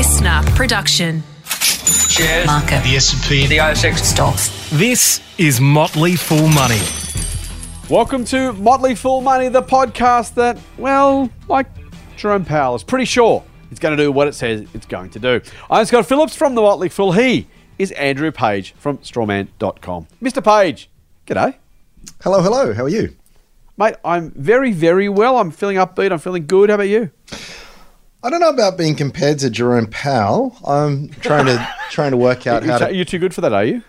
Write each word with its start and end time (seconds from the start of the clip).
listener 0.00 0.40
production. 0.56 1.22
Shares. 1.44 2.46
Market. 2.46 2.82
The 2.84 2.96
S&P. 2.96 3.46
The 3.46 3.58
ASX. 3.58 3.98
Stocks. 3.98 4.70
This 4.70 5.20
is 5.36 5.60
Motley 5.60 6.16
Fool 6.16 6.48
Money. 6.48 6.80
Welcome 7.90 8.24
to 8.24 8.54
Motley 8.54 8.94
Fool 8.94 9.20
Money, 9.20 9.48
the 9.48 9.62
podcast 9.62 10.32
that, 10.36 10.58
well, 10.78 11.28
like 11.48 11.66
Jerome 12.16 12.46
Powell 12.46 12.74
is 12.76 12.82
pretty 12.82 13.04
sure 13.04 13.44
it's 13.70 13.78
going 13.78 13.94
to 13.94 14.02
do 14.02 14.10
what 14.10 14.26
it 14.26 14.32
says 14.34 14.66
it's 14.72 14.86
going 14.86 15.10
to 15.10 15.18
do. 15.18 15.42
I'm 15.70 15.84
Scott 15.84 16.06
Phillips 16.06 16.34
from 16.34 16.54
the 16.54 16.62
Motley 16.62 16.88
Fool. 16.88 17.12
He 17.12 17.46
is 17.78 17.92
Andrew 17.92 18.32
Page 18.32 18.72
from 18.78 18.96
strawman.com. 18.98 20.06
Mr. 20.22 20.42
Page, 20.42 20.88
g'day. 21.26 21.56
Hello, 22.22 22.40
hello. 22.40 22.72
How 22.72 22.84
are 22.84 22.88
you? 22.88 23.14
Mate, 23.76 23.96
I'm 24.02 24.30
very, 24.30 24.72
very 24.72 25.10
well. 25.10 25.36
I'm 25.36 25.50
feeling 25.50 25.76
upbeat. 25.76 26.10
I'm 26.10 26.18
feeling 26.18 26.46
good. 26.46 26.70
How 26.70 26.76
about 26.76 26.88
you? 26.88 27.10
I 28.22 28.30
don't 28.30 28.40
know 28.40 28.50
about 28.50 28.76
being 28.76 28.94
compared 28.96 29.38
to 29.40 29.50
Jerome 29.50 29.86
Powell. 29.86 30.56
I'm 30.66 31.08
trying 31.08 31.46
to 31.46 31.68
trying 31.90 32.10
to 32.10 32.16
work 32.16 32.46
out 32.46 32.62
how 32.64 32.78
to. 32.78 32.94
you're 32.94 33.04
too 33.04 33.18
good 33.18 33.34
for 33.34 33.40
that, 33.40 33.52
are 33.52 33.64
you? 33.64 33.82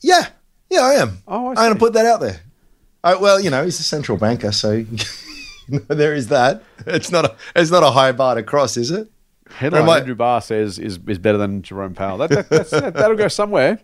Yeah, 0.00 0.26
yeah, 0.70 0.80
I 0.80 0.94
am. 0.94 1.22
Oh, 1.28 1.46
I 1.46 1.50
I'm 1.50 1.54
going 1.56 1.72
to 1.74 1.78
put 1.78 1.92
that 1.94 2.06
out 2.06 2.20
there. 2.20 2.40
I, 3.02 3.16
well, 3.16 3.38
you 3.38 3.50
know, 3.50 3.64
he's 3.64 3.78
a 3.80 3.82
central 3.82 4.16
banker, 4.16 4.50
so 4.50 4.72
you 4.72 4.96
know, 5.68 5.78
there 5.88 6.14
is 6.14 6.28
that. 6.28 6.62
It's 6.86 7.10
not 7.10 7.26
a 7.26 7.36
it's 7.54 7.70
not 7.70 7.82
a 7.82 7.90
high 7.90 8.12
bar 8.12 8.34
to 8.34 8.42
cross, 8.42 8.76
is 8.76 8.90
it? 8.90 9.10
Headline 9.50 9.82
Am 9.82 9.90
I- 9.90 9.98
Andrew 9.98 10.14
Barr 10.14 10.40
says 10.40 10.78
is, 10.78 10.98
is 11.06 11.18
better 11.18 11.38
than 11.38 11.62
Jerome 11.62 11.94
Powell. 11.94 12.18
That, 12.18 12.30
that, 12.48 12.94
that'll 12.94 13.16
go 13.16 13.28
somewhere. 13.28 13.78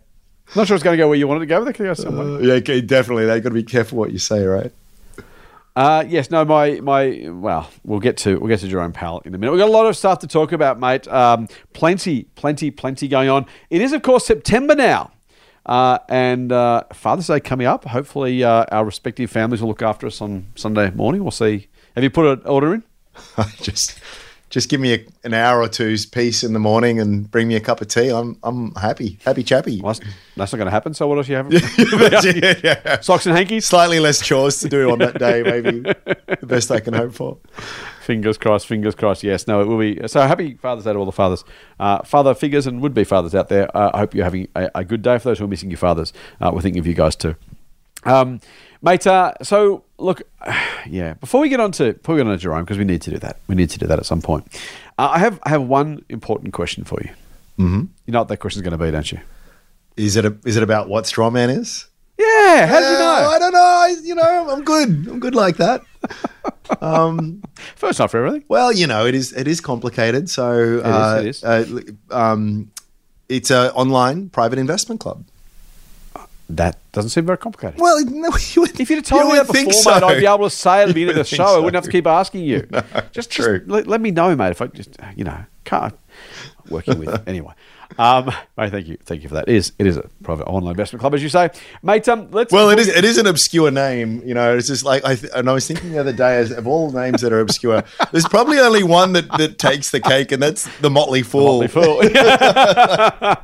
I'm 0.48 0.52
Not 0.56 0.66
sure 0.66 0.74
it's 0.74 0.82
going 0.82 0.96
to 0.96 1.02
go 1.02 1.06
where 1.08 1.18
you 1.18 1.28
wanted 1.28 1.40
to 1.40 1.46
go, 1.46 1.60
but 1.60 1.66
that 1.66 1.74
could 1.74 1.84
go 1.84 1.94
somewhere. 1.94 2.38
Uh, 2.38 2.56
yeah, 2.56 2.80
definitely. 2.80 3.26
They 3.26 3.40
got 3.40 3.50
to 3.50 3.54
be 3.54 3.62
careful 3.62 3.98
what 3.98 4.10
you 4.10 4.18
say, 4.18 4.44
right? 4.44 4.72
Uh, 5.80 6.04
yes, 6.06 6.30
no, 6.30 6.44
my 6.44 6.78
my. 6.80 7.26
Well, 7.30 7.70
we'll 7.84 8.00
get 8.00 8.18
to 8.18 8.38
we'll 8.38 8.48
get 8.48 8.60
to 8.60 8.68
Jerome 8.68 8.92
Powell 8.92 9.22
in 9.24 9.34
a 9.34 9.38
minute. 9.38 9.50
We've 9.50 9.60
got 9.60 9.70
a 9.70 9.72
lot 9.72 9.86
of 9.86 9.96
stuff 9.96 10.18
to 10.18 10.26
talk 10.26 10.52
about, 10.52 10.78
mate. 10.78 11.08
Um, 11.08 11.48
plenty, 11.72 12.24
plenty, 12.34 12.70
plenty 12.70 13.08
going 13.08 13.30
on. 13.30 13.46
It 13.70 13.80
is, 13.80 13.94
of 13.94 14.02
course, 14.02 14.26
September 14.26 14.74
now, 14.74 15.10
uh, 15.64 15.98
and 16.10 16.52
uh, 16.52 16.84
Father's 16.92 17.28
Day 17.28 17.40
coming 17.40 17.66
up. 17.66 17.86
Hopefully, 17.86 18.44
uh, 18.44 18.66
our 18.70 18.84
respective 18.84 19.30
families 19.30 19.62
will 19.62 19.70
look 19.70 19.80
after 19.80 20.06
us 20.06 20.20
on 20.20 20.48
Sunday 20.54 20.90
morning. 20.90 21.22
We'll 21.24 21.30
see. 21.30 21.68
Have 21.94 22.04
you 22.04 22.10
put 22.10 22.26
an 22.26 22.46
order 22.46 22.74
in? 22.74 22.84
I 23.38 23.50
just 23.62 23.98
just 24.50 24.68
give 24.68 24.80
me 24.80 24.94
a, 24.94 25.06
an 25.24 25.32
hour 25.32 25.62
or 25.62 25.68
two's 25.68 26.04
peace 26.04 26.42
in 26.42 26.52
the 26.52 26.58
morning 26.58 26.98
and 26.98 27.30
bring 27.30 27.46
me 27.46 27.54
a 27.54 27.60
cup 27.60 27.80
of 27.80 27.88
tea. 27.88 28.08
I'm 28.10 28.36
I'm 28.42 28.74
happy, 28.74 29.18
happy 29.24 29.44
chappy. 29.44 29.80
Well, 29.80 29.94
that's, 29.94 30.06
that's 30.36 30.52
not 30.52 30.58
going 30.58 30.66
to 30.66 30.72
happen. 30.72 30.92
So 30.92 31.06
what 31.06 31.18
else 31.18 31.28
you 31.28 31.36
have? 31.36 31.52
yeah, 31.52 32.54
yeah. 32.64 33.00
Socks 33.00 33.26
and 33.26 33.36
hankies. 33.36 33.66
Slightly 33.66 34.00
less 34.00 34.20
chores 34.20 34.60
to 34.60 34.68
do 34.68 34.90
on 34.90 34.98
that 34.98 35.18
day, 35.18 35.42
maybe. 35.42 35.80
the 35.80 36.46
best 36.46 36.70
I 36.70 36.80
can 36.80 36.94
hope 36.94 37.14
for. 37.14 37.38
Fingers 38.02 38.36
crossed, 38.38 38.66
fingers 38.66 38.96
crossed. 38.96 39.22
Yes, 39.22 39.46
no, 39.46 39.60
it 39.60 39.68
will 39.68 39.78
be. 39.78 40.06
So 40.08 40.20
happy 40.22 40.54
Father's 40.54 40.84
Day 40.84 40.92
to 40.92 40.98
all 40.98 41.06
the 41.06 41.12
fathers, 41.12 41.44
uh, 41.78 42.02
father 42.02 42.34
figures, 42.34 42.66
and 42.66 42.80
would 42.82 42.92
be 42.92 43.04
fathers 43.04 43.34
out 43.36 43.48
there. 43.48 43.74
Uh, 43.76 43.92
I 43.94 43.98
hope 43.98 44.14
you're 44.14 44.24
having 44.24 44.48
a, 44.56 44.68
a 44.74 44.84
good 44.84 45.02
day. 45.02 45.16
For 45.18 45.28
those 45.28 45.38
who 45.38 45.44
are 45.44 45.48
missing 45.48 45.70
your 45.70 45.78
fathers, 45.78 46.12
uh, 46.40 46.50
we're 46.52 46.60
thinking 46.60 46.80
of 46.80 46.88
you 46.88 46.94
guys 46.94 47.14
too. 47.14 47.36
Um, 48.04 48.40
mate, 48.82 49.06
uh, 49.06 49.34
so 49.42 49.84
look, 49.98 50.22
yeah. 50.86 51.14
Before 51.14 51.40
we 51.40 51.48
get 51.48 51.60
on 51.60 51.72
to 51.72 51.92
before 51.94 52.14
we 52.14 52.20
get 52.20 52.26
on 52.26 52.32
to 52.32 52.38
Jerome, 52.38 52.64
because 52.64 52.78
we 52.78 52.84
need 52.84 53.02
to 53.02 53.10
do 53.10 53.18
that. 53.18 53.38
We 53.46 53.54
need 53.54 53.70
to 53.70 53.78
do 53.78 53.86
that 53.86 53.98
at 53.98 54.06
some 54.06 54.22
point. 54.22 54.46
Uh, 54.98 55.10
I 55.12 55.18
have 55.18 55.40
I 55.42 55.50
have 55.50 55.62
one 55.62 56.04
important 56.08 56.52
question 56.52 56.84
for 56.84 57.00
you. 57.02 57.10
Mm-hmm. 57.58 57.84
You 58.06 58.12
know 58.12 58.20
what 58.20 58.28
that 58.28 58.38
question 58.38 58.60
is 58.60 58.62
going 58.62 58.78
to 58.78 58.84
be, 58.84 58.90
don't 58.90 59.10
you? 59.12 59.20
Is 59.96 60.16
it 60.16 60.24
a, 60.24 60.36
is 60.44 60.56
it 60.56 60.62
about 60.62 60.88
what 60.88 61.04
strawman 61.04 61.54
is? 61.54 61.86
Yeah. 62.18 62.66
How 62.66 62.80
did 62.80 62.92
you 62.92 62.98
know? 62.98 63.30
I 63.30 63.38
don't 63.38 63.52
know. 63.52 63.58
I, 63.58 63.96
you 64.02 64.14
know, 64.14 64.50
I'm 64.50 64.64
good. 64.64 64.88
I'm 64.88 65.20
good 65.20 65.34
like 65.34 65.56
that. 65.56 65.82
Um, 66.80 67.42
First 67.74 68.00
off, 68.00 68.14
everything. 68.14 68.44
Well, 68.46 68.72
you 68.72 68.86
know, 68.86 69.04
it 69.04 69.12
is 69.12 69.32
it 69.32 69.48
is 69.48 69.60
complicated. 69.60 70.30
So 70.30 70.52
is, 70.52 70.84
uh, 70.84 71.18
it 71.20 71.26
is. 71.26 71.44
Uh, 71.44 71.82
um, 72.12 72.70
it's 73.28 73.50
an 73.50 73.70
online 73.70 74.28
private 74.30 74.58
investment 74.58 75.00
club. 75.00 75.24
That 76.56 76.78
doesn't 76.92 77.10
seem 77.10 77.26
very 77.26 77.38
complicated. 77.38 77.80
Well, 77.80 78.04
no, 78.04 78.30
you 78.54 78.62
would, 78.62 78.80
If 78.80 78.90
you'd 78.90 78.96
have 78.96 79.04
told 79.04 79.22
you 79.22 79.28
me 79.30 79.34
that 79.36 79.46
before, 79.46 79.72
so. 79.72 79.90
mate, 79.94 80.02
I'd 80.02 80.18
be 80.18 80.26
able 80.26 80.44
to 80.44 80.50
say 80.50 80.82
it 80.82 80.88
at 80.88 80.94
the 80.94 81.00
end 81.08 81.10
of 81.10 81.16
the 81.16 81.24
show. 81.24 81.44
I 81.44 81.56
wouldn't 81.58 81.74
have 81.76 81.84
to 81.84 81.90
keep 81.90 82.06
asking 82.06 82.44
you. 82.44 82.68
just, 83.12 83.30
true. 83.30 83.58
just 83.58 83.70
let, 83.70 83.86
let 83.86 84.00
me 84.00 84.10
know, 84.10 84.34
mate. 84.34 84.50
If 84.50 84.62
I 84.62 84.66
just, 84.66 84.96
you 85.16 85.24
know, 85.24 85.44
can't 85.64 85.94
working 86.68 86.98
with 86.98 87.28
anyway. 87.28 87.52
Um, 87.98 88.26
mate, 88.56 88.70
thank 88.70 88.86
you, 88.86 88.98
thank 89.04 89.22
you 89.22 89.28
for 89.28 89.34
that. 89.34 89.48
It 89.48 89.56
is 89.56 89.72
it 89.78 89.86
is 89.86 89.96
a 89.96 90.08
private 90.22 90.44
online 90.44 90.70
investment 90.70 91.00
club, 91.00 91.12
as 91.14 91.22
you 91.22 91.28
say, 91.28 91.50
mate. 91.82 92.08
Um, 92.08 92.30
let's. 92.30 92.52
Well, 92.52 92.70
it 92.70 92.78
is. 92.78 92.88
It 92.88 93.04
is 93.04 93.18
an 93.18 93.26
obscure 93.26 93.70
name, 93.70 94.22
you 94.24 94.32
know. 94.32 94.56
It's 94.56 94.68
just 94.68 94.84
like 94.84 95.04
I 95.04 95.16
th- 95.16 95.32
and 95.34 95.50
I 95.50 95.52
was 95.52 95.66
thinking 95.66 95.90
the 95.90 95.98
other 95.98 96.12
day, 96.12 96.36
as 96.36 96.52
of 96.52 96.66
all 96.68 96.92
names 96.92 97.20
that 97.22 97.32
are 97.32 97.40
obscure, 97.40 97.82
there's 98.12 98.28
probably 98.28 98.58
only 98.60 98.84
one 98.84 99.12
that, 99.14 99.28
that 99.38 99.58
takes 99.58 99.90
the 99.90 100.00
cake, 100.00 100.30
and 100.30 100.40
that's 100.42 100.68
the 100.78 100.90
Motley 100.90 101.22
Fool. 101.22 101.62
Motley 101.62 101.68
Fool. 101.68 102.00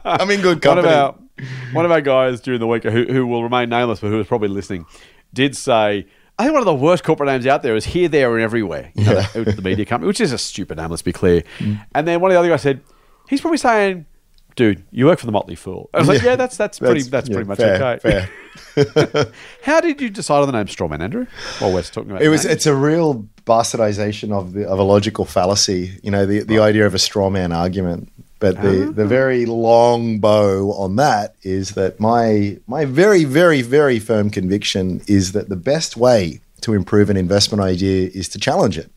I'm 0.05 0.31
in 0.31 0.41
good 0.43 0.63
company. 0.63 1.26
One 1.73 1.85
of 1.85 1.91
our 1.91 2.01
guys 2.01 2.41
during 2.41 2.61
the 2.61 2.67
week 2.67 2.85
who, 2.85 3.05
who 3.05 3.27
will 3.27 3.43
remain 3.43 3.69
nameless, 3.69 4.01
but 4.01 4.09
who 4.09 4.17
was 4.17 4.27
probably 4.27 4.49
listening, 4.49 4.87
did 5.35 5.57
say. 5.57 6.07
I 6.39 6.43
think 6.45 6.53
one 6.53 6.61
of 6.61 6.67
the 6.67 6.75
worst 6.75 7.03
corporate 7.03 7.29
names 7.29 7.47
out 7.47 7.63
there 7.63 7.77
is 7.77 7.87
here, 7.87 8.09
there, 8.09 8.35
and 8.35 8.43
everywhere. 8.43 8.91
You 8.95 9.05
know, 9.05 9.13
Yeah. 9.35 9.43
the, 9.45 9.63
media 9.63 9.85
company, 9.87 10.07
which 10.07 10.21
is 10.21 10.33
a 10.33 10.39
stupid 10.39 10.77
name. 10.77 10.91
Let's 10.91 11.01
be 11.03 11.13
clear. 11.13 11.43
Mm. 11.59 11.83
And 11.95 12.07
then 12.07 12.21
one 12.21 12.31
of 12.31 12.35
the 12.35 12.39
other 12.39 12.49
guys 12.51 12.61
said, 12.61 12.83
"He's 13.29 13.41
probably 13.41 13.57
saying, 13.57 14.05
dude, 14.55 14.85
you 14.91 15.07
work 15.07 15.19
for 15.19 15.25
the 15.27 15.33
Motley 15.33 15.55
Fool." 15.55 15.89
I 15.95 15.99
was 16.01 16.09
like, 16.09 16.19
Yeah. 16.23 16.31
"Yeah, 16.33 16.37
that's 16.37 16.59
that's 16.59 16.79
pretty 16.79 17.03
that's, 17.05 17.29
yeah, 17.31 17.35
pretty 17.35 17.49
much 17.49 17.57
fair, 17.59 17.83
okay." 17.83 18.29
fair. 18.75 19.27
How 19.63 19.81
did 19.81 20.01
you 20.01 20.11
decide 20.11 20.41
on 20.41 20.47
the 20.47 20.53
name 20.53 20.67
Strawman, 20.67 21.01
Andrew? 21.01 21.27
While 21.59 21.73
we're 21.73 21.83
talking 21.83 22.11
about 22.11 22.23
It 22.23 22.29
was. 22.29 22.45
names? 22.45 22.55
It's 22.57 22.67
a 22.67 22.75
real 22.75 23.27
bastardization 23.47 24.31
of 24.33 24.53
the 24.53 24.69
of 24.69 24.79
a 24.79 24.83
logical 24.83 25.25
fallacy. 25.25 25.99
You 26.03 26.11
know, 26.11 26.27
the 26.27 26.41
the 26.43 26.59
idea 26.59 26.85
of 26.87 26.95
a 26.95 26.99
straw 26.99 27.31
man 27.31 27.53
argument. 27.53 28.13
But 28.39 28.61
the, 28.61 28.89
ah. 28.89 28.93
the 28.93 29.07
very 29.07 29.47
long 29.47 30.19
bow 30.19 30.73
on 30.73 30.97
that 30.97 31.35
is 31.43 31.71
that 31.71 31.99
my 31.99 32.59
my 32.67 32.85
very 32.85 33.25
very 33.25 33.63
very 33.63 33.99
firm 33.99 34.31
conviction 34.31 35.01
is 35.07 35.33
that 35.33 35.49
the 35.49 35.57
best 35.57 35.97
way 35.97 36.41
to 36.61 36.75
improve 36.75 37.11
an 37.11 37.17
investment 37.17 37.63
idea 37.63 38.11
is 38.13 38.29
to 38.31 38.39
challenge 38.39 38.77
it. 38.77 38.91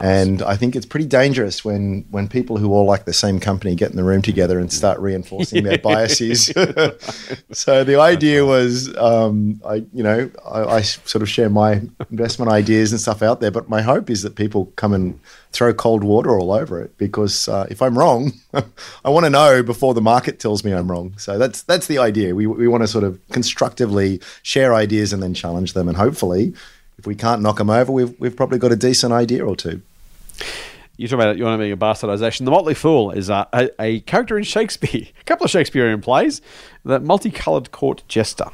And 0.00 0.42
I 0.42 0.56
think 0.56 0.74
it's 0.74 0.86
pretty 0.86 1.06
dangerous 1.06 1.64
when, 1.64 2.04
when 2.10 2.28
people 2.28 2.56
who 2.56 2.72
all 2.72 2.84
like 2.84 3.04
the 3.04 3.12
same 3.12 3.40
company 3.40 3.74
get 3.74 3.90
in 3.90 3.96
the 3.96 4.04
room 4.04 4.22
together 4.22 4.58
and 4.58 4.72
start 4.72 4.98
reinforcing 4.98 5.64
their 5.64 5.78
biases. 5.82 6.46
so 7.52 7.84
the 7.84 7.98
idea 8.00 8.44
was, 8.44 8.94
um, 8.96 9.60
I 9.64 9.86
you 9.92 10.02
know, 10.02 10.30
I, 10.44 10.62
I 10.64 10.80
sort 10.82 11.22
of 11.22 11.28
share 11.28 11.48
my 11.48 11.82
investment 12.10 12.50
ideas 12.50 12.92
and 12.92 13.00
stuff 13.00 13.22
out 13.22 13.40
there, 13.40 13.50
but 13.50 13.68
my 13.68 13.82
hope 13.82 14.10
is 14.10 14.22
that 14.22 14.34
people 14.34 14.72
come 14.76 14.92
and 14.92 15.18
throw 15.52 15.72
cold 15.72 16.04
water 16.04 16.38
all 16.38 16.52
over 16.52 16.80
it 16.82 16.96
because 16.98 17.48
uh, 17.48 17.66
if 17.70 17.80
I'm 17.80 17.98
wrong, 17.98 18.32
I 19.04 19.08
want 19.08 19.24
to 19.24 19.30
know 19.30 19.62
before 19.62 19.94
the 19.94 20.02
market 20.02 20.38
tells 20.38 20.64
me 20.64 20.72
I'm 20.72 20.90
wrong. 20.90 21.14
So 21.16 21.38
that's 21.38 21.62
that's 21.62 21.86
the 21.86 21.98
idea. 21.98 22.34
We 22.34 22.46
we 22.46 22.68
want 22.68 22.82
to 22.82 22.88
sort 22.88 23.04
of 23.04 23.18
constructively 23.28 24.20
share 24.42 24.74
ideas 24.74 25.12
and 25.12 25.22
then 25.22 25.34
challenge 25.34 25.72
them, 25.72 25.88
and 25.88 25.96
hopefully, 25.96 26.54
if 26.98 27.06
we 27.06 27.14
can't 27.14 27.42
knock 27.42 27.58
them 27.58 27.70
over, 27.70 27.92
we've 27.92 28.18
we've 28.20 28.36
probably 28.36 28.58
got 28.58 28.72
a 28.72 28.76
decent 28.76 29.12
idea 29.12 29.44
or 29.44 29.56
two. 29.56 29.82
You 30.96 31.08
talk 31.08 31.18
about 31.18 31.36
you 31.36 31.44
want 31.44 31.60
to 31.60 31.64
be 31.64 31.70
a 31.70 31.76
bastardization. 31.76 32.46
The 32.46 32.50
Motley 32.50 32.74
Fool 32.74 33.10
is 33.10 33.28
a, 33.28 33.46
a, 33.52 33.70
a 33.80 34.00
character 34.00 34.38
in 34.38 34.44
Shakespeare, 34.44 35.06
a 35.20 35.24
couple 35.24 35.44
of 35.44 35.50
Shakespearean 35.50 36.00
plays, 36.00 36.40
the 36.84 37.00
multicolored 37.00 37.70
court 37.70 38.02
jester 38.08 38.46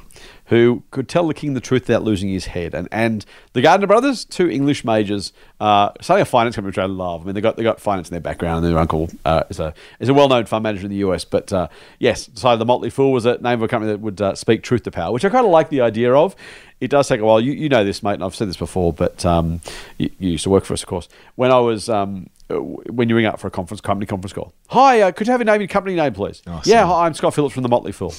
who 0.52 0.82
could 0.90 1.08
tell 1.08 1.26
the 1.26 1.32
king 1.32 1.54
the 1.54 1.62
truth 1.62 1.88
without 1.88 2.02
losing 2.02 2.28
his 2.28 2.44
head. 2.44 2.74
And 2.74 2.86
and 2.92 3.24
the 3.54 3.62
Gardner 3.62 3.86
brothers, 3.86 4.26
two 4.26 4.50
English 4.50 4.84
majors, 4.84 5.32
uh, 5.60 5.92
starting 6.02 6.20
a 6.20 6.26
finance 6.26 6.56
company 6.56 6.68
which 6.68 6.78
I 6.78 6.84
love. 6.84 7.22
I 7.22 7.24
mean, 7.24 7.34
they 7.34 7.40
got 7.40 7.56
they 7.56 7.62
got 7.62 7.80
finance 7.80 8.08
in 8.08 8.12
their 8.12 8.20
background, 8.20 8.62
and 8.62 8.74
their 8.74 8.78
uncle 8.78 9.08
uh, 9.24 9.44
is 9.48 9.58
a 9.58 9.72
is 9.98 10.10
a 10.10 10.14
well 10.14 10.28
known 10.28 10.44
fund 10.44 10.62
manager 10.62 10.84
in 10.84 10.90
the 10.90 10.96
US. 10.96 11.24
But 11.24 11.50
uh, 11.54 11.68
yes, 11.98 12.26
decided 12.26 12.60
the 12.60 12.66
Motley 12.66 12.90
Fool 12.90 13.12
was 13.12 13.24
a 13.24 13.38
name 13.38 13.54
of 13.54 13.62
a 13.62 13.68
company 13.68 13.92
that 13.92 14.00
would 14.00 14.20
uh, 14.20 14.34
speak 14.34 14.62
truth 14.62 14.82
to 14.82 14.90
power, 14.90 15.10
which 15.10 15.24
I 15.24 15.30
kind 15.30 15.46
of 15.46 15.50
like 15.50 15.70
the 15.70 15.80
idea 15.80 16.12
of. 16.14 16.36
It 16.82 16.90
does 16.90 17.08
take 17.08 17.20
a 17.20 17.24
while. 17.24 17.40
You, 17.40 17.52
you 17.52 17.70
know 17.70 17.84
this, 17.84 18.02
mate, 18.02 18.14
and 18.14 18.24
I've 18.24 18.34
said 18.34 18.48
this 18.48 18.56
before, 18.58 18.92
but 18.92 19.24
um, 19.24 19.62
you, 19.96 20.10
you 20.18 20.30
used 20.32 20.44
to 20.44 20.50
work 20.50 20.64
for 20.66 20.74
us, 20.74 20.82
of 20.82 20.88
course. 20.88 21.08
When 21.36 21.50
I 21.50 21.60
was 21.60 21.88
um, 21.88 22.28
when 22.50 23.08
you 23.08 23.16
ring 23.16 23.24
up 23.24 23.40
for 23.40 23.46
a 23.46 23.50
conference 23.50 23.80
company 23.80 24.04
conference 24.04 24.34
call, 24.34 24.52
hi, 24.68 25.00
uh, 25.00 25.12
could 25.12 25.28
you 25.28 25.30
have 25.30 25.40
your 25.40 25.46
name, 25.46 25.62
your 25.62 25.68
company 25.68 25.94
name, 25.94 26.12
please? 26.12 26.42
yeah, 26.66 26.84
hi, 26.84 27.06
I'm 27.06 27.14
Scott 27.14 27.32
Phillips 27.34 27.54
from 27.54 27.62
the 27.62 27.70
Motley 27.70 27.92
Fool. 27.92 28.12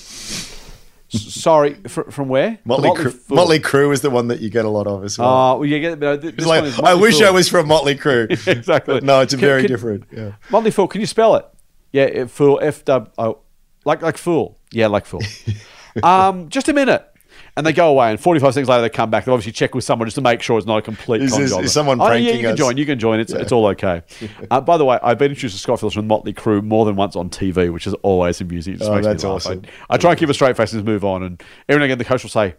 Sorry, 1.14 1.76
fr- 1.88 2.10
from 2.10 2.28
where? 2.30 2.58
Motley, 2.66 2.90
Motley 3.30 3.60
Crue 3.60 3.94
is 3.94 4.02
the 4.02 4.10
one 4.10 4.28
that 4.30 4.40
you 4.42 4.50
get 4.50 4.66
a 4.66 4.70
lot 4.70 4.88
of 4.88 5.04
as 5.04 5.18
well. 5.20 5.30
Uh, 5.30 5.56
well, 5.58 5.66
you 5.66 5.80
get, 5.80 6.04
uh, 6.04 6.18
th- 6.18 6.34
It's 6.34 6.46
like, 6.46 6.62
one 6.62 6.70
is 6.70 6.80
I 6.80 6.94
wish 6.96 7.20
Fool. 7.20 7.28
I 7.28 7.32
was 7.32 7.48
from 7.50 7.68
Motley 7.68 7.96
Crue. 7.96 8.30
exactly. 8.48 8.96
But 8.96 9.04
no, 9.04 9.22
it's 9.22 9.34
a 9.34 9.38
Can- 9.38 9.48
very 9.48 9.62
can- 9.62 9.72
different. 9.72 10.04
Yeah. 10.12 10.32
Motley 10.50 10.72
Fool. 10.72 10.88
Can 10.88 11.02
you 11.02 11.08
spell 11.08 11.36
it? 11.36 11.46
Yeah, 11.92 12.04
it, 12.06 12.32
fool. 12.32 12.60
F 12.62 12.84
W. 12.86 13.12
Oh, 13.20 13.40
like 13.86 14.02
like 14.02 14.18
fool. 14.18 14.58
Yeah, 14.72 14.88
like 14.88 15.06
fool. 15.06 15.22
um, 16.04 16.50
just 16.50 16.68
a 16.70 16.74
minute. 16.74 17.08
And 17.56 17.64
they 17.68 17.74
go 17.74 17.90
away, 17.90 18.10
and 18.10 18.20
45 18.20 18.56
seconds 18.56 18.68
later 18.70 18.82
they 18.82 18.90
come 18.90 19.12
back. 19.12 19.26
They 19.26 19.32
obviously 19.32 19.52
check 19.52 19.76
with 19.76 19.84
someone 19.84 20.08
just 20.08 20.16
to 20.16 20.22
make 20.22 20.42
sure 20.42 20.58
it's 20.58 20.66
not 20.66 20.78
a 20.80 20.82
complete 20.82 21.22
Is 21.22 21.32
job. 21.52 21.64
is 21.64 21.72
someone 21.72 22.02
oh, 22.02 22.06
yeah, 22.06 22.10
pranking 22.10 22.36
you 22.38 22.48
can 22.48 22.56
join. 22.56 22.78
You 22.78 22.86
can 22.88 22.98
join. 22.98 23.20
It's, 23.20 23.32
it's 23.32 23.52
all 23.52 23.68
okay. 23.68 24.02
uh, 24.52 24.60
by 24.60 24.78
the 24.78 24.86
way, 24.86 24.98
I've 25.04 25.20
been 25.20 25.30
introduced 25.30 25.56
to 25.56 25.62
Scott 25.62 25.80
Phillips 25.80 25.94
from 25.94 26.08
Motley 26.08 26.34
Crue 26.34 26.64
more 26.64 26.84
than 26.84 26.96
once 26.96 27.16
on 27.16 27.30
TV, 27.30 27.72
which 27.72 27.86
is 27.86 27.94
always 27.96 28.42
amusing. 28.42 28.74
It 28.74 28.78
just 28.78 28.90
Oh, 28.90 28.96
makes 28.96 29.06
me 29.06 29.12
that's 29.14 29.24
laugh. 29.24 29.34
awesome. 29.34 29.62
I, 29.88 29.94
I 29.94 29.98
try 29.98 30.12
and 30.12 30.20
keep 30.20 30.30
a 30.30 30.34
straight 30.34 30.58
face 30.58 30.74
and 30.74 30.84
move 30.84 31.06
on. 31.06 31.22
And 31.22 31.44
every 31.70 31.80
now 31.80 31.84
and 31.84 31.92
again, 31.92 31.98
the 32.00 32.06
coach 32.06 32.24
will 32.24 32.32
say, 32.32 32.56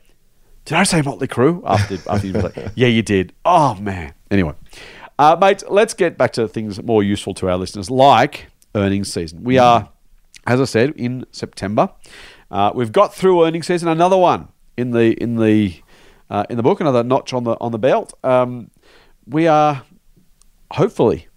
"Did 0.65 0.77
I 0.77 0.85
say 0.85 1.03
Motley 1.03 1.27
Crue?" 1.27 1.61
After 1.67 1.99
after 2.09 2.27
you 2.29 2.33
like, 2.35 2.57
"Yeah, 2.77 2.87
you 2.89 3.03
did." 3.03 3.33
Oh 3.45 3.75
man. 3.75 4.15
Anyway, 4.31 4.53
uh, 5.19 5.37
mate, 5.41 5.65
let's 5.69 5.95
get 5.95 6.17
back 6.17 6.33
to 6.35 6.47
things 6.47 6.81
more 6.81 7.03
useful 7.03 7.35
to 7.35 7.49
our 7.51 7.57
listeners, 7.57 7.91
like 7.91 8.47
earnings 8.77 9.13
season. 9.13 9.43
We 9.43 9.59
are, 9.59 9.89
as 10.47 10.61
I 10.61 10.65
said, 10.67 10.91
in 10.95 11.27
September. 11.33 11.91
Uh, 12.49 12.71
we've 12.73 12.93
got 12.93 13.13
through 13.13 13.45
earnings 13.45 13.67
season. 13.67 13.89
Another 13.89 14.17
one 14.17 14.49
in 14.77 14.91
the 14.91 15.13
in 15.23 15.37
the 15.37 15.81
uh, 16.31 16.45
in 16.51 16.57
the 16.57 16.63
book. 16.63 16.81
Another 16.81 17.03
notch 17.03 17.33
on 17.33 17.45
the 17.45 17.57
on 17.61 17.73
the 17.73 17.79
belt. 17.79 18.15
Um, 18.25 18.71
we 19.27 19.47
are 19.47 19.85
hopefully 20.73 21.29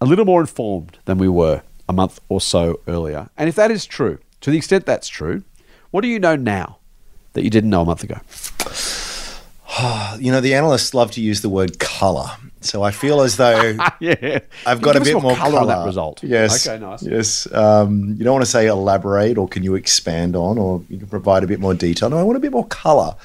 a 0.00 0.06
little 0.06 0.24
more 0.24 0.40
informed 0.40 0.98
than 1.04 1.18
we 1.18 1.28
were 1.28 1.62
a 1.88 1.92
month 1.92 2.20
or 2.28 2.40
so 2.40 2.80
earlier. 2.86 3.28
And 3.36 3.48
if 3.48 3.54
that 3.56 3.70
is 3.70 3.86
true, 3.86 4.18
to 4.40 4.50
the 4.50 4.56
extent 4.56 4.86
that's 4.86 5.08
true, 5.08 5.44
what 5.90 6.02
do 6.02 6.08
you 6.08 6.18
know 6.18 6.36
now 6.36 6.78
that 7.32 7.44
you 7.44 7.50
didn't 7.50 7.70
know 7.70 7.82
a 7.82 7.84
month 7.84 8.02
ago? 8.02 8.18
You 10.18 10.30
know, 10.30 10.40
the 10.40 10.54
analysts 10.54 10.94
love 10.94 11.10
to 11.12 11.20
use 11.20 11.40
the 11.40 11.48
word 11.48 11.78
color. 11.78 12.30
So 12.60 12.82
I 12.82 12.92
feel 12.92 13.20
as 13.20 13.36
though 13.36 13.76
yeah, 14.00 14.38
I've 14.64 14.80
got 14.80 14.96
a 14.96 15.00
bit 15.00 15.20
more 15.20 15.34
color 15.34 15.60
on 15.60 15.66
that 15.66 15.84
result. 15.84 16.22
Yes. 16.22 16.66
Okay, 16.66 16.82
nice. 16.82 17.02
Yes. 17.02 17.52
Um, 17.52 18.14
you 18.16 18.24
don't 18.24 18.32
want 18.32 18.44
to 18.44 18.50
say 18.50 18.66
elaborate 18.66 19.36
or 19.36 19.46
can 19.48 19.62
you 19.62 19.74
expand 19.74 20.34
on 20.34 20.56
or 20.56 20.82
you 20.88 20.98
can 20.98 21.08
provide 21.08 21.44
a 21.44 21.46
bit 21.46 21.60
more 21.60 21.74
detail. 21.74 22.08
No, 22.08 22.18
I 22.18 22.22
want 22.22 22.36
a 22.36 22.40
bit 22.40 22.52
more 22.52 22.66
color. 22.66 23.16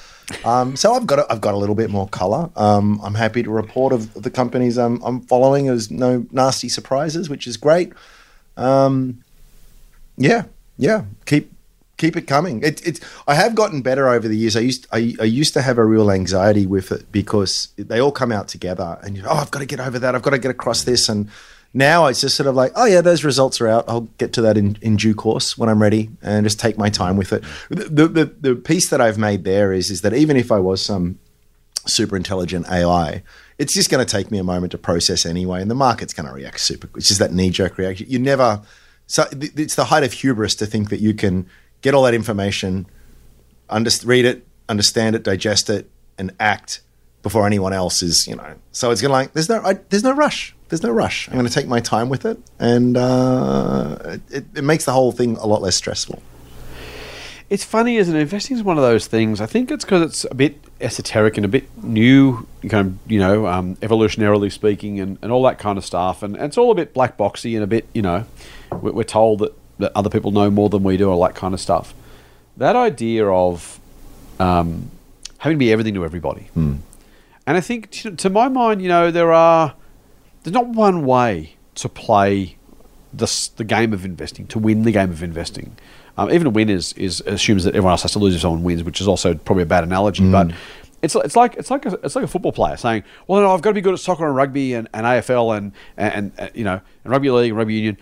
Um, 0.43 0.75
so 0.75 0.93
I've 0.93 1.07
got 1.07 1.19
a, 1.19 1.31
I've 1.31 1.41
got 1.41 1.53
a 1.53 1.57
little 1.57 1.75
bit 1.75 1.89
more 1.89 2.07
color. 2.07 2.49
Um, 2.55 2.99
I'm 3.03 3.15
happy 3.15 3.43
to 3.43 3.49
report 3.49 3.93
of 3.93 4.13
the 4.21 4.29
companies 4.29 4.77
I'm, 4.77 5.01
I'm 5.03 5.21
following. 5.21 5.67
There's 5.67 5.89
no 5.89 6.25
nasty 6.31 6.69
surprises, 6.69 7.29
which 7.29 7.47
is 7.47 7.57
great. 7.57 7.93
Um, 8.57 9.23
yeah, 10.17 10.45
yeah. 10.77 11.05
Keep 11.25 11.51
keep 11.99 12.17
it 12.17 12.25
coming. 12.25 12.63
It, 12.63 12.85
it's 12.87 12.99
I 13.27 13.35
have 13.35 13.53
gotten 13.53 13.81
better 13.83 14.09
over 14.09 14.27
the 14.27 14.35
years. 14.35 14.55
I 14.55 14.61
used 14.61 14.87
I, 14.91 15.13
I 15.19 15.25
used 15.25 15.53
to 15.53 15.61
have 15.61 15.77
a 15.77 15.85
real 15.85 16.09
anxiety 16.09 16.65
with 16.65 16.91
it 16.91 17.11
because 17.11 17.67
they 17.77 17.99
all 17.99 18.11
come 18.11 18.31
out 18.31 18.47
together, 18.47 18.97
and 19.03 19.15
you 19.15 19.23
oh 19.27 19.35
I've 19.35 19.51
got 19.51 19.59
to 19.59 19.67
get 19.67 19.79
over 19.79 19.99
that. 19.99 20.15
I've 20.15 20.23
got 20.23 20.31
to 20.31 20.39
get 20.39 20.49
across 20.49 20.83
this, 20.83 21.07
and 21.07 21.29
now 21.71 22.07
it's 22.07 22.21
just 22.21 22.35
sort 22.35 22.47
of 22.47 22.55
like 22.55 22.71
oh 22.75 22.85
yeah, 22.85 23.01
those 23.01 23.23
results 23.23 23.61
are 23.61 23.67
out. 23.67 23.85
I'll 23.87 24.07
get 24.17 24.33
to 24.33 24.41
that 24.41 24.57
in, 24.57 24.77
in 24.81 24.95
due 24.95 25.13
course 25.13 25.57
when 25.57 25.69
I'm 25.69 25.81
ready, 25.81 26.09
and 26.23 26.43
just 26.43 26.59
take 26.59 26.77
my 26.77 26.89
time 26.89 27.17
with 27.17 27.31
it. 27.33 27.43
The, 27.69 28.07
the 28.07 28.25
the 28.25 28.55
piece 28.55 28.89
that 28.89 29.01
I've 29.01 29.19
made 29.19 29.43
there 29.43 29.71
is 29.71 29.91
is 29.91 30.01
that 30.01 30.13
even 30.13 30.37
if 30.37 30.51
I 30.51 30.59
was 30.59 30.83
some 30.83 31.19
super 31.85 32.15
intelligent 32.15 32.67
AI, 32.69 33.23
it's 33.57 33.73
just 33.73 33.89
going 33.89 34.05
to 34.05 34.09
take 34.09 34.31
me 34.31 34.37
a 34.37 34.43
moment 34.43 34.71
to 34.71 34.77
process 34.77 35.25
anyway, 35.25 35.61
and 35.61 35.69
the 35.69 35.75
market's 35.75 36.13
going 36.13 36.27
to 36.27 36.33
react 36.33 36.61
super. 36.61 36.89
It's 36.95 37.07
just 37.07 37.19
that 37.19 37.33
knee 37.33 37.49
jerk 37.49 37.77
reaction. 37.77 38.07
You 38.09 38.19
never. 38.19 38.61
So 39.07 39.25
it's 39.31 39.73
the 39.73 39.85
height 39.85 40.03
of 40.03 40.13
hubris 40.13 40.53
to 40.55 40.67
think 40.67 40.91
that 40.91 40.99
you 40.99 41.15
can 41.15 41.49
get 41.81 41.93
all 41.93 42.03
that 42.03 42.13
information, 42.13 42.85
under, 43.69 43.91
read 44.05 44.25
it, 44.25 44.45
understand 44.67 45.15
it, 45.15 45.23
digest 45.23 45.69
it, 45.69 45.89
and 46.17 46.31
act 46.39 46.81
before 47.21 47.45
anyone 47.45 47.73
else 47.73 48.01
is. 48.01 48.27
You 48.27 48.35
know. 48.35 48.55
So 48.71 48.91
it's 48.91 49.01
going 49.01 49.09
to 49.09 49.13
like 49.13 49.33
there's 49.33 49.49
no 49.49 49.61
I, 49.61 49.73
there's 49.73 50.03
no 50.03 50.13
rush. 50.13 50.55
There's 50.69 50.83
no 50.83 50.91
rush. 50.91 51.27
I'm 51.27 51.33
going 51.33 51.47
to 51.47 51.53
take 51.53 51.67
my 51.67 51.79
time 51.79 52.09
with 52.09 52.25
it, 52.25 52.37
and 52.59 52.95
uh, 52.95 54.17
it, 54.29 54.45
it 54.55 54.63
makes 54.63 54.85
the 54.85 54.91
whole 54.91 55.11
thing 55.11 55.35
a 55.37 55.47
lot 55.47 55.61
less 55.61 55.75
stressful. 55.75 56.21
It's 57.49 57.63
funny, 57.63 57.97
isn't 57.97 58.15
it? 58.15 58.19
Investing 58.19 58.57
is 58.57 58.61
one 58.61 58.77
of 58.77 58.83
those 58.83 59.07
things. 59.07 59.41
I 59.41 59.47
think 59.47 59.71
it's 59.71 59.83
because 59.83 60.03
it's 60.03 60.25
a 60.29 60.35
bit 60.35 60.63
esoteric 60.79 61.35
and 61.35 61.45
a 61.45 61.49
bit 61.49 61.65
new, 61.83 62.47
kind 62.69 62.87
of, 62.87 63.11
you 63.11 63.19
know, 63.19 63.47
um, 63.47 63.75
evolutionarily 63.77 64.51
speaking, 64.51 64.99
and, 64.99 65.17
and 65.23 65.31
all 65.31 65.41
that 65.43 65.57
kind 65.57 65.79
of 65.79 65.83
stuff. 65.83 66.21
And, 66.21 66.35
and 66.35 66.45
it's 66.45 66.59
all 66.59 66.69
a 66.69 66.75
bit 66.75 66.93
black 66.93 67.17
boxy 67.17 67.55
and 67.55 67.63
a 67.63 67.67
bit, 67.67 67.87
you 67.91 68.03
know, 68.03 68.25
we're, 68.71 68.91
we're 68.91 69.03
told 69.03 69.39
that, 69.39 69.53
that 69.79 69.91
other 69.95 70.09
people 70.09 70.31
know 70.31 70.49
more 70.51 70.69
than 70.69 70.83
we 70.83 70.97
do, 70.97 71.09
all 71.09 71.23
that 71.23 71.35
kind 71.35 71.53
of 71.53 71.59
stuff. 71.59 71.93
That 72.57 72.75
idea 72.75 73.27
of 73.27 73.79
um, 74.39 74.91
having 75.39 75.57
to 75.57 75.59
be 75.59 75.71
everything 75.71 75.93
to 75.95 76.05
everybody. 76.05 76.49
And 77.47 77.57
I 77.57 77.61
think, 77.61 77.89
to, 77.91 78.15
to 78.15 78.29
my 78.29 78.47
mind, 78.47 78.81
you 78.81 78.89
know, 78.89 79.09
there 79.09 79.33
are 79.33 79.73
there's 80.43 80.53
not 80.53 80.67
one 80.67 81.05
way 81.05 81.55
to 81.75 81.89
play 81.89 82.57
this, 83.11 83.47
the 83.47 83.63
game 83.63 83.91
of 83.93 84.05
investing, 84.05 84.45
to 84.47 84.59
win 84.59 84.83
the 84.83 84.91
game 84.91 85.09
of 85.09 85.23
investing. 85.23 85.75
Um, 86.17 86.31
even 86.31 86.47
a 86.47 86.49
win 86.49 86.69
is, 86.69 86.93
is 86.93 87.21
assumes 87.21 87.63
that 87.63 87.71
everyone 87.71 87.91
else 87.91 88.01
has 88.03 88.11
to 88.11 88.19
lose 88.19 88.35
if 88.35 88.41
someone 88.41 88.63
wins, 88.63 88.83
which 88.83 89.01
is 89.01 89.07
also 89.07 89.33
probably 89.33 89.63
a 89.63 89.65
bad 89.65 89.83
analogy. 89.83 90.29
But 90.29 90.51
it's 91.01 91.15
it's 91.15 91.35
like 91.35 91.55
it's 91.55 91.71
like 91.71 91.85
a, 91.85 91.93
it's 92.03 92.15
like 92.15 92.25
a 92.25 92.27
football 92.27 92.51
player 92.51 92.75
saying, 92.77 93.03
"Well, 93.25 93.41
no, 93.41 93.53
I've 93.53 93.61
got 93.61 93.69
to 93.69 93.73
be 93.73 93.81
good 93.81 93.93
at 93.93 93.99
soccer 93.99 94.27
and 94.27 94.35
rugby 94.35 94.73
and, 94.73 94.89
and 94.93 95.05
AFL 95.05 95.57
and, 95.57 95.71
and 95.95 96.33
and 96.37 96.51
you 96.53 96.65
know 96.65 96.81
and 97.03 97.11
rugby 97.11 97.29
league 97.31 97.51
and 97.51 97.57
rugby 97.57 97.75
union." 97.75 97.97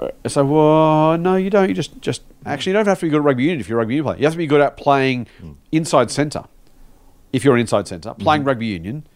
Uh, 0.00 0.28
So, 0.28 0.44
well, 0.44 1.18
no, 1.18 1.36
you 1.36 1.50
don't. 1.50 1.68
You 1.68 1.74
just 1.74 2.00
just 2.00 2.22
actually 2.46 2.70
you 2.70 2.74
don't 2.74 2.86
have 2.86 3.00
to 3.00 3.06
be 3.06 3.10
good 3.10 3.18
at 3.18 3.24
rugby 3.24 3.44
union 3.44 3.60
if 3.60 3.68
you're 3.68 3.78
a 3.78 3.82
rugby 3.82 3.94
union 3.94 4.04
player. 4.04 4.18
You 4.18 4.24
have 4.24 4.34
to 4.34 4.38
be 4.38 4.46
good 4.46 4.60
at 4.60 4.76
playing 4.76 5.26
hmm. 5.40 5.52
inside 5.70 6.10
centre 6.10 6.44
if 7.32 7.44
you're 7.44 7.54
an 7.54 7.60
inside 7.60 7.86
centre, 7.86 8.14
playing 8.14 8.42
hmm. 8.42 8.48
rugby 8.48 8.66
union 8.66 9.06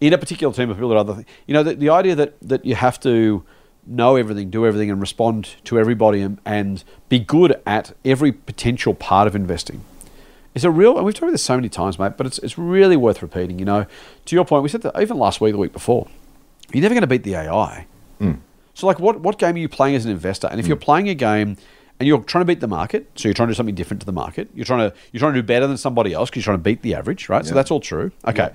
in 0.00 0.12
a 0.12 0.18
particular 0.18 0.52
team 0.52 0.70
of 0.70 0.76
people 0.76 0.90
that 0.90 0.96
other 0.96 1.14
things. 1.14 1.26
You 1.46 1.54
know, 1.54 1.62
the, 1.62 1.74
the 1.74 1.88
idea 1.88 2.14
that, 2.14 2.34
that 2.42 2.64
you 2.64 2.74
have 2.74 3.00
to 3.00 3.44
know 3.86 4.16
everything, 4.16 4.50
do 4.50 4.66
everything, 4.66 4.90
and 4.90 5.00
respond 5.00 5.54
to 5.64 5.78
everybody 5.78 6.20
and, 6.20 6.40
and 6.44 6.84
be 7.08 7.18
good 7.18 7.60
at 7.66 7.96
every 8.04 8.32
potential 8.32 8.94
part 8.94 9.26
of 9.26 9.36
investing 9.36 9.84
is 10.54 10.64
a 10.64 10.70
real, 10.70 10.96
and 10.96 11.04
we've 11.04 11.14
talked 11.14 11.24
about 11.24 11.32
this 11.32 11.42
so 11.42 11.56
many 11.56 11.68
times, 11.68 11.98
mate, 11.98 12.12
but 12.16 12.26
it's, 12.26 12.38
it's 12.38 12.56
really 12.56 12.96
worth 12.96 13.22
repeating. 13.22 13.58
You 13.58 13.64
know, 13.64 13.86
to 14.26 14.36
your 14.36 14.44
point, 14.44 14.62
we 14.62 14.68
said 14.68 14.82
that 14.82 15.00
even 15.00 15.18
last 15.18 15.40
week, 15.40 15.52
the 15.52 15.58
week 15.58 15.72
before, 15.72 16.06
you're 16.72 16.82
never 16.82 16.94
going 16.94 17.02
to 17.02 17.08
beat 17.08 17.24
the 17.24 17.34
AI. 17.34 17.86
Hmm. 18.18 18.34
So, 18.74 18.86
like, 18.86 18.98
what, 18.98 19.20
what 19.20 19.38
game 19.38 19.54
are 19.54 19.58
you 19.58 19.68
playing 19.68 19.94
as 19.94 20.04
an 20.04 20.10
investor? 20.10 20.48
And 20.48 20.60
if 20.60 20.66
hmm. 20.66 20.70
you're 20.70 20.76
playing 20.76 21.08
a 21.08 21.14
game 21.14 21.56
and 21.98 22.08
you're 22.08 22.22
trying 22.22 22.42
to 22.42 22.46
beat 22.46 22.60
the 22.60 22.68
market, 22.68 23.08
so 23.14 23.28
you're 23.28 23.34
trying 23.34 23.48
to 23.48 23.54
do 23.54 23.56
something 23.56 23.74
different 23.74 24.00
to 24.00 24.06
the 24.06 24.12
market, 24.12 24.50
you're 24.54 24.64
trying 24.64 24.90
to 24.90 24.96
you're 25.12 25.20
trying 25.20 25.32
to 25.34 25.40
do 25.40 25.46
better 25.46 25.66
than 25.66 25.76
somebody 25.76 26.12
else 26.12 26.28
because 26.28 26.44
you're 26.44 26.52
trying 26.52 26.58
to 26.58 26.64
beat 26.64 26.82
the 26.82 26.94
average, 26.94 27.28
right? 27.28 27.46
So 27.46 27.54
that's 27.54 27.70
all 27.70 27.80
true. 27.80 28.10
Okay. 28.26 28.50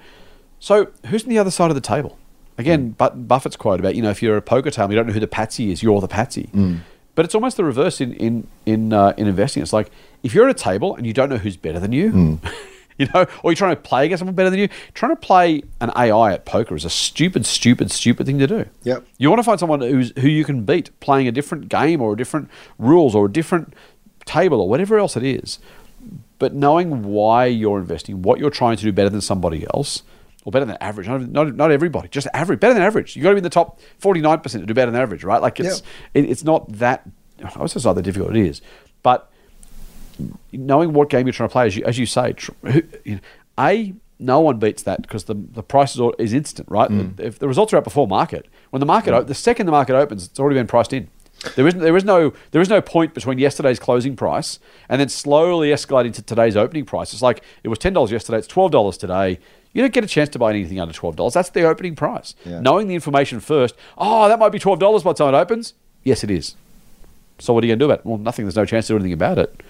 So 0.60 0.92
who's 1.08 1.24
on 1.24 1.30
the 1.30 1.40
other 1.40 1.52
side 1.52 1.72
of 1.72 1.76
the 1.76 1.82
table? 1.82 2.18
Again, 2.58 2.88
hmm. 2.88 2.92
but 2.92 3.28
Buffett's 3.28 3.56
quote 3.56 3.80
about 3.80 3.96
you 3.96 4.02
know 4.02 4.10
if 4.10 4.22
you're 4.22 4.38
a 4.38 4.42
poker 4.42 4.72
table, 4.72 4.92
you 4.92 4.98
don't 4.98 5.08
know 5.08 5.14
who 5.14 5.20
the 5.20 5.28
patsy 5.28 5.72
is, 5.72 5.82
you're 5.82 6.02
the 6.02 6.08
patsy. 6.08 6.50
Hmm. 6.52 6.78
But 7.16 7.26
it's 7.26 7.36
almost 7.36 7.58
the 7.58 7.64
reverse 7.64 8.02
in 8.02 8.14
in 8.14 8.48
in, 8.66 8.94
uh, 8.94 9.14
in 9.18 9.28
investing. 9.28 9.64
It's 9.64 9.74
like 9.74 9.90
if 10.24 10.34
you're 10.34 10.48
at 10.50 10.52
a 10.52 10.60
table 10.60 10.96
and 10.96 11.06
you 11.06 11.14
don't 11.14 11.30
know 11.30 11.38
who's 11.38 11.58
better 11.58 11.80
than 11.80 11.92
you, 11.92 12.40
you 13.06 13.08
know, 13.14 13.26
or 13.44 13.52
you're 13.52 13.56
trying 13.56 13.76
to 13.76 13.82
play 13.82 14.06
against 14.06 14.20
someone 14.20 14.36
better 14.36 14.50
than 14.50 14.60
you, 14.60 14.68
trying 14.94 15.14
to 15.14 15.20
play 15.20 15.64
an 15.80 15.90
AI 15.96 16.34
at 16.34 16.46
poker 16.46 16.76
is 16.76 16.84
a 16.84 16.90
stupid, 16.90 17.46
stupid, 17.46 17.90
stupid 17.90 18.28
thing 18.28 18.38
to 18.40 18.46
do. 18.46 18.66
Yep. 18.84 19.06
You 19.18 19.30
want 19.30 19.40
to 19.40 19.44
find 19.44 19.60
someone 19.60 19.80
who's 19.80 20.12
who 20.20 20.28
you 20.28 20.44
can 20.44 20.66
beat 20.66 20.98
playing 21.00 21.28
a 21.28 21.32
different 21.32 21.70
game 21.70 22.02
or 22.02 22.14
a 22.14 22.18
different 22.18 22.50
rules 22.78 23.16
or 23.16 23.26
a 23.26 23.32
different 23.32 23.74
table 24.26 24.60
or 24.60 24.68
whatever 24.68 25.00
else 25.00 25.16
it 25.16 25.24
is. 25.24 25.60
But 26.40 26.54
knowing 26.54 27.04
why 27.04 27.46
you're 27.46 27.80
investing, 27.80 28.22
what 28.22 28.40
you're 28.40 28.50
trying 28.50 28.78
to 28.78 28.84
do 28.84 28.92
better 28.92 29.10
than 29.10 29.22
somebody 29.22 29.66
else, 29.74 30.04
or 30.46 30.52
better 30.52 30.66
than 30.66 30.78
average, 30.82 31.08
not, 31.08 31.22
not, 31.22 31.56
not 31.56 31.72
everybody, 31.72 32.10
just 32.10 32.28
average, 32.34 32.60
better 32.60 32.74
than 32.74 32.84
average. 32.84 33.16
You've 33.16 33.24
got 33.24 33.30
to 33.30 33.36
be 33.36 33.40
in 33.40 33.44
the 33.44 33.50
top 33.50 33.80
49% 34.02 34.52
to 34.52 34.66
do 34.66 34.74
better 34.74 34.92
than 34.92 35.00
average, 35.00 35.24
right? 35.24 35.42
Like 35.42 35.60
it's, 35.60 35.84
it, 36.14 36.30
it's 36.30 36.44
not 36.44 36.72
that, 36.74 37.08
I 37.44 37.62
was 37.62 37.74
just 37.74 37.86
not 37.86 37.94
that 37.94 38.04
difficult, 38.04 38.36
it 38.36 38.46
is. 38.46 38.62
But 39.04 39.30
knowing 40.52 40.94
what 40.94 41.10
game 41.10 41.26
you're 41.28 41.34
trying 41.34 41.50
to 41.50 41.54
play, 41.54 41.66
as 41.68 41.76
you, 41.76 41.84
as 41.86 41.98
you 41.98 42.06
say, 42.06 42.34
tr- 42.34 42.52
you 43.06 43.16
know, 43.16 43.20
A, 43.60 43.94
no 44.20 44.40
one 44.42 44.60
beats 44.60 44.84
that 44.84 45.02
because 45.02 45.26
the, 45.26 45.34
the 45.34 45.64
price 45.64 45.96
is, 45.96 46.02
al- 46.02 46.14
is 46.20 46.34
instant, 46.34 46.68
right? 46.70 46.90
Mm. 46.90 47.20
If 47.20 47.40
the 47.40 47.48
results 47.48 47.72
are 47.74 47.78
out 47.78 47.84
before 47.84 48.08
market, 48.08 48.48
when 48.72 48.80
the 48.80 48.86
market, 48.86 49.14
o- 49.14 49.24
the 49.24 49.34
second 49.36 49.66
the 49.66 49.72
market 49.72 49.96
opens, 49.96 50.26
it's 50.26 50.40
already 50.40 50.60
been 50.60 50.68
priced 50.68 50.94
in. 50.94 51.08
There 51.56 51.66
is, 51.66 51.74
there 51.76 51.96
is 51.96 52.04
no 52.04 52.34
there 52.52 52.62
is 52.62 52.68
no 52.68 52.82
point 52.82 53.14
between 53.14 53.40
yesterday's 53.40 53.80
closing 53.80 54.18
price 54.18 54.60
and 54.90 55.00
then 55.00 55.08
slowly 55.08 55.70
escalating 55.70 56.14
to 56.16 56.22
today's 56.22 56.58
opening 56.58 56.84
price. 56.84 57.14
It's 57.14 57.22
like 57.22 57.42
it 57.64 57.70
was 57.70 57.80
ten 57.80 57.94
dollars 57.94 58.12
yesterday, 58.12 58.40
it's 58.40 58.48
twelve 58.48 58.72
dollars 58.72 58.98
today. 58.98 59.40
You 59.72 59.82
don't 59.82 59.94
get 59.94 60.04
a 60.04 60.08
chance 60.08 60.28
to 60.30 60.40
buy 60.40 60.50
anything 60.50 60.82
under 60.82 60.94
twelve 60.94 61.16
dollars. 61.16 61.36
That's 61.36 61.50
the 61.52 61.64
opening 61.64 61.96
price. 61.96 62.36
Yeah. 62.44 62.60
Knowing 62.60 62.90
the 62.90 62.94
information 62.96 63.40
first, 63.40 63.76
oh, 63.98 64.28
that 64.28 64.38
might 64.38 64.50
be 64.50 64.60
twelve 64.60 64.80
dollars 64.80 65.04
by 65.04 65.14
the 65.14 65.20
time 65.20 65.34
it 65.34 65.38
opens. 65.38 65.76
Yes, 66.04 66.26
it 66.26 66.30
is. 66.30 66.56
So 67.38 67.54
what 67.54 67.64
are 67.64 67.68
you 67.68 67.72
going 67.72 67.80
to 67.80 67.84
do 67.86 67.90
about 67.90 68.00
it? 68.00 68.06
Well, 68.06 68.18
nothing. 68.18 68.44
There's 68.44 68.58
no 68.58 68.66
chance 68.66 68.88
to 68.88 68.94
do 68.94 68.98
anything 68.98 69.14
about 69.14 69.38
it. 69.38 69.64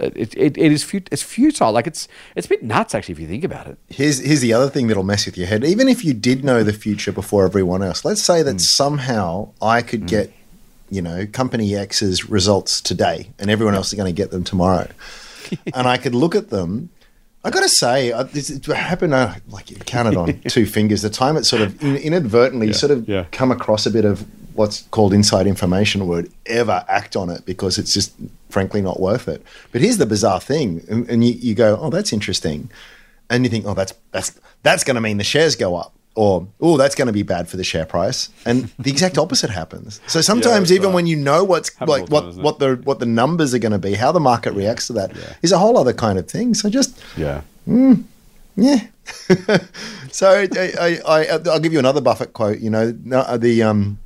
It, 0.00 0.34
it, 0.36 0.56
it 0.56 0.72
is 0.72 0.84
fut- 0.84 1.08
it's 1.10 1.22
futile. 1.22 1.72
Like 1.72 1.86
it's 1.86 2.08
it's 2.36 2.46
a 2.46 2.50
bit 2.50 2.62
nuts 2.62 2.94
actually 2.94 3.12
if 3.12 3.18
you 3.18 3.26
think 3.26 3.44
about 3.44 3.66
it. 3.66 3.78
Here's 3.88 4.18
here's 4.18 4.40
the 4.40 4.52
other 4.52 4.70
thing 4.70 4.86
that'll 4.86 5.02
mess 5.02 5.26
with 5.26 5.36
your 5.36 5.46
head. 5.46 5.64
Even 5.64 5.88
if 5.88 6.04
you 6.04 6.14
did 6.14 6.44
know 6.44 6.62
the 6.62 6.72
future 6.72 7.12
before 7.12 7.44
everyone 7.44 7.82
else, 7.82 8.04
let's 8.04 8.22
say 8.22 8.42
that 8.42 8.60
somehow 8.60 9.50
I 9.60 9.82
could 9.82 10.06
get, 10.06 10.32
you 10.90 11.02
know, 11.02 11.26
company 11.26 11.74
X's 11.74 12.28
results 12.28 12.80
today, 12.80 13.30
and 13.38 13.50
everyone 13.50 13.74
else 13.74 13.88
is 13.88 13.94
going 13.94 14.12
to 14.12 14.16
get 14.16 14.30
them 14.30 14.44
tomorrow, 14.44 14.88
and 15.74 15.88
I 15.88 15.98
could 15.98 16.14
look 16.14 16.34
at 16.34 16.50
them. 16.50 16.90
I 17.44 17.50
got 17.50 17.60
to 17.60 17.68
say, 17.68 18.12
uh, 18.12 18.24
this 18.24 18.50
it 18.50 18.66
happened. 18.66 19.14
Uh, 19.14 19.34
like 19.48 19.70
you 19.70 19.76
counted 19.78 20.16
on 20.16 20.40
two 20.48 20.66
fingers. 20.66 21.02
The 21.02 21.10
time 21.10 21.36
it 21.36 21.44
sort 21.44 21.62
of 21.62 21.82
in, 21.82 21.96
inadvertently 21.96 22.72
sort 22.72 22.90
of 22.92 23.08
yeah. 23.08 23.26
come 23.32 23.50
across 23.50 23.86
a 23.86 23.90
bit 23.90 24.04
of 24.04 24.26
what's 24.58 24.82
called 24.90 25.14
inside 25.14 25.46
information, 25.46 26.06
would 26.08 26.30
ever 26.46 26.84
act 26.88 27.16
on 27.16 27.30
it 27.30 27.46
because 27.46 27.78
it's 27.78 27.94
just 27.94 28.12
frankly 28.50 28.82
not 28.82 29.00
worth 29.00 29.28
it. 29.28 29.42
But 29.72 29.80
here's 29.80 29.98
the 29.98 30.06
bizarre 30.06 30.40
thing, 30.40 30.84
and, 30.90 31.08
and 31.08 31.24
you, 31.24 31.32
you 31.32 31.54
go, 31.54 31.78
"Oh, 31.80 31.90
that's 31.90 32.12
interesting." 32.12 32.68
and 33.30 33.44
you 33.44 33.50
think, 33.50 33.66
oh, 33.66 33.74
that's 33.74 33.94
that's 34.10 34.38
that's 34.62 34.84
going 34.84 34.94
to 34.94 35.00
mean 35.00 35.18
the 35.18 35.24
shares 35.24 35.56
go 35.56 35.76
up, 35.76 35.92
or 36.14 36.46
oh, 36.60 36.76
that's 36.76 36.94
going 36.94 37.06
to 37.06 37.12
be 37.12 37.22
bad 37.22 37.48
for 37.48 37.56
the 37.56 37.64
share 37.64 37.86
price, 37.86 38.28
and 38.44 38.64
the 38.78 38.90
exact 38.90 39.18
opposite 39.18 39.50
happens. 39.50 40.00
So 40.06 40.20
sometimes, 40.20 40.68
that's 40.68 40.72
even 40.72 40.88
right. 40.88 40.94
when 40.94 41.06
you 41.06 41.16
know 41.16 41.44
what's 41.44 41.70
all 41.80 41.86
like 41.86 42.06
the 42.06 42.20
time, 42.20 42.36
what 42.36 42.42
what 42.42 42.58
the 42.58 42.80
what 42.84 42.98
the 42.98 43.06
numbers 43.06 43.54
are 43.54 43.58
going 43.58 43.72
to 43.72 43.78
be, 43.78 43.94
how 43.94 44.12
the 44.12 44.20
market 44.20 44.52
reacts 44.52 44.86
to 44.88 44.92
that 44.94 45.12
is 45.42 45.52
a 45.52 45.58
whole 45.58 45.76
other 45.78 45.92
kind 45.92 46.18
of 46.18 46.28
thing. 46.28 46.54
So 46.54 46.70
just 46.70 47.00
Yeah. 47.16 47.42
yeah. 48.56 48.86
so 50.10 50.30
I, 50.30 50.72
I, 50.78 50.98
I, 51.06 51.38
I'll 51.46 51.60
give 51.60 51.72
you 51.72 51.78
another 51.78 52.00
Buffett 52.00 52.32
quote. 52.34 52.58
You 52.58 52.70
know, 52.70 52.90
the 52.92 53.62
um, 53.62 53.98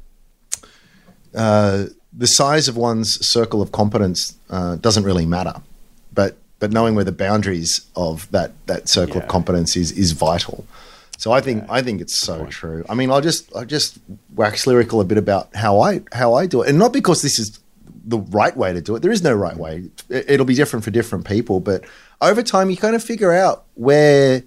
uh, 1.34 1.86
the 2.12 2.26
size 2.26 2.68
of 2.68 2.76
one's 2.76 3.24
circle 3.26 3.62
of 3.62 3.72
competence 3.72 4.36
uh, 4.50 4.76
doesn't 4.76 5.04
really 5.04 5.26
matter, 5.26 5.54
but 6.12 6.36
but 6.58 6.70
knowing 6.70 6.94
where 6.94 7.04
the 7.04 7.12
boundaries 7.12 7.86
of 7.96 8.30
that 8.30 8.52
that 8.66 8.88
circle 8.88 9.16
Yeah. 9.16 9.22
of 9.22 9.28
competence 9.28 9.76
is 9.76 9.92
is 9.92 10.12
vital. 10.12 10.64
So 11.18 11.30
I 11.32 11.40
think 11.40 11.64
I 11.68 11.82
think 11.82 12.00
it's 12.00 12.18
so 12.18 12.46
true. 12.46 12.84
I 12.88 12.94
mean, 12.94 13.10
I'll 13.10 13.20
just 13.20 13.54
I 13.56 13.64
just 13.64 13.98
wax 14.34 14.66
lyrical 14.66 15.00
a 15.00 15.04
bit 15.04 15.18
about 15.18 15.54
how 15.54 15.80
I 15.80 16.02
how 16.12 16.34
I 16.34 16.46
do 16.46 16.62
it, 16.62 16.68
and 16.68 16.78
not 16.78 16.92
because 16.92 17.22
this 17.22 17.38
is 17.38 17.58
the 18.04 18.18
right 18.18 18.56
way 18.56 18.72
to 18.72 18.80
do 18.80 18.96
it. 18.96 19.02
There 19.02 19.12
is 19.12 19.22
no 19.22 19.32
right 19.32 19.56
way. 19.56 19.84
It- 20.08 20.24
It'll 20.28 20.46
be 20.46 20.54
different 20.56 20.84
for 20.84 20.90
different 20.90 21.24
people, 21.24 21.60
but 21.60 21.84
over 22.20 22.42
time 22.42 22.68
you 22.70 22.76
kind 22.76 22.96
of 22.96 23.02
figure 23.02 23.32
out 23.32 23.64
where 23.74 24.42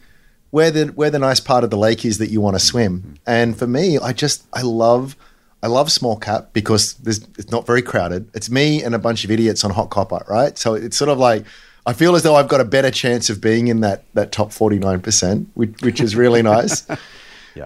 where 0.51 0.71
the 0.71 0.87
where 0.87 1.09
the 1.09 1.19
nice 1.19 1.39
part 1.39 1.63
of 1.63 1.69
the 1.69 1.77
lake 1.77 2.05
is 2.05 2.17
that 2.17 2.29
you 2.29 2.41
want 2.41 2.55
to 2.55 2.65
swim. 2.65 3.15
And 3.25 3.57
for 3.57 3.67
me, 3.67 3.97
I 3.97 4.11
just 4.13 4.43
I 4.53 4.61
love 4.61 5.15
I 5.63 5.67
love 5.67 5.91
small 5.91 6.15
cap 6.15 6.49
because 6.53 6.93
there's 6.95 7.19
it's 7.37 7.51
not 7.51 7.65
very 7.65 7.81
crowded. 7.81 8.29
It's 8.33 8.49
me 8.49 8.83
and 8.83 8.93
a 8.93 8.99
bunch 8.99 9.23
of 9.23 9.31
idiots 9.31 9.63
on 9.63 9.71
HotCopper, 9.71 10.27
right? 10.27 10.57
So 10.57 10.75
it's 10.75 10.97
sort 10.97 11.09
of 11.09 11.17
like 11.17 11.45
I 11.85 11.93
feel 11.93 12.15
as 12.15 12.23
though 12.23 12.35
I've 12.35 12.47
got 12.47 12.61
a 12.61 12.65
better 12.65 12.91
chance 12.91 13.29
of 13.29 13.41
being 13.41 13.67
in 13.67 13.81
that 13.81 14.03
that 14.13 14.31
top 14.31 14.51
forty 14.51 14.79
nine 14.79 15.01
percent, 15.01 15.49
which 15.55 15.73
which 15.81 16.01
is 16.01 16.15
really 16.15 16.41
nice. 16.55 16.87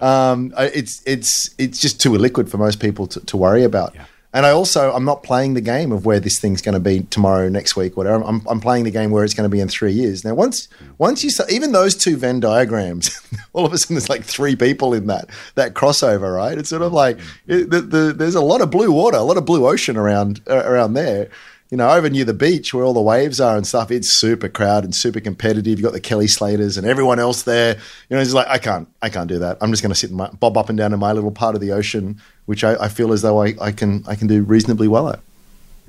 Um, 0.00 0.54
it's 0.58 1.02
it's 1.06 1.54
it's 1.58 1.80
just 1.80 2.00
too 2.00 2.10
illiquid 2.10 2.48
for 2.48 2.58
most 2.58 2.80
people 2.80 3.06
to, 3.08 3.20
to 3.26 3.36
worry 3.36 3.64
about. 3.64 3.94
And 4.32 4.46
I 4.46 4.50
also 4.50 4.92
I'm 4.92 5.04
not 5.04 5.24
playing 5.24 5.54
the 5.54 5.60
game 5.60 5.90
of 5.90 6.06
where 6.06 6.20
this 6.20 6.38
thing's 6.38 6.62
going 6.62 6.74
to 6.74 6.80
be 6.80 7.00
tomorrow, 7.04 7.48
next 7.48 7.74
week, 7.74 7.96
whatever. 7.96 8.22
I'm, 8.22 8.46
I'm 8.46 8.60
playing 8.60 8.84
the 8.84 8.92
game 8.92 9.10
where 9.10 9.24
it's 9.24 9.34
going 9.34 9.48
to 9.48 9.54
be 9.54 9.60
in 9.60 9.68
three 9.68 9.92
years. 9.92 10.24
Now, 10.24 10.34
once 10.34 10.68
once 10.98 11.24
you 11.24 11.30
even 11.48 11.72
those 11.72 11.96
two 11.96 12.16
Venn 12.16 12.38
diagrams, 12.38 13.20
all 13.52 13.66
of 13.66 13.72
a 13.72 13.78
sudden 13.78 13.96
there's 13.96 14.08
like 14.08 14.22
three 14.22 14.54
people 14.54 14.94
in 14.94 15.08
that 15.08 15.28
that 15.56 15.74
crossover, 15.74 16.36
right? 16.36 16.56
It's 16.56 16.68
sort 16.68 16.82
of 16.82 16.92
like 16.92 17.18
it, 17.48 17.70
the, 17.70 17.80
the, 17.80 18.12
there's 18.12 18.36
a 18.36 18.40
lot 18.40 18.60
of 18.60 18.70
blue 18.70 18.92
water, 18.92 19.16
a 19.16 19.22
lot 19.22 19.36
of 19.36 19.44
blue 19.44 19.66
ocean 19.66 19.96
around 19.96 20.40
uh, 20.48 20.62
around 20.64 20.94
there. 20.94 21.28
You 21.70 21.76
know, 21.76 21.88
over 21.88 22.10
near 22.10 22.24
the 22.24 22.34
beach 22.34 22.74
where 22.74 22.84
all 22.84 22.92
the 22.92 23.00
waves 23.00 23.40
are 23.40 23.56
and 23.56 23.64
stuff, 23.64 23.92
it's 23.92 24.10
super 24.10 24.48
crowded 24.48 24.86
and 24.86 24.94
super 24.94 25.20
competitive. 25.20 25.78
You've 25.78 25.82
got 25.84 25.92
the 25.92 26.00
Kelly 26.00 26.26
Slaters 26.26 26.76
and 26.76 26.84
everyone 26.84 27.20
else 27.20 27.44
there. 27.44 27.76
You 28.08 28.16
know, 28.16 28.20
it's 28.20 28.32
like 28.32 28.48
I 28.48 28.58
can't, 28.58 28.88
I 29.02 29.08
can't 29.08 29.28
do 29.28 29.38
that. 29.38 29.58
I'm 29.60 29.70
just 29.70 29.80
going 29.80 29.92
to 29.92 29.98
sit 29.98 30.10
and 30.10 30.40
bob 30.40 30.58
up 30.58 30.68
and 30.68 30.76
down 30.76 30.92
in 30.92 30.98
my 30.98 31.12
little 31.12 31.30
part 31.30 31.54
of 31.54 31.60
the 31.60 31.70
ocean, 31.70 32.20
which 32.50 32.64
I, 32.64 32.74
I 32.86 32.88
feel 32.88 33.12
as 33.12 33.22
though 33.22 33.40
I, 33.40 33.54
I 33.60 33.70
can, 33.70 34.02
I 34.08 34.16
can 34.16 34.26
do 34.26 34.42
reasonably 34.42 34.88
well 34.88 35.08
at. 35.08 35.20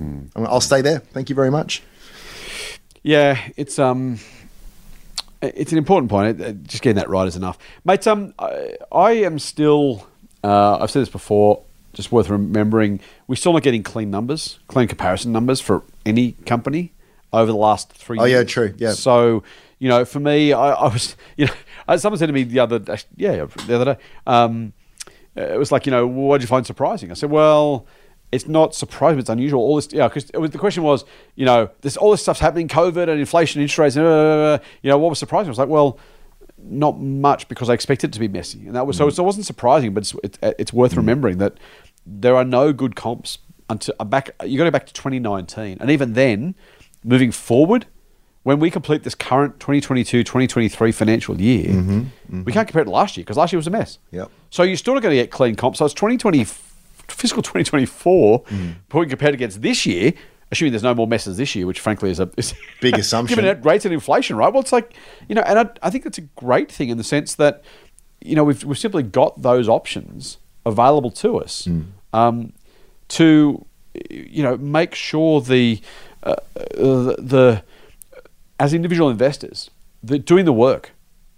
I 0.00 0.04
mean, 0.04 0.30
I'll 0.36 0.60
stay 0.60 0.80
there. 0.80 1.00
Thank 1.00 1.28
you 1.28 1.34
very 1.34 1.50
much. 1.50 1.82
Yeah, 3.02 3.36
it's 3.56 3.80
um, 3.80 4.20
it's 5.40 5.72
an 5.72 5.78
important 5.78 6.08
point. 6.08 6.40
Uh, 6.40 6.52
Just 6.52 6.82
getting 6.84 6.96
that 6.96 7.08
right 7.08 7.26
is 7.26 7.34
enough, 7.34 7.58
mate. 7.84 8.06
Um, 8.06 8.32
I, 8.38 8.76
I 8.92 9.10
am 9.24 9.40
still. 9.40 10.06
Uh, 10.44 10.78
I've 10.78 10.90
said 10.92 11.02
this 11.02 11.08
before. 11.08 11.64
Just 11.94 12.12
worth 12.12 12.30
remembering, 12.30 13.00
we're 13.26 13.34
still 13.34 13.52
not 13.52 13.62
getting 13.64 13.82
clean 13.82 14.10
numbers, 14.10 14.60
clean 14.68 14.86
comparison 14.88 15.30
numbers 15.32 15.60
for 15.60 15.82
any 16.06 16.32
company 16.46 16.92
over 17.32 17.50
the 17.50 17.58
last 17.58 17.92
three. 17.92 18.18
Oh, 18.20 18.24
yeah, 18.24 18.44
true, 18.44 18.72
yeah. 18.78 18.92
So 18.92 19.42
you 19.80 19.88
know, 19.88 20.04
for 20.04 20.20
me, 20.20 20.52
I, 20.52 20.70
I 20.74 20.92
was, 20.92 21.16
you 21.36 21.46
know, 21.46 21.52
uh, 21.88 21.96
someone 21.98 22.18
said 22.20 22.26
to 22.26 22.32
me 22.32 22.44
the 22.44 22.60
other, 22.60 22.78
day- 22.78 22.96
yeah, 23.16 23.46
the 23.66 23.74
other 23.74 23.94
day. 23.94 24.00
Um, 24.28 24.72
it 25.36 25.58
was 25.58 25.72
like, 25.72 25.86
you 25.86 25.92
know, 25.92 26.06
what 26.06 26.38
did 26.38 26.44
you 26.44 26.48
find 26.48 26.66
surprising? 26.66 27.10
I 27.10 27.14
said, 27.14 27.30
well, 27.30 27.86
it's 28.32 28.48
not 28.48 28.74
surprising, 28.74 29.18
it's 29.18 29.28
unusual. 29.28 29.60
All 29.60 29.76
this, 29.76 29.88
yeah, 29.92 30.08
because 30.08 30.26
the 30.30 30.58
question 30.58 30.82
was, 30.82 31.04
you 31.36 31.44
know, 31.44 31.70
this 31.82 31.96
all 31.96 32.10
this 32.10 32.22
stuff's 32.22 32.40
happening, 32.40 32.66
COVID 32.66 33.08
and 33.08 33.20
inflation, 33.20 33.60
interest 33.60 33.78
rates, 33.78 33.96
and, 33.96 34.06
uh, 34.06 34.08
uh, 34.08 34.12
uh, 34.12 34.54
uh, 34.54 34.58
you 34.82 34.88
know, 34.88 34.98
what 34.98 35.10
was 35.10 35.18
surprising? 35.18 35.48
I 35.48 35.50
was 35.50 35.58
like, 35.58 35.68
well, 35.68 35.98
not 36.58 36.98
much 36.98 37.48
because 37.48 37.68
I 37.68 37.74
expected 37.74 38.10
it 38.10 38.12
to 38.14 38.20
be 38.20 38.28
messy, 38.28 38.66
and 38.66 38.74
that 38.74 38.86
was 38.86 38.96
so. 38.96 39.06
Mm. 39.06 39.12
So 39.12 39.22
it 39.22 39.26
wasn't 39.26 39.46
surprising, 39.46 39.92
but 39.92 40.02
it's 40.02 40.14
it's, 40.24 40.38
it's 40.58 40.72
worth 40.72 40.92
mm. 40.92 40.98
remembering 40.98 41.38
that 41.38 41.58
there 42.06 42.34
are 42.36 42.44
no 42.44 42.72
good 42.72 42.96
comps 42.96 43.38
until 43.68 43.94
uh, 44.00 44.04
back. 44.04 44.30
You 44.44 44.56
got 44.56 44.64
to 44.64 44.70
go 44.70 44.72
back 44.72 44.86
to 44.86 44.94
2019, 44.94 45.78
and 45.80 45.90
even 45.90 46.14
then, 46.14 46.54
moving 47.04 47.32
forward, 47.32 47.86
when 48.42 48.58
we 48.58 48.70
complete 48.70 49.02
this 49.04 49.14
current 49.14 49.58
2022-2023 49.58 50.94
financial 50.94 51.40
year, 51.40 51.70
we 52.30 52.52
can't 52.52 52.66
compare 52.66 52.82
it 52.82 52.86
to 52.86 52.90
last 52.90 53.16
year 53.16 53.22
because 53.24 53.36
last 53.36 53.52
year 53.52 53.58
was 53.58 53.66
a 53.66 53.70
mess. 53.70 53.98
Yep. 54.10 54.30
So 54.50 54.62
you're 54.62 54.76
still 54.76 54.94
not 54.94 55.02
going 55.02 55.16
to 55.16 55.22
get 55.22 55.30
clean 55.30 55.54
comps. 55.54 55.78
So 55.78 55.84
it's 55.84 55.94
2020, 55.94 56.44
fiscal 57.08 57.42
2024, 57.42 58.44
but 58.88 58.98
when 58.98 59.08
compared 59.08 59.34
against 59.34 59.62
this 59.62 59.86
year, 59.86 60.12
assuming 60.50 60.72
there's 60.72 60.82
no 60.82 60.94
more 60.94 61.06
messes 61.06 61.36
this 61.36 61.54
year, 61.54 61.66
which 61.66 61.80
frankly 61.80 62.10
is 62.10 62.20
a 62.20 62.30
is 62.36 62.54
Big 62.80 62.98
assumption. 62.98 63.36
given 63.36 63.44
that 63.44 63.64
rates 63.64 63.84
and 63.84 63.94
inflation, 63.94 64.36
right? 64.36 64.52
Well, 64.52 64.60
it's 64.60 64.72
like 64.72 64.94
you 65.28 65.34
know, 65.34 65.42
and 65.42 65.58
I, 65.58 65.70
I 65.82 65.90
think 65.90 66.04
that's 66.04 66.18
a 66.18 66.22
great 66.36 66.70
thing 66.70 66.88
in 66.88 66.98
the 66.98 67.04
sense 67.04 67.34
that 67.36 67.62
you 68.20 68.36
know 68.36 68.44
we've 68.44 68.62
we've 68.64 68.78
simply 68.78 69.02
got 69.02 69.40
those 69.42 69.68
options 69.68 70.38
available 70.66 71.10
to 71.10 71.38
us 71.38 71.68
um, 72.12 72.52
to 73.08 73.64
you 74.10 74.42
know 74.42 74.56
make 74.56 74.94
sure 74.94 75.40
the 75.40 75.80
uh, 76.22 76.36
uh, 76.56 77.16
the 77.18 77.62
as 78.58 78.74
individual 78.74 79.10
investors, 79.10 79.70
the, 80.02 80.18
doing 80.18 80.44
the 80.44 80.52
work 80.52 80.92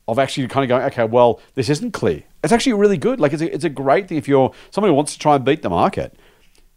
of 0.06 0.18
actually 0.18 0.46
kind 0.48 0.64
of 0.64 0.68
going, 0.68 0.84
okay, 0.86 1.04
well, 1.04 1.40
this 1.54 1.68
isn't 1.68 1.92
clear. 1.92 2.22
It's 2.42 2.52
actually 2.52 2.74
really 2.74 2.98
good. 2.98 3.20
Like, 3.20 3.32
it's 3.32 3.42
a, 3.42 3.52
it's 3.52 3.64
a 3.64 3.70
great 3.70 4.08
thing 4.08 4.18
if 4.18 4.28
you're 4.28 4.52
someone 4.70 4.90
who 4.90 4.94
wants 4.94 5.14
to 5.14 5.18
try 5.18 5.36
and 5.36 5.44
beat 5.44 5.62
the 5.62 5.70
market. 5.70 6.16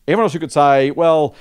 Everyone 0.08 0.24
else 0.24 0.34
who 0.34 0.40
could 0.40 0.52
say, 0.52 0.92
well, 0.92 1.36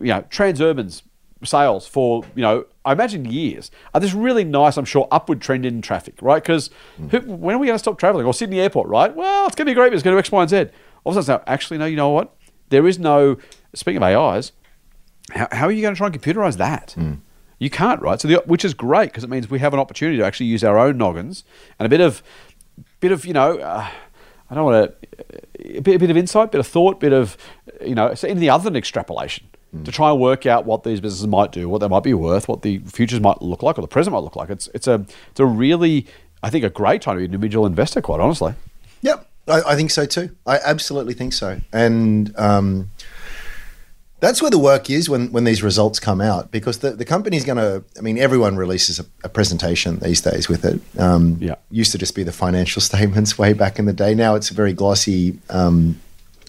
you 0.00 0.08
know, 0.08 0.22
Transurban's 0.22 1.02
sales 1.42 1.86
for, 1.86 2.24
you 2.34 2.42
know, 2.42 2.66
I 2.84 2.92
imagine 2.92 3.24
years 3.24 3.70
are 3.94 4.00
this 4.00 4.12
really 4.12 4.44
nice, 4.44 4.76
I'm 4.76 4.84
sure, 4.84 5.08
upward 5.10 5.40
trend 5.40 5.64
in 5.64 5.80
traffic, 5.80 6.20
right? 6.20 6.42
Because 6.42 6.70
hmm. 6.96 7.08
when 7.08 7.56
are 7.56 7.58
we 7.58 7.66
going 7.66 7.74
to 7.74 7.78
stop 7.78 7.98
traveling? 7.98 8.26
Or 8.26 8.34
Sydney 8.34 8.60
Airport, 8.60 8.88
right? 8.88 9.14
Well, 9.14 9.46
it's 9.46 9.54
going 9.54 9.66
to 9.66 9.70
be 9.70 9.74
great, 9.74 9.88
but 9.88 9.94
it's 9.94 10.02
going 10.02 10.12
to 10.12 10.16
do 10.16 10.20
X, 10.20 10.30
Y, 10.30 10.40
and 10.42 10.50
Z. 10.50 10.66
All 11.04 11.12
of 11.12 11.16
a 11.16 11.22
sudden, 11.22 11.44
actually, 11.46 11.78
no, 11.78 11.86
you 11.86 11.96
know 11.96 12.10
what? 12.10 12.34
There 12.68 12.86
is 12.86 12.98
no, 12.98 13.38
speaking 13.74 14.02
of 14.02 14.02
AIs, 14.02 14.52
how, 15.30 15.48
how 15.52 15.66
are 15.66 15.72
you 15.72 15.82
going 15.82 15.94
to 15.94 15.98
try 15.98 16.08
and 16.08 16.20
computerize 16.20 16.56
that? 16.58 16.92
Hmm. 16.92 17.14
You 17.64 17.70
can't, 17.70 18.02
right? 18.02 18.20
So, 18.20 18.28
the, 18.28 18.42
which 18.44 18.62
is 18.62 18.74
great 18.74 19.06
because 19.06 19.24
it 19.24 19.30
means 19.30 19.48
we 19.48 19.58
have 19.60 19.72
an 19.72 19.80
opportunity 19.80 20.18
to 20.18 20.24
actually 20.24 20.46
use 20.46 20.62
our 20.62 20.78
own 20.78 20.98
noggins 20.98 21.44
and 21.78 21.86
a 21.86 21.88
bit 21.88 22.02
of, 22.02 22.22
bit 23.00 23.10
of, 23.10 23.24
you 23.24 23.32
know, 23.32 23.58
uh, 23.58 23.88
I 24.50 24.54
don't 24.54 24.66
want 24.66 24.92
to, 25.00 25.78
a 25.78 25.80
bit, 25.80 25.96
a 25.96 25.98
bit 25.98 26.10
of 26.10 26.16
insight, 26.18 26.52
bit 26.52 26.58
of 26.58 26.66
thought, 26.66 27.00
bit 27.00 27.14
of, 27.14 27.38
you 27.80 27.94
know, 27.94 28.12
so 28.12 28.28
anything 28.28 28.50
other 28.50 28.64
than 28.64 28.76
extrapolation 28.76 29.46
to 29.82 29.90
try 29.90 30.10
and 30.10 30.20
work 30.20 30.44
out 30.44 30.66
what 30.66 30.84
these 30.84 31.00
businesses 31.00 31.26
might 31.26 31.52
do, 31.52 31.66
what 31.68 31.78
they 31.78 31.88
might 31.88 32.02
be 32.02 32.12
worth, 32.12 32.48
what 32.48 32.60
the 32.60 32.78
futures 32.80 33.20
might 33.20 33.40
look 33.40 33.62
like, 33.62 33.78
or 33.78 33.80
the 33.80 33.88
present 33.88 34.12
might 34.12 34.20
look 34.20 34.36
like. 34.36 34.50
It's 34.50 34.68
it's 34.74 34.86
a 34.86 35.04
it's 35.30 35.40
a 35.40 35.46
really, 35.46 36.06
I 36.42 36.50
think, 36.50 36.64
a 36.64 36.70
great 36.70 37.02
time 37.02 37.16
to 37.16 37.20
be 37.20 37.24
an 37.24 37.30
individual 37.30 37.66
investor. 37.66 38.00
Quite 38.00 38.20
honestly. 38.20 38.54
Yep, 39.02 39.26
I, 39.48 39.62
I 39.62 39.74
think 39.74 39.90
so 39.90 40.06
too. 40.06 40.36
I 40.46 40.58
absolutely 40.58 41.14
think 41.14 41.32
so, 41.32 41.60
and 41.72 42.32
um, 42.38 42.90
that's 44.24 44.40
where 44.42 44.50
the 44.50 44.58
work 44.58 44.90
is 44.90 45.08
when 45.08 45.30
when 45.32 45.44
these 45.44 45.62
results 45.62 45.98
come 46.00 46.20
out 46.20 46.50
because 46.50 46.78
the 46.78 46.90
the 46.90 47.04
company's 47.04 47.44
going 47.44 47.58
to. 47.58 47.84
I 47.98 48.00
mean, 48.00 48.18
everyone 48.18 48.56
releases 48.56 48.98
a, 49.00 49.04
a 49.22 49.28
presentation 49.28 49.98
these 49.98 50.20
days 50.20 50.48
with 50.48 50.64
it. 50.64 50.80
Um, 50.98 51.38
Yeah. 51.40 51.56
used 51.70 51.92
to 51.92 51.98
just 51.98 52.14
be 52.14 52.22
the 52.24 52.32
financial 52.32 52.80
statements 52.90 53.38
way 53.38 53.52
back 53.52 53.78
in 53.78 53.84
the 53.86 53.92
day. 53.92 54.14
Now 54.14 54.34
it's 54.34 54.50
a 54.50 54.54
very 54.54 54.72
glossy 54.72 55.38
um, 55.50 56.00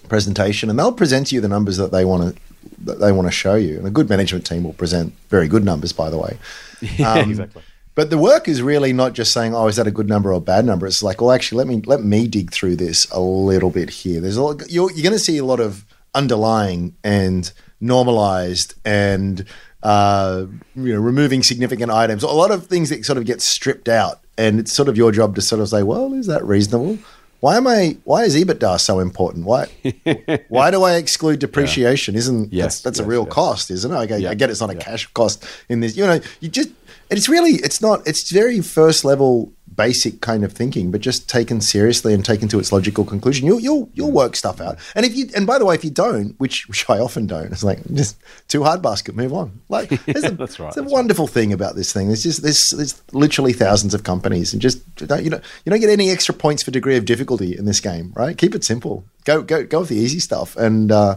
presentation, 0.08 0.70
and 0.70 0.78
they'll 0.78 0.92
present 0.92 1.32
you 1.32 1.40
the 1.40 1.48
numbers 1.48 1.76
that 1.76 1.92
they 1.92 2.04
want 2.04 2.22
to 2.36 2.40
that 2.84 2.98
they 3.00 3.12
want 3.12 3.26
to 3.28 3.32
show 3.32 3.54
you. 3.54 3.78
And 3.78 3.86
a 3.86 3.90
good 3.90 4.08
management 4.08 4.44
team 4.46 4.64
will 4.64 4.72
present 4.74 5.12
very 5.28 5.48
good 5.48 5.64
numbers, 5.64 5.92
by 5.92 6.10
the 6.10 6.18
way. 6.18 6.38
Um, 7.04 7.30
exactly. 7.30 7.62
But 7.94 8.10
the 8.10 8.18
work 8.18 8.48
is 8.48 8.60
really 8.60 8.92
not 8.92 9.14
just 9.14 9.32
saying, 9.32 9.54
"Oh, 9.54 9.66
is 9.68 9.76
that 9.76 9.86
a 9.86 9.90
good 9.90 10.08
number 10.08 10.28
or 10.30 10.34
a 10.36 10.40
bad 10.40 10.66
number?" 10.66 10.86
It's 10.86 11.02
like, 11.02 11.22
well, 11.22 11.32
actually, 11.32 11.58
let 11.64 11.66
me 11.66 11.82
let 11.86 12.02
me 12.04 12.28
dig 12.28 12.50
through 12.52 12.76
this 12.76 13.06
a 13.10 13.20
little 13.20 13.70
bit 13.70 13.88
here. 13.88 14.20
There's 14.20 14.36
a 14.36 14.42
lot, 14.42 14.70
you're, 14.70 14.90
you're 14.92 15.02
going 15.02 15.14
to 15.20 15.26
see 15.30 15.38
a 15.38 15.44
lot 15.46 15.60
of 15.60 15.86
underlying 16.14 16.94
and 17.02 17.50
normalized 17.80 18.74
and 18.84 19.44
uh, 19.82 20.46
you 20.74 20.94
know 20.94 21.00
removing 21.00 21.42
significant 21.42 21.90
items. 21.90 22.22
A 22.22 22.28
lot 22.28 22.50
of 22.50 22.66
things 22.66 22.90
that 22.90 23.04
sort 23.04 23.18
of 23.18 23.24
get 23.24 23.40
stripped 23.40 23.88
out, 23.88 24.20
and 24.36 24.58
it's 24.58 24.72
sort 24.72 24.88
of 24.88 24.96
your 24.96 25.12
job 25.12 25.34
to 25.36 25.42
sort 25.42 25.60
of 25.60 25.68
say, 25.68 25.82
"Well, 25.82 26.12
is 26.14 26.26
that 26.26 26.44
reasonable?" 26.44 26.98
Why 27.40 27.58
am 27.58 27.66
I? 27.66 27.98
Why 28.04 28.24
is 28.24 28.34
EBITDA 28.34 28.80
so 28.80 28.98
important? 28.98 29.44
Why? 29.44 29.66
why 30.48 30.70
do 30.70 30.82
I 30.82 30.94
exclude 30.94 31.38
depreciation? 31.38 32.16
Isn't 32.16 32.52
Yes, 32.52 32.80
that's, 32.80 32.80
that's 32.80 32.98
a 32.98 33.04
real 33.04 33.24
yes. 33.24 33.32
cost, 33.32 33.70
isn't 33.70 33.92
it? 33.92 33.94
Okay, 33.94 34.18
Yeah, 34.20 34.30
I 34.30 34.34
get 34.34 34.50
it's 34.50 34.60
not 34.60 34.70
a 34.70 34.74
yeah. 34.74 34.80
cash 34.80 35.06
cost 35.08 35.44
in 35.68 35.80
this. 35.80 35.96
You 35.96 36.06
know, 36.06 36.20
you 36.40 36.48
just 36.48 36.70
it's 37.10 37.28
really 37.28 37.52
it's 37.52 37.80
not 37.80 38.06
it's 38.06 38.30
very 38.30 38.60
first 38.60 39.04
level 39.04 39.52
basic 39.76 40.20
kind 40.20 40.44
of 40.44 40.52
thinking, 40.52 40.90
but 40.90 41.00
just 41.00 41.28
taken 41.28 41.60
seriously 41.60 42.14
and 42.14 42.24
taken 42.24 42.48
to 42.48 42.58
its 42.58 42.72
logical 42.72 43.04
conclusion. 43.04 43.46
You'll 43.46 43.60
you'll 43.60 43.90
you'll 43.94 44.10
work 44.10 44.36
stuff 44.36 44.60
out. 44.60 44.78
And 44.94 45.06
if 45.06 45.14
you 45.14 45.28
and 45.34 45.46
by 45.46 45.58
the 45.58 45.64
way, 45.64 45.74
if 45.74 45.84
you 45.84 45.90
don't, 45.90 46.34
which 46.38 46.68
which 46.68 46.88
I 46.88 46.98
often 46.98 47.26
don't, 47.26 47.52
it's 47.52 47.62
like 47.62 47.84
just 47.92 48.16
too 48.48 48.62
hard 48.62 48.82
basket, 48.82 49.14
move 49.14 49.32
on. 49.32 49.60
Like 49.68 49.92
a, 50.08 50.30
That's 50.32 50.58
right, 50.58 50.68
It's 50.68 50.76
a 50.76 50.82
that's 50.82 50.92
wonderful 50.92 51.26
thing 51.26 51.52
about 51.52 51.76
this 51.76 51.92
thing. 51.92 52.08
There's 52.08 52.22
just 52.22 52.42
there's 52.42 52.70
there's 52.76 53.02
literally 53.12 53.52
thousands 53.52 53.94
of 53.94 54.04
companies, 54.04 54.52
and 54.52 54.62
just 54.62 54.78
you 55.00 55.06
don't 55.06 55.24
you 55.24 55.30
don't 55.30 55.44
you 55.64 55.70
don't 55.70 55.80
get 55.80 55.90
any 55.90 56.10
extra 56.10 56.34
points 56.34 56.62
for 56.62 56.70
degree 56.70 56.96
of 56.96 57.04
difficulty 57.04 57.56
in 57.56 57.64
this 57.64 57.80
game, 57.80 58.12
right? 58.16 58.36
Keep 58.36 58.54
it 58.54 58.64
simple. 58.64 59.04
Go 59.24 59.42
go 59.42 59.64
go 59.64 59.80
with 59.80 59.88
the 59.90 59.96
easy 59.96 60.20
stuff, 60.20 60.56
and 60.56 60.90
uh, 60.90 61.16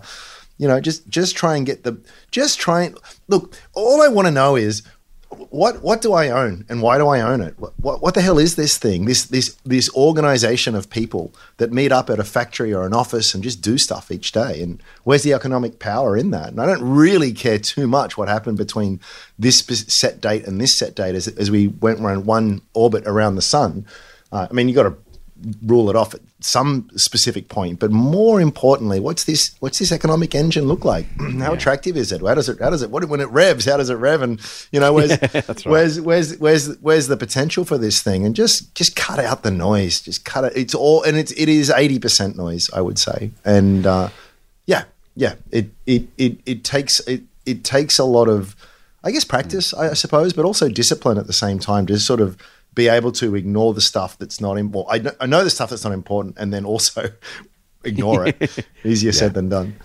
you 0.57 0.67
know 0.67 0.79
just 0.79 1.07
just 1.07 1.35
try 1.35 1.55
and 1.55 1.65
get 1.65 1.83
the 1.83 1.99
just 2.31 2.59
try 2.59 2.83
and 2.83 2.97
look. 3.27 3.55
All 3.73 4.01
I 4.01 4.07
want 4.07 4.27
to 4.27 4.31
know 4.31 4.55
is 4.55 4.83
what 5.29 5.83
what 5.83 6.01
do 6.01 6.13
I 6.13 6.29
own 6.29 6.65
and 6.69 6.81
why 6.81 6.97
do 6.97 7.07
I 7.07 7.21
own 7.21 7.41
it? 7.41 7.53
What, 7.59 7.73
what 7.79 8.01
what 8.01 8.13
the 8.15 8.21
hell 8.21 8.39
is 8.39 8.55
this 8.55 8.77
thing? 8.77 9.05
This 9.05 9.25
this 9.25 9.55
this 9.63 9.93
organization 9.93 10.73
of 10.73 10.89
people 10.89 11.33
that 11.57 11.71
meet 11.71 11.91
up 11.91 12.09
at 12.09 12.19
a 12.19 12.23
factory 12.23 12.73
or 12.73 12.85
an 12.85 12.93
office 12.93 13.33
and 13.33 13.43
just 13.43 13.61
do 13.61 13.77
stuff 13.77 14.11
each 14.11 14.31
day. 14.31 14.61
And 14.61 14.81
where's 15.03 15.23
the 15.23 15.33
economic 15.33 15.77
power 15.77 16.17
in 16.17 16.31
that? 16.31 16.49
And 16.49 16.59
I 16.59 16.65
don't 16.65 16.81
really 16.81 17.31
care 17.31 17.59
too 17.59 17.87
much 17.87 18.17
what 18.17 18.27
happened 18.27 18.57
between 18.57 18.99
this 19.37 19.59
set 19.87 20.19
date 20.19 20.47
and 20.47 20.59
this 20.59 20.77
set 20.77 20.95
date 20.95 21.13
as 21.13 21.27
as 21.27 21.51
we 21.51 21.67
went 21.67 21.99
around 21.99 22.25
one 22.25 22.61
orbit 22.73 23.05
around 23.05 23.35
the 23.35 23.43
sun. 23.43 23.85
Uh, 24.31 24.47
I 24.49 24.53
mean, 24.53 24.67
you 24.67 24.75
got 24.75 24.83
to 24.83 24.95
rule 25.65 25.89
it 25.89 25.95
off 25.95 26.13
at 26.13 26.21
some 26.41 26.89
specific 26.95 27.49
point. 27.49 27.79
But 27.79 27.91
more 27.91 28.41
importantly, 28.41 28.99
what's 28.99 29.25
this? 29.25 29.55
What's 29.59 29.79
this 29.79 29.91
economic 29.91 30.35
engine 30.35 30.65
look 30.65 30.85
like? 30.85 31.05
how 31.39 31.53
attractive 31.53 31.97
is 31.97 32.11
it? 32.11 32.21
How 32.21 32.35
does 32.35 32.49
it? 32.49 32.59
How 32.59 32.69
does 32.69 32.81
it? 32.81 32.89
What 32.89 33.05
when 33.05 33.19
it 33.19 33.29
revs? 33.29 33.65
How 33.65 33.77
does 33.77 33.89
it 33.89 33.95
rev? 33.95 34.21
And 34.21 34.39
you 34.71 34.79
know, 34.79 34.93
where's 34.93 35.11
right. 35.33 35.65
where's 35.65 36.01
where's 36.01 36.37
where's 36.37 36.77
where's 36.79 37.07
the 37.07 37.17
potential 37.17 37.65
for 37.65 37.77
this 37.77 38.01
thing? 38.01 38.25
And 38.25 38.35
just 38.35 38.73
just 38.75 38.95
cut 38.95 39.19
out 39.19 39.43
the 39.43 39.51
noise. 39.51 40.01
Just 40.01 40.25
cut 40.25 40.45
it. 40.45 40.53
It's 40.55 40.75
all 40.75 41.03
and 41.03 41.17
it's 41.17 41.31
it 41.33 41.49
is 41.49 41.69
eighty 41.69 41.99
percent 41.99 42.37
noise, 42.37 42.69
I 42.73 42.81
would 42.81 42.99
say. 42.99 43.31
And 43.43 43.85
uh, 43.85 44.09
yeah, 44.65 44.83
yeah, 45.15 45.35
it 45.51 45.69
it 45.85 46.07
it 46.17 46.39
it 46.45 46.63
takes 46.63 46.99
it 47.01 47.23
it 47.45 47.63
takes 47.63 47.99
a 47.99 48.05
lot 48.05 48.27
of. 48.27 48.55
I 49.01 49.11
guess 49.11 49.23
practice, 49.23 49.73
I 49.73 49.93
suppose, 49.93 50.33
but 50.33 50.43
also 50.43 50.67
discipline 50.67 51.17
at 51.17 51.25
the 51.25 51.31
same 51.31 51.57
time 51.57 51.85
to 51.85 51.97
sort 51.97 52.19
of 52.19 52.35
be 52.79 52.87
able 52.87 53.11
to 53.11 53.35
ignore 53.35 53.73
the 53.73 53.81
stuff 53.81 54.17
that's 54.17 54.39
not 54.39 54.57
important. 54.57 54.93
I, 54.93 55.03
know, 55.03 55.15
I 55.19 55.25
know 55.25 55.43
the 55.43 55.49
stuff 55.49 55.69
that's 55.69 55.83
not 55.83 55.93
important, 55.93 56.37
and 56.37 56.53
then 56.53 56.65
also 56.65 57.11
ignore 57.83 58.27
it. 58.27 58.65
Easier 58.85 59.11
said 59.11 59.33
than 59.33 59.49
done. 59.49 59.75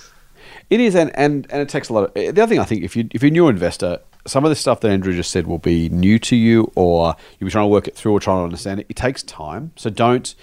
It 0.70 0.80
is, 0.80 0.94
and, 0.94 1.10
and 1.14 1.46
and 1.50 1.60
it 1.60 1.68
takes 1.68 1.88
a 1.88 1.92
lot 1.92 2.04
of. 2.04 2.14
The 2.14 2.28
other 2.30 2.46
thing 2.46 2.60
I 2.60 2.64
think, 2.64 2.84
if 2.84 2.96
you 2.96 3.08
if 3.10 3.22
you're 3.22 3.28
a 3.28 3.32
new 3.32 3.48
investor, 3.48 3.98
some 4.26 4.44
of 4.44 4.50
the 4.50 4.56
stuff 4.56 4.80
that 4.80 4.90
Andrew 4.90 5.12
just 5.12 5.30
said 5.30 5.46
will 5.46 5.58
be 5.58 5.88
new 5.90 6.18
to 6.20 6.36
you, 6.36 6.72
or 6.74 7.16
you'll 7.38 7.48
be 7.48 7.50
trying 7.50 7.64
to 7.64 7.68
work 7.68 7.86
it 7.88 7.94
through 7.94 8.12
or 8.12 8.20
trying 8.20 8.38
to 8.38 8.44
understand 8.44 8.80
it. 8.80 8.86
It 8.88 8.96
takes 8.96 9.22
time, 9.22 9.72
so 9.76 9.90
don't. 9.90 10.34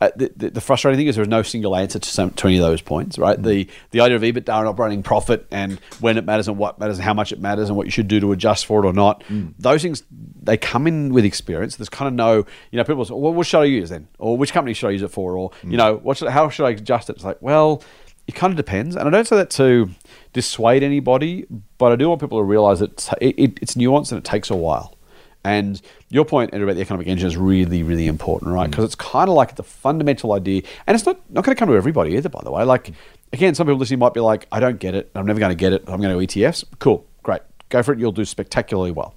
Uh, 0.00 0.10
the, 0.16 0.32
the, 0.34 0.50
the 0.50 0.60
frustrating 0.62 0.98
thing 0.98 1.06
is 1.08 1.16
there 1.16 1.22
is 1.22 1.28
no 1.28 1.42
single 1.42 1.76
answer 1.76 1.98
to, 1.98 2.08
some, 2.08 2.30
to 2.30 2.46
any 2.46 2.56
of 2.56 2.62
those 2.62 2.80
points, 2.80 3.18
right? 3.18 3.38
Mm. 3.38 3.44
The 3.44 3.68
the 3.90 4.00
idea 4.00 4.16
of 4.16 4.22
EBITDA 4.22 4.58
and 4.58 4.66
operating 4.66 5.02
profit 5.02 5.46
and 5.50 5.78
when 6.00 6.16
it 6.16 6.24
matters 6.24 6.48
and 6.48 6.56
what 6.56 6.78
matters 6.78 6.96
and 6.96 7.04
how 7.04 7.12
much 7.12 7.32
it 7.32 7.40
matters 7.40 7.68
and 7.68 7.76
what 7.76 7.86
you 7.86 7.90
should 7.90 8.08
do 8.08 8.18
to 8.20 8.32
adjust 8.32 8.64
for 8.64 8.82
it 8.82 8.88
or 8.88 8.94
not. 8.94 9.22
Mm. 9.24 9.52
Those 9.58 9.82
things 9.82 10.02
they 10.42 10.56
come 10.56 10.86
in 10.86 11.12
with 11.12 11.26
experience. 11.26 11.76
There's 11.76 11.90
kind 11.90 12.08
of 12.08 12.14
no, 12.14 12.46
you 12.70 12.78
know, 12.78 12.84
people 12.84 13.04
say, 13.04 13.12
well, 13.12 13.34
what 13.34 13.46
should 13.46 13.60
I 13.60 13.64
use 13.64 13.90
then, 13.90 14.08
or 14.18 14.38
which 14.38 14.52
company 14.54 14.72
should 14.72 14.88
I 14.88 14.92
use 14.92 15.02
it 15.02 15.10
for, 15.10 15.36
or 15.36 15.50
mm. 15.50 15.72
you 15.72 15.76
know, 15.76 15.96
what 15.96 16.16
should, 16.16 16.28
how 16.28 16.48
should 16.48 16.64
I 16.64 16.70
adjust 16.70 17.10
it? 17.10 17.16
It's 17.16 17.24
like, 17.24 17.42
well, 17.42 17.82
it 18.26 18.34
kind 18.34 18.52
of 18.52 18.56
depends, 18.56 18.96
and 18.96 19.06
I 19.06 19.10
don't 19.10 19.26
say 19.26 19.36
that 19.36 19.50
to 19.50 19.90
dissuade 20.32 20.82
anybody, 20.82 21.46
but 21.78 21.92
I 21.92 21.96
do 21.96 22.08
want 22.08 22.20
people 22.20 22.38
to 22.38 22.44
realize 22.44 22.78
that 22.78 23.12
it, 23.20 23.34
it, 23.38 23.58
it's 23.60 23.74
nuanced 23.74 24.12
and 24.12 24.18
it 24.18 24.24
takes 24.24 24.50
a 24.50 24.56
while. 24.56 24.96
And 25.42 25.80
your 26.10 26.26
point 26.26 26.52
about 26.52 26.74
the 26.74 26.82
economic 26.82 27.06
engine 27.06 27.26
is 27.26 27.36
really, 27.36 27.82
really 27.82 28.06
important, 28.06 28.52
right? 28.52 28.68
Because 28.70 28.84
it's 28.84 28.94
kind 28.94 29.28
of 29.28 29.34
like 29.34 29.56
the 29.56 29.62
fundamental 29.62 30.32
idea, 30.34 30.62
and 30.86 30.94
it's 30.94 31.06
not 31.06 31.18
not 31.30 31.44
going 31.44 31.54
to 31.56 31.58
come 31.58 31.68
to 31.68 31.76
everybody 31.76 32.16
either. 32.16 32.28
By 32.28 32.42
the 32.42 32.50
way, 32.50 32.62
like 32.64 32.92
again, 33.32 33.54
some 33.54 33.66
people 33.66 33.78
listening 33.78 34.00
might 34.00 34.12
be 34.12 34.20
like, 34.20 34.46
"I 34.52 34.60
don't 34.60 34.78
get 34.78 34.94
it. 34.94 35.10
I'm 35.14 35.24
never 35.26 35.40
going 35.40 35.50
to 35.50 35.56
get 35.56 35.72
it. 35.72 35.84
I'm 35.86 36.00
going 36.00 36.26
to 36.26 36.26
ETFs." 36.26 36.64
Cool, 36.78 37.06
great, 37.22 37.40
go 37.70 37.82
for 37.82 37.94
it. 37.94 37.98
You'll 37.98 38.12
do 38.12 38.26
spectacularly 38.26 38.90
well. 38.90 39.14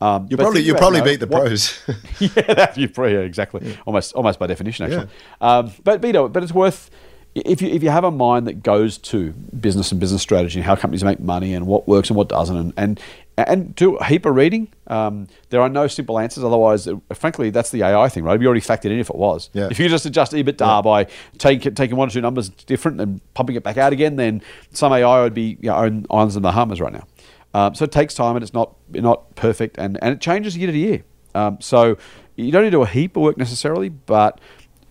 Um, 0.00 0.26
You 0.30 0.36
probably 0.36 0.62
you 0.62 0.74
probably 0.74 1.02
beat 1.02 1.20
the 1.20 1.26
what- 1.26 1.42
pros. 1.42 1.80
yeah, 2.18 2.54
that, 2.54 2.76
you 2.76 2.88
probably 2.88 3.14
yeah, 3.14 3.20
exactly. 3.20 3.76
Almost, 3.86 4.14
almost 4.14 4.38
by 4.38 4.46
definition, 4.46 4.86
actually. 4.86 5.08
Um, 5.40 5.72
but 5.84 6.00
but, 6.00 6.06
you 6.06 6.12
know, 6.12 6.28
but 6.28 6.42
it's 6.42 6.52
worth 6.52 6.90
if 7.34 7.62
you 7.62 7.68
if 7.68 7.82
you 7.82 7.90
have 7.90 8.04
a 8.04 8.10
mind 8.10 8.46
that 8.46 8.62
goes 8.62 8.98
to 8.98 9.32
business 9.32 9.92
and 9.92 10.00
business 10.00 10.22
strategy 10.22 10.58
and 10.58 10.66
how 10.66 10.74
companies 10.74 11.04
make 11.04 11.20
money 11.20 11.54
and 11.54 11.66
what 11.66 11.86
works 11.86 12.10
and 12.10 12.16
what 12.16 12.28
doesn't, 12.28 12.56
and 12.56 12.72
and, 12.76 13.00
and 13.46 13.74
do 13.74 13.96
a 13.96 14.04
heap 14.04 14.26
of 14.26 14.34
reading. 14.34 14.72
Um, 14.86 15.28
there 15.50 15.60
are 15.60 15.68
no 15.68 15.86
simple 15.86 16.18
answers. 16.18 16.44
Otherwise, 16.44 16.88
uh, 16.88 16.96
frankly, 17.14 17.50
that's 17.50 17.70
the 17.70 17.82
AI 17.82 18.08
thing, 18.08 18.24
right? 18.24 18.32
It'd 18.32 18.40
be 18.40 18.46
already 18.46 18.60
factored 18.60 18.86
in 18.86 18.98
if 18.98 19.10
it 19.10 19.16
was. 19.16 19.50
Yeah. 19.52 19.68
If 19.70 19.78
you 19.78 19.88
just 19.88 20.06
adjust 20.06 20.32
EBITDA 20.32 20.82
by 20.82 21.06
take, 21.38 21.62
taking 21.74 21.96
one 21.96 22.08
or 22.08 22.10
two 22.10 22.20
numbers 22.20 22.48
different 22.48 23.00
and 23.00 23.20
pumping 23.34 23.56
it 23.56 23.62
back 23.62 23.76
out 23.76 23.92
again, 23.92 24.16
then 24.16 24.42
some 24.72 24.92
AI 24.92 25.22
would 25.22 25.34
be 25.34 25.58
you 25.60 25.68
know, 25.68 25.74
on 25.76 26.06
islands 26.10 26.36
in 26.36 26.42
the 26.42 26.48
Bahamas 26.48 26.80
right 26.80 26.92
now. 26.92 27.06
Um, 27.52 27.74
so 27.74 27.84
it 27.84 27.92
takes 27.92 28.14
time 28.14 28.36
and 28.36 28.42
it's 28.42 28.54
not 28.54 28.76
not 28.90 29.34
perfect 29.34 29.76
and, 29.76 29.98
and 30.02 30.14
it 30.14 30.20
changes 30.20 30.56
year 30.56 30.70
to 30.70 30.76
year. 30.76 31.02
Um, 31.34 31.58
so 31.60 31.96
you 32.36 32.52
don't 32.52 32.62
need 32.62 32.70
to 32.70 32.76
do 32.76 32.82
a 32.82 32.86
heap 32.86 33.16
of 33.16 33.22
work 33.22 33.36
necessarily, 33.36 33.88
but 33.88 34.40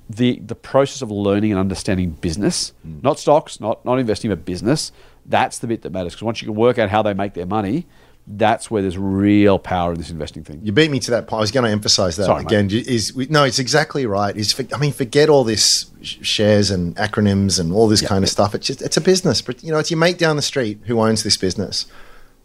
the 0.10 0.40
the 0.40 0.56
process 0.56 1.02
of 1.02 1.12
learning 1.12 1.52
and 1.52 1.60
understanding 1.60 2.12
business, 2.12 2.74
not 2.84 3.20
stocks, 3.20 3.60
not 3.60 3.86
not 3.86 4.00
investing, 4.00 4.30
but 4.30 4.44
business, 4.44 4.92
that's 5.26 5.60
the 5.60 5.68
bit 5.68 5.84
that 5.84 5.92
matters. 5.92 6.14
Because 6.14 6.24
once 6.24 6.42
you 6.42 6.48
can 6.48 6.56
work 6.56 6.78
out 6.78 6.90
how 6.90 7.02
they 7.02 7.14
make 7.14 7.34
their 7.36 7.46
money, 7.46 7.86
that's 8.32 8.70
where 8.70 8.84
there's 8.84 8.98
real 8.98 9.58
power 9.58 9.92
in 9.92 9.98
this 9.98 10.12
investing 10.12 10.44
thing. 10.44 10.62
You 10.64 10.72
beat 10.72 10.92
me 10.92 11.00
to 11.00 11.12
that 11.12 11.28
point. 11.28 11.40
I 11.40 11.42
was 11.42 11.52
going 11.52 11.66
to 11.66 11.72
emphasize 11.72 12.16
that 12.18 12.26
Sorry, 12.26 12.44
again. 12.44 12.70
Is 12.72 13.16
no, 13.30 13.44
it's 13.44 13.58
exactly 13.58 14.06
right. 14.06 14.36
Is 14.38 14.60
I 14.74 14.78
mean, 14.78 14.94
forget 14.94 15.30
all 15.30 15.44
this 15.44 15.90
sh- 16.04 16.18
shares 16.22 16.70
and 16.70 16.96
acronyms 16.98 17.60
and 17.60 17.74
all 17.74 17.88
this 17.88 18.06
kind 18.06 18.24
of 18.24 18.30
stuff. 18.30 18.54
It's 18.54 18.68
just 18.68 18.82
it's 18.84 18.98
a 18.98 19.02
business. 19.02 19.42
But 19.42 19.64
you 19.64 19.72
know, 19.72 19.80
it's 19.80 19.90
your 19.90 20.00
mate 20.00 20.20
down 20.20 20.36
the 20.36 20.44
street 20.44 20.80
who 20.86 21.00
owns 21.00 21.24
this 21.24 21.38
business. 21.38 21.88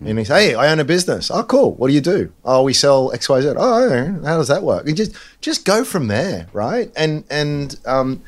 And 0.00 0.18
he 0.18 0.24
says, 0.24 0.42
"Hey, 0.42 0.54
I 0.54 0.72
own 0.72 0.80
a 0.80 0.84
business. 0.84 1.30
Oh, 1.30 1.44
cool. 1.44 1.74
What 1.74 1.88
do 1.88 1.94
you 1.94 2.00
do? 2.00 2.32
Oh, 2.44 2.62
we 2.62 2.72
sell 2.72 3.12
X, 3.12 3.28
Y, 3.28 3.42
Z. 3.42 3.54
Oh, 3.56 4.20
how 4.24 4.38
does 4.38 4.48
that 4.48 4.62
work? 4.62 4.86
You 4.88 4.94
just 4.94 5.12
just 5.40 5.64
go 5.64 5.84
from 5.84 6.08
there, 6.08 6.48
right? 6.52 6.90
And 6.96 7.24
and 7.30 7.78
um, 7.84 8.22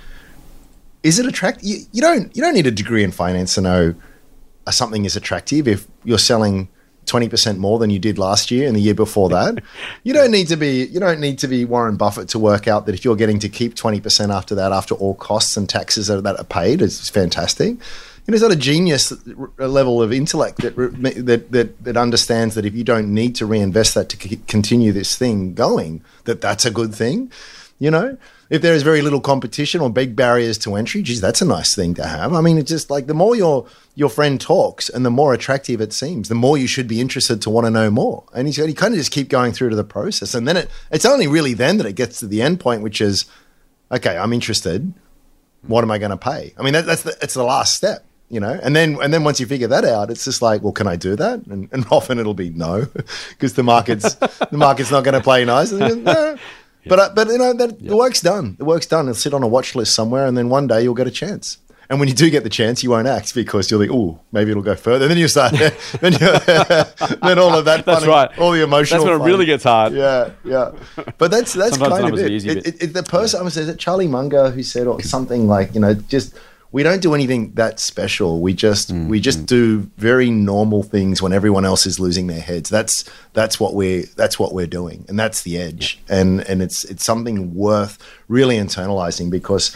is 1.02 1.18
it 1.18 1.26
attract? 1.26 1.62
You, 1.62 1.78
you 1.92 2.02
don't 2.02 2.34
you 2.36 2.42
don't 2.42 2.54
need 2.54 2.66
a 2.66 2.70
degree 2.70 3.02
in 3.02 3.12
finance 3.12 3.54
to 3.54 3.62
know 3.62 3.94
something 4.70 5.04
is 5.04 5.16
attractive 5.16 5.66
if 5.68 5.86
you're 6.04 6.18
selling 6.18 6.68
20% 7.06 7.58
more 7.58 7.78
than 7.78 7.90
you 7.90 7.98
did 7.98 8.18
last 8.18 8.50
year 8.50 8.66
and 8.66 8.76
the 8.76 8.80
year 8.80 8.94
before 8.94 9.28
that. 9.30 9.62
you 10.04 10.12
don't 10.12 10.30
need 10.30 10.48
to 10.48 10.56
be 10.56 10.84
you 10.86 11.00
don't 11.00 11.20
need 11.20 11.38
to 11.38 11.48
be 11.48 11.64
Warren 11.64 11.96
Buffett 11.96 12.28
to 12.30 12.38
work 12.38 12.68
out 12.68 12.86
that 12.86 12.94
if 12.94 13.04
you're 13.04 13.16
getting 13.16 13.38
to 13.40 13.48
keep 13.48 13.74
20% 13.74 14.34
after 14.34 14.54
that 14.54 14.72
after 14.72 14.94
all 14.94 15.14
costs 15.14 15.56
and 15.56 15.68
taxes 15.68 16.08
that, 16.08 16.26
are 16.26 16.44
paid 16.44 16.82
is 16.82 17.08
fantastic. 17.08 17.68
You 17.68 18.32
know, 18.32 18.34
it's 18.34 18.42
not 18.42 18.52
a 18.52 18.56
genius 18.56 19.12
level 19.56 20.02
of 20.02 20.12
intellect 20.12 20.58
that, 20.62 20.74
that 20.76 21.52
that 21.52 21.84
that 21.84 21.96
understands 21.96 22.56
that 22.56 22.64
if 22.64 22.74
you 22.74 22.82
don't 22.82 23.14
need 23.14 23.36
to 23.36 23.46
reinvest 23.46 23.94
that 23.94 24.08
to 24.08 24.36
continue 24.48 24.90
this 24.90 25.16
thing 25.16 25.54
going, 25.54 26.02
that 26.24 26.40
that's 26.40 26.64
a 26.64 26.72
good 26.72 26.92
thing. 26.92 27.30
You 27.78 27.90
know, 27.90 28.16
if 28.48 28.62
there 28.62 28.74
is 28.74 28.82
very 28.82 29.02
little 29.02 29.20
competition 29.20 29.82
or 29.82 29.90
big 29.90 30.16
barriers 30.16 30.56
to 30.58 30.76
entry, 30.76 31.02
geez, 31.02 31.20
that's 31.20 31.42
a 31.42 31.44
nice 31.44 31.74
thing 31.74 31.92
to 31.94 32.06
have. 32.06 32.32
I 32.32 32.40
mean, 32.40 32.56
it's 32.56 32.70
just 32.70 32.90
like 32.90 33.06
the 33.06 33.14
more 33.14 33.36
your 33.36 33.66
your 33.94 34.08
friend 34.08 34.40
talks 34.40 34.88
and 34.88 35.04
the 35.04 35.10
more 35.10 35.34
attractive 35.34 35.80
it 35.82 35.92
seems, 35.92 36.30
the 36.30 36.34
more 36.34 36.56
you 36.56 36.66
should 36.66 36.88
be 36.88 37.02
interested 37.02 37.42
to 37.42 37.50
want 37.50 37.66
to 37.66 37.70
know 37.70 37.90
more. 37.90 38.24
And 38.34 38.48
he's, 38.48 38.56
you 38.56 38.74
kind 38.74 38.94
of 38.94 38.98
just 38.98 39.12
keep 39.12 39.28
going 39.28 39.52
through 39.52 39.70
to 39.70 39.76
the 39.76 39.84
process, 39.84 40.34
and 40.34 40.48
then 40.48 40.56
it, 40.56 40.70
it's 40.90 41.04
only 41.04 41.26
really 41.26 41.52
then 41.52 41.76
that 41.76 41.86
it 41.86 41.94
gets 41.94 42.18
to 42.20 42.26
the 42.26 42.40
end 42.40 42.60
point, 42.60 42.82
which 42.82 43.02
is, 43.02 43.26
okay, 43.92 44.16
I'm 44.16 44.32
interested. 44.32 44.94
What 45.66 45.84
am 45.84 45.90
I 45.90 45.98
going 45.98 46.12
to 46.12 46.16
pay? 46.16 46.54
I 46.56 46.62
mean, 46.62 46.72
that, 46.74 46.86
that's 46.86 47.02
the, 47.02 47.16
it's 47.20 47.34
the 47.34 47.44
last 47.44 47.74
step. 47.74 48.04
You 48.28 48.40
know, 48.40 48.58
and 48.60 48.74
then 48.74 48.98
and 49.00 49.14
then 49.14 49.22
once 49.22 49.38
you 49.38 49.46
figure 49.46 49.68
that 49.68 49.84
out, 49.84 50.10
it's 50.10 50.24
just 50.24 50.42
like, 50.42 50.60
well, 50.60 50.72
can 50.72 50.88
I 50.88 50.96
do 50.96 51.14
that? 51.14 51.46
And, 51.46 51.68
and 51.70 51.86
often 51.92 52.18
it'll 52.18 52.34
be 52.34 52.50
no, 52.50 52.86
because 53.30 53.52
the 53.52 53.62
market's 53.62 54.14
the 54.14 54.48
market's 54.56 54.90
not 54.90 55.04
going 55.04 55.14
to 55.14 55.20
play 55.20 55.44
nice. 55.44 55.70
And 55.70 56.08
no. 56.86 56.90
But 56.90 56.98
uh, 56.98 57.10
but 57.14 57.28
you 57.28 57.38
know 57.38 57.52
that 57.52 57.78
the 57.80 57.96
work's 57.96 58.20
done. 58.20 58.56
The 58.58 58.64
work's 58.64 58.86
done. 58.86 59.06
It'll 59.06 59.14
sit 59.14 59.34
on 59.34 59.42
a 59.42 59.48
watch 59.48 59.74
list 59.74 59.94
somewhere, 59.94 60.26
and 60.26 60.36
then 60.36 60.48
one 60.48 60.66
day 60.66 60.82
you'll 60.82 60.94
get 60.94 61.06
a 61.06 61.10
chance. 61.10 61.58
And 61.88 62.00
when 62.00 62.08
you 62.08 62.14
do 62.16 62.28
get 62.30 62.42
the 62.42 62.50
chance, 62.50 62.82
you 62.82 62.90
won't 62.90 63.06
act 63.06 63.32
because 63.32 63.70
you'll 63.70 63.78
think, 63.78 63.92
oh, 63.92 64.18
maybe 64.32 64.50
it'll 64.50 64.62
go 64.64 64.74
further. 64.74 65.04
And 65.04 65.10
then 65.12 65.18
you 65.18 65.28
start, 65.28 65.52
then, 66.00 66.12
then 67.22 67.38
all 67.38 67.54
of 67.56 67.64
that. 67.66 67.84
That's 67.86 68.00
fun- 68.00 68.08
right. 68.08 68.38
All 68.38 68.50
the 68.50 68.62
emotional. 68.64 69.04
That's 69.04 69.10
when 69.10 69.20
it 69.20 69.24
really 69.24 69.46
gets 69.46 69.62
hard. 69.64 69.92
Yeah, 69.92 70.30
yeah. 70.44 70.72
But 71.18 71.30
that's 71.30 71.52
that's 71.52 71.76
Sometimes 71.78 72.00
kind 72.00 72.12
of 72.12 72.18
it. 72.18 72.44
It- 72.44 72.66
it- 72.66 72.82
it- 72.82 72.92
The 72.92 73.02
person 73.04 73.40
I 73.40 73.42
was 73.44 73.56
is 73.56 73.68
it 73.68 73.78
Charlie 73.78 74.08
Munger 74.08 74.50
who 74.50 74.62
said 74.62 74.86
or 74.88 75.00
something 75.00 75.46
like 75.46 75.74
you 75.74 75.80
know 75.80 75.94
just 75.94 76.34
we 76.76 76.82
don't 76.82 77.00
do 77.00 77.14
anything 77.14 77.52
that 77.54 77.80
special. 77.80 78.40
We 78.40 78.52
just 78.52 78.92
Mm, 78.92 79.08
we 79.08 79.18
just 79.18 79.46
do 79.46 79.90
very 79.96 80.30
normal 80.30 80.82
things 80.82 81.22
when 81.22 81.32
everyone 81.32 81.64
else 81.64 81.86
is 81.86 81.98
losing 81.98 82.26
their 82.26 82.44
heads. 82.50 82.68
That's 82.68 83.02
that's 83.32 83.58
what 83.58 83.72
we're 83.72 84.04
that's 84.14 84.38
what 84.38 84.52
we're 84.52 84.66
doing, 84.66 85.06
and 85.08 85.18
that's 85.18 85.40
the 85.40 85.56
edge. 85.56 85.98
And 86.06 86.42
and 86.42 86.60
it's 86.60 86.84
it's 86.84 87.02
something 87.02 87.54
worth 87.54 87.96
really 88.28 88.58
internalizing 88.58 89.30
because 89.30 89.74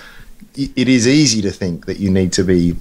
it 0.54 0.88
is 0.90 1.08
easy 1.08 1.40
to 1.40 1.50
think 1.50 1.86
that 1.86 2.00
you 2.00 2.10
need 2.10 2.34
to 2.34 2.44
be 2.44 2.76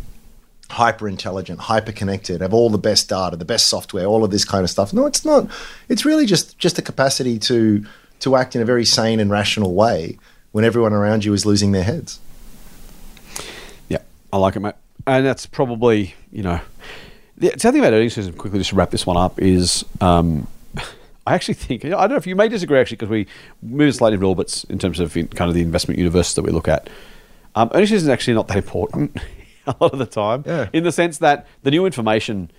hyper 0.70 1.08
intelligent, 1.08 1.62
hyper 1.62 1.94
connected, 1.94 2.42
have 2.42 2.54
all 2.54 2.70
the 2.70 2.78
best 2.90 3.08
data, 3.08 3.38
the 3.38 3.46
best 3.46 3.70
software, 3.70 4.06
all 4.06 4.26
of 4.26 4.32
this 4.32 4.44
kind 4.44 4.66
of 4.66 4.70
stuff. 4.70 4.92
No, 4.92 5.06
it's 5.06 5.24
not. 5.24 5.48
It's 5.88 6.04
really 6.04 6.26
just 6.26 6.60
just 6.60 6.78
a 6.78 6.82
capacity 6.82 7.40
to 7.40 7.86
to 8.20 8.36
act 8.36 8.54
in 8.54 8.62
a 8.62 8.66
very 8.66 8.84
sane 8.84 9.22
and 9.22 9.32
rational 9.32 9.74
way 9.76 10.18
when 10.52 10.66
everyone 10.66 10.92
around 10.92 11.24
you 11.24 11.34
is 11.34 11.46
losing 11.46 11.72
their 11.72 11.86
heads. 11.86 12.20
I 14.32 14.38
like 14.38 14.56
it, 14.56 14.60
mate. 14.60 14.76
And 15.08 15.26
that's 15.26 15.46
probably, 15.46 16.14
you 16.32 16.44
know, 16.44 16.60
the, 17.38 17.50
the 17.50 17.54
other 17.54 17.72
thing 17.72 17.80
about 17.80 17.94
earnings 17.94 18.14
season, 18.14 18.34
quickly 18.34 18.60
just 18.60 18.72
to 18.72 18.76
wrap 18.76 18.92
this 18.92 19.06
one 19.08 19.18
up, 19.18 19.40
is 19.42 19.84
um, 20.02 20.46
I 21.26 21.34
actually 21.36 21.54
think, 21.56 21.86
I 21.86 21.90
don't 21.90 22.10
know 22.12 22.16
if 22.18 22.28
you 22.28 22.36
may 22.36 22.48
disagree 22.50 22.80
actually, 22.80 22.98
because 22.98 23.10
we 23.10 23.28
move 23.62 23.96
slightly 23.96 24.18
different 24.18 24.30
orbits 24.30 24.64
in 24.66 24.78
terms 24.78 25.00
of 25.00 25.16
in, 25.18 25.28
kind 25.30 25.50
of 25.50 25.56
the 25.56 25.62
investment 25.62 25.98
universe 25.98 26.34
that 26.34 26.42
we 26.44 26.52
look 26.52 26.68
at. 26.68 26.90
Um, 27.56 27.70
earnings 27.74 27.90
season 27.90 28.10
is 28.10 28.14
actually 28.14 28.36
not 28.36 28.48
that 28.50 28.58
important 28.58 29.18
a 29.68 29.76
lot 29.80 29.94
of 29.94 30.00
the 30.00 30.06
time, 30.06 30.44
Yeah. 30.46 30.70
in 30.74 30.84
the 30.84 30.92
sense 30.92 31.18
that 31.20 31.48
the 31.64 31.72
new 31.72 31.86
information 31.86 32.52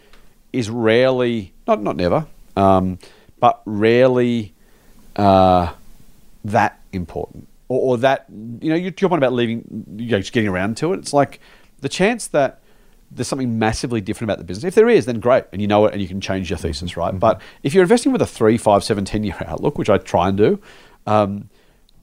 is 0.53 0.69
rarely, 0.71 1.53
not, 1.67 1.83
not 1.83 1.97
never, 1.97 2.27
um, 2.57 2.99
but 3.39 3.63
rarely 3.67 4.53
uh, 5.17 5.73
that 6.45 6.81
important, 6.93 7.47
or, 7.69 7.81
or 7.93 7.99
that 7.99 8.27
you 8.61 8.69
know 8.71 8.75
your 8.75 8.93
your 8.99 9.09
point 9.09 9.19
about 9.23 9.33
leaving, 9.33 9.65
you 9.97 10.11
know, 10.11 10.19
just 10.19 10.33
getting 10.33 10.49
around 10.49 10.77
to 10.79 10.93
it. 10.93 10.99
It's 10.99 11.13
like 11.13 11.41
the 11.81 11.89
chance 11.89 12.27
that 12.29 12.61
there's 13.11 13.29
something 13.29 13.59
massively 13.59 14.01
different 14.01 14.31
about 14.31 14.39
the 14.39 14.45
business. 14.45 14.65
If 14.65 14.75
there 14.75 14.89
is, 14.89 15.07
then 15.07 15.19
great, 15.19 15.45
and 15.53 15.61
you 15.61 15.67
know 15.67 15.85
it, 15.87 15.93
and 15.93 16.01
you 16.01 16.07
can 16.07 16.21
change 16.21 16.51
your 16.51 16.59
thesis, 16.59 16.97
right? 16.97 17.19
But 17.19 17.41
if 17.63 17.75
you're 17.75 17.83
investing 17.83 18.13
with 18.13 18.23
a 18.23 18.27
three, 18.27 18.57
five, 18.57 18.85
seven, 18.85 19.05
ten 19.05 19.25
year 19.25 19.37
outlook, 19.47 19.79
which 19.79 19.91
I 19.91 19.99
try 19.99 20.29
and 20.29 20.37
do, 20.37 20.61
um, 21.07 21.51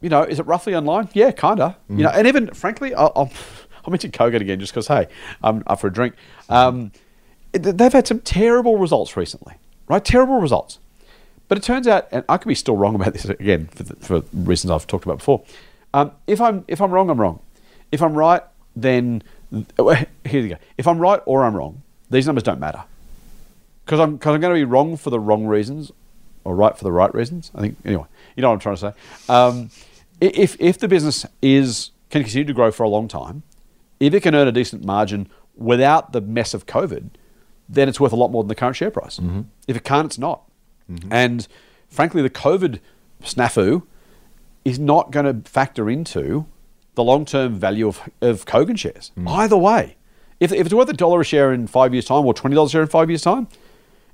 you 0.01 0.09
know, 0.09 0.23
is 0.23 0.39
it 0.39 0.45
roughly 0.45 0.75
online? 0.75 1.09
Yeah, 1.13 1.31
kinda. 1.31 1.77
You 1.89 2.03
know, 2.03 2.09
and 2.09 2.27
even 2.27 2.47
frankly, 2.53 2.93
I'll, 2.93 3.11
I'll, 3.15 3.31
I'll 3.85 3.91
mention 3.91 4.11
Kogan 4.11 4.41
again 4.41 4.59
just 4.59 4.73
because 4.73 4.87
hey, 4.87 5.07
I'm 5.41 5.63
up 5.67 5.79
for 5.79 5.87
a 5.87 5.93
drink. 5.93 6.15
Um, 6.49 6.91
they've 7.53 7.93
had 7.93 8.05
some 8.07 8.19
terrible 8.19 8.77
results 8.77 9.15
recently, 9.15 9.55
right? 9.87 10.03
Terrible 10.03 10.39
results. 10.39 10.79
But 11.47 11.57
it 11.57 11.63
turns 11.63 11.87
out, 11.87 12.07
and 12.11 12.25
I 12.27 12.37
could 12.37 12.49
be 12.49 12.55
still 12.55 12.75
wrong 12.75 12.95
about 12.95 13.13
this 13.13 13.23
again 13.25 13.67
for, 13.67 13.83
the, 13.83 13.95
for 13.95 14.23
reasons 14.33 14.71
I've 14.71 14.85
talked 14.85 15.05
about 15.05 15.19
before. 15.19 15.43
Um, 15.93 16.11
if 16.27 16.41
I'm 16.41 16.65
if 16.67 16.81
I'm 16.81 16.91
wrong, 16.91 17.09
I'm 17.09 17.19
wrong. 17.19 17.39
If 17.91 18.01
I'm 18.01 18.13
right, 18.13 18.43
then 18.75 19.23
here 19.81 20.05
you 20.41 20.49
go. 20.49 20.57
If 20.77 20.87
I'm 20.87 20.99
right 20.99 21.21
or 21.25 21.43
I'm 21.43 21.55
wrong, 21.55 21.81
these 22.09 22.25
numbers 22.25 22.43
don't 22.43 22.59
matter 22.59 22.83
because 23.85 23.99
I'm 23.99 24.17
because 24.17 24.35
I'm 24.35 24.41
going 24.41 24.53
to 24.53 24.59
be 24.59 24.65
wrong 24.65 24.97
for 24.97 25.09
the 25.09 25.19
wrong 25.19 25.45
reasons 25.45 25.91
or 26.43 26.55
right 26.55 26.77
for 26.77 26.83
the 26.83 26.91
right 26.91 27.13
reasons. 27.13 27.51
I 27.55 27.61
think 27.61 27.77
anyway. 27.85 28.05
You 28.35 28.41
know 28.41 28.49
what 28.49 28.55
I'm 28.55 28.59
trying 28.59 28.75
to 28.75 28.81
say. 28.81 29.33
Um, 29.33 29.69
if 30.21 30.55
if 30.59 30.77
the 30.77 30.87
business 30.87 31.25
is 31.41 31.91
can 32.09 32.23
continue 32.23 32.45
to 32.45 32.53
grow 32.53 32.71
for 32.71 32.83
a 32.83 32.89
long 32.89 33.07
time, 33.07 33.43
if 33.99 34.13
it 34.13 34.21
can 34.23 34.35
earn 34.35 34.47
a 34.47 34.51
decent 34.51 34.83
margin 34.85 35.29
without 35.55 36.11
the 36.13 36.21
mess 36.21 36.53
of 36.53 36.65
COVID, 36.65 37.09
then 37.67 37.89
it's 37.89 37.99
worth 37.99 38.13
a 38.13 38.15
lot 38.15 38.29
more 38.31 38.43
than 38.43 38.47
the 38.47 38.55
current 38.55 38.75
share 38.75 38.91
price. 38.91 39.19
If 39.67 39.75
it 39.75 39.83
can't, 39.83 40.05
it's 40.05 40.17
not. 40.17 40.43
And 41.11 41.47
frankly, 41.89 42.21
the 42.21 42.29
COVID 42.29 42.79
snafu 43.23 43.83
is 44.63 44.79
not 44.79 45.11
going 45.11 45.25
to 45.43 45.49
factor 45.49 45.89
into 45.89 46.45
the 46.97 47.03
long 47.03 47.25
term 47.25 47.53
value 47.57 47.87
of, 47.87 48.01
of 48.21 48.45
Kogan 48.45 48.77
shares. 48.77 49.11
Mm. 49.17 49.29
Either 49.29 49.55
way, 49.55 49.95
if, 50.39 50.51
if 50.51 50.65
it's 50.65 50.73
worth 50.73 50.89
a 50.89 50.93
dollar 50.93 51.21
a 51.21 51.23
share 51.23 51.53
in 51.53 51.67
five 51.67 51.93
years' 51.93 52.05
time 52.05 52.25
or 52.25 52.33
$20 52.33 52.65
a 52.65 52.69
share 52.69 52.81
in 52.81 52.87
five 52.87 53.09
years' 53.09 53.21
time, 53.21 53.47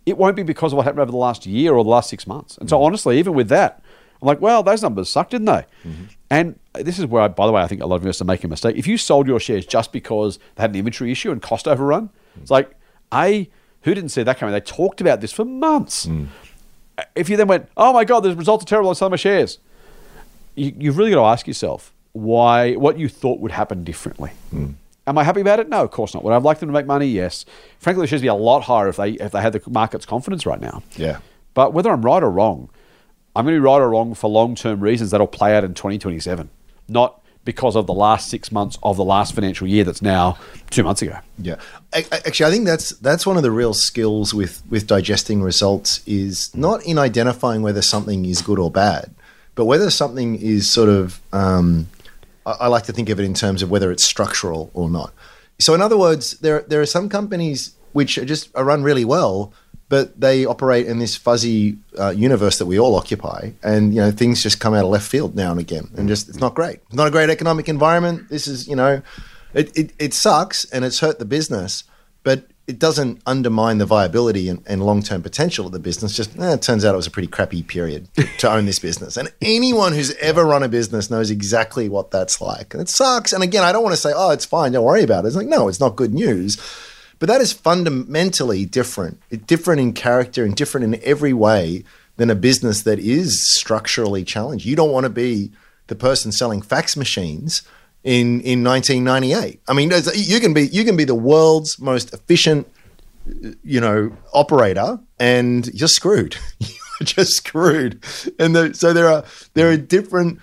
it 0.06 0.18
won't 0.18 0.36
be 0.36 0.44
because 0.44 0.74
of 0.74 0.78
what 0.78 0.84
happened 0.84 1.00
over 1.00 1.12
the 1.12 1.18
last 1.18 1.46
year 1.46 1.74
or 1.74 1.84
the 1.84 1.90
last 1.90 2.10
six 2.10 2.28
months. 2.28 2.58
And 2.58 2.70
so, 2.70 2.78
mm. 2.78 2.86
honestly, 2.86 3.18
even 3.18 3.34
with 3.34 3.48
that, 3.48 3.82
I'm 4.22 4.28
like, 4.28 4.42
well, 4.42 4.64
those 4.64 4.84
numbers 4.84 5.10
suck, 5.10 5.30
didn't 5.30 5.46
they? 5.46 5.66
Mm-hmm. 5.86 6.04
And 6.30 6.60
this 6.74 7.00
is 7.00 7.06
where, 7.06 7.24
I, 7.24 7.28
by 7.30 7.46
the 7.48 7.54
way, 7.54 7.62
I 7.62 7.68
think 7.68 7.82
a 7.82 7.86
lot 7.86 7.96
of 7.96 8.02
investors 8.02 8.22
are 8.22 8.26
making 8.26 8.46
a 8.46 8.50
mistake. 8.50 8.76
If 8.76 8.86
you 8.86 8.98
sold 8.98 9.28
your 9.28 9.40
shares 9.40 9.66
just 9.66 9.94
because 9.94 10.38
they 10.56 10.64
had 10.64 10.72
an 10.72 10.76
inventory 10.76 11.12
issue 11.12 11.32
and 11.32 11.42
cost 11.42 11.68
overrun, 11.68 12.10
mm. 12.10 12.42
it's 12.42 12.52
like, 12.52 12.70
A, 13.14 13.50
who 13.84 13.94
didn't 13.94 14.10
see 14.10 14.24
that 14.24 14.38
coming? 14.38 14.52
They 14.52 14.60
talked 14.60 15.00
about 15.00 15.22
this 15.22 15.32
for 15.32 15.46
months. 15.46 16.06
If 17.16 17.30
you 17.30 17.38
then 17.38 17.48
went, 17.48 17.70
oh 17.78 17.94
my 17.94 18.04
God, 18.04 18.22
the 18.22 18.36
results 18.36 18.64
are 18.64 18.68
terrible, 18.68 18.90
I'm 18.90 18.96
selling 18.96 19.12
my 19.12 19.18
shares, 19.18 19.60
you, 20.56 20.74
you've 20.78 20.98
really 20.98 21.12
got 21.12 21.22
to 21.22 21.28
ask 21.28 21.48
yourself 21.48 21.94
why, 22.14 22.74
what 22.76 22.98
you 22.98 23.10
thought 23.10 23.40
would 23.40 23.52
happen 23.52 23.84
differently. 23.84 24.32
Am 25.06 25.18
I 25.18 25.24
happy 25.24 25.42
about 25.42 25.60
it? 25.60 25.68
No, 25.68 25.84
of 25.84 25.92
course 25.92 26.14
not. 26.14 26.24
Would 26.24 26.32
I 26.32 26.36
have 26.36 26.46
liked 26.46 26.62
them 26.62 26.70
to 26.70 26.74
make 26.74 26.86
money? 26.86 27.08
Yes. 27.08 27.46
Frankly, 27.80 28.06
it 28.06 28.08
should 28.08 28.22
be 28.22 28.28
a 28.28 28.34
lot 28.34 28.62
higher 28.64 28.88
if 28.88 28.96
they 28.96 29.12
if 29.12 29.34
they 29.34 29.42
had 29.42 29.54
the 29.54 29.62
market's 29.70 30.06
confidence 30.06 30.46
right 30.46 30.62
now. 30.62 30.82
Yeah. 30.96 31.20
But 31.54 31.74
whether 31.74 31.92
I'm 31.92 32.02
right 32.04 32.24
or 32.24 32.32
wrong, 32.32 32.70
I'm 33.36 33.46
going 33.46 33.56
to 33.56 33.60
be 33.60 33.66
right 33.66 33.82
or 33.82 33.90
wrong 33.90 34.14
for 34.14 34.30
long 34.30 34.56
term 34.56 34.80
reasons 34.80 35.12
that'll 35.12 35.28
play 35.28 35.56
out 35.56 35.64
in 35.64 35.74
2027, 35.74 36.50
not 36.88 37.22
because 37.46 37.76
of 37.76 37.88
the 37.88 37.94
last 37.94 38.30
six 38.30 38.52
months 38.52 38.78
of 38.84 38.96
the 38.96 39.04
last 39.04 39.36
financial 39.36 39.68
year 39.68 39.84
that's 39.84 40.02
now 40.02 40.38
two 40.70 40.84
months 40.84 41.02
ago. 41.02 41.18
Yeah, 41.38 41.56
actually, 41.94 42.46
I 42.46 42.52
think 42.52 42.66
that's 42.66 42.92
that's 42.92 43.26
one 43.26 43.36
of 43.36 43.44
the 43.44 43.52
real 43.52 43.74
skills 43.74 44.34
with 44.34 44.64
with 44.70 44.88
digesting 44.88 45.42
results 45.42 46.02
is 46.06 46.56
not 46.56 46.84
in 46.86 46.98
identifying 46.98 47.62
whether 47.62 47.82
something 47.82 48.24
is 48.26 48.42
good 48.42 48.60
or 48.60 48.72
bad, 48.72 49.14
but 49.56 49.66
whether 49.66 49.90
something 49.90 50.36
is 50.36 50.70
sort 50.70 50.90
of. 50.90 51.20
Um, 51.34 51.88
I, 52.46 52.68
like 52.68 52.84
to 52.84 52.94
think 52.94 53.10
of 53.10 53.20
it 53.20 53.24
in 53.24 53.34
terms 53.34 53.62
of 53.62 53.70
whether 53.70 53.92
it's 53.92 54.04
structural 54.04 54.70
or 54.74 54.90
not. 54.90 55.14
So, 55.60 55.74
in 55.74 55.82
other 55.82 55.98
words, 55.98 56.40
there 56.40 56.62
there 56.68 56.82
are 56.82 56.86
some 56.86 57.10
companies 57.10 57.76
which 57.94 58.18
are 58.18 58.26
just 58.26 58.50
are 58.56 58.64
run 58.64 58.84
really 58.84 59.06
well, 59.06 59.54
but 59.90 60.20
they 60.20 60.46
operate 60.46 60.88
in 60.88 61.00
this 61.00 61.16
fuzzy 61.16 61.78
uh, 62.00 62.10
universe 62.10 62.58
that 62.58 62.66
we 62.66 62.80
all 62.80 62.96
occupy, 62.96 63.52
and 63.64 63.94
you 63.94 64.02
know 64.02 64.12
things 64.12 64.42
just 64.42 64.60
come 64.60 64.74
out 64.74 64.84
of 64.84 64.90
left 64.90 65.08
field 65.08 65.36
now 65.36 65.52
and 65.52 65.60
again, 65.60 65.90
and 65.96 66.08
just 66.08 66.30
it's 66.30 66.40
not 66.40 66.56
great. 66.56 66.80
It's 66.88 66.96
not 66.96 67.08
a 67.08 67.12
great 67.12 67.30
economic 67.30 67.70
environment. 67.70 68.30
This 68.30 68.48
is 68.48 68.68
you 68.68 68.76
know, 68.76 69.02
it 69.54 69.78
it, 69.78 69.94
it 70.00 70.14
sucks 70.14 70.66
and 70.66 70.84
it's 70.84 71.00
hurt 71.00 71.20
the 71.20 71.26
business, 71.26 71.84
but 72.24 72.46
it 72.66 72.80
doesn't 72.80 73.22
undermine 73.26 73.78
the 73.78 73.86
viability 73.86 74.48
and, 74.48 74.64
and 74.66 74.86
long 74.86 75.02
term 75.02 75.22
potential 75.22 75.66
of 75.66 75.72
the 75.74 75.80
business. 75.80 76.16
Just 76.16 76.38
eh, 76.40 76.54
it 76.54 76.62
turns 76.62 76.86
out 76.86 76.94
it 76.94 76.98
was 76.98 77.08
a 77.08 77.12
pretty 77.12 77.28
crappy 77.28 77.62
period 77.62 78.14
to, 78.16 78.24
to 78.40 78.52
own 78.52 78.66
this 78.66 78.80
business, 78.80 79.18
and 79.18 79.32
anyone 79.42 79.94
who's 79.94 80.14
ever 80.16 80.46
run 80.46 80.64
a 80.64 80.70
business 80.70 81.10
knows 81.10 81.30
exactly 81.30 81.90
what 81.90 82.12
that's 82.12 82.40
like, 82.42 82.74
and 82.74 82.82
it 82.82 82.90
sucks. 82.90 83.34
And 83.34 83.44
again, 83.44 83.64
I 83.64 83.72
don't 83.72 83.84
want 83.84 83.96
to 83.96 84.02
say, 84.02 84.14
oh, 84.16 84.32
it's 84.32 84.46
fine, 84.46 84.72
don't 84.72 84.86
worry 84.86 85.04
about 85.04 85.26
it. 85.26 85.28
It's 85.28 85.36
like 85.36 85.48
no, 85.48 85.68
it's 85.68 85.80
not 85.80 85.96
good 85.96 86.14
news. 86.14 86.58
But 87.20 87.28
that 87.28 87.42
is 87.42 87.54
fundamentally 87.54 88.66
different. 88.66 89.22
It's 89.30 89.46
different 89.46 89.80
in 89.80 89.94
character 89.94 90.44
and 90.44 90.56
different 90.56 90.94
in 90.94 91.02
every 91.04 91.32
way 91.32 91.84
than 92.18 92.30
a 92.30 92.36
business 92.36 92.84
that 92.84 93.00
is 93.00 93.50
structurally 93.56 94.24
challenged. 94.24 94.66
You 94.66 94.76
don't 94.76 94.92
want 94.92 95.06
to 95.06 95.10
be 95.10 95.52
the 95.88 95.96
person 95.96 96.32
selling 96.32 96.62
fax 96.62 96.98
machines 96.98 97.64
in 98.04 98.42
in 98.42 98.64
1998. 98.64 99.62
I 99.68 99.74
mean, 99.74 99.92
you 100.14 100.40
can 100.40 100.54
be 100.54 100.68
you 100.68 100.84
can 100.84 100.98
be 100.98 101.06
the 101.06 101.16
world's 101.16 101.80
most 101.80 102.14
efficient, 102.14 102.68
you 103.64 103.80
know, 103.80 104.12
operator, 104.34 105.00
and 105.20 105.68
you're 105.74 105.88
screwed. 105.88 106.36
you're 106.60 107.06
just 107.06 107.34
screwed. 107.34 108.04
And 108.40 108.56
the, 108.56 108.74
so 108.74 108.94
there 108.94 109.08
are 109.08 109.24
there 109.54 109.70
are 109.70 109.78
different 109.78 110.40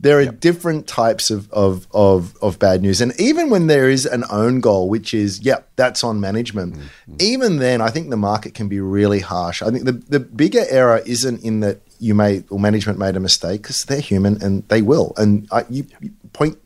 there 0.00 0.18
are 0.18 0.24
different 0.24 0.86
types 0.86 1.30
of, 1.30 1.52
of, 1.52 1.86
of, 1.92 2.34
of 2.40 2.58
bad 2.58 2.80
news. 2.80 3.02
And 3.02 3.12
even 3.20 3.50
when 3.50 3.66
there 3.66 3.90
is 3.90 4.06
an 4.06 4.24
own 4.30 4.60
goal, 4.60 4.88
which 4.88 5.12
is, 5.12 5.42
yep, 5.42 5.68
that's 5.76 6.02
on 6.02 6.20
management, 6.20 6.74
mm-hmm. 6.74 7.16
even 7.20 7.58
then, 7.58 7.82
I 7.82 7.90
think 7.90 8.08
the 8.08 8.16
market 8.16 8.54
can 8.54 8.66
be 8.66 8.80
really 8.80 9.20
harsh. 9.20 9.60
I 9.60 9.70
think 9.70 9.84
the, 9.84 9.92
the 9.92 10.18
bigger 10.18 10.64
error 10.70 11.02
isn't 11.04 11.44
in 11.44 11.60
that 11.60 11.82
you 11.98 12.14
made 12.14 12.44
or 12.50 12.58
management 12.58 12.98
made 12.98 13.14
a 13.14 13.20
mistake 13.20 13.60
because 13.60 13.84
they're 13.84 14.00
human 14.00 14.42
and 14.42 14.66
they 14.68 14.80
will. 14.80 15.12
And 15.18 15.46
I, 15.52 15.66
you, 15.68 15.86
you 16.00 16.12
point 16.32 16.58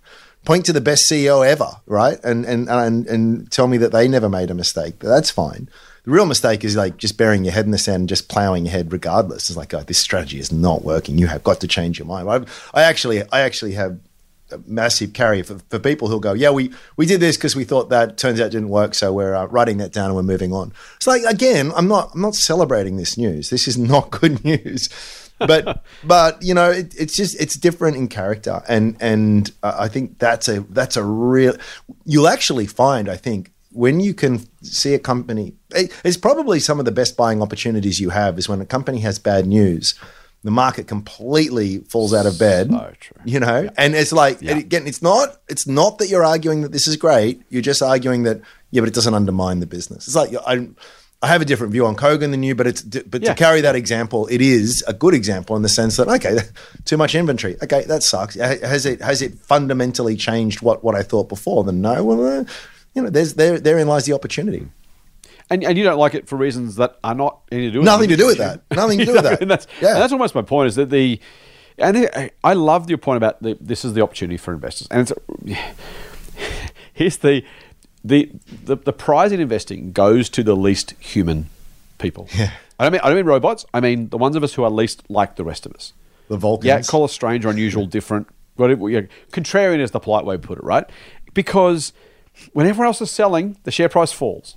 point 0.45 0.67
to 0.67 0.73
the 0.73 0.81
best 0.81 1.11
CEO 1.11 1.47
ever, 1.47 1.71
right? 1.87 2.19
And, 2.25 2.45
and 2.45 2.69
and 2.69 3.07
and 3.07 3.51
tell 3.51 3.67
me 3.67 3.77
that 3.79 3.93
they 3.93 4.09
never 4.09 4.29
made 4.29 4.51
a 4.51 4.55
mistake. 4.55 4.99
That's 4.99 5.31
fine. 5.31 5.69
The 6.05 6.11
real 6.11 6.27
mistake 6.27 6.65
is 6.65 6.77
like 6.77 6.99
just 6.99 7.17
burying 7.17 7.45
your 7.45 7.55
head 7.55 7.65
in 7.65 7.71
the 7.71 7.79
sand 7.79 8.01
and 8.03 8.09
just 8.09 8.29
plowing 8.29 8.67
your 8.67 8.73
head 8.73 8.93
regardless. 8.93 9.49
It's 9.49 9.57
like, 9.57 9.73
oh, 9.73 9.81
this 9.81 9.99
strategy 9.99 10.39
is 10.39 10.53
not 10.53 10.85
working. 10.85 11.17
You 11.17 11.29
have 11.29 11.43
got 11.43 11.61
to 11.61 11.69
change 11.69 11.99
your 11.99 12.07
mind. 12.07 12.29
I've, 12.29 12.71
I 12.75 12.83
actually, 12.83 13.23
I 13.33 13.41
actually 13.41 13.73
have 13.73 13.99
a 14.51 14.59
massive 14.67 15.15
carry 15.15 15.43
for, 15.43 15.59
for 15.71 15.79
people 15.79 16.09
who'll 16.09 16.21
go, 16.21 16.35
yeah, 16.35 16.51
we, 16.51 16.71
we 16.99 17.07
did 17.07 17.21
this 17.21 17.39
because 17.39 17.57
we 17.57 17.65
thought 17.65 17.89
that 17.89 18.19
turns 18.19 18.39
out 18.39 18.51
didn't 18.51 18.69
work. 18.69 18.95
So 18.95 19.15
we're 19.15 19.35
uh, 19.35 19.47
writing 19.47 19.79
that 19.79 19.93
down 19.93 20.07
and 20.07 20.15
we're 20.15 20.23
moving 20.23 20.53
on. 20.53 20.75
It's 20.97 21.07
like, 21.07 21.23
again, 21.23 21.73
I'm 21.75 21.89
not, 21.89 22.11
I'm 22.15 22.21
not 22.21 22.35
celebrating 22.35 22.99
this 22.99 23.17
news. 23.17 23.49
This 23.49 23.67
is 23.67 23.79
not 23.79 24.11
good 24.21 24.45
news. 24.45 24.91
But 25.39 25.83
but 26.05 26.43
you 26.43 26.55
know 26.55 26.71
it, 26.71 26.95
it's 26.99 27.15
just 27.17 27.41
it's 27.41 27.57
different 27.57 27.97
in 27.97 28.09
character. 28.09 28.63
And 28.69 28.97
and 29.01 29.51
uh, 29.63 29.77
I 29.79 29.89
think 29.89 30.19
that's 30.19 30.49
a 30.49 30.61
that's 30.71 30.97
a 30.97 31.05
real 31.05 31.55
you'll 32.05 32.29
actually 32.29 32.67
find 32.67 33.09
I 33.09 33.17
think 33.17 33.51
when 33.73 33.99
you 34.01 34.15
can 34.15 34.47
see 34.63 34.95
a 34.95 34.99
company 34.99 35.55
it- 35.75 35.91
it's 36.05 36.17
probably 36.17 36.61
some 36.61 36.79
of 36.79 36.85
the 36.85 36.93
best 36.93 37.17
buying 37.17 37.43
opportunities 37.43 37.99
you 38.01 38.11
have 38.11 38.39
is 38.39 38.49
when 38.49 38.61
a 38.61 38.67
company 38.67 39.01
has 39.01 39.19
bad 39.19 39.47
news 39.47 39.95
the 40.45 40.51
market 40.51 40.87
completely 40.87 41.79
falls 41.89 42.13
out 42.13 42.27
of 42.27 42.39
bed 42.39 42.71
So 42.71 42.93
true. 43.01 43.17
you 43.25 43.41
know? 43.41 43.69
And 43.79 43.95
it's 43.95 44.13
like 44.13 44.41
and 44.43 44.61
again 44.61 44.87
it's 44.87 45.03
not 45.03 45.41
it's 45.49 45.67
not 45.67 45.99
that 45.99 46.09
you're 46.09 46.23
arguing 46.25 46.61
that 46.63 46.71
this 46.73 46.87
is 46.87 46.97
great. 46.97 47.43
You're 47.49 47.63
just 47.63 47.83
arguing 47.83 48.23
that 48.25 48.41
yeah 48.71 48.81
but 48.83 48.89
it 48.89 48.95
doesn't 48.95 49.15
undermine 49.15 49.59
the 49.61 49.67
business. 49.67 50.07
It's 50.07 50.15
like 50.17 50.31
I 50.47 50.69
I 51.25 51.29
have 51.29 51.43
a 51.43 51.45
different 51.45 51.73
view 51.73 51.87
on 51.87 51.97
Kogan 51.97 52.31
than 52.31 52.43
you, 52.43 52.55
but 52.55 52.67
it's 52.67 52.83
but 52.83 53.23
Yeah. 53.23 53.31
to 53.33 53.35
carry 53.35 53.61
that 53.63 53.75
example, 53.75 54.27
it 54.29 54.41
is 54.41 54.85
a 54.87 54.93
good 54.93 55.15
example 55.15 55.57
in 55.57 55.63
the 55.63 55.69
sense 55.69 55.97
that 55.97 56.09
okay, 56.09 56.39
too 56.85 56.97
much 56.97 57.15
inventory. 57.15 57.57
Okay, 57.63 57.83
that 57.87 58.03
sucks. 58.03 58.35
Has 58.37 58.85
it 58.87 59.01
has 59.01 59.23
it 59.23 59.35
fundamentally 59.39 60.17
changed 60.17 60.63
what 60.63 60.85
what 60.85 60.95
I 60.95 61.03
thought 61.03 61.29
before? 61.29 61.65
Then 61.65 61.81
no. 61.81 62.05
Well, 62.05 62.41
uh, 62.41 62.45
you 62.95 63.03
know, 63.03 63.11
there's 63.11 63.35
there 63.35 63.59
therein 63.59 63.89
lies 63.89 64.05
the 64.05 64.13
opportunity. 64.13 64.67
And, 65.51 65.63
and 65.63 65.77
you 65.77 65.85
don't 65.85 65.99
like 65.99 66.15
it 66.15 66.27
for 66.27 66.37
reasons 66.37 66.77
that 66.77 66.97
are 67.05 67.15
not 67.15 67.41
anything 67.53 67.69
to 67.69 67.73
do 67.73 67.79
with 67.81 67.87
Nothing 67.87 68.09
to 68.09 68.17
do 68.17 68.27
with 68.27 68.39
that. 68.39 68.63
Nothing 68.71 68.99
to 69.01 69.05
do 69.05 69.13
with 69.13 69.23
that. 69.29 69.43
and 69.43 69.51
that's, 69.51 69.67
Yeah. 69.83 69.89
and 69.93 69.97
that's 70.01 70.13
almost 70.13 70.35
my 70.35 70.41
point 70.41 70.69
is 70.69 70.77
that 70.77 70.89
the, 70.89 71.21
and 71.77 72.09
I- 72.17 72.31
I 72.43 72.55
love 72.55 72.89
your 72.89 72.97
point 72.97 73.19
about 73.19 73.43
the, 73.43 73.55
this 73.61 73.85
is 73.85 73.93
the 73.93 74.01
opportunity 74.01 74.39
for 74.39 74.55
investors. 74.55 74.89
And 74.91 75.03
it's, 75.03 75.13
here's 76.95 77.19
the, 77.19 77.45
the, 78.05 78.31
the, 78.65 78.77
the 78.77 78.93
prize 78.93 79.33
in 79.33 79.41
investing 79.41 79.93
goes 79.93 80.29
to 80.31 80.43
the 80.43 80.55
least 80.55 80.93
human 81.01 81.49
people. 81.99 82.29
Yeah. 82.35 82.53
I 82.79 82.85
don't 82.85 82.93
mean, 82.93 83.01
I 83.03 83.09
don't 83.09 83.17
mean 83.17 83.27
robots. 83.27 83.65
I 83.73 83.81
mean 83.81 84.09
the 84.11 84.19
ones 84.19 84.37
of 84.37 84.45
us 84.45 84.55
who 84.55 84.65
are 84.65 84.71
least 84.71 85.03
like 85.09 85.37
the 85.37 85.45
rest 85.45 85.65
of 85.65 85.73
us. 85.73 85.93
The 86.29 86.37
Vulcans. 86.37 86.67
Yeah, 86.67 86.83
call 86.83 87.05
us 87.05 87.13
strange 87.13 87.45
or 87.45 87.51
unusual, 87.51 87.87
different. 87.87 88.29
Whatever, 88.57 88.89
yeah, 88.89 89.03
contrarian 89.31 89.81
is 89.81 89.91
the 89.91 90.01
polite 90.01 90.25
way 90.25 90.37
to 90.37 90.39
put 90.39 90.59
it, 90.59 90.65
right? 90.65 90.85
Because 91.33 91.93
when 92.53 92.67
everyone 92.67 92.87
else 92.87 93.01
is 93.01 93.11
selling, 93.11 93.57
the 93.65 93.71
share 93.71 93.89
price 93.89 94.13
falls. 94.13 94.57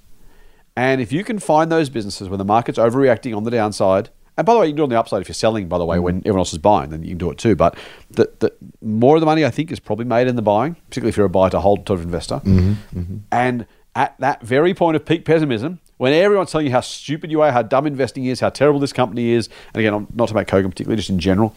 And 0.75 1.01
if 1.01 1.12
you 1.12 1.23
can 1.23 1.39
find 1.39 1.71
those 1.71 1.89
businesses 1.89 2.29
where 2.29 2.38
the 2.38 2.45
market's 2.45 2.77
overreacting 2.77 3.36
on 3.36 3.43
the 3.43 3.51
downside 3.51 4.10
And 4.38 4.45
by 4.45 4.54
the 4.54 4.60
way, 4.60 4.67
you 4.67 4.71
can 4.71 4.78
do 4.78 4.84
it 4.84 4.86
on 4.86 4.89
the 4.89 5.00
upside 5.00 5.21
if 5.21 5.28
you're 5.28 5.34
selling. 5.34 5.67
By 5.67 5.80
the 5.80 5.86
way, 5.86 5.97
when 6.00 6.17
mm. 6.17 6.19
everyone 6.19 6.39
else 6.39 6.54
is 6.54 6.60
buying, 6.60 6.91
then 6.91 7.02
you 7.02 7.10
can 7.10 7.17
do 7.17 7.32
it 7.32 7.38
too. 7.38 7.56
But 7.56 7.76
the, 8.12 8.32
the 8.39 8.54
more 8.82 9.15
of 9.15 9.19
the 9.19 9.26
money 9.26 9.43
I 9.43 9.50
think 9.50 9.71
is 9.71 9.80
probably 9.80 10.06
made 10.06 10.28
in 10.28 10.36
the 10.36 10.41
buying, 10.41 10.76
particularly 10.89 11.10
if 11.10 11.17
you're 11.17 11.26
a 11.26 11.30
buy 11.30 11.50
to 11.50 11.60
hold 11.60 11.88
sort 11.88 12.00
of 12.00 12.06
investor. 12.06 12.36
Mm-hmm, 12.36 13.00
mm-hmm. 13.00 13.17
And 13.32 13.65
at 13.95 14.15
that 14.19 14.43
very 14.43 14.76
point 14.76 14.95
of 14.95 15.06
peak 15.06 15.26
pessimism, 15.26 15.80
when 15.97 16.13
everyone's 16.13 16.52
telling 16.52 16.67
you 16.67 16.71
how 16.71 16.82
stupid 16.82 17.32
you 17.32 17.41
are, 17.41 17.52
how 17.52 17.63
dumb 17.63 17.88
investing 17.88 18.26
is, 18.26 18.39
how 18.39 18.50
terrible 18.50 18.80
this 18.80 18.93
company 18.93 19.30
is, 19.30 19.50
and 19.73 19.80
again, 19.82 19.93
I'm 19.93 20.08
not 20.13 20.28
to 20.30 20.36
make 20.36 20.47
Kogan 20.47 20.69
particularly, 20.69 20.97
just 20.97 21.10
in 21.10 21.17
general, 21.17 21.56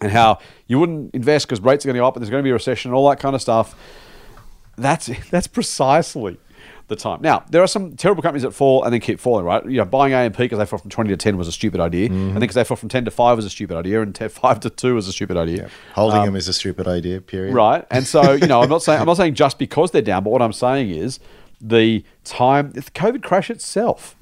and 0.00 0.10
how 0.10 0.40
you 0.66 0.80
wouldn't 0.80 1.14
invest 1.14 1.46
because 1.46 1.60
rates 1.60 1.84
are 1.84 1.88
going 1.88 1.94
to 1.94 2.00
go 2.00 2.06
up 2.06 2.16
and 2.16 2.22
there's 2.22 2.30
going 2.30 2.42
to 2.42 2.46
be 2.46 2.50
a 2.50 2.54
recession 2.54 2.90
and 2.90 2.96
all 2.96 3.08
that 3.10 3.20
kind 3.20 3.36
of 3.36 3.40
stuff. 3.40 3.76
That's 4.76 5.08
that's 5.30 5.46
precisely 5.46 6.38
the 6.88 6.96
time. 6.96 7.20
Now, 7.22 7.44
there 7.50 7.62
are 7.62 7.66
some 7.66 7.96
terrible 7.96 8.22
companies 8.22 8.42
that 8.42 8.52
fall 8.52 8.82
and 8.82 8.92
then 8.92 9.00
keep 9.00 9.20
falling, 9.20 9.44
right? 9.44 9.64
You 9.64 9.78
know, 9.78 9.84
buying 9.84 10.12
AMP 10.12 10.36
because 10.36 10.58
they 10.58 10.66
fell 10.66 10.78
from 10.78 10.90
20 10.90 11.10
to 11.10 11.16
10 11.16 11.36
was 11.36 11.46
a 11.46 11.52
stupid 11.52 11.80
idea. 11.80 12.08
Mm-hmm. 12.08 12.18
And 12.18 12.32
then 12.32 12.40
because 12.40 12.54
they 12.54 12.64
fell 12.64 12.76
from 12.76 12.88
10 12.88 13.04
to 13.04 13.10
5 13.10 13.36
was 13.36 13.44
a 13.44 13.50
stupid 13.50 13.76
idea. 13.76 14.02
And 14.02 14.14
10, 14.14 14.28
5 14.30 14.60
to 14.60 14.70
2 14.70 14.94
was 14.94 15.06
a 15.06 15.12
stupid 15.12 15.36
idea. 15.36 15.70
Holding 15.94 16.20
um, 16.20 16.26
them 16.26 16.36
is 16.36 16.48
a 16.48 16.52
stupid 16.52 16.88
idea. 16.88 17.20
Period. 17.20 17.54
Right. 17.54 17.86
And 17.90 18.06
so, 18.06 18.32
you 18.32 18.46
know, 18.46 18.62
I'm 18.62 18.68
not 18.68 18.82
saying 18.82 19.00
I'm 19.00 19.06
not 19.06 19.16
saying 19.16 19.34
just 19.34 19.58
because 19.58 19.90
they're 19.90 20.02
down, 20.02 20.24
but 20.24 20.30
what 20.30 20.42
I'm 20.42 20.52
saying 20.52 20.90
is 20.90 21.20
the 21.60 22.04
time 22.24 22.72
the 22.72 22.82
COVID 22.82 23.22
crash 23.22 23.50
itself. 23.50 24.16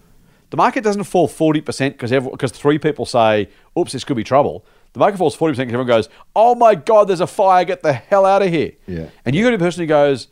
The 0.51 0.57
market 0.57 0.85
doesn't 0.85 1.05
fall 1.05 1.29
40% 1.29 1.99
because 1.99 2.11
because 2.11 2.53
three 2.53 2.79
people 2.79 3.05
say, 3.05 3.49
oops, 3.77 3.93
this 3.93 4.05
could 4.05 4.17
be 4.17 4.25
trouble. 4.25 4.65
The 4.93 5.01
market 5.01 5.19
falls 5.19 5.37
40% 5.37 5.41
because 5.41 5.59
everyone 5.61 5.87
goes, 5.87 6.09
oh 6.35 6.55
my 6.55 6.75
God, 6.75 7.09
there's 7.09 7.21
a 7.21 7.27
fire, 7.27 7.65
get 7.65 7.83
the 7.83 7.93
hell 7.93 8.25
out 8.25 8.43
of 8.43 8.49
here. 8.49 8.73
Yeah. 8.87 9.11
And 9.25 9.35
you 9.35 9.45
got 9.45 9.53
a 9.53 9.59
person 9.59 9.83
who 9.83 9.87
goes, 9.87 10.29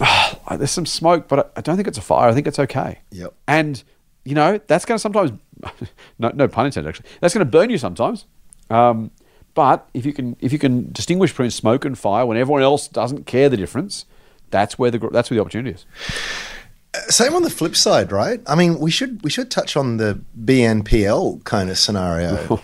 "Ah, 0.00 0.38
there's 0.56 0.70
some 0.70 0.86
smoke, 0.86 1.28
but 1.28 1.52
I 1.56 1.60
don't 1.60 1.76
think 1.76 1.88
it's 1.88 1.98
a 1.98 2.02
fire. 2.02 2.28
I 2.28 2.34
think 2.34 2.46
it's 2.46 2.58
okay. 2.58 2.98
Yep. 3.10 3.34
And, 3.46 3.82
you 4.24 4.34
know, 4.34 4.60
that's 4.66 4.84
going 4.84 4.96
to 4.96 5.00
sometimes, 5.00 5.32
no, 6.18 6.30
no 6.34 6.48
pun 6.48 6.66
intended 6.66 6.88
actually, 6.88 7.08
that's 7.20 7.34
going 7.34 7.46
to 7.46 7.50
burn 7.50 7.70
you 7.70 7.78
sometimes. 7.78 8.26
Um, 8.70 9.10
but 9.54 9.88
if 9.92 10.06
you 10.06 10.12
can 10.12 10.36
if 10.40 10.52
you 10.52 10.58
can 10.58 10.92
distinguish 10.92 11.32
between 11.32 11.50
smoke 11.50 11.84
and 11.84 11.98
fire 11.98 12.24
when 12.24 12.36
everyone 12.36 12.62
else 12.62 12.86
doesn't 12.86 13.26
care 13.26 13.48
the 13.48 13.56
difference, 13.56 14.04
that's 14.50 14.78
where 14.78 14.90
the 14.90 14.98
that's 15.10 15.30
where 15.30 15.36
the 15.36 15.40
opportunity 15.40 15.74
is. 15.74 15.86
Same 17.08 17.34
on 17.34 17.42
the 17.42 17.50
flip 17.50 17.74
side, 17.74 18.12
right? 18.12 18.40
I 18.46 18.54
mean, 18.54 18.78
we 18.78 18.90
should 18.90 19.22
we 19.24 19.30
should 19.30 19.50
touch 19.50 19.76
on 19.76 19.96
the 19.96 20.20
BNPL 20.40 21.42
kind 21.44 21.70
of 21.70 21.78
scenario. 21.78 22.60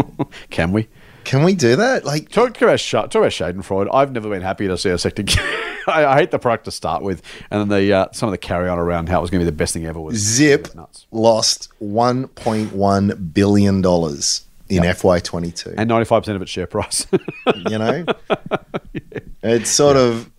Can 0.50 0.72
we? 0.72 0.88
Can 1.24 1.42
we 1.44 1.54
do 1.54 1.76
that? 1.76 2.04
Like, 2.04 2.28
Talk 2.28 2.60
about, 2.60 2.78
sh- 2.80 2.90
talk 2.92 3.14
about 3.14 3.30
Schadenfreude. 3.30 3.88
I've 3.92 4.12
never 4.12 4.28
been 4.28 4.42
happy 4.42 4.66
to 4.68 4.76
see 4.78 4.90
a 4.90 4.98
sector. 4.98 5.24
I, 5.86 6.04
I 6.06 6.16
hate 6.16 6.30
the 6.30 6.38
product 6.38 6.64
to 6.66 6.70
start 6.70 7.02
with, 7.02 7.22
and 7.50 7.60
then 7.60 7.68
the 7.68 7.92
uh, 7.92 8.06
some 8.12 8.28
of 8.28 8.30
the 8.32 8.38
carry 8.38 8.68
on 8.68 8.78
around 8.78 9.08
how 9.08 9.18
it 9.18 9.20
was 9.22 9.30
going 9.30 9.40
to 9.40 9.44
be 9.44 9.50
the 9.50 9.56
best 9.56 9.74
thing 9.74 9.84
ever 9.86 10.00
was 10.00 10.16
Zip 10.16 10.62
was 10.68 10.74
nuts. 10.74 11.06
lost 11.10 11.68
1.1 11.82 13.32
billion 13.34 13.80
dollars 13.82 14.46
in 14.68 14.82
FY22. 14.82 15.74
and 15.76 15.88
ninety 15.88 16.06
five 16.06 16.22
percent 16.22 16.36
of 16.36 16.42
its 16.42 16.50
share 16.50 16.66
price. 16.66 17.06
you 17.68 17.78
know, 17.78 18.06
it's 19.42 19.70
sort 19.70 19.96
of 19.96 20.30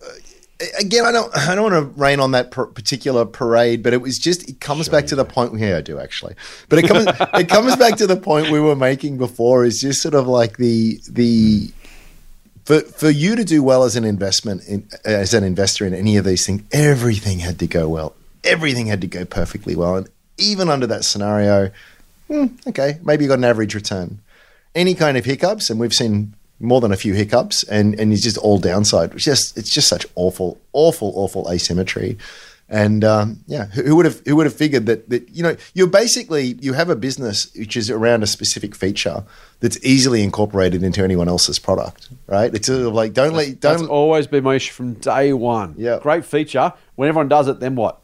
again. 0.78 1.04
I 1.04 1.12
don't. 1.12 1.36
I 1.36 1.54
don't 1.54 1.70
want 1.70 1.94
to 1.94 2.00
rain 2.00 2.20
on 2.20 2.32
that 2.32 2.50
per- 2.50 2.66
particular 2.66 3.24
parade, 3.24 3.82
but 3.82 3.92
it 3.92 4.00
was 4.00 4.18
just. 4.18 4.48
It 4.48 4.60
comes 4.60 4.88
back 4.88 5.06
to 5.06 5.16
the 5.16 5.24
point. 5.24 5.58
Yeah, 5.58 5.78
I 5.78 5.80
do 5.80 5.98
actually, 5.98 6.34
but 6.68 6.78
it 6.78 6.88
comes. 6.88 7.06
it 7.34 7.48
comes 7.48 7.76
back 7.76 7.96
to 7.96 8.06
the 8.06 8.16
point 8.16 8.50
we 8.50 8.60
were 8.60 8.76
making 8.76 9.18
before. 9.18 9.64
Is 9.64 9.80
just 9.80 10.02
sort 10.02 10.14
of 10.14 10.26
like 10.26 10.56
the 10.56 11.00
the. 11.08 11.70
For, 12.64 12.80
for 12.80 13.08
you 13.08 13.36
to 13.36 13.44
do 13.44 13.62
well 13.62 13.84
as 13.84 13.94
an 13.94 14.02
investment 14.02 14.66
in, 14.66 14.88
as 15.04 15.34
an 15.34 15.44
investor 15.44 15.86
in 15.86 15.94
any 15.94 16.16
of 16.16 16.24
these 16.24 16.44
things, 16.44 16.62
everything 16.72 17.38
had 17.38 17.60
to 17.60 17.68
go 17.68 17.88
well. 17.88 18.16
Everything 18.42 18.86
had 18.86 19.00
to 19.02 19.06
go 19.06 19.24
perfectly 19.24 19.76
well, 19.76 19.96
and 19.96 20.08
even 20.36 20.68
under 20.68 20.86
that 20.88 21.04
scenario, 21.04 21.70
hmm, 22.26 22.46
okay, 22.66 22.98
maybe 23.04 23.24
you 23.24 23.28
got 23.28 23.38
an 23.38 23.44
average 23.44 23.74
return. 23.74 24.18
Any 24.74 24.94
kind 24.94 25.16
of 25.16 25.24
hiccups, 25.24 25.70
and 25.70 25.78
we've 25.78 25.94
seen 25.94 26.34
more 26.60 26.80
than 26.80 26.92
a 26.92 26.96
few 26.96 27.14
hiccups, 27.14 27.62
and 27.64 27.98
and 27.98 28.12
it's 28.12 28.22
just 28.22 28.38
all 28.38 28.58
downside. 28.58 29.14
It's 29.14 29.24
just 29.24 29.56
it's 29.56 29.70
just 29.70 29.88
such 29.88 30.06
awful, 30.14 30.58
awful, 30.72 31.12
awful 31.16 31.50
asymmetry. 31.50 32.18
And 32.68 33.04
um, 33.04 33.44
yeah, 33.46 33.66
who, 33.66 33.82
who 33.82 33.96
would 33.96 34.06
have 34.06 34.20
who 34.26 34.34
would 34.36 34.46
have 34.46 34.54
figured 34.54 34.86
that 34.86 35.08
that 35.10 35.28
you 35.28 35.42
know 35.42 35.56
you're 35.74 35.86
basically 35.86 36.56
you 36.60 36.72
have 36.72 36.90
a 36.90 36.96
business 36.96 37.52
which 37.54 37.76
is 37.76 37.90
around 37.90 38.24
a 38.24 38.26
specific 38.26 38.74
feature 38.74 39.22
that's 39.60 39.78
easily 39.84 40.24
incorporated 40.24 40.82
into 40.82 41.04
anyone 41.04 41.28
else's 41.28 41.60
product, 41.60 42.08
right? 42.26 42.52
It's 42.52 42.66
sort 42.66 42.86
of 42.86 42.92
like 42.92 43.12
don't 43.12 43.34
let 43.34 43.60
don't. 43.60 43.88
always 43.88 44.26
been 44.26 44.42
my 44.42 44.56
issue 44.56 44.72
from 44.72 44.94
day 44.94 45.32
one. 45.32 45.74
Yeah. 45.78 46.00
great 46.02 46.24
feature. 46.24 46.72
When 46.96 47.08
everyone 47.08 47.28
does 47.28 47.46
it, 47.46 47.60
then 47.60 47.76
what? 47.76 48.00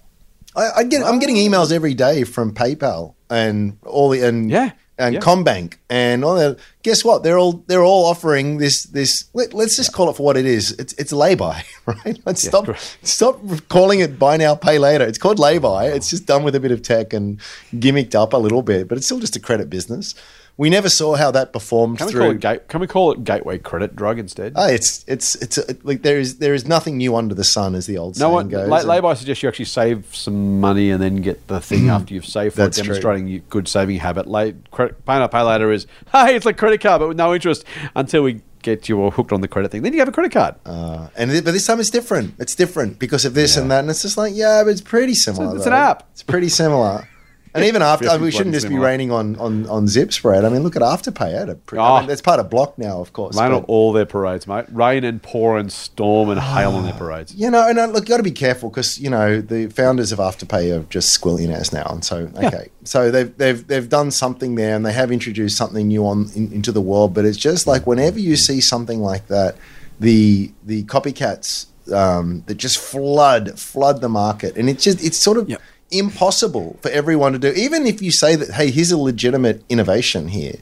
I, 0.55 0.71
I 0.77 0.85
get 0.85 1.03
I'm 1.03 1.19
getting 1.19 1.37
emails 1.37 1.73
every 1.73 1.95
day 1.95 2.23
from 2.23 2.55
PayPal 2.55 3.15
and 3.31 3.79
all 3.85 4.11
the 4.11 4.23
and 4.23 4.51
Yeah, 4.51 4.73
and 5.03 5.15
yeah. 5.15 5.21
CommBank 5.21 5.75
and 5.91 6.25
all 6.25 6.37
that. 6.37 6.59
Guess 6.83 7.05
what? 7.05 7.23
They're 7.23 7.39
all 7.39 7.65
they're 7.67 7.83
all 7.83 8.07
offering 8.07 8.59
this 8.59 8.85
this. 8.85 9.25
Let, 9.35 9.53
us 9.55 9.77
just 9.77 9.93
call 9.93 10.09
it 10.09 10.17
for 10.17 10.23
what 10.23 10.37
it 10.37 10.47
is. 10.47 10.73
It's 10.79 10.93
it's 10.95 11.13
lay-by, 11.13 11.65
right? 11.87 12.19
Let's 12.25 12.43
stop 12.43 12.67
correct. 12.67 12.99
stop 13.03 13.41
calling 13.69 14.01
it 14.01 14.19
buy 14.19 14.37
now 14.37 14.55
pay 14.55 14.79
later. 14.79 15.05
It's 15.05 15.19
called 15.19 15.39
lay-by. 15.39 15.87
It's 15.89 16.09
oh. 16.09 16.11
just 16.11 16.27
done 16.27 16.45
with 16.45 16.55
a 16.55 16.61
bit 16.61 16.71
of 16.71 16.83
tech 16.83 17.13
and 17.13 17.41
gimmicked 17.75 18.15
up 18.15 18.33
a 18.33 18.37
little 18.37 18.63
bit, 18.63 18.89
but 18.89 18.97
it's 18.97 19.07
still 19.07 19.21
just 19.21 19.37
a 19.37 19.41
credit 19.41 19.69
business. 19.69 20.15
We 20.59 20.69
never 20.69 20.89
saw 20.91 21.17
how 21.17 21.31
that 21.31 21.53
performed 21.53 21.97
Can 21.99 22.07
we 22.09 22.13
through. 22.13 22.21
call 22.21 22.31
it 22.33 22.41
gate? 22.41 22.69
Can 22.69 22.81
we 22.81 22.87
call 22.87 23.11
it 23.13 23.25
gateway 23.25 23.59
credit 23.59 23.97
drug 23.97 24.19
instead? 24.19 24.53
Ah, 24.55 24.69
it's 24.69 25.03
it's 25.09 25.35
it's 25.37 25.57
a, 25.59 25.77
like 25.83 26.03
there 26.03 26.19
is 26.19 26.39
there 26.39 26.53
is 26.55 26.67
nothing 26.67 26.99
new 26.99 27.17
under 27.17 27.35
the 27.35 27.43
sun, 27.45 27.75
as 27.75 27.87
the 27.87 27.97
old 27.99 28.19
no 28.19 28.27
saying 28.27 28.33
one. 28.35 28.49
goes. 28.49 28.69
Lay, 28.69 28.79
And- 28.81 28.89
lay-by 28.89 29.15
suggests 29.15 29.43
you 29.43 29.49
actually 29.49 29.65
save 29.65 30.15
some 30.15 30.61
money 30.61 30.91
and 30.91 31.03
then 31.03 31.17
get 31.23 31.49
the 31.49 31.59
thing 31.61 31.89
after 31.89 32.13
you've 32.13 32.27
saved 32.27 32.55
for 32.55 32.61
it, 32.61 32.65
That's 32.65 32.77
true. 32.77 32.85
demonstrating 32.85 33.43
good 33.49 33.67
saving 33.67 33.97
habit. 33.99 34.27
Lay, 34.27 34.55
credit, 34.71 35.05
pay 35.07 35.19
now, 35.19 35.27
pay 35.27 35.41
later 35.41 35.73
is 35.73 35.87
hey, 36.13 36.37
it's 36.37 36.45
like 36.47 36.59
credit 36.59 36.81
card 36.83 37.01
but 37.01 37.09
with 37.09 37.17
no 37.17 37.35
interest 37.35 37.65
until 37.97 38.23
we 38.23 38.43
get 38.61 38.89
you 38.89 39.01
all 39.01 39.11
hooked 39.11 39.33
on 39.33 39.41
the 39.41 39.49
credit 39.49 39.73
thing. 39.73 39.83
Then 39.83 39.93
you 39.95 39.99
have 40.01 40.07
a 40.09 40.13
credit 40.13 40.31
card. 40.33 40.55
Uh, 40.67 41.09
and 41.17 41.31
it- 41.33 41.45
but 41.47 41.53
this 41.53 41.67
time 41.67 41.81
it's 41.81 41.91
different. 41.91 42.35
It's 42.39 42.55
different 42.55 42.99
because 42.99 43.25
of 43.25 43.33
this 43.35 43.57
and 43.57 43.71
that, 43.71 43.81
and 43.81 43.91
it's 43.91 44.03
just 44.03 44.19
like 44.19 44.35
yeah, 44.37 44.63
but 44.65 44.71
it's 44.71 44.83
pretty 44.83 45.15
similar. 45.15 45.57
it's 45.57 45.67
an 45.67 45.73
app. 45.73 46.09
It's 46.13 46.23
pretty 46.23 46.51
similar. 46.51 47.09
And 47.55 47.65
even 47.67 47.83
after, 47.83 48.07
Very 48.07 48.19
we 48.23 48.31
shouldn't 48.31 48.55
just 48.55 48.65
be 48.65 48.71
similar. 48.71 48.87
raining 48.87 49.11
on, 49.11 49.37
on, 49.37 49.67
on 49.69 49.87
Zip 49.87 50.11
spread. 50.11 50.45
I 50.45 50.49
mean, 50.49 50.63
look 50.63 50.75
at 50.75 50.81
Afterpay. 50.81 51.33
Had 51.39 51.51
a 51.51 51.55
pre- 51.55 51.79
Oh. 51.79 51.83
I 51.83 52.01
mean, 52.01 52.09
that's 52.09 52.23
part 52.23 52.41
of 52.41 52.49
Block 52.49 52.79
now, 52.79 52.99
of 53.01 53.13
course. 53.13 53.37
Rain 53.39 53.51
but- 53.51 53.57
on 53.59 53.65
all 53.65 53.93
their 53.93 54.07
parades, 54.07 54.47
mate. 54.47 54.65
Rain 54.73 55.05
and 55.05 55.23
pour 55.23 55.59
and 55.59 55.71
storm 55.71 56.31
and 56.31 56.41
hail 56.41 56.73
on 56.73 56.85
their 56.85 56.95
parades. 56.95 57.35
you 57.37 57.51
know, 57.51 57.69
and 57.69 57.79
uh, 57.79 57.87
look, 57.87 58.05
you 58.05 58.09
got 58.09 58.17
to 58.17 58.23
be 58.23 58.31
careful 58.31 58.71
because 58.71 58.99
you 58.99 59.11
know 59.11 59.43
the 59.43 59.67
founders 59.67 60.13
of 60.13 60.19
Afterpay 60.19 60.75
are 60.75 60.83
just 60.85 61.21
squillionaires 61.21 61.75
now, 61.75 61.87
and 61.91 62.03
so 62.03 62.31
okay, 62.43 62.71
so 62.85 63.11
they've 63.11 63.37
they've 63.37 63.67
they've 63.67 63.89
done 63.89 64.11
something 64.11 64.55
there, 64.55 64.75
and 64.75 64.87
they 64.87 64.93
have 64.95 65.13
introduced 65.13 65.57
something 65.59 65.89
new 65.89 66.07
on 66.07 66.31
in, 66.35 66.51
into 66.53 66.73
the 66.73 66.81
world. 66.81 67.13
But 67.13 67.27
it's 67.27 67.37
just 67.37 67.67
like 67.67 67.87
whenever 67.87 68.19
you 68.19 68.37
see 68.37 68.63
something 68.63 69.01
like 69.01 69.27
that, 69.29 69.57
the 70.01 70.53
the 70.65 70.85
copycats 70.85 71.67
um, 71.93 72.45
that 72.47 72.55
just 72.55 72.79
flood 72.79 73.59
flood 73.59 74.01
the 74.01 74.09
market, 74.09 74.57
and 74.57 74.71
it's 74.71 74.83
just 74.85 75.05
it's 75.05 75.19
sort 75.19 75.37
of. 75.37 75.51
Yep. 75.51 75.61
Impossible 75.93 76.79
for 76.83 76.91
everyone 76.91 77.33
to 77.33 77.39
do, 77.39 77.53
even 77.53 77.87
if 77.87 78.01
you 78.03 78.11
say 78.11 78.35
that, 78.37 78.51
hey, 78.51 78.71
here's 78.71 78.91
a 78.91 78.99
legitimate 78.99 79.63
innovation 79.69 80.29
here. 80.29 80.55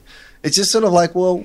It's 0.43 0.55
just 0.55 0.71
sort 0.71 0.83
of 0.83 0.91
like, 0.91 1.15
well, 1.15 1.37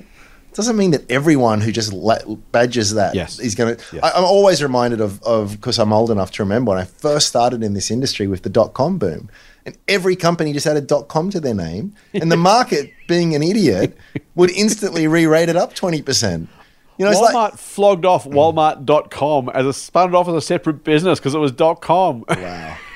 it 0.49 0.55
doesn't 0.55 0.75
mean 0.77 0.91
that 0.91 1.09
everyone 1.11 1.61
who 1.61 1.71
just 1.71 1.93
la- 1.93 2.23
badges 2.51 2.93
that 2.95 3.13
Yes. 3.15 3.39
is 3.39 3.53
going 3.55 3.75
to. 3.75 3.83
Yes. 3.95 4.11
I'm 4.15 4.23
always 4.25 4.61
reminded 4.63 5.01
of 5.01 5.21
of 5.23 5.51
because 5.51 5.77
I'm 5.79 5.93
old 5.93 6.09
enough 6.11 6.31
to 6.33 6.43
remember 6.43 6.69
when 6.71 6.79
I 6.79 6.85
first 6.85 7.27
started 7.27 7.63
in 7.63 7.73
this 7.73 7.91
industry 7.91 8.27
with 8.27 8.41
the 8.43 8.49
dot 8.49 8.73
com 8.73 8.97
boom, 8.97 9.29
and 9.65 9.77
every 9.87 10.15
company 10.15 10.53
just 10.53 10.65
added 10.65 10.87
dot 10.87 11.07
com 11.09 11.29
to 11.29 11.39
their 11.39 11.53
name, 11.53 11.93
and 12.13 12.31
the 12.31 12.37
market, 12.37 12.91
being 13.07 13.35
an 13.35 13.43
idiot, 13.43 13.95
would 14.35 14.49
instantly 14.51 15.07
re-rate 15.07 15.49
it 15.49 15.55
up 15.55 15.75
twenty 15.75 16.01
percent. 16.01 16.49
You 16.97 17.05
know, 17.05 17.11
it's 17.11 17.19
Walmart 17.19 17.33
like 17.33 17.57
flogged 17.57 18.05
off 18.05 18.25
Walmart.com 18.25 19.49
as 19.49 19.67
a 19.67 19.73
spun 19.73 20.09
it 20.09 20.15
off 20.15 20.27
as 20.27 20.33
a 20.33 20.41
separate 20.41 20.83
business 20.83 21.19
because 21.19 21.35
it 21.35 21.39
was 21.39 21.51
dot 21.51 21.81
.com. 21.81 22.25
wow. 22.27 22.77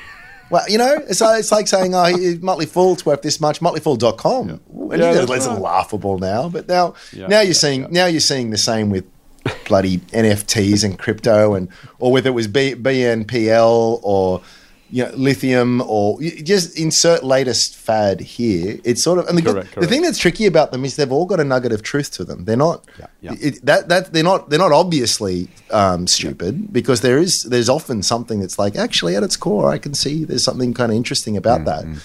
Well, 0.52 0.64
you 0.70 0.78
know, 0.78 0.94
it's 1.08 1.22
like, 1.22 1.40
it's 1.40 1.52
like 1.52 1.68
saying, 1.68 1.96
oh, 1.96 2.12
Motley 2.42 2.66
Fool's 2.66 3.06
worth 3.06 3.22
this 3.22 3.40
much, 3.40 3.60
motleyfool.com. 3.62 4.50
And 4.50 4.60
Yeah, 4.70 4.82
you 4.92 4.98
know, 4.98 5.14
that's 5.26 5.32
it's 5.32 5.48
right. 5.48 5.60
laughable 5.62 6.20
now. 6.20 6.50
But 6.50 6.68
now 6.68 6.94
Yeah, 7.14 7.28
now 7.28 7.40
you're 7.40 7.48
yeah, 7.48 7.54
seeing 7.54 7.82
yeah. 7.84 7.88
now 7.92 8.06
you're 8.08 8.20
seeing 8.20 8.50
the 8.52 8.58
same 8.58 8.90
with 8.90 9.06
bloody 9.66 9.98
NFTs 9.98 10.84
and 10.84 11.00
crypto 11.00 11.56
and 11.56 11.68
or 12.00 12.12
whether 12.12 12.30
it 12.30 12.34
was 12.34 12.48
B, 12.48 12.76
BNPL 12.76 14.00
or 14.04 14.42
you 14.92 15.06
know, 15.06 15.12
lithium 15.16 15.82
or 15.88 16.20
just 16.22 16.78
insert 16.78 17.24
latest 17.24 17.76
fad 17.78 18.20
here. 18.20 18.78
It's 18.84 19.02
sort 19.02 19.20
of 19.20 19.28
and 19.28 19.38
the, 19.38 19.42
Correct, 19.42 19.70
the 19.70 19.74
correct. 19.76 19.90
thing 19.92 20.02
that's 20.02 20.18
tricky 20.18 20.46
about 20.46 20.72
them 20.72 20.84
is 20.84 20.96
they've 20.98 21.12
all 21.12 21.26
got 21.26 21.40
a 21.40 21.44
nugget 21.46 21.72
of 21.72 21.82
truth 21.82 22.12
to 22.18 22.24
them. 22.26 22.44
They're 22.46 22.58
not 22.58 22.86
Yeah, 23.00 23.08
yeah. 23.22 23.36
It, 23.40 23.66
that 23.66 23.88
that 23.90 24.12
they're 24.14 24.24
not 24.24 24.50
they're 24.50 24.60
not 24.60 24.72
obviously 24.74 25.48
um, 25.72 26.08
stupid 26.08 26.74
because 26.74 27.00
there 27.02 27.18
is 27.18 27.44
there's 27.44 27.70
often 27.70 28.04
something 28.04 28.40
that's 28.42 28.60
like 28.60 28.76
actually 28.76 29.16
at 29.16 29.24
its 29.24 29.38
core 29.38 29.72
I 29.72 29.78
can 29.78 29.94
see 29.94 30.26
there's 30.26 30.44
something 30.44 30.74
kind 30.74 30.92
of 30.92 30.98
interesting 30.98 31.38
about 31.38 31.62
Mm-hmm. 31.62 31.94
that. 31.94 32.04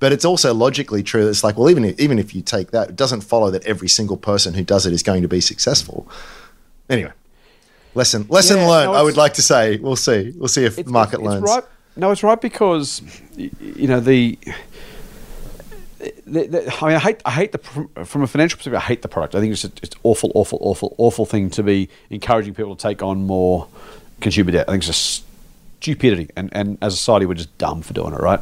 But 0.00 0.12
it's 0.12 0.24
also 0.24 0.54
logically 0.54 1.02
true. 1.02 1.28
It's 1.28 1.42
like 1.42 1.56
well 1.58 1.68
even 1.70 1.84
if, 1.84 1.98
even 1.98 2.20
if 2.20 2.32
you 2.34 2.40
take 2.42 2.70
that, 2.70 2.90
it 2.90 2.96
doesn't 2.96 3.22
follow 3.22 3.50
that 3.50 3.64
every 3.66 3.88
single 3.88 4.16
person 4.16 4.54
who 4.54 4.62
does 4.62 4.86
it 4.86 4.92
is 4.92 5.02
going 5.02 5.22
to 5.22 5.28
be 5.28 5.40
successful. 5.40 6.06
Anyway, 6.88 7.12
lesson 7.96 8.26
lesson 8.28 8.58
Yeah, 8.58 8.68
learned. 8.68 8.92
no, 8.92 8.98
I 8.98 9.02
would 9.02 9.16
like 9.16 9.34
to 9.34 9.42
say 9.42 9.76
we'll 9.78 9.96
see 9.96 10.32
we'll 10.36 10.46
see 10.48 10.64
if 10.64 10.76
the 10.76 10.84
market 10.84 11.16
it's 11.18 11.24
learns. 11.28 11.42
right. 11.42 11.64
No, 11.98 12.12
it's 12.12 12.22
right 12.22 12.40
because 12.40 13.02
you 13.36 13.88
know 13.88 13.98
the 13.98 14.38
the, 15.98 16.46
the, 16.46 16.76
I 16.80 16.86
mean, 16.86 16.94
I 16.94 16.98
hate, 17.00 17.22
I 17.24 17.30
hate 17.32 17.50
the 17.50 17.58
from, 17.58 18.22
a 18.22 18.26
financial 18.28 18.56
perspective. 18.56 18.74
I 18.74 18.80
hate 18.80 19.02
the 19.02 19.08
product. 19.08 19.34
I 19.34 19.40
think 19.40 19.50
it's 19.50 19.62
just, 19.62 19.80
it's 19.82 19.96
awful, 20.04 20.30
awful, 20.36 20.58
awful, 20.62 20.94
awful 20.96 21.26
thing 21.26 21.50
to 21.50 21.62
be 21.64 21.88
encouraging 22.08 22.54
people 22.54 22.76
to 22.76 22.80
take 22.80 23.02
on 23.02 23.26
more 23.26 23.66
consumer 24.20 24.52
debt. 24.52 24.68
I 24.68 24.72
think 24.72 24.82
it's 24.82 24.86
just 24.86 25.24
stupidity, 25.80 26.30
and, 26.36 26.50
and 26.52 26.78
as 26.80 26.94
a 26.94 26.96
society, 26.96 27.26
we're 27.26 27.34
just 27.34 27.58
dumb 27.58 27.82
for 27.82 27.94
doing 27.94 28.14
it, 28.14 28.20
right? 28.20 28.40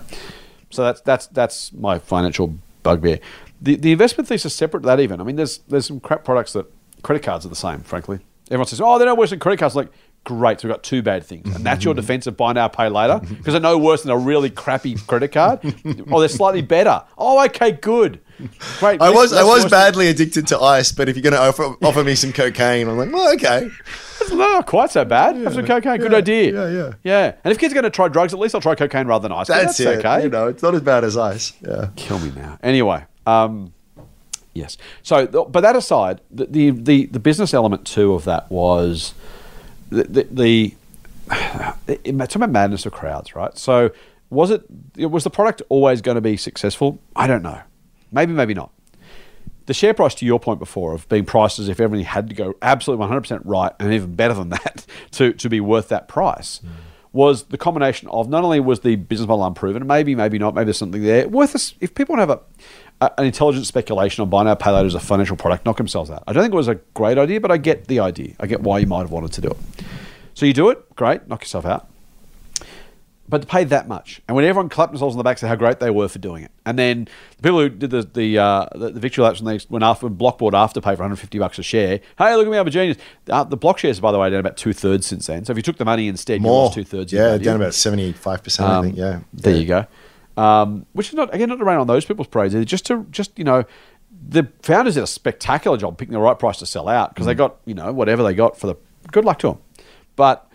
So 0.69 0.85
that's 0.85 1.01
that's 1.01 1.27
that's 1.29 1.73
my 1.73 1.99
financial 1.99 2.59
bugbear. 2.83 3.21
The 3.63 3.77
the 3.77 3.93
investment 3.93 4.29
thesis 4.29 4.53
is 4.53 4.55
separate 4.55 4.83
to 4.83 4.87
that 4.89 5.01
even. 5.01 5.19
I 5.19 5.25
mean, 5.25 5.37
there's 5.37 5.59
there's 5.69 5.87
some 5.87 5.99
crap 5.99 6.25
products 6.25 6.53
that 6.53 6.67
credit 7.03 7.23
cards 7.23 7.47
are 7.47 7.49
the 7.49 7.57
same. 7.57 7.81
Frankly, 7.81 8.19
everyone 8.49 8.67
says, 8.67 8.83
oh, 8.83 8.99
they're 8.99 9.07
no 9.07 9.15
worse 9.15 9.31
than 9.31 9.39
credit 9.39 9.59
cards. 9.59 9.75
Like, 9.75 9.89
great, 10.27 10.61
so 10.61 10.69
we've 10.69 10.75
got 10.75 10.83
two 10.83 11.03
bad 11.03 11.25
things, 11.25 11.55
and 11.55 11.65
that's 11.65 11.85
your 11.85 11.95
defense 11.95 12.27
of 12.27 12.37
buy 12.37 12.53
now, 12.53 12.69
pay 12.69 12.89
later 12.89 13.21
because 13.21 13.55
they're 13.55 13.61
no 13.61 13.79
worse 13.79 14.03
than 14.03 14.11
a 14.11 14.19
really 14.19 14.51
crappy 14.51 14.97
credit 14.97 15.29
card. 15.33 15.61
oh, 16.11 16.19
they're 16.21 16.29
slightly 16.29 16.61
better. 16.61 17.03
Oh, 17.17 17.43
okay, 17.47 17.73
good. 17.73 18.21
Great. 18.81 19.01
I 19.01 19.09
was 19.09 19.33
I 19.33 19.45
was 19.45 19.65
badly 19.71 20.09
addicted 20.09 20.49
to 20.49 20.61
ice, 20.61 20.93
but 20.93 21.09
if 21.09 21.17
you're 21.17 21.23
going 21.23 21.33
to 21.33 21.41
offer, 21.41 21.75
offer 21.83 22.05
me 22.05 22.15
some 22.15 22.33
cocaine, 22.33 22.89
I'm 22.89 22.99
like, 22.99 23.13
well, 23.13 23.33
okay. 23.35 23.71
It's 24.21 24.33
not 24.33 24.67
quite 24.67 24.91
so 24.91 25.05
bad. 25.05 25.37
Have 25.37 25.55
some 25.55 25.65
cocaine. 25.65 26.01
Good 26.01 26.13
yeah, 26.13 26.19
idea. 26.19 26.53
yeah, 26.53 26.77
yeah. 26.77 26.93
Yeah. 27.05 27.35
And 27.45 27.53
if 27.53 27.59
kids 27.59 27.73
are 27.73 27.77
going 27.77 27.85
to 27.85 27.91
try 27.91 28.09
drugs, 28.09 28.35
at 28.35 28.41
least 28.41 28.55
I'll 28.55 28.61
try 28.61 28.75
cocaine 28.75 29.07
rather 29.07 29.23
than 29.23 29.33
ice. 29.33 29.47
That's, 29.47 29.79
That's, 29.79 29.81
it. 29.81 30.05
okay. 30.05 30.25
You 30.25 30.29
know, 30.29 30.49
it's 30.49 30.63
not 30.63 30.75
as 30.75 30.83
bad 30.83 31.05
as 31.05 31.17
ice. 31.17 31.53
Yeah. 31.67 31.91
Kill 31.97 32.19
me 32.19 32.33
now. 32.35 32.59
Anyway, 32.63 33.05
um, 33.27 33.73
yes. 34.53 34.77
So, 35.03 35.27
but 35.27 35.61
that 35.61 35.77
aside, 35.77 36.21
the, 36.31 36.47
the 36.47 36.71
the 36.71 37.07
the 37.07 37.21
business 37.21 37.55
element 37.55 37.87
too 37.87 38.13
of 38.13 38.25
that 38.25 38.51
was 38.51 39.15
the 39.91 40.05
the. 40.05 40.23
the 40.31 40.75
it's 41.89 42.37
about 42.37 42.51
madness 42.51 42.87
of 42.87 42.93
crowds, 42.93 43.35
right? 43.35 43.57
So, 43.59 43.91
was 44.31 44.51
it 44.51 44.63
was 44.97 45.25
the 45.25 45.31
product 45.31 45.63
always 45.69 46.01
going 46.01 46.15
to 46.15 46.21
be 46.21 46.37
successful? 46.37 47.01
I 47.15 47.27
don't 47.27 47.43
know. 47.43 47.61
Maybe, 48.13 48.33
maybe 48.33 48.55
not. 48.55 48.73
The 49.67 49.75
share 49.75 49.95
price, 49.95 50.15
to 50.17 50.27
your 50.27 50.39
point 50.39 50.61
before, 50.61 50.95
of 50.95 51.09
being 51.09 51.25
priced 51.25 51.59
as 51.59 51.69
if 51.69 51.81
everything 51.81 52.07
had 52.07 52.29
to 52.29 52.35
go 52.35 52.55
absolutely 52.63 53.07
100% 53.07 53.43
right 53.45 53.73
and 53.81 53.93
even 53.93 54.15
better 54.15 54.35
than 54.35 54.51
that 54.51 54.87
to, 55.13 55.33
to 55.33 55.49
be 55.49 55.61
worth 55.61 55.89
that 55.89 56.07
price, 56.07 56.59
hmm. 56.59 56.69
was 57.13 57.45
the 57.45 57.59
combination 57.59 58.09
of 58.09 58.29
not 58.29 58.45
only 58.45 58.61
was 58.61 58.81
the 58.81 58.95
business 58.95 59.27
model 59.27 59.45
unproven, 59.45 59.87
maybe, 59.87 60.15
maybe 60.15 60.39
not, 60.39 60.55
maybe 60.55 60.67
there's 60.67 60.79
something 60.79 61.03
there. 61.03 61.29
Worth 61.29 61.57
us, 61.57 61.75
if 61.81 61.95
people 61.95 62.17
have 62.17 62.31
a, 62.31 62.35
a, 62.35 62.41
an 63.01 63.25
intelligent 63.25 63.67
speculation 63.67 64.23
on 64.23 64.31
buy 64.31 64.43
now, 64.43 64.55
pay 64.55 64.71
later 64.71 64.87
as 64.87 64.95
a 64.95 65.01
financial 65.01 65.37
product, 65.37 65.65
knock 65.65 65.77
themselves 65.77 66.11
out. 66.11 66.23
I 66.27 66.33
don't 66.33 66.43
think 66.43 66.55
it 66.55 66.57
was 66.57 66.69
a 66.69 66.77
great 66.95 67.19
idea, 67.19 67.41
but 67.41 67.51
I 67.51 67.57
get 67.57 67.89
the 67.89 68.01
idea. 68.01 68.35
I 68.41 68.47
get 68.47 68.61
why 68.63 68.79
you 68.79 68.87
might 68.87 69.01
have 69.01 69.11
wanted 69.11 69.33
to 69.33 69.41
do 69.41 69.49
it. 69.49 69.57
So 70.35 70.47
you 70.47 70.53
do 70.53 70.71
it, 70.71 70.95
great, 70.97 71.29
knock 71.29 71.43
yourself 71.43 71.67
out 71.67 71.89
but 73.29 73.43
to 73.43 73.47
pay 73.47 73.65
that 73.65 73.89
much, 73.89 74.21
and 74.29 74.37
when 74.37 74.45
everyone 74.45 74.69
clapped 74.69 74.93
themselves 74.93 75.15
on 75.15 75.19
the 75.19 75.25
back, 75.25 75.39
said 75.39 75.49
how 75.49 75.57
great 75.57 75.81
they 75.81 75.91
were 75.91 76.09
for 76.09 76.19
doing 76.19 76.45
it, 76.45 76.51
and 76.65 76.79
then 76.79 77.09
the 77.37 77.43
people 77.43 77.59
who 77.61 77.69
did 77.69 77.91
the 77.91 78.03
the 78.03 78.39
uh, 78.39 78.67
the, 78.75 78.91
the 78.91 79.01
victory 79.01 79.25
laps 79.25 79.41
when 79.41 79.57
they 79.57 79.65
went 79.69 79.83
after 79.83 80.09
Block 80.09 80.39
bought 80.39 80.55
Afterpay 80.55 80.83
for 80.83 81.03
150 81.03 81.39
bucks 81.39 81.59
a 81.59 81.63
share. 81.63 82.01
Hey, 82.19 82.37
look 82.37 82.47
at 82.47 82.51
me, 82.51 82.59
I'm 82.59 82.67
a 82.67 82.71
genius. 82.71 82.99
Uh, 83.29 83.45
the 83.45 83.57
block 83.57 83.79
shares, 83.79 83.99
by 83.99 84.13
the 84.13 84.19
way, 84.19 84.29
are 84.29 84.31
down 84.31 84.41
about 84.41 84.57
two 84.57 84.73
thirds 84.73 85.07
since 85.07 85.27
then. 85.27 85.45
So 85.45 85.51
if 85.51 85.57
you 85.57 85.63
took 85.63 85.77
the 85.77 85.85
money 85.85 86.09
instead, 86.09 86.35
you 86.35 86.43
More. 86.43 86.65
lost 86.65 86.75
two 86.75 86.85
thirds. 86.85 87.13
Yeah, 87.13 87.37
down 87.39 87.57
about 87.57 87.73
75%, 87.73 88.61
I 88.61 88.83
think. 88.83 88.97
Yeah. 88.97 89.09
Um, 89.09 89.25
There 89.33 89.57
you 89.57 89.67
go. 89.67 89.87
Um, 90.37 90.87
which 90.93 91.09
is 91.09 91.15
not 91.15 91.35
again 91.35 91.49
not 91.49 91.59
to 91.59 91.65
rain 91.65 91.79
on 91.79 91.87
those 91.87 92.05
people's 92.05 92.29
parades, 92.29 92.55
either, 92.55 92.65
just 92.65 92.87
to 92.87 93.07
just 93.11 93.39
you 93.39 93.45
know. 93.45 93.65
The 94.29 94.49
founders 94.63 94.95
did 94.95 95.05
a 95.05 95.07
spectacular 95.07 95.77
job 95.77 95.99
picking 95.99 96.15
the 96.15 96.19
right 96.19 96.39
price 96.39 96.59
to 96.59 96.67
sell 96.67 96.89
out 96.89 97.15
because 97.15 97.27
they 97.27 97.35
mm. 97.35 97.39
got 97.39 97.57
you 97.65 97.75
know 97.75 97.93
whatever 97.93 98.23
they 98.23 98.35
got 98.35 98.59
for 98.59 98.67
the 98.67 98.75
good 99.13 99.25
luck 99.25 99.39
to 99.41 99.49
them, 99.49 99.59
but 100.17 100.51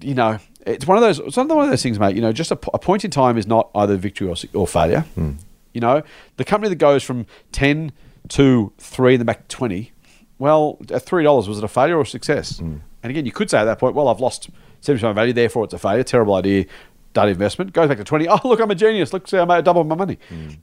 you 0.00 0.14
know, 0.14 0.38
it's 0.66 0.86
one 0.86 0.96
of 0.96 1.02
those. 1.02 1.18
It's 1.18 1.36
another 1.36 1.56
one 1.56 1.64
of 1.64 1.70
those 1.70 1.82
things, 1.82 1.98
mate. 1.98 2.14
You 2.14 2.22
know, 2.22 2.32
just 2.32 2.50
a, 2.50 2.58
a 2.72 2.78
point 2.78 3.04
in 3.04 3.10
time 3.10 3.38
is 3.38 3.46
not 3.46 3.70
either 3.74 3.96
victory 3.96 4.28
or, 4.28 4.36
or 4.52 4.66
failure. 4.66 5.04
Mm. 5.16 5.36
You 5.72 5.80
know, 5.80 6.02
the 6.36 6.44
company 6.44 6.68
that 6.68 6.76
goes 6.76 7.02
from 7.02 7.26
ten 7.52 7.92
to 8.28 8.72
three 8.78 9.14
and 9.14 9.20
then 9.20 9.26
back 9.26 9.48
to 9.48 9.56
twenty. 9.56 9.92
Well, 10.38 10.78
at 10.90 11.02
three 11.02 11.22
dollars, 11.22 11.48
was 11.48 11.58
it 11.58 11.64
a 11.64 11.68
failure 11.68 11.96
or 11.96 12.02
a 12.02 12.06
success? 12.06 12.60
Mm. 12.60 12.80
And 13.02 13.10
again, 13.10 13.26
you 13.26 13.32
could 13.32 13.50
say 13.50 13.58
at 13.58 13.64
that 13.64 13.78
point, 13.78 13.94
well, 13.94 14.08
I've 14.08 14.20
lost 14.20 14.50
seventy 14.80 15.00
percent 15.00 15.14
value, 15.14 15.32
therefore 15.32 15.64
it's 15.64 15.74
a 15.74 15.78
failure. 15.78 16.02
Terrible 16.02 16.34
idea. 16.34 16.66
Dud 17.14 17.28
investment 17.30 17.72
goes 17.72 17.88
back 17.88 17.96
to 17.98 18.04
twenty. 18.04 18.28
Oh, 18.28 18.40
look, 18.44 18.60
I'm 18.60 18.70
a 18.70 18.74
genius. 18.74 19.12
Look, 19.12 19.26
see, 19.26 19.38
I 19.38 19.44
made 19.44 19.64
double 19.64 19.84
my 19.84 19.94
money. 19.94 20.18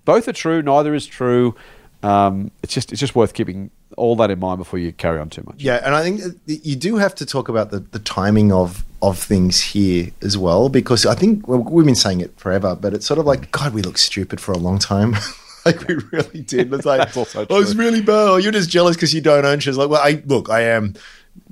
Both 0.05 0.27
are 0.27 0.33
true. 0.33 0.61
Neither 0.61 0.93
is 0.93 1.07
true. 1.07 1.55
Um, 2.03 2.51
it's 2.63 2.73
just 2.73 2.91
it's 2.91 2.99
just 2.99 3.15
worth 3.15 3.33
keeping 3.33 3.71
all 3.97 4.15
that 4.17 4.31
in 4.31 4.39
mind 4.39 4.57
before 4.57 4.79
you 4.79 4.91
carry 4.91 5.19
on 5.19 5.29
too 5.29 5.43
much. 5.45 5.61
Yeah, 5.61 5.81
and 5.83 5.93
I 5.95 6.03
think 6.03 6.21
you 6.45 6.75
do 6.75 6.97
have 6.97 7.13
to 7.15 7.25
talk 7.25 7.49
about 7.49 7.71
the, 7.71 7.79
the 7.79 7.99
timing 7.99 8.51
of 8.51 8.83
of 9.01 9.17
things 9.17 9.61
here 9.61 10.11
as 10.21 10.37
well, 10.37 10.69
because 10.69 11.05
I 11.05 11.15
think 11.15 11.47
well, 11.47 11.59
we've 11.59 11.85
been 11.85 11.95
saying 11.95 12.21
it 12.21 12.37
forever, 12.39 12.75
but 12.75 12.93
it's 12.93 13.05
sort 13.05 13.19
of 13.19 13.25
like 13.25 13.51
God, 13.51 13.73
we 13.73 13.81
look 13.81 13.97
stupid 13.97 14.39
for 14.39 14.51
a 14.51 14.57
long 14.57 14.79
time. 14.79 15.15
like 15.65 15.87
we 15.87 15.95
really 16.11 16.41
did. 16.41 16.73
It's 16.73 16.85
like 16.85 16.99
That's 17.05 17.17
also 17.17 17.45
oh, 17.49 17.61
it's 17.61 17.73
true. 17.73 17.83
really 17.83 18.01
bad. 18.01 18.29
Oh, 18.29 18.37
you're 18.37 18.51
just 18.51 18.69
jealous 18.69 18.95
because 18.95 19.13
you 19.13 19.21
don't 19.21 19.45
own 19.45 19.59
shares. 19.59 19.77
Like, 19.77 19.89
well, 19.89 20.01
I 20.01 20.21
look, 20.25 20.49
I 20.49 20.61
am 20.61 20.95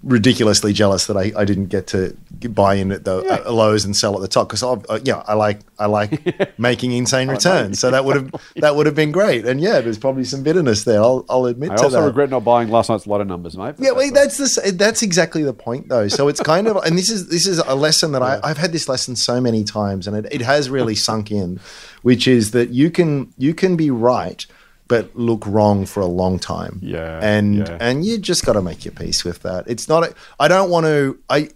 ridiculously 0.04 0.72
jealous 0.74 1.08
that 1.08 1.18
I, 1.18 1.32
I 1.36 1.46
didn't 1.46 1.66
get 1.68 1.88
to 1.88 2.16
buy 2.50 2.76
in 2.76 2.92
at 2.92 3.04
the 3.04 3.18
uh, 3.48 3.52
lows 3.52 3.84
and 3.86 3.96
sell 3.96 4.16
at 4.16 4.22
the 4.22 4.28
top 4.28 4.48
because 4.48 4.64
uh, 4.64 5.00
yeah 5.04 5.24
I 5.28 5.34
like 5.34 5.60
I 5.78 5.88
like 5.88 6.58
making 6.60 6.94
insane 6.94 7.28
returns. 7.30 7.80
So 7.80 7.92
that 7.92 8.06
would 8.06 8.16
have 8.16 8.32
that 8.58 8.76
would 8.76 8.86
have 8.86 8.96
been 8.96 9.12
great. 9.12 9.46
And 9.46 9.60
yeah 9.60 9.82
there's 9.82 9.98
probably 9.98 10.24
some 10.24 10.42
bitterness 10.44 10.84
there. 10.86 11.02
I'll, 11.02 11.26
I'll 11.30 11.46
admit 11.46 11.72
I 11.72 11.76
to 11.76 11.84
also 11.84 12.00
that. 12.02 12.08
regret 12.08 12.30
not 12.30 12.44
buying 12.44 12.70
last 12.70 12.90
night's 12.90 13.08
lot 13.08 13.20
of 13.22 13.28
numbers, 13.28 13.58
mate. 13.58 13.76
yeah, 13.78 13.92
well, 13.92 14.10
that's- 14.12 14.38
that's 14.38 14.56
the 14.56 14.72
that's 14.72 15.02
exactly 15.02 15.44
the 15.44 15.54
point, 15.54 15.90
though. 15.90 16.08
So 16.08 16.28
it's 16.28 16.40
kind 16.42 16.68
of, 16.68 16.78
and 16.86 16.98
this 16.98 17.10
is 17.10 17.28
this 17.30 17.48
is 17.48 17.60
a 17.60 17.76
lesson 17.76 18.12
that 18.14 18.22
I, 18.22 18.40
I've 18.44 18.58
had 18.58 18.72
this 18.72 18.88
lesson 18.88 19.16
so 19.16 19.42
many 19.42 19.64
times, 19.64 20.08
and 20.08 20.16
it, 20.16 20.28
it 20.32 20.42
has 20.42 20.70
really 20.70 20.96
sunk 21.10 21.32
in, 21.32 21.60
which 22.04 22.28
is 22.28 22.52
that 22.52 22.70
you 22.70 22.92
can 22.92 23.34
you 23.38 23.54
can 23.54 23.76
be 23.76 23.90
right, 23.92 24.46
but 24.90 25.16
look 25.16 25.48
wrong 25.48 25.86
for 25.86 26.02
a 26.02 26.06
long 26.06 26.38
time. 26.38 26.80
Yeah, 26.82 27.20
and 27.24 27.60
yeah. 27.60 27.78
and 27.80 28.04
you 28.04 28.18
just 28.18 28.46
got 28.46 28.54
to 28.54 28.62
make 28.62 28.84
your 28.84 28.92
peace 28.92 29.24
with 29.24 29.44
that. 29.44 29.64
It's 29.68 29.88
not. 29.88 30.04
A, 30.04 30.14
I 30.38 30.50
don't 30.50 30.70
want 30.70 30.86
to. 30.86 31.18
I 31.30 31.50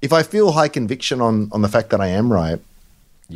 if 0.00 0.14
I 0.14 0.22
feel 0.22 0.52
high 0.52 0.68
conviction 0.68 1.20
on 1.20 1.50
on 1.52 1.60
the 1.60 1.68
fact 1.68 1.90
that 1.90 2.00
I 2.00 2.06
am 2.06 2.32
right, 2.32 2.60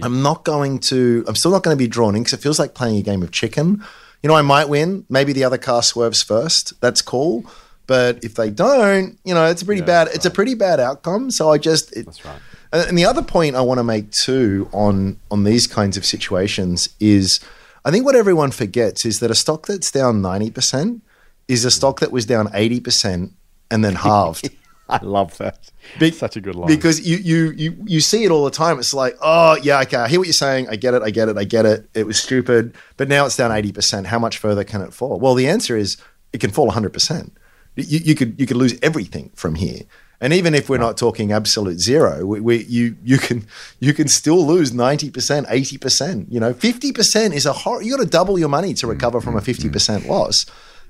I'm 0.00 0.22
not 0.22 0.44
going 0.44 0.78
to. 0.90 1.24
I'm 1.28 1.34
still 1.34 1.50
not 1.50 1.62
going 1.62 1.76
to 1.76 1.78
be 1.78 1.88
drawn 1.88 2.14
in 2.14 2.22
because 2.22 2.38
it 2.38 2.42
feels 2.42 2.58
like 2.58 2.72
playing 2.72 2.96
a 2.96 3.02
game 3.02 3.22
of 3.22 3.30
chicken. 3.30 3.84
You 4.22 4.28
know, 4.28 4.36
I 4.36 4.42
might 4.42 4.68
win. 4.68 5.04
Maybe 5.10 5.32
the 5.32 5.44
other 5.44 5.58
car 5.58 5.82
swerves 5.82 6.22
first. 6.22 6.80
That's 6.80 7.02
cool. 7.02 7.44
But 7.88 8.22
if 8.22 8.36
they 8.36 8.48
don't, 8.48 9.18
you 9.24 9.34
know, 9.34 9.46
it's 9.46 9.60
a 9.60 9.66
pretty 9.66 9.82
bad. 9.82 10.08
It's 10.14 10.24
a 10.24 10.30
pretty 10.30 10.54
bad 10.54 10.80
outcome. 10.80 11.30
So 11.30 11.50
I 11.50 11.58
just. 11.58 11.94
It, 11.96 12.06
That's 12.06 12.24
right. 12.24 12.40
and 12.72 12.88
and 12.88 12.96
the 12.96 13.04
other 13.04 13.22
point 13.22 13.56
I 13.56 13.60
want 13.60 13.78
to 13.78 13.84
make 13.84 14.12
too 14.12 14.68
on 14.72 15.18
on 15.30 15.44
these 15.44 15.66
kinds 15.66 15.96
of 15.96 16.06
situations 16.06 16.88
is, 17.00 17.40
I 17.84 17.90
think 17.90 18.04
what 18.04 18.14
everyone 18.16 18.50
forgets 18.52 19.04
is 19.04 19.20
that 19.20 19.30
a 19.30 19.34
stock 19.34 19.66
that's 19.66 19.90
down 19.90 20.22
ninety 20.22 20.50
percent 20.50 21.02
is 21.48 21.64
a 21.64 21.70
stock 21.70 22.00
that 22.00 22.12
was 22.12 22.26
down 22.26 22.48
eighty 22.54 22.80
percent 22.80 23.32
and 23.70 23.84
then 23.84 23.94
halved. 24.06 24.50
I 24.88 24.98
love 25.02 25.38
that. 25.38 25.70
Be- 25.98 26.10
Such 26.10 26.36
a 26.36 26.40
good 26.40 26.54
line. 26.54 26.66
Because 26.68 27.06
you, 27.06 27.16
you 27.16 27.50
you 27.52 27.76
you 27.86 28.00
see 28.00 28.24
it 28.24 28.30
all 28.30 28.44
the 28.44 28.50
time. 28.50 28.78
It's 28.78 28.92
like, 28.92 29.16
oh 29.22 29.56
yeah, 29.62 29.80
okay, 29.82 29.96
I 29.96 30.08
hear 30.08 30.18
what 30.20 30.26
you're 30.26 30.32
saying. 30.34 30.68
I 30.68 30.76
get 30.76 30.92
it. 30.94 31.02
I 31.02 31.10
get 31.10 31.28
it. 31.28 31.38
I 31.38 31.44
get 31.44 31.64
it. 31.64 31.88
It 31.94 32.06
was 32.06 32.18
stupid, 32.18 32.74
but 32.96 33.08
now 33.08 33.24
it's 33.26 33.36
down 33.36 33.52
eighty 33.52 33.72
percent. 33.72 34.06
How 34.06 34.18
much 34.18 34.38
further 34.38 34.64
can 34.64 34.82
it 34.82 34.92
fall? 34.92 35.18
Well, 35.18 35.34
the 35.34 35.48
answer 35.48 35.76
is 35.76 35.96
it 36.32 36.40
can 36.40 36.50
fall 36.50 36.70
hundred 36.70 36.92
percent. 36.92 37.32
You, 37.74 38.00
you 38.04 38.14
could 38.14 38.38
you 38.38 38.46
could 38.46 38.58
lose 38.58 38.78
everything 38.82 39.30
from 39.34 39.54
here. 39.54 39.80
And 40.22 40.32
even 40.32 40.54
if 40.54 40.70
we're 40.70 40.78
not 40.78 40.96
talking 40.96 41.32
absolute 41.32 41.80
zero, 41.80 42.24
we, 42.24 42.38
we 42.38 42.64
you 42.64 42.96
you 43.02 43.18
can 43.18 43.44
you 43.80 43.92
can 43.92 44.06
still 44.06 44.46
lose 44.46 44.72
ninety 44.72 45.10
percent, 45.10 45.48
eighty 45.50 45.76
percent. 45.76 46.30
You 46.30 46.38
know, 46.38 46.54
fifty 46.54 46.92
percent 46.92 47.34
is 47.34 47.44
a 47.44 47.52
hor- 47.52 47.82
you 47.82 47.96
got 47.96 48.04
to 48.04 48.08
double 48.08 48.38
your 48.38 48.48
money 48.48 48.72
to 48.74 48.86
recover 48.86 49.20
from 49.20 49.34
a 49.34 49.38
mm-hmm. 49.38 49.38
Mm-hmm. 49.38 49.44
fifty 49.46 49.68
percent 49.68 50.06
loss. 50.06 50.46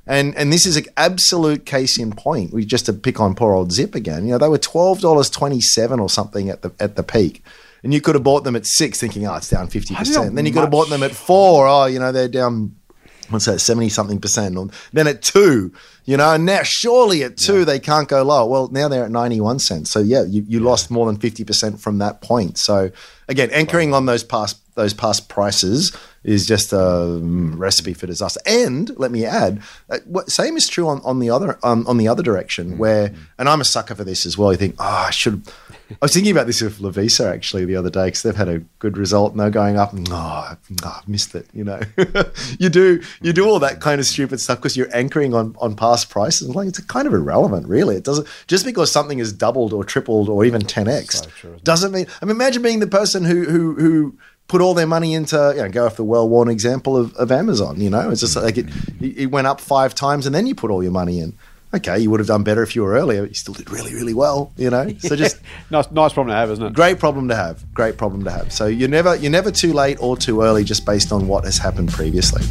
And 0.07 0.35
and 0.37 0.53
this 0.53 0.67
is 0.67 0.77
an 0.77 0.85
absolute 0.99 1.65
case 1.65 1.99
in 1.99 2.13
point. 2.13 2.53
We 2.53 2.67
just 2.67 2.85
to 2.87 2.93
pick 2.93 3.21
on 3.21 3.35
poor 3.35 3.55
old 3.55 3.73
Zip 3.73 3.95
again. 3.95 4.27
You 4.27 4.33
know, 4.33 4.39
they 4.39 4.49
were 4.49 4.59
twelve 4.59 5.01
dollars 5.01 5.31
twenty 5.31 5.63
seven 5.63 5.99
or 5.99 6.11
something 6.11 6.51
at 6.51 6.61
the 6.61 6.71
at 6.79 6.97
the 6.97 7.03
peak. 7.03 7.43
And 7.83 7.93
you 7.93 8.01
could 8.01 8.15
have 8.15 8.23
bought 8.23 8.45
them 8.45 8.55
at 8.55 8.65
six, 8.65 9.01
thinking, 9.01 9.27
oh, 9.27 9.35
it's 9.37 9.49
down 9.49 9.69
fifty 9.69 9.95
percent. 9.95 10.37
Then 10.37 10.45
you 10.45 10.53
could 10.53 10.61
have 10.61 10.71
bought 10.71 10.91
them 10.91 11.03
at 11.03 11.13
four. 11.13 11.67
Oh, 11.67 11.87
you 11.87 11.99
know, 11.99 12.13
they're 12.13 12.29
down 12.29 12.77
what's 13.33 13.47
that, 13.47 13.61
70 13.61 13.89
something 13.89 14.21
percent. 14.21 14.57
Or 14.57 14.69
then 14.93 15.07
at 15.07 15.23
two, 15.23 15.73
you 16.05 16.17
know, 16.17 16.35
and 16.35 16.47
now 16.47 16.61
surely 16.63 17.23
at 17.25 17.37
two, 17.37 17.65
they 17.65 17.79
can't 17.79 18.09
go 18.09 18.23
lower. 18.23 18.49
Well, 18.49 18.69
now 18.69 18.89
they're 18.89 19.05
at 19.05 19.11
91 19.11 19.59
cents. 19.59 19.91
So 19.91 20.01
yeah, 20.01 20.23
you, 20.23 20.45
you 20.47 20.61
lost 20.61 20.91
more 20.91 21.07
than 21.07 21.19
50% 21.19 21.81
from 21.81 21.99
that 21.99 22.21
point. 22.21 22.59
So 22.59 22.91
again, 23.29 23.51
anchoring 23.53 23.95
on 23.95 24.07
those 24.07 24.23
past, 24.25 24.59
those 24.75 24.95
past 24.95 25.29
prices 25.29 25.97
is 26.25 26.47
just 26.47 26.73
a 26.73 26.77
mm, 26.77 27.59
recipe 27.59 27.95
for 27.95 28.07
disaster. 28.07 28.41
And 28.47 28.91
let 28.99 29.11
me 29.11 29.25
add, 29.25 29.61
uh, 29.91 29.99
what 30.07 30.31
same 30.31 30.57
is 30.57 30.69
true 30.69 30.89
on, 30.89 31.01
on 31.05 31.19
the 31.19 31.31
other, 31.31 31.59
um, 31.63 31.87
on 31.87 31.97
the 31.99 32.09
other 32.09 32.23
direction 32.23 32.79
where, 32.79 33.13
and 33.39 33.49
I'm 33.49 33.61
a 33.61 33.65
sucker 33.65 33.95
for 33.95 34.05
this 34.05 34.25
as 34.25 34.39
well. 34.39 34.53
You 34.53 34.59
think, 34.59 34.77
oh, 34.79 35.05
I 35.09 35.11
should, 35.11 35.43
I 35.91 35.97
was 36.01 36.15
thinking 36.15 36.33
about 36.33 36.47
this 36.47 36.61
with 36.63 36.79
Lovisa 36.79 37.33
actually 37.33 37.65
the 37.65 37.77
other 37.77 37.91
day 37.91 38.07
because 38.07 38.23
they've 38.23 38.37
had 38.37 38.49
a 38.49 38.61
good 38.79 38.97
result 38.97 39.33
and 39.33 39.41
they're 39.41 39.51
going 39.51 39.77
up. 39.79 39.93
And, 39.93 40.09
oh, 40.11 40.15
I- 40.15 40.57
oh, 40.85 40.99
I've 41.01 41.09
missed 41.09 41.35
it. 41.35 41.47
You 41.53 41.65
know, 41.65 41.81
you 42.59 42.69
do 42.69 43.03
you 43.21 43.33
do 43.33 43.47
all 43.47 43.59
that 43.59 43.81
kind 43.81 44.01
of 44.01 44.07
stupid 44.07 44.41
stuff 44.41 44.59
because 44.59 44.77
you're 44.77 44.95
anchoring 44.95 45.35
on 45.35 45.55
on 45.61 45.75
past 45.77 46.09
prices. 46.09 46.49
Like 46.55 46.69
it's 46.69 46.81
kind 46.81 47.07
of 47.07 47.13
irrelevant, 47.15 47.67
really. 47.69 47.97
It 47.97 48.05
doesn't 48.05 48.27
just 48.47 48.65
because 48.65 48.91
something 48.91 49.19
is 49.19 49.33
doubled 49.33 49.73
or 49.73 49.85
tripled 49.85 50.29
or 50.29 50.45
even 50.45 50.63
10x 50.63 51.13
So 51.13 51.27
true, 51.31 51.51
isn't 51.51 51.55
it? 51.59 51.65
doesn't 51.65 51.93
mean. 51.93 52.07
I 52.21 52.25
mean, 52.25 52.37
imagine 52.37 52.63
being 52.63 52.81
the 52.81 52.87
person 52.87 53.25
who 53.25 53.45
who 53.45 53.75
who 53.75 54.19
put 54.49 54.61
all 54.61 54.75
their 54.75 54.87
money 54.87 55.15
into 55.15 55.53
you 55.57 55.63
know 55.63 55.69
go 55.69 55.87
off 55.87 55.97
the 55.97 56.05
well 56.05 56.29
worn 56.29 56.49
example 56.49 56.97
of, 56.97 57.15
of 57.17 57.33
Amazon. 57.33 57.81
You 57.81 57.91
know, 57.91 58.11
it's 58.11 58.21
just 58.21 58.37
like 58.37 58.59
it, 58.59 58.67
it 59.01 59.31
went 59.31 59.47
up 59.47 59.61
five 59.61 59.95
times 59.95 60.27
and 60.27 60.35
then 60.35 60.47
you 60.47 60.55
put 60.55 60.71
all 60.71 60.83
your 60.83 60.93
money 60.93 61.21
in. 61.21 61.35
Okay, 61.75 61.99
you 61.99 62.11
would 62.11 62.21
have 62.21 62.27
done 62.27 62.43
better 62.43 62.63
if 62.63 62.77
you 62.77 62.83
were 62.83 62.93
earlier. 62.93 63.25
You 63.25 63.33
still 63.33 63.55
did 63.55 63.71
really, 63.71 63.95
really 63.95 64.13
well. 64.13 64.53
You 64.59 64.69
know, 64.69 64.93
so 64.99 65.17
just 65.17 65.41
nice, 65.71 65.91
nice 65.91 66.13
problem 66.13 66.29
to 66.29 66.35
have, 66.35 66.51
isn't 66.51 66.65
it? 66.65 66.73
great 66.75 66.99
problem 66.99 67.29
to 67.29 67.35
have. 67.35 67.65
Great 67.73 67.97
problem 67.97 68.25
to 68.25 68.31
have. 68.31 68.53
So 68.53 68.67
you're 68.67 68.91
never 68.91 69.17
you're 69.17 69.31
never 69.31 69.51
too 69.51 69.73
late 69.73 69.97
or 70.01 70.17
too 70.17 70.43
early, 70.43 70.65
just 70.65 70.85
based 70.85 71.13
on 71.13 71.27
what 71.27 71.45
has 71.45 71.57
happened 71.57 71.91
previously. 71.91 72.43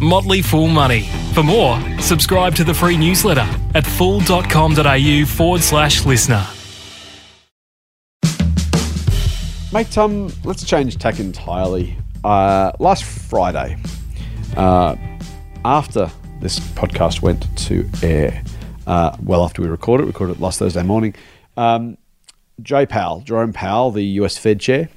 Motley 0.00 0.42
Fool 0.42 0.68
Money. 0.68 1.08
For 1.34 1.42
more, 1.42 1.80
subscribe 2.00 2.54
to 2.56 2.64
the 2.64 2.74
free 2.74 2.96
newsletter 2.96 3.48
at 3.74 3.86
fool.com.au 3.86 5.24
forward 5.26 5.62
slash 5.62 6.06
listener. 6.06 6.46
Mate, 9.70 9.98
um, 9.98 10.32
let's 10.44 10.64
change 10.64 10.96
tack 10.96 11.20
entirely. 11.20 11.94
Uh, 12.24 12.72
last 12.78 13.04
Friday, 13.04 13.76
uh, 14.56 14.96
after 15.62 16.10
this 16.40 16.58
podcast 16.58 17.20
went 17.20 17.54
to 17.58 17.86
air, 18.02 18.42
uh, 18.86 19.14
well 19.22 19.44
after 19.44 19.60
we 19.60 19.68
recorded 19.68 20.04
it, 20.04 20.06
recorded 20.06 20.36
it 20.36 20.40
last 20.40 20.58
Thursday 20.58 20.82
morning, 20.82 21.14
um, 21.58 21.98
Jay 22.62 22.86
Powell, 22.86 23.20
Jerome 23.20 23.52
Powell, 23.52 23.90
the 23.90 24.04
US 24.04 24.38
Fed 24.38 24.58
chair, 24.58 24.88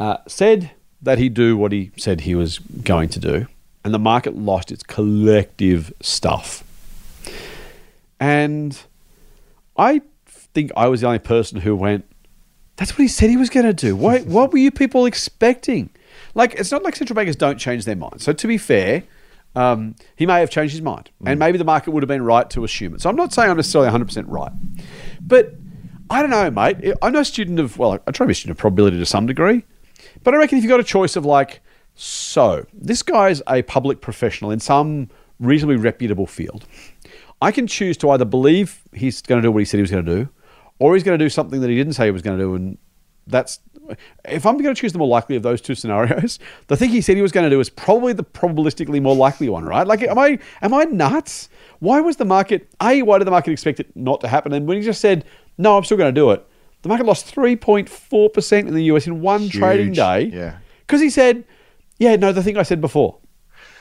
uh, 0.00 0.16
said 0.26 0.72
that 1.00 1.18
he'd 1.18 1.34
do 1.34 1.56
what 1.56 1.70
he 1.70 1.92
said 1.96 2.22
he 2.22 2.34
was 2.34 2.58
going 2.58 3.08
to 3.10 3.20
do, 3.20 3.46
and 3.84 3.94
the 3.94 3.98
market 4.00 4.34
lost 4.36 4.72
its 4.72 4.82
collective 4.82 5.92
stuff. 6.00 6.64
And 8.18 8.76
I 9.76 10.02
think 10.26 10.72
I 10.76 10.88
was 10.88 11.02
the 11.02 11.06
only 11.06 11.20
person 11.20 11.60
who 11.60 11.76
went, 11.76 12.07
that's 12.78 12.92
what 12.92 13.00
he 13.00 13.08
said 13.08 13.28
he 13.28 13.36
was 13.36 13.50
going 13.50 13.66
to 13.66 13.74
do. 13.74 13.94
What, 13.94 14.24
what 14.26 14.52
were 14.52 14.58
you 14.58 14.70
people 14.70 15.04
expecting? 15.04 15.90
Like, 16.34 16.54
it's 16.54 16.72
not 16.72 16.82
like 16.82 16.96
central 16.96 17.14
bankers 17.14 17.36
don't 17.36 17.58
change 17.58 17.84
their 17.84 17.96
minds. 17.96 18.24
So, 18.24 18.32
to 18.32 18.46
be 18.46 18.56
fair, 18.56 19.02
um, 19.54 19.96
he 20.16 20.24
may 20.24 20.40
have 20.40 20.50
changed 20.50 20.72
his 20.72 20.82
mind. 20.82 21.10
And 21.26 21.38
maybe 21.38 21.58
the 21.58 21.64
market 21.64 21.90
would 21.90 22.02
have 22.02 22.08
been 22.08 22.22
right 22.22 22.48
to 22.50 22.64
assume 22.64 22.94
it. 22.94 23.02
So, 23.02 23.10
I'm 23.10 23.16
not 23.16 23.32
saying 23.32 23.50
I'm 23.50 23.56
necessarily 23.56 23.90
100% 23.90 24.24
right. 24.28 24.52
But 25.20 25.54
I 26.08 26.22
don't 26.22 26.30
know, 26.30 26.50
mate. 26.50 26.94
I'm 27.02 27.12
no 27.12 27.22
student 27.22 27.58
of, 27.58 27.78
well, 27.78 27.94
I 28.06 28.10
try 28.12 28.24
to 28.24 28.26
be 28.26 28.32
a 28.32 28.34
student 28.34 28.52
of 28.52 28.58
probability 28.58 28.98
to 28.98 29.06
some 29.06 29.26
degree. 29.26 29.64
But 30.22 30.34
I 30.34 30.38
reckon 30.38 30.58
if 30.58 30.64
you've 30.64 30.70
got 30.70 30.80
a 30.80 30.84
choice 30.84 31.16
of, 31.16 31.26
like, 31.26 31.60
so 31.94 32.64
this 32.72 33.02
guy's 33.02 33.42
a 33.48 33.62
public 33.62 34.00
professional 34.00 34.50
in 34.52 34.60
some 34.60 35.10
reasonably 35.40 35.76
reputable 35.76 36.26
field. 36.26 36.64
I 37.42 37.52
can 37.52 37.66
choose 37.66 37.96
to 37.98 38.10
either 38.10 38.24
believe 38.24 38.82
he's 38.92 39.20
going 39.22 39.40
to 39.40 39.46
do 39.46 39.52
what 39.52 39.60
he 39.60 39.64
said 39.64 39.78
he 39.78 39.82
was 39.82 39.90
going 39.90 40.04
to 40.04 40.14
do, 40.24 40.28
or 40.78 40.94
he's 40.94 41.02
going 41.02 41.18
to 41.18 41.24
do 41.24 41.28
something 41.28 41.60
that 41.60 41.70
he 41.70 41.76
didn't 41.76 41.94
say 41.94 42.06
he 42.06 42.10
was 42.10 42.22
going 42.22 42.38
to 42.38 42.44
do. 42.44 42.54
And 42.54 42.78
that's 43.26 43.60
if 44.24 44.46
I'm 44.46 44.58
going 44.58 44.74
to 44.74 44.80
choose 44.80 44.92
the 44.92 44.98
more 44.98 45.08
likely 45.08 45.36
of 45.36 45.42
those 45.42 45.60
two 45.60 45.74
scenarios, 45.74 46.38
the 46.66 46.76
thing 46.76 46.90
he 46.90 47.00
said 47.00 47.16
he 47.16 47.22
was 47.22 47.32
going 47.32 47.44
to 47.44 47.50
do 47.50 47.60
is 47.60 47.70
probably 47.70 48.12
the 48.12 48.24
probabilistically 48.24 49.00
more 49.00 49.16
likely 49.16 49.48
one, 49.48 49.64
right? 49.64 49.86
Like, 49.86 50.02
am 50.02 50.18
I 50.18 50.38
am 50.62 50.74
I 50.74 50.84
nuts? 50.84 51.48
Why 51.80 52.00
was 52.00 52.16
the 52.16 52.24
market? 52.24 52.68
A, 52.82 53.02
why 53.02 53.18
did 53.18 53.26
the 53.26 53.30
market 53.30 53.52
expect 53.52 53.80
it 53.80 53.94
not 53.96 54.20
to 54.22 54.28
happen? 54.28 54.52
And 54.52 54.66
when 54.66 54.76
he 54.78 54.82
just 54.82 55.00
said, 55.00 55.24
"No, 55.56 55.76
I'm 55.76 55.84
still 55.84 55.96
going 55.96 56.12
to 56.12 56.20
do 56.20 56.30
it," 56.30 56.46
the 56.82 56.88
market 56.88 57.06
lost 57.06 57.32
3.4 57.34 58.32
percent 58.32 58.68
in 58.68 58.74
the 58.74 58.84
US 58.84 59.06
in 59.06 59.20
one 59.20 59.48
trading 59.48 59.92
day. 59.92 60.24
yeah. 60.32 60.58
because 60.86 61.00
he 61.00 61.10
said, 61.10 61.44
"Yeah, 61.98 62.16
no, 62.16 62.32
the 62.32 62.42
thing 62.42 62.56
I 62.56 62.62
said 62.62 62.80
before." 62.80 63.18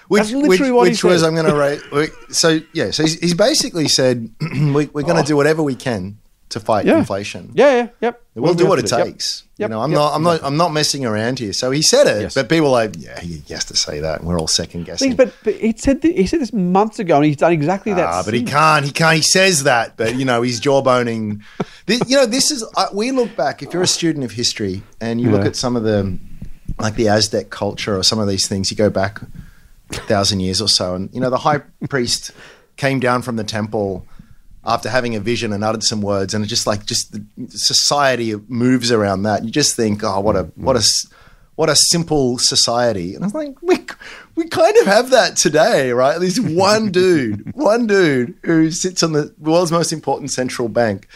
Which, 0.07 0.31
which, 0.31 0.61
which 0.61 1.03
was. 1.03 1.21
I'm 1.21 1.35
going 1.35 1.47
to 1.47 1.53
rate. 1.53 2.11
So 2.29 2.61
yeah, 2.73 2.91
so 2.91 3.03
he's, 3.03 3.19
he's 3.19 3.33
basically 3.33 3.89
said 3.89 4.33
we, 4.41 4.85
we're 4.85 5.01
going 5.01 5.15
to 5.15 5.21
oh. 5.21 5.25
do 5.25 5.35
whatever 5.35 5.61
we 5.61 5.75
can 5.75 6.17
to 6.49 6.59
fight. 6.61 6.85
Yeah. 6.85 6.97
inflation. 6.97 7.51
Yeah, 7.53 7.75
yeah, 7.75 7.87
yep. 7.99 8.23
We'll 8.35 8.53
do 8.53 8.67
what 8.67 8.79
it 8.79 8.89
Yep. 8.89 9.05
takes. 9.05 9.43
Yep, 9.57 9.69
You 9.69 9.75
know, 9.75 9.81
I'm 9.81 9.91
yep, 9.91 9.97
not, 9.97 10.15
I'm 10.15 10.23
not, 10.23 10.43
I'm 10.43 10.55
not 10.57 10.69
messing 10.71 11.03
around 11.05 11.39
here. 11.39 11.51
So 11.51 11.71
he 11.71 11.81
said 11.81 12.07
it, 12.07 12.21
Yes. 12.21 12.35
but 12.35 12.47
people 12.47 12.67
are 12.67 12.71
like, 12.87 12.95
yeah, 12.97 13.19
he 13.19 13.41
has 13.49 13.65
to 13.65 13.75
say 13.75 13.99
that, 13.99 14.19
and 14.19 14.27
we're 14.27 14.39
all 14.39 14.47
second 14.47 14.85
guessing. 14.85 15.15
But, 15.15 15.33
but 15.43 15.55
he 15.55 15.73
said 15.75 16.01
th- 16.01 16.15
he 16.15 16.25
said 16.25 16.39
this 16.39 16.53
months 16.53 16.99
ago, 16.99 17.17
and 17.17 17.25
he's 17.25 17.35
done 17.37 17.51
exactly 17.51 17.93
that. 17.93 18.05
Ah, 18.07 18.21
but 18.23 18.33
he 18.33 18.43
can't. 18.43 18.85
He 18.85 18.91
can't. 18.91 19.15
He 19.17 19.21
says 19.23 19.63
that, 19.63 19.97
but 19.97 20.15
you 20.15 20.23
know, 20.25 20.41
he's 20.41 20.61
jawboning. 20.61 21.41
this, 21.85 22.01
you 22.07 22.15
know, 22.15 22.25
this 22.25 22.51
is. 22.51 22.63
Uh, 22.77 22.87
we 22.93 23.11
look 23.11 23.35
back. 23.35 23.61
If 23.61 23.73
you're 23.73 23.83
a 23.83 23.87
student 23.87 24.23
of 24.23 24.31
history 24.31 24.83
and 25.01 25.19
you 25.19 25.31
look 25.31 25.45
at 25.45 25.55
some 25.55 25.75
of 25.75 25.83
the, 25.83 26.17
like 26.79 26.95
the 26.95 27.09
Aztec 27.09 27.49
culture 27.49 27.97
or 27.97 28.03
some 28.03 28.19
of 28.19 28.27
these 28.29 28.47
things, 28.47 28.71
you 28.71 28.77
go 28.77 28.89
back 28.89 29.19
a 29.91 29.95
thousand 29.95 30.39
years 30.41 30.61
or 30.61 30.67
so, 30.69 30.95
and 30.95 31.09
you 31.11 31.19
know, 31.19 31.29
the 31.29 31.39
high 31.39 31.59
priest 31.89 32.31
came 32.77 32.99
down 32.99 33.21
from 33.23 33.35
the 33.37 33.43
temple 33.43 34.05
after 34.67 34.89
having 34.89 35.15
a 35.15 35.19
vision 35.19 35.53
and 35.53 35.63
uttered 35.63 35.83
some 35.83 36.01
words, 36.01 36.33
and 36.33 36.43
it 36.43 36.47
just 36.47 36.67
like 36.67 36.85
just 36.85 37.13
the 37.13 37.25
society 37.49 38.35
moves 38.47 38.91
around 38.91 39.23
that. 39.23 39.45
You 39.45 39.49
just 39.49 39.75
think, 39.75 40.03
oh, 40.03 40.19
what 40.19 40.35
a 40.35 40.43
mm-hmm. 40.43 40.65
what 40.65 40.75
a 40.75 40.83
what 41.55 41.69
a 41.69 41.75
simple 41.75 42.37
society. 42.37 43.15
And 43.15 43.23
I 43.23 43.27
was 43.27 43.33
like, 43.33 43.59
we, 43.63 43.79
we 44.35 44.47
kind 44.47 44.77
of 44.77 44.85
have 44.85 45.09
that 45.09 45.37
today, 45.37 45.91
right? 45.91 46.19
This 46.19 46.39
one 46.39 46.91
dude, 46.91 47.51
one 47.55 47.87
dude 47.87 48.37
who 48.43 48.69
sits 48.69 49.01
on 49.01 49.13
the 49.13 49.33
world's 49.39 49.71
most 49.71 49.91
important 49.91 50.29
central 50.29 50.69
bank 50.69 51.07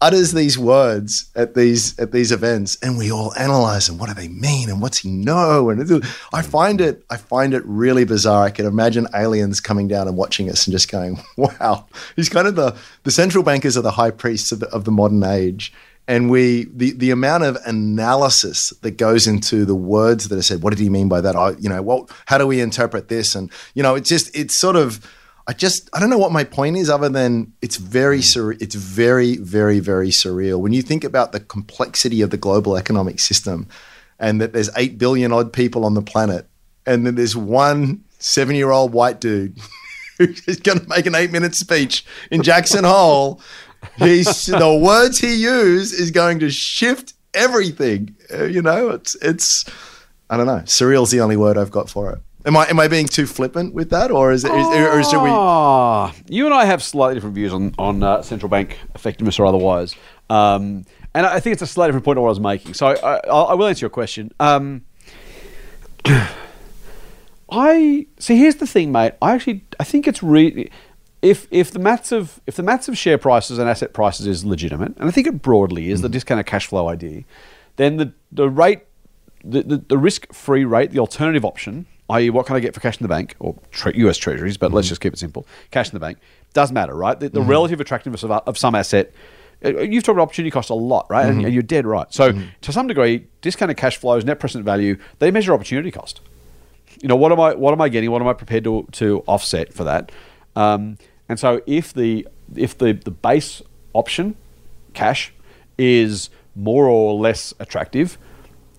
utters 0.00 0.32
these 0.32 0.58
words 0.58 1.30
at 1.34 1.54
these 1.54 1.98
at 1.98 2.12
these 2.12 2.32
events 2.32 2.78
and 2.82 2.96
we 2.96 3.12
all 3.12 3.34
analyze 3.34 3.86
them. 3.86 3.98
What 3.98 4.08
do 4.08 4.14
they 4.14 4.28
mean 4.28 4.70
and 4.70 4.80
what's 4.80 4.98
he 4.98 5.10
know? 5.10 5.68
And 5.68 6.04
i 6.32 6.42
find 6.42 6.80
it 6.80 7.04
i 7.10 7.16
find 7.16 7.52
it 7.52 7.62
really 7.66 8.04
bizarre. 8.04 8.44
I 8.44 8.50
can 8.50 8.66
imagine 8.66 9.06
aliens 9.14 9.60
coming 9.60 9.88
down 9.88 10.08
and 10.08 10.16
watching 10.16 10.48
us 10.48 10.66
and 10.66 10.72
just 10.72 10.90
going 10.90 11.20
wow. 11.36 11.86
He's 12.16 12.28
kind 12.28 12.48
of 12.48 12.56
the 12.56 12.76
the 13.02 13.10
central 13.10 13.44
bankers 13.44 13.76
are 13.76 13.82
the 13.82 13.90
high 13.90 14.10
priests 14.10 14.52
of 14.52 14.60
the, 14.60 14.68
of 14.68 14.84
the 14.84 14.92
modern 14.92 15.22
age. 15.22 15.72
And 16.08 16.30
we 16.30 16.64
the 16.74 16.92
the 16.92 17.10
amount 17.10 17.44
of 17.44 17.58
analysis 17.66 18.70
that 18.80 18.92
goes 18.92 19.26
into 19.26 19.64
the 19.64 19.76
words 19.76 20.28
that 20.28 20.38
are 20.38 20.42
said 20.42 20.62
what 20.62 20.70
did 20.70 20.78
he 20.80 20.88
mean 20.88 21.08
by 21.08 21.20
that? 21.20 21.36
I, 21.36 21.50
you 21.58 21.68
know 21.68 21.82
well, 21.82 22.08
how 22.26 22.38
do 22.38 22.46
we 22.46 22.60
interpret 22.60 23.08
this? 23.08 23.34
And 23.34 23.50
you 23.74 23.82
know 23.82 23.96
it's 23.96 24.08
just 24.08 24.34
it's 24.34 24.58
sort 24.58 24.76
of 24.76 25.06
I 25.50 25.52
just 25.52 25.90
I 25.92 25.98
don't 25.98 26.10
know 26.10 26.18
what 26.18 26.30
my 26.30 26.44
point 26.44 26.76
is 26.76 26.88
other 26.88 27.08
than 27.08 27.52
it's 27.60 27.76
very 27.76 28.20
mm. 28.20 28.22
surre- 28.22 28.62
it's 28.62 28.76
very 28.76 29.36
very 29.36 29.80
very 29.80 30.10
surreal. 30.10 30.60
When 30.60 30.72
you 30.72 30.80
think 30.80 31.02
about 31.02 31.32
the 31.32 31.40
complexity 31.40 32.22
of 32.22 32.30
the 32.30 32.36
global 32.36 32.76
economic 32.76 33.18
system 33.18 33.66
and 34.20 34.40
that 34.40 34.52
there's 34.52 34.70
8 34.76 34.96
billion 34.96 35.32
odd 35.32 35.52
people 35.52 35.84
on 35.84 35.94
the 35.94 36.02
planet 36.02 36.46
and 36.86 37.04
then 37.04 37.16
there's 37.16 37.36
one 37.36 38.04
7-year-old 38.20 38.92
white 38.92 39.20
dude 39.20 39.58
who's 40.18 40.60
going 40.60 40.78
to 40.78 40.88
make 40.88 41.06
an 41.06 41.14
8-minute 41.14 41.56
speech 41.56 42.06
in 42.30 42.44
Jackson 42.44 42.84
Hole 42.84 43.40
he's 43.96 44.46
the 44.46 44.80
words 44.80 45.18
he 45.18 45.34
used 45.34 45.92
is 45.92 46.12
going 46.12 46.38
to 46.38 46.50
shift 46.50 47.14
everything 47.34 48.14
you 48.48 48.62
know? 48.62 48.90
It's 48.90 49.16
it's 49.16 49.64
I 50.32 50.36
don't 50.36 50.46
know. 50.46 50.62
Surreal's 50.64 51.10
the 51.10 51.22
only 51.22 51.36
word 51.36 51.58
I've 51.58 51.72
got 51.72 51.90
for 51.90 52.12
it 52.12 52.20
Am 52.46 52.56
I 52.56 52.68
am 52.68 52.80
I 52.80 52.88
being 52.88 53.06
too 53.06 53.26
flippant 53.26 53.74
with 53.74 53.90
that, 53.90 54.10
or 54.10 54.32
is 54.32 54.44
it, 54.44 54.52
is, 54.52 54.66
or 54.66 55.02
should 55.04 55.22
we? 55.22 55.28
Ah, 55.30 56.14
you 56.26 56.46
and 56.46 56.54
I 56.54 56.64
have 56.64 56.82
slightly 56.82 57.14
different 57.14 57.34
views 57.34 57.52
on 57.52 57.74
on 57.78 58.02
uh, 58.02 58.22
central 58.22 58.48
bank 58.48 58.78
effectiveness 58.94 59.38
or 59.38 59.44
otherwise, 59.44 59.94
um, 60.30 60.86
and 61.14 61.26
I 61.26 61.38
think 61.40 61.52
it's 61.52 61.62
a 61.62 61.66
slightly 61.66 61.88
different 61.90 62.06
point 62.06 62.18
of 62.18 62.22
what 62.22 62.28
I 62.28 62.30
was 62.30 62.40
making. 62.40 62.74
So 62.74 62.86
I, 62.86 62.94
I, 62.94 63.16
I 63.28 63.54
will 63.54 63.66
answer 63.66 63.84
your 63.84 63.90
question. 63.90 64.32
Um, 64.40 64.86
I 67.50 68.06
see. 68.18 68.38
Here's 68.38 68.56
the 68.56 68.66
thing, 68.66 68.90
mate. 68.90 69.12
I 69.20 69.32
actually 69.32 69.64
I 69.78 69.84
think 69.84 70.08
it's 70.08 70.22
really 70.22 70.70
if 71.20 71.46
if 71.50 71.70
the 71.72 71.78
maths 71.78 72.10
of 72.10 72.40
if 72.46 72.56
the 72.56 72.62
maths 72.62 72.88
of 72.88 72.96
share 72.96 73.18
prices 73.18 73.58
and 73.58 73.68
asset 73.68 73.92
prices 73.92 74.26
is 74.26 74.46
legitimate, 74.46 74.96
and 74.96 75.08
I 75.08 75.10
think 75.10 75.26
it 75.26 75.42
broadly 75.42 75.90
is 75.90 76.00
the 76.00 76.08
discounted 76.08 76.46
cash 76.46 76.66
flow 76.66 76.88
idea, 76.88 77.24
then 77.76 77.98
the 77.98 78.14
the 78.32 78.48
rate 78.48 78.80
the, 79.44 79.62
the, 79.62 79.76
the 79.76 79.98
risk 79.98 80.32
free 80.32 80.64
rate, 80.64 80.90
the 80.90 80.98
alternative 80.98 81.44
option, 81.44 81.86
i.e., 82.10 82.30
what 82.30 82.46
can 82.46 82.56
I 82.56 82.60
get 82.60 82.74
for 82.74 82.80
cash 82.80 82.98
in 82.98 83.04
the 83.04 83.08
bank 83.08 83.34
or 83.38 83.56
US 83.94 84.18
treasuries, 84.18 84.56
but 84.56 84.72
let's 84.72 84.86
mm-hmm. 84.86 84.90
just 84.90 85.00
keep 85.00 85.12
it 85.12 85.18
simple 85.18 85.46
cash 85.70 85.88
in 85.88 85.94
the 85.94 86.00
bank, 86.00 86.18
does 86.52 86.72
matter, 86.72 86.94
right? 86.94 87.18
The, 87.18 87.28
the 87.28 87.40
mm-hmm. 87.40 87.50
relative 87.50 87.80
attractiveness 87.80 88.22
of, 88.22 88.30
of 88.30 88.58
some 88.58 88.74
asset. 88.74 89.12
uh, 89.64 89.68
uh 89.68 89.80
You've 89.80 90.02
talked 90.02 90.16
about 90.16 90.24
opportunity 90.24 90.50
cost 90.50 90.70
a 90.70 90.74
lot, 90.74 91.06
right? 91.08 91.26
And, 91.26 91.38
mm-hmm. 91.38 91.44
and 91.46 91.54
you're 91.54 91.62
dead 91.62 91.86
right. 91.86 92.12
So, 92.12 92.32
to 92.60 92.72
some 92.72 92.86
degree, 92.86 93.26
discounted 93.40 93.76
cash 93.76 93.96
flows, 93.96 94.24
net 94.24 94.40
present 94.40 94.64
value, 94.64 94.98
they 95.18 95.30
measure 95.30 95.54
opportunity 95.54 95.90
cost. 95.90 96.20
You 97.00 97.08
know, 97.08 97.16
what 97.16 97.32
am 97.32 97.40
I? 97.40 97.54
What 97.54 97.72
am 97.72 97.80
I 97.80 97.88
getting? 97.88 98.10
What 98.10 98.20
am 98.20 98.28
I 98.28 98.32
prepared 98.32 98.64
to, 98.64 98.86
to 98.92 99.22
offset 99.26 99.72
for 99.72 99.84
that? 99.84 100.12
Um, 100.56 100.98
and 101.28 101.38
so, 101.38 101.62
if 101.66 101.94
the 101.94 102.26
if 102.56 102.76
the 102.76 102.92
the 102.92 103.12
base 103.12 103.62
option, 103.92 104.36
cash, 104.92 105.32
is 105.78 106.30
more 106.54 106.88
or 106.88 107.14
less 107.14 107.54
attractive, 107.60 108.18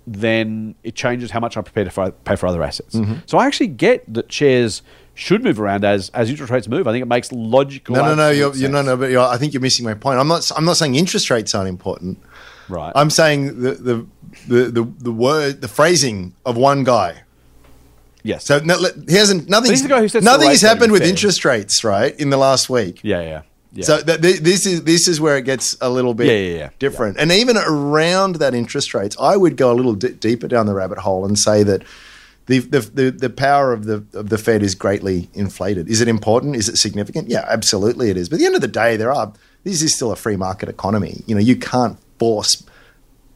then 0.07 0.75
it 0.83 0.95
changes 0.95 1.31
how 1.31 1.39
much 1.39 1.57
I'm 1.57 1.63
prepared 1.63 1.91
to 1.91 2.11
pay 2.25 2.35
for 2.35 2.47
other 2.47 2.63
assets. 2.63 2.95
Mm-hmm. 2.95 3.15
So 3.25 3.37
I 3.37 3.45
actually 3.45 3.67
get 3.67 4.11
that 4.13 4.31
shares 4.31 4.81
should 5.13 5.43
move 5.43 5.59
around 5.59 5.83
as 5.83 6.09
as 6.09 6.29
interest 6.29 6.51
rates 6.51 6.67
move. 6.67 6.87
I 6.87 6.91
think 6.91 7.03
it 7.03 7.07
makes 7.07 7.31
logical. 7.31 7.95
No, 7.95 8.05
no, 8.05 8.15
no. 8.15 8.29
You're, 8.29 8.55
you're 8.55 8.69
no, 8.69 8.81
no. 8.81 8.97
But 8.97 9.11
you're, 9.11 9.21
I 9.21 9.37
think 9.37 9.53
you're 9.53 9.61
missing 9.61 9.85
my 9.85 9.93
point. 9.93 10.19
I'm 10.19 10.27
not. 10.27 10.49
I'm 10.55 10.65
not 10.65 10.77
saying 10.77 10.95
interest 10.95 11.29
rates 11.29 11.53
aren't 11.53 11.69
important. 11.69 12.19
Right. 12.69 12.91
I'm 12.95 13.09
saying 13.09 13.61
the 13.61 13.71
the 13.71 14.07
the 14.47 14.63
the, 14.71 14.93
the 14.99 15.11
word, 15.11 15.61
the 15.61 15.67
phrasing 15.67 16.33
of 16.45 16.57
one 16.57 16.83
guy. 16.83 17.23
yes. 18.23 18.45
So 18.45 18.59
no, 18.59 18.77
he 19.07 19.15
hasn't. 19.15 19.49
Nothing's 19.49 19.71
he's 19.71 19.83
the 19.83 19.89
guy 19.89 20.01
who 20.01 20.07
the 20.07 20.21
nothing 20.21 20.49
has 20.49 20.61
happened 20.61 20.91
with 20.91 21.01
fair. 21.01 21.09
interest 21.09 21.45
rates, 21.45 21.83
right? 21.83 22.17
In 22.19 22.29
the 22.29 22.37
last 22.37 22.69
week. 22.69 23.01
yeah, 23.03 23.21
yeah. 23.21 23.41
Yeah. 23.73 23.85
So 23.85 24.01
th- 24.01 24.21
th- 24.21 24.39
this 24.41 24.65
is 24.65 24.83
this 24.83 25.07
is 25.07 25.21
where 25.21 25.37
it 25.37 25.43
gets 25.45 25.77
a 25.79 25.89
little 25.89 26.13
bit 26.13 26.27
Yeah, 26.27 26.33
yeah, 26.33 26.57
yeah. 26.57 26.69
different. 26.79 27.17
And 27.17 27.31
even 27.31 27.55
around 27.57 28.35
that 28.35 28.53
interest 28.53 28.93
rates, 28.93 29.15
I 29.19 29.37
would 29.37 29.55
go 29.55 29.71
a 29.71 29.75
little 29.75 29.95
di- 29.95 30.09
deeper 30.13 30.47
down 30.47 30.65
the 30.65 30.73
rabbit 30.73 30.97
hole 30.97 31.25
and 31.25 31.39
say 31.39 31.63
that 31.63 31.83
the, 32.47 32.59
the 32.59 32.79
the 32.81 33.11
the 33.11 33.29
power 33.29 33.71
of 33.71 33.85
the 33.85 34.03
of 34.13 34.27
the 34.29 34.37
Fed 34.37 34.61
is 34.61 34.75
greatly 34.75 35.29
inflated. 35.33 35.87
Is 35.87 36.01
it 36.01 36.07
important? 36.09 36.55
Is 36.57 36.67
it 36.67 36.77
significant? 36.77 37.29
Yeah, 37.29 37.45
absolutely 37.47 38.09
it 38.09 38.17
is. 38.17 38.27
But 38.27 38.35
at 38.35 38.39
the 38.39 38.45
end 38.47 38.55
of 38.55 38.61
the 38.61 38.67
day, 38.67 38.97
there 38.97 39.11
are 39.11 39.31
this 39.63 39.81
is 39.81 39.95
still 39.95 40.11
a 40.11 40.15
free 40.17 40.35
market 40.35 40.67
economy. 40.67 41.23
You 41.27 41.35
know, 41.35 41.41
you 41.41 41.55
can't 41.55 41.97
force 42.19 42.63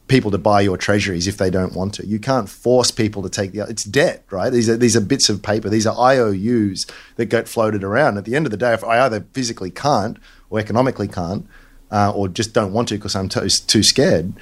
people 0.08 0.30
to 0.30 0.38
buy 0.38 0.60
your 0.60 0.76
treasuries 0.76 1.26
if 1.26 1.36
they 1.36 1.50
don't 1.50 1.74
want 1.74 1.94
to. 1.94 2.06
You 2.06 2.18
can't 2.18 2.48
force 2.48 2.90
people 2.90 3.22
to 3.22 3.28
take 3.28 3.52
the 3.52 3.60
it's 3.68 3.84
debt, 3.84 4.24
right? 4.30 4.50
These 4.50 4.68
are 4.68 4.76
these 4.76 4.96
are 4.96 5.00
bits 5.00 5.28
of 5.28 5.42
paper. 5.42 5.68
These 5.68 5.86
are 5.86 5.96
IOUs 5.98 6.86
that 7.16 7.26
get 7.26 7.48
floated 7.48 7.82
around. 7.82 8.18
At 8.18 8.24
the 8.24 8.36
end 8.36 8.46
of 8.46 8.50
the 8.50 8.56
day, 8.56 8.72
if 8.72 8.84
I 8.84 9.00
either 9.04 9.26
physically 9.32 9.70
can't 9.70 10.18
or 10.50 10.60
economically 10.60 11.08
can't, 11.08 11.46
uh, 11.90 12.12
or 12.14 12.28
just 12.28 12.52
don't 12.52 12.72
want 12.72 12.88
to 12.88 12.94
because 12.94 13.16
I'm 13.16 13.28
too, 13.28 13.48
too 13.48 13.82
scared, 13.82 14.32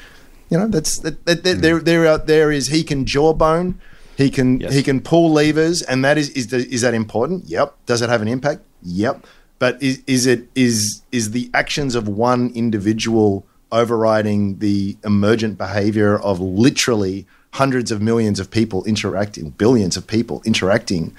you 0.50 0.58
know, 0.58 0.68
that's 0.68 0.98
that, 0.98 1.24
that, 1.24 1.44
that 1.44 1.62
there 1.62 1.80
there 1.80 2.06
are, 2.06 2.18
there 2.18 2.52
is 2.52 2.68
he 2.68 2.84
can 2.84 3.06
jawbone, 3.06 3.80
he 4.16 4.30
can 4.30 4.60
Yes. 4.60 4.74
he 4.74 4.82
can 4.82 5.00
pull 5.00 5.32
levers, 5.32 5.82
and 5.82 6.04
that 6.04 6.18
is 6.18 6.28
is 6.30 6.48
the, 6.48 6.58
is 6.58 6.82
that 6.82 6.94
important? 6.94 7.46
Yep. 7.46 7.74
Does 7.86 8.02
it 8.02 8.10
have 8.10 8.22
an 8.22 8.28
impact? 8.28 8.62
Yep. 8.82 9.26
But 9.58 9.82
is, 9.82 10.02
is 10.06 10.26
it 10.26 10.48
is 10.54 11.02
is 11.10 11.30
the 11.30 11.50
actions 11.54 11.94
of 11.94 12.06
one 12.06 12.50
individual 12.54 13.46
overriding 13.74 14.58
the 14.60 14.96
emergent 15.04 15.58
behavior 15.58 16.18
of 16.18 16.40
literally 16.40 17.26
hundreds 17.52 17.90
of 17.90 18.00
millions 18.00 18.40
of 18.40 18.50
people 18.50 18.84
interacting, 18.84 19.50
billions 19.50 19.96
of 19.96 20.06
people 20.06 20.40
interacting, 20.44 21.14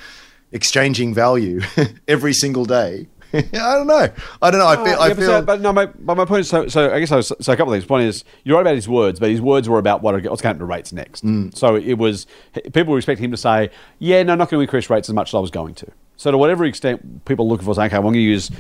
exchanging 0.52 1.14
value 1.14 1.62
every 2.08 2.34
single 2.34 2.66
day? 2.66 3.08
I 3.34 3.42
don't 3.52 3.88
know. 3.88 4.10
I 4.42 4.52
don't 4.52 4.60
know. 4.60 4.68
I 4.68 4.76
feel. 4.76 4.86
Uh, 4.86 5.04
I 5.04 5.08
yeah, 5.08 5.14
but, 5.14 5.26
so, 5.26 5.42
but 5.42 5.62
no, 5.62 5.74
my, 5.74 5.88
but 5.88 6.16
my 6.16 6.24
point 6.24 6.42
is 6.42 6.50
so. 6.50 6.68
So 6.68 6.94
I 6.94 7.00
guess 7.00 7.12
I 7.12 7.18
was, 7.18 7.34
so. 7.40 7.52
A 7.52 7.58
couple 7.58 7.74
of 7.74 7.80
things. 7.80 7.90
One 7.90 8.02
is 8.02 8.24
you're 8.44 8.56
right 8.56 8.62
about 8.62 8.76
his 8.76 8.88
words, 8.88 9.20
but 9.20 9.30
his 9.30 9.42
words 9.42 9.68
were 9.68 9.80
about 9.80 10.02
what 10.02 10.14
what's 10.14 10.24
going 10.24 10.38
to 10.38 10.48
happen 10.48 10.60
to 10.60 10.66
rates 10.66 10.94
next. 10.94 11.26
Mm. 11.26 11.54
So 11.56 11.76
it 11.76 11.96
was 11.96 12.28
people 12.72 12.94
were 12.94 12.98
expecting 12.98 13.26
him 13.26 13.32
to 13.32 13.38
say, 13.38 13.72
"Yeah, 14.00 14.24
no, 14.24 14.36
not 14.36 14.50
going 14.50 14.60
to 14.60 14.62
increase 14.62 14.90
rates 14.90 15.10
as 15.10 15.16
much 15.16 15.32
as 15.32 15.34
I 15.34 15.40
was 15.40 15.52
going 15.52 15.74
to." 15.76 15.88
So 16.16 16.32
to 16.32 16.38
whatever 16.38 16.64
extent 16.64 17.26
people 17.26 17.46
are 17.46 17.50
looking 17.50 17.66
for 17.66 17.76
saying, 17.76 17.88
"Okay, 17.88 17.98
well, 17.98 18.08
I'm 18.08 18.14
going 18.14 18.26
to 18.26 18.32
use 18.32 18.52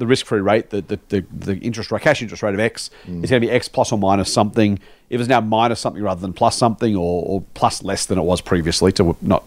the 0.00 0.06
risk-free 0.06 0.40
rate, 0.40 0.70
the 0.70 0.80
the, 0.80 0.98
the, 1.10 1.24
the 1.30 1.56
interest 1.58 1.92
rate, 1.92 2.02
cash 2.02 2.20
interest 2.22 2.42
rate 2.42 2.54
of 2.54 2.60
X. 2.60 2.90
Mm. 3.06 3.22
It's 3.22 3.30
going 3.30 3.40
to 3.42 3.46
be 3.46 3.50
X 3.50 3.68
plus 3.68 3.92
or 3.92 3.98
minus 3.98 4.32
something. 4.32 4.80
If 5.08 5.20
it's 5.20 5.28
now 5.28 5.40
minus 5.40 5.78
something 5.78 6.02
rather 6.02 6.20
than 6.20 6.32
plus 6.32 6.56
something, 6.56 6.96
or, 6.96 7.24
or 7.26 7.44
plus 7.54 7.82
less 7.84 8.06
than 8.06 8.18
it 8.18 8.22
was 8.22 8.40
previously, 8.40 8.90
to 8.92 9.16
not 9.20 9.44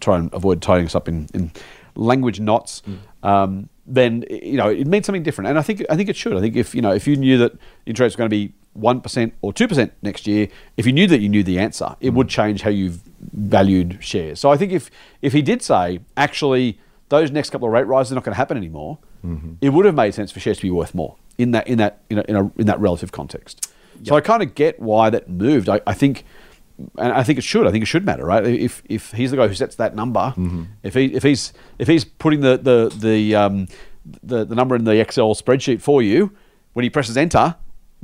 try 0.00 0.18
and 0.18 0.32
avoid 0.32 0.62
tying 0.62 0.86
us 0.86 0.94
up 0.94 1.08
in, 1.08 1.28
in 1.32 1.52
language 1.94 2.40
knots." 2.40 2.82
Um, 3.22 3.68
then 3.86 4.24
you 4.28 4.56
know 4.56 4.68
it 4.68 4.86
means 4.86 5.06
something 5.06 5.22
different, 5.22 5.48
and 5.48 5.58
I 5.58 5.62
think 5.62 5.84
I 5.88 5.96
think 5.96 6.08
it 6.08 6.16
should. 6.16 6.36
I 6.36 6.40
think 6.40 6.56
if 6.56 6.74
you 6.74 6.82
know 6.82 6.92
if 6.92 7.06
you 7.06 7.16
knew 7.16 7.38
that 7.38 7.52
interest 7.84 8.16
were 8.16 8.22
going 8.22 8.30
to 8.30 8.36
be 8.36 8.52
one 8.72 9.00
percent 9.00 9.32
or 9.42 9.52
two 9.52 9.68
percent 9.68 9.92
next 10.02 10.26
year, 10.26 10.48
if 10.76 10.86
you 10.86 10.92
knew 10.92 11.06
that 11.06 11.20
you 11.20 11.28
knew 11.28 11.42
the 11.42 11.58
answer, 11.58 11.96
it 12.00 12.10
would 12.10 12.28
change 12.28 12.62
how 12.62 12.70
you 12.70 12.94
valued 13.32 13.98
shares. 14.00 14.40
So 14.40 14.50
I 14.50 14.56
think 14.56 14.72
if 14.72 14.90
if 15.22 15.32
he 15.32 15.42
did 15.42 15.62
say 15.62 16.00
actually 16.16 16.78
those 17.08 17.30
next 17.30 17.50
couple 17.50 17.68
of 17.68 17.72
rate 17.72 17.86
rises 17.86 18.12
are 18.12 18.16
not 18.16 18.24
going 18.24 18.32
to 18.32 18.36
happen 18.36 18.56
anymore, 18.56 18.98
it 19.60 19.70
would 19.70 19.84
have 19.84 19.94
made 19.94 20.14
sense 20.14 20.30
for 20.32 20.40
shares 20.40 20.56
to 20.58 20.62
be 20.62 20.70
worth 20.70 20.94
more 20.94 21.16
in 21.38 21.50
that 21.52 21.66
in 21.68 21.78
that 21.78 22.00
in, 22.10 22.18
a, 22.18 22.22
in, 22.22 22.36
a, 22.36 22.52
in 22.56 22.66
that 22.66 22.80
relative 22.80 23.12
context. 23.12 23.70
So 24.02 24.14
I 24.14 24.20
kind 24.20 24.42
of 24.42 24.54
get 24.54 24.78
why 24.78 25.10
that 25.10 25.28
moved. 25.28 25.68
I, 25.68 25.80
I 25.86 25.94
think. 25.94 26.24
And 26.98 27.10
I 27.10 27.22
think 27.22 27.38
it 27.38 27.42
should. 27.44 27.66
I 27.66 27.70
think 27.70 27.82
it 27.82 27.86
should 27.86 28.04
matter, 28.04 28.26
right? 28.26 28.44
If 28.44 28.82
if 28.84 29.12
he's 29.12 29.30
the 29.30 29.38
guy 29.38 29.48
who 29.48 29.54
sets 29.54 29.76
that 29.76 29.94
number, 29.94 30.34
if 30.82 30.92
he 30.92 31.06
if 31.06 31.22
he's 31.22 31.54
if 31.78 31.88
he's 31.88 32.04
putting 32.04 32.40
the 32.42 32.58
the 32.58 32.94
the 32.94 33.34
um, 33.34 33.66
the, 34.22 34.44
the 34.44 34.54
number 34.54 34.76
in 34.76 34.84
the 34.84 35.00
Excel 35.00 35.34
spreadsheet 35.34 35.80
for 35.80 36.02
you, 36.02 36.32
when 36.74 36.82
he 36.82 36.90
presses 36.90 37.16
enter, 37.16 37.54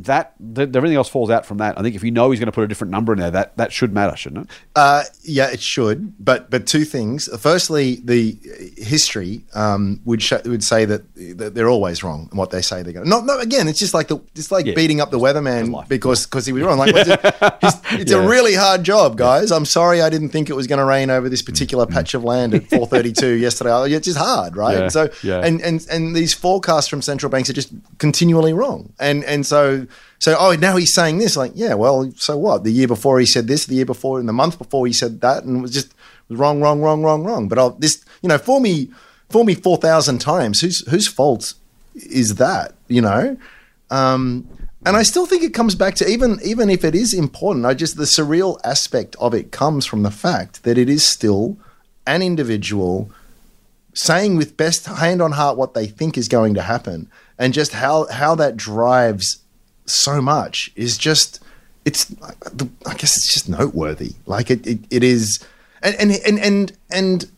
that, 0.04 0.34
that 0.40 0.74
everything 0.76 0.96
else 0.96 1.08
falls 1.08 1.30
out 1.30 1.44
from 1.46 1.58
that. 1.58 1.78
I 1.78 1.82
think 1.82 1.94
if 1.94 2.02
you 2.04 2.10
know 2.10 2.30
he's 2.30 2.40
going 2.40 2.46
to 2.46 2.52
put 2.52 2.64
a 2.64 2.68
different 2.68 2.90
number 2.90 3.12
in 3.12 3.18
there, 3.18 3.30
that 3.30 3.56
that 3.56 3.72
should 3.72 3.92
matter, 3.92 4.16
shouldn't 4.16 4.46
it? 4.46 4.50
Uh, 4.76 5.02
yeah, 5.22 5.50
it 5.50 5.60
should. 5.60 6.14
But 6.24 6.50
but 6.50 6.66
two 6.66 6.84
things. 6.84 7.28
Firstly, 7.40 7.96
the 8.04 8.38
history 8.76 9.44
um, 9.54 10.00
would 10.04 10.22
would 10.44 10.64
say 10.64 10.84
that, 10.84 11.02
that 11.38 11.54
they're 11.54 11.68
always 11.68 12.02
wrong 12.02 12.28
in 12.32 12.38
what 12.38 12.50
they 12.50 12.62
say 12.62 12.82
they're 12.82 12.92
going. 12.92 13.04
to 13.04 13.10
Not 13.10 13.26
not 13.26 13.42
again. 13.42 13.68
It's 13.68 13.78
just 13.78 13.94
like 13.94 14.08
the 14.08 14.18
it's 14.34 14.50
like 14.50 14.66
Yeah. 14.66 14.74
beating 14.74 15.00
up 15.00 15.10
the 15.10 15.18
weatherman 15.18 15.86
because 15.88 16.26
because 16.26 16.46
he 16.46 16.52
was 16.52 16.62
wrong. 16.62 16.78
Like 16.82 16.94
what's 16.94 17.08
it- 17.08 17.20
he's- 17.60 17.80
it's 18.00 18.12
a 18.12 18.20
really 18.26 18.54
hard 18.54 18.82
job, 18.84 19.16
guys. 19.16 19.50
I'm 19.52 19.64
sorry, 19.66 20.00
I 20.02 20.08
didn't 20.10 20.30
think 20.30 20.48
it 20.50 20.54
was 20.56 20.66
going 20.66 20.78
to 20.78 20.84
rain 20.84 21.10
over 21.10 21.28
this 21.28 21.42
particular 21.42 21.86
Mm. 21.86 21.90
patch 21.92 22.14
of 22.14 22.24
land 22.24 22.54
at 22.54 22.62
4:32 22.70 23.40
yesterday. 23.40 23.70
Oh, 23.70 23.84
It's 23.84 24.06
just 24.06 24.18
hard, 24.18 24.56
right? 24.56 24.78
Yeah, 24.78 24.88
So 24.88 25.10
yeah. 25.22 25.40
and 25.44 25.60
and 25.60 25.86
and 25.90 26.16
these 26.16 26.32
forecasts 26.34 26.88
from 26.88 27.02
central 27.02 27.30
banks 27.30 27.48
are 27.50 27.52
just 27.52 27.70
continually 27.98 28.52
wrong. 28.52 28.92
And 28.98 29.24
and 29.24 29.44
so 29.46 29.86
so 30.18 30.36
oh 30.38 30.54
now 30.54 30.76
he's 30.76 30.94
saying 30.94 31.18
this 31.18 31.36
like 31.36 31.52
yeah 31.54 31.74
well 31.74 32.10
so 32.16 32.36
what 32.36 32.64
the 32.64 32.70
year 32.70 32.88
before 32.88 33.18
he 33.18 33.26
said 33.26 33.46
this 33.46 33.66
the 33.66 33.74
year 33.74 33.86
before 33.86 34.20
and 34.20 34.28
the 34.28 34.32
month 34.32 34.58
before 34.58 34.86
he 34.86 34.92
said 34.92 35.20
that 35.20 35.44
and 35.44 35.58
it 35.58 35.62
was 35.62 35.72
just 35.72 35.92
wrong 36.36 36.60
wrong 36.60 36.80
wrong 36.80 37.02
wrong 37.02 37.24
wrong. 37.24 37.48
But 37.48 37.58
I'll, 37.58 37.70
this 37.70 38.04
you 38.22 38.28
know 38.28 38.38
for 38.38 38.60
me 38.60 38.90
for 39.30 39.44
me 39.44 39.54
four 39.54 39.76
thousand 39.76 40.20
times 40.20 40.60
whose 40.60 40.86
whose 40.88 41.08
fault 41.08 41.54
is 41.94 42.36
that 42.36 42.74
you 42.88 43.00
know. 43.00 43.36
Um, 43.90 44.48
and 44.84 44.96
I 44.96 45.04
still 45.04 45.26
think 45.26 45.44
it 45.44 45.54
comes 45.54 45.74
back 45.74 45.94
to 45.96 46.08
even 46.08 46.38
even 46.44 46.70
if 46.70 46.84
it 46.84 46.94
is 46.94 47.14
important, 47.14 47.66
I 47.66 47.74
just 47.74 47.96
the 47.96 48.04
surreal 48.04 48.58
aspect 48.64 49.16
of 49.20 49.34
it 49.34 49.52
comes 49.52 49.86
from 49.86 50.02
the 50.02 50.10
fact 50.10 50.64
that 50.64 50.78
it 50.78 50.88
is 50.88 51.06
still 51.06 51.56
an 52.06 52.22
individual 52.22 53.10
saying 53.94 54.36
with 54.36 54.56
best 54.56 54.86
hand 54.86 55.20
on 55.20 55.32
heart 55.32 55.58
what 55.58 55.74
they 55.74 55.86
think 55.86 56.16
is 56.16 56.26
going 56.26 56.54
to 56.54 56.62
happen, 56.62 57.10
and 57.38 57.54
just 57.54 57.72
how 57.72 58.06
how 58.10 58.34
that 58.34 58.56
drives 58.56 59.41
so 59.94 60.20
much 60.20 60.72
is 60.76 60.96
just 60.96 61.40
it's 61.84 62.14
I 62.22 62.94
guess 62.94 63.16
it's 63.16 63.32
just 63.32 63.48
noteworthy. 63.48 64.12
Like 64.26 64.50
it 64.50 64.66
it, 64.66 64.78
it 64.90 65.04
is, 65.04 65.44
and 65.82 65.94
and 65.96 66.12
and 66.26 66.38
and 66.38 66.72
and 66.90 67.30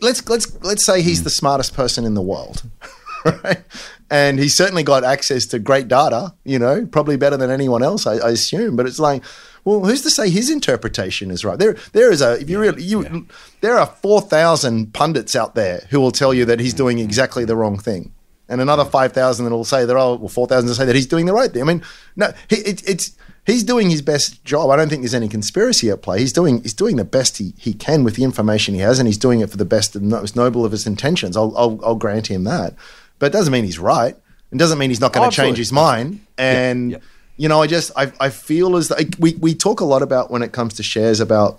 let's 0.00 0.28
let's 0.28 0.62
let's 0.62 0.84
say 0.84 1.02
he's 1.02 1.18
hmm. 1.20 1.24
the 1.24 1.30
smartest 1.30 1.74
person 1.74 2.04
in 2.04 2.14
the 2.14 2.22
world, 2.22 2.62
right? 3.24 3.62
And 4.10 4.38
he's 4.38 4.54
certainly 4.54 4.82
got 4.82 5.04
access 5.04 5.46
to 5.46 5.58
great 5.58 5.88
data, 5.88 6.34
you 6.44 6.58
know, 6.58 6.84
probably 6.84 7.16
better 7.16 7.38
than 7.38 7.50
anyone 7.50 7.82
else, 7.82 8.06
I, 8.06 8.16
I 8.16 8.30
assume. 8.30 8.76
But 8.76 8.84
it's 8.84 8.98
like, 8.98 9.24
well, 9.64 9.82
who's 9.82 10.02
to 10.02 10.10
say 10.10 10.28
his 10.28 10.50
interpretation 10.50 11.30
is 11.30 11.46
right? 11.46 11.58
There, 11.58 11.76
there 11.92 12.12
is 12.12 12.20
a 12.20 12.38
if 12.40 12.50
you 12.50 12.58
really 12.60 12.82
you, 12.82 13.26
there 13.62 13.78
are 13.78 13.86
four 13.86 14.20
thousand 14.20 14.92
pundits 14.92 15.34
out 15.34 15.54
there 15.54 15.86
who 15.90 16.00
will 16.00 16.12
tell 16.12 16.34
you 16.34 16.44
that 16.44 16.60
he's 16.60 16.74
doing 16.74 16.98
exactly 16.98 17.44
the 17.44 17.56
wrong 17.56 17.78
thing, 17.78 18.12
and 18.52 18.60
another 18.60 18.84
five 18.84 19.12
thousand 19.12 19.46
that 19.46 19.50
will 19.50 19.64
say 19.64 19.84
that 19.84 19.96
oh, 19.96 20.14
well, 20.16 20.28
four 20.28 20.46
thousand 20.46 20.68
to 20.68 20.74
say 20.74 20.84
that 20.84 20.94
he's 20.94 21.06
doing 21.06 21.26
the 21.26 21.32
right 21.32 21.50
thing. 21.52 21.62
I 21.62 21.64
mean, 21.64 21.82
no, 22.14 22.32
he, 22.48 22.56
it, 22.56 22.88
it's 22.88 23.16
he's 23.46 23.64
doing 23.64 23.90
his 23.90 24.02
best 24.02 24.44
job. 24.44 24.70
I 24.70 24.76
don't 24.76 24.88
think 24.88 25.02
there's 25.02 25.14
any 25.14 25.28
conspiracy 25.28 25.90
at 25.90 26.02
play. 26.02 26.20
He's 26.20 26.32
doing 26.32 26.62
he's 26.62 26.74
doing 26.74 26.96
the 26.96 27.04
best 27.04 27.38
he, 27.38 27.54
he 27.58 27.72
can 27.72 28.04
with 28.04 28.14
the 28.14 28.24
information 28.24 28.74
he 28.74 28.80
has, 28.80 28.98
and 29.00 29.08
he's 29.08 29.18
doing 29.18 29.40
it 29.40 29.50
for 29.50 29.56
the 29.56 29.64
best 29.64 29.96
and 29.96 30.08
most 30.08 30.36
noble 30.36 30.64
of 30.64 30.70
his 30.72 30.86
intentions. 30.86 31.36
I'll 31.36 31.52
I'll, 31.56 31.80
I'll 31.84 31.96
grant 31.96 32.28
him 32.28 32.44
that, 32.44 32.74
but 33.18 33.26
it 33.26 33.32
doesn't 33.32 33.52
mean 33.52 33.64
he's 33.64 33.78
right. 33.80 34.16
It 34.52 34.58
doesn't 34.58 34.78
mean 34.78 34.90
he's 34.90 35.00
not 35.00 35.12
going 35.12 35.26
Oh, 35.26 35.30
to 35.30 35.36
change 35.36 35.56
his 35.56 35.72
mind. 35.72 36.20
And 36.36 36.92
yeah. 36.92 36.98
you 37.38 37.48
know, 37.48 37.62
I 37.62 37.66
just 37.66 37.90
I 37.96 38.12
I 38.20 38.28
feel 38.28 38.76
as 38.76 38.88
though 38.88 38.96
we 39.18 39.34
we 39.36 39.54
talk 39.54 39.80
a 39.80 39.84
lot 39.86 40.02
about 40.02 40.30
when 40.30 40.42
it 40.42 40.52
comes 40.52 40.74
to 40.74 40.82
shares 40.82 41.20
about 41.20 41.58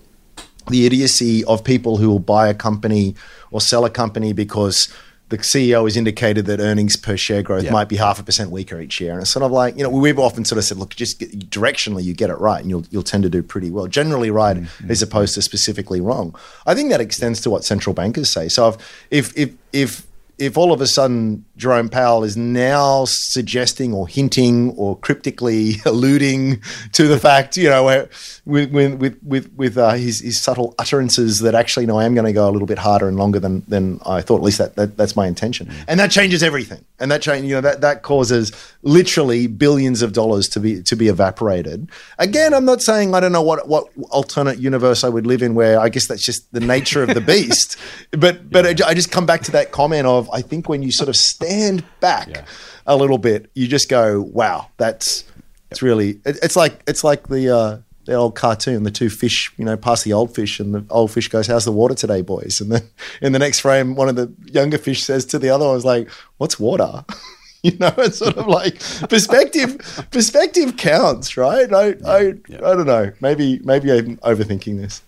the 0.69 0.85
idiocy 0.85 1.43
of 1.45 1.63
people 1.63 1.97
who 1.97 2.07
will 2.07 2.19
buy 2.19 2.47
a 2.47 2.53
company 2.53 3.15
or 3.51 3.59
sell 3.59 3.83
a 3.83 3.89
company 3.89 4.31
because 4.31 4.93
the 5.38 5.43
CEO 5.43 5.84
has 5.86 5.97
indicated 5.97 6.45
that 6.45 6.59
earnings 6.59 6.95
per 6.95 7.17
share 7.17 7.41
growth 7.41 7.63
Yeah. 7.63 7.71
might 7.71 7.89
be 7.89 7.95
half 7.95 8.19
a 8.19 8.23
percent 8.23 8.51
weaker 8.51 8.79
each 8.79 9.01
year. 9.01 9.13
And 9.13 9.21
it's 9.21 9.31
sort 9.31 9.43
of 9.43 9.51
like, 9.51 9.75
you 9.77 9.84
know, 9.84 9.89
we've 9.89 10.19
often 10.19 10.45
sort 10.45 10.57
of 10.59 10.63
said, 10.63 10.77
look, 10.77 10.95
just 10.95 11.19
get, 11.19 11.49
directionally 11.49 12.03
you 12.03 12.13
get 12.13 12.29
it 12.29 12.36
right 12.39 12.61
and 12.61 12.69
you'll, 12.69 12.86
you'll 12.91 13.03
tend 13.03 13.23
to 13.23 13.29
do 13.29 13.41
pretty 13.41 13.71
well. 13.71 13.88
Generally 13.88 14.31
right 14.31 14.57
Mm-hmm. 14.57 14.91
as 14.91 15.01
opposed 15.01 15.34
to 15.36 15.41
specifically 15.41 15.99
wrong. 16.01 16.36
I 16.65 16.75
think 16.75 16.91
that 16.91 17.01
extends 17.01 17.41
to 17.41 17.49
what 17.49 17.63
central 17.63 17.93
bankers 17.93 18.29
say. 18.29 18.47
So 18.49 18.67
if, 18.67 18.77
if, 19.11 19.36
if, 19.36 19.53
if, 19.73 20.07
if 20.38 20.57
all 20.57 20.71
of 20.73 20.81
a 20.81 20.88
sudden 20.88 21.45
Jerome 21.55 21.89
Powell 21.89 22.23
is 22.23 22.35
now 22.35 23.05
suggesting 23.05 23.93
or 23.93 24.07
hinting 24.07 24.71
or 24.71 24.97
cryptically 24.97 25.75
alluding 25.85 26.61
to 26.93 27.07
the 27.07 27.19
fact, 27.19 27.57
you 27.57 27.69
know, 27.69 27.83
where, 27.83 28.09
with 28.45 28.71
with 28.71 29.19
with 29.23 29.53
with, 29.53 29.77
uh, 29.77 29.91
his, 29.91 30.19
his 30.19 30.41
subtle 30.41 30.73
utterances 30.79 31.39
that 31.39 31.53
actually, 31.53 31.85
no, 31.85 31.99
I 31.99 32.05
am 32.05 32.15
going 32.15 32.25
to 32.25 32.33
go 32.33 32.49
a 32.49 32.51
little 32.51 32.67
bit 32.67 32.79
harder 32.79 33.07
and 33.07 33.17
longer 33.17 33.39
than 33.39 33.63
than 33.67 33.99
I 34.05 34.21
thought. 34.21 34.37
At 34.37 34.43
least 34.43 34.57
that, 34.57 34.75
that 34.75 34.97
that's 34.97 35.15
my 35.15 35.27
intention, 35.27 35.71
and 35.87 35.99
that 35.99 36.09
changes 36.11 36.41
everything. 36.41 36.83
And 36.99 37.11
that 37.11 37.21
change, 37.21 37.45
you 37.45 37.55
know, 37.55 37.61
that 37.61 37.81
that 37.81 38.01
causes 38.01 38.51
literally 38.81 39.47
billions 39.47 40.01
of 40.01 40.13
dollars 40.13 40.47
to 40.49 40.59
be 40.59 40.81
to 40.83 40.95
be 40.95 41.07
evaporated. 41.07 41.89
Again, 42.17 42.53
I'm 42.53 42.65
not 42.65 42.81
saying 42.81 43.13
I 43.13 43.19
don't 43.19 43.31
know 43.31 43.41
what 43.41 43.67
what 43.67 43.87
alternate 44.09 44.57
universe 44.57 45.03
I 45.03 45.09
would 45.09 45.27
live 45.27 45.43
in 45.43 45.53
where 45.53 45.79
I 45.79 45.89
guess 45.89 46.07
that's 46.07 46.25
just 46.25 46.51
the 46.51 46.59
nature 46.59 47.03
of 47.03 47.13
the 47.13 47.21
beast. 47.21 47.77
but 48.11 48.49
but 48.49 48.65
I, 48.65 48.89
I 48.89 48.93
just 48.93 49.11
come 49.11 49.25
back 49.25 49.41
to 49.43 49.51
that 49.51 49.71
comment 49.71 50.07
of 50.07 50.29
I 50.31 50.41
think 50.41 50.67
when 50.67 50.81
you 50.81 50.91
sort 50.91 51.09
of 51.09 51.15
stand 51.45 51.83
back 51.99 52.27
Yeah. 52.29 52.45
a 52.85 52.95
little 52.95 53.17
bit, 53.17 53.49
you 53.53 53.67
just 53.67 53.89
go, 53.89 54.21
wow, 54.21 54.67
that's 54.77 55.23
it's 55.71 55.81
really 55.81 56.19
it, 56.25 56.37
it's 56.43 56.55
like 56.55 56.81
it's 56.87 57.03
like 57.03 57.27
the 57.27 57.49
uh, 57.55 57.77
the 58.05 58.13
old 58.13 58.35
cartoon, 58.35 58.83
the 58.83 58.91
two 58.91 59.09
fish, 59.09 59.51
you 59.57 59.63
know, 59.65 59.77
pass 59.77 60.03
the 60.03 60.11
old 60.13 60.35
fish, 60.35 60.59
and 60.59 60.75
the 60.75 60.85
old 60.89 61.09
fish 61.11 61.29
goes, 61.29 61.47
"How's 61.47 61.65
the 61.65 61.71
water 61.71 61.95
today, 61.95 62.21
boys?" 62.21 62.59
And 62.61 62.71
then 62.71 62.83
in 63.21 63.31
the 63.31 63.39
next 63.39 63.59
frame, 63.61 63.95
one 63.95 64.09
of 64.09 64.15
the 64.15 64.31
younger 64.51 64.77
fish 64.77 65.03
says 65.03 65.25
to 65.27 65.39
the 65.39 65.49
other 65.49 65.65
one, 65.65 65.73
"Was 65.75 65.85
like, 65.85 66.09
what's 66.37 66.59
water?" 66.59 67.05
you 67.63 67.77
know, 67.79 67.93
it's 67.99 68.17
sort 68.17 68.35
of 68.37 68.45
like 68.47 68.77
perspective. 69.09 69.77
perspective 70.11 70.75
counts, 70.77 71.37
right? 71.37 71.71
I, 71.73 71.95
I, 72.05 72.17
I 72.49 72.75
don't 72.75 72.85
know. 72.85 73.13
Maybe, 73.21 73.59
maybe 73.63 73.89
I'm 73.91 74.17
overthinking 74.17 74.77
this. 74.81 75.01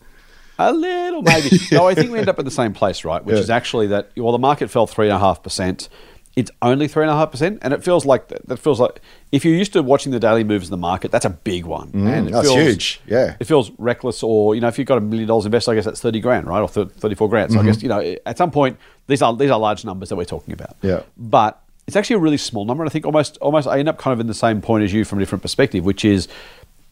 A 0.57 0.71
little, 0.71 1.21
maybe. 1.21 1.49
no, 1.73 1.85
I 1.85 1.93
think 1.95 2.11
we 2.11 2.17
end 2.19 2.29
up 2.29 2.39
at 2.39 2.45
the 2.45 2.51
same 2.51 2.71
place, 2.71 3.03
right? 3.03 3.23
Which 3.25 3.35
Yeah. 3.35 3.41
is 3.41 3.49
actually 3.49 3.87
that. 3.87 4.11
Well, 4.15 4.31
the 4.31 4.37
market 4.39 4.69
fell 4.71 4.87
three 4.87 5.07
and 5.07 5.15
a 5.15 5.19
half 5.19 5.43
percent. 5.43 5.89
It's 6.35 6.51
only 6.61 6.89
three 6.89 7.03
and 7.03 7.11
a 7.11 7.15
half 7.15 7.31
percent, 7.31 7.59
and 7.61 7.73
it 7.73 7.83
feels 7.83 8.05
like 8.05 8.27
that. 8.27 8.59
Feels 8.59 8.79
like 8.79 8.99
if 9.31 9.45
you're 9.45 9.55
used 9.55 9.71
to 9.73 9.81
watching 9.81 10.11
the 10.11 10.19
daily 10.19 10.43
moves 10.43 10.67
in 10.67 10.71
the 10.71 10.77
market, 10.77 11.09
that's 11.11 11.23
a 11.23 11.29
big 11.29 11.65
one. 11.65 11.91
Mm, 11.91 12.07
and 12.07 12.27
it 12.27 12.31
that's 12.31 12.47
feels, 12.47 12.59
huge, 12.59 13.01
yeah. 13.07 13.37
it 13.39 13.45
feels 13.45 13.71
reckless. 13.77 14.21
Or 14.21 14.53
you 14.53 14.59
know, 14.59 14.67
if 14.67 14.77
you've 14.77 14.87
got 14.87 14.97
a 14.97 15.01
million 15.01 15.29
dollars 15.29 15.45
invested, 15.45 15.71
I 15.71 15.75
guess 15.75 15.85
that's 15.85 16.01
thirty 16.01 16.19
grand, 16.19 16.47
right, 16.47 16.59
or 16.59 16.67
thir- 16.67 16.85
thirty-four 16.85 17.29
grand. 17.29 17.51
So 17.51 17.57
I 17.57 17.61
mm-hmm. 17.61 17.71
guess 17.71 17.81
you 17.81 17.89
know, 17.89 18.15
at 18.25 18.37
some 18.37 18.51
point, 18.51 18.77
these 19.07 19.21
are 19.21 19.33
these 19.35 19.49
are 19.49 19.57
large 19.57 19.85
numbers 19.85 20.09
that 20.09 20.17
we're 20.17 20.25
talking 20.25 20.53
about. 20.53 20.75
Yeah. 20.81 21.03
but 21.17 21.61
it's 21.87 21.95
actually 21.95 22.15
a 22.15 22.19
really 22.19 22.37
small 22.37 22.65
number, 22.65 22.83
and 22.83 22.89
I 22.89 22.91
think 22.91 23.05
almost 23.05 23.37
almost 23.37 23.67
I 23.67 23.79
end 23.79 23.89
up 23.89 23.97
kind 23.97 24.13
of 24.13 24.19
in 24.19 24.27
the 24.27 24.33
same 24.33 24.61
point 24.61 24.83
as 24.83 24.91
you 24.91 25.05
from 25.05 25.19
a 25.19 25.21
different 25.21 25.41
perspective, 25.41 25.85
which 25.85 26.03
is 26.03 26.27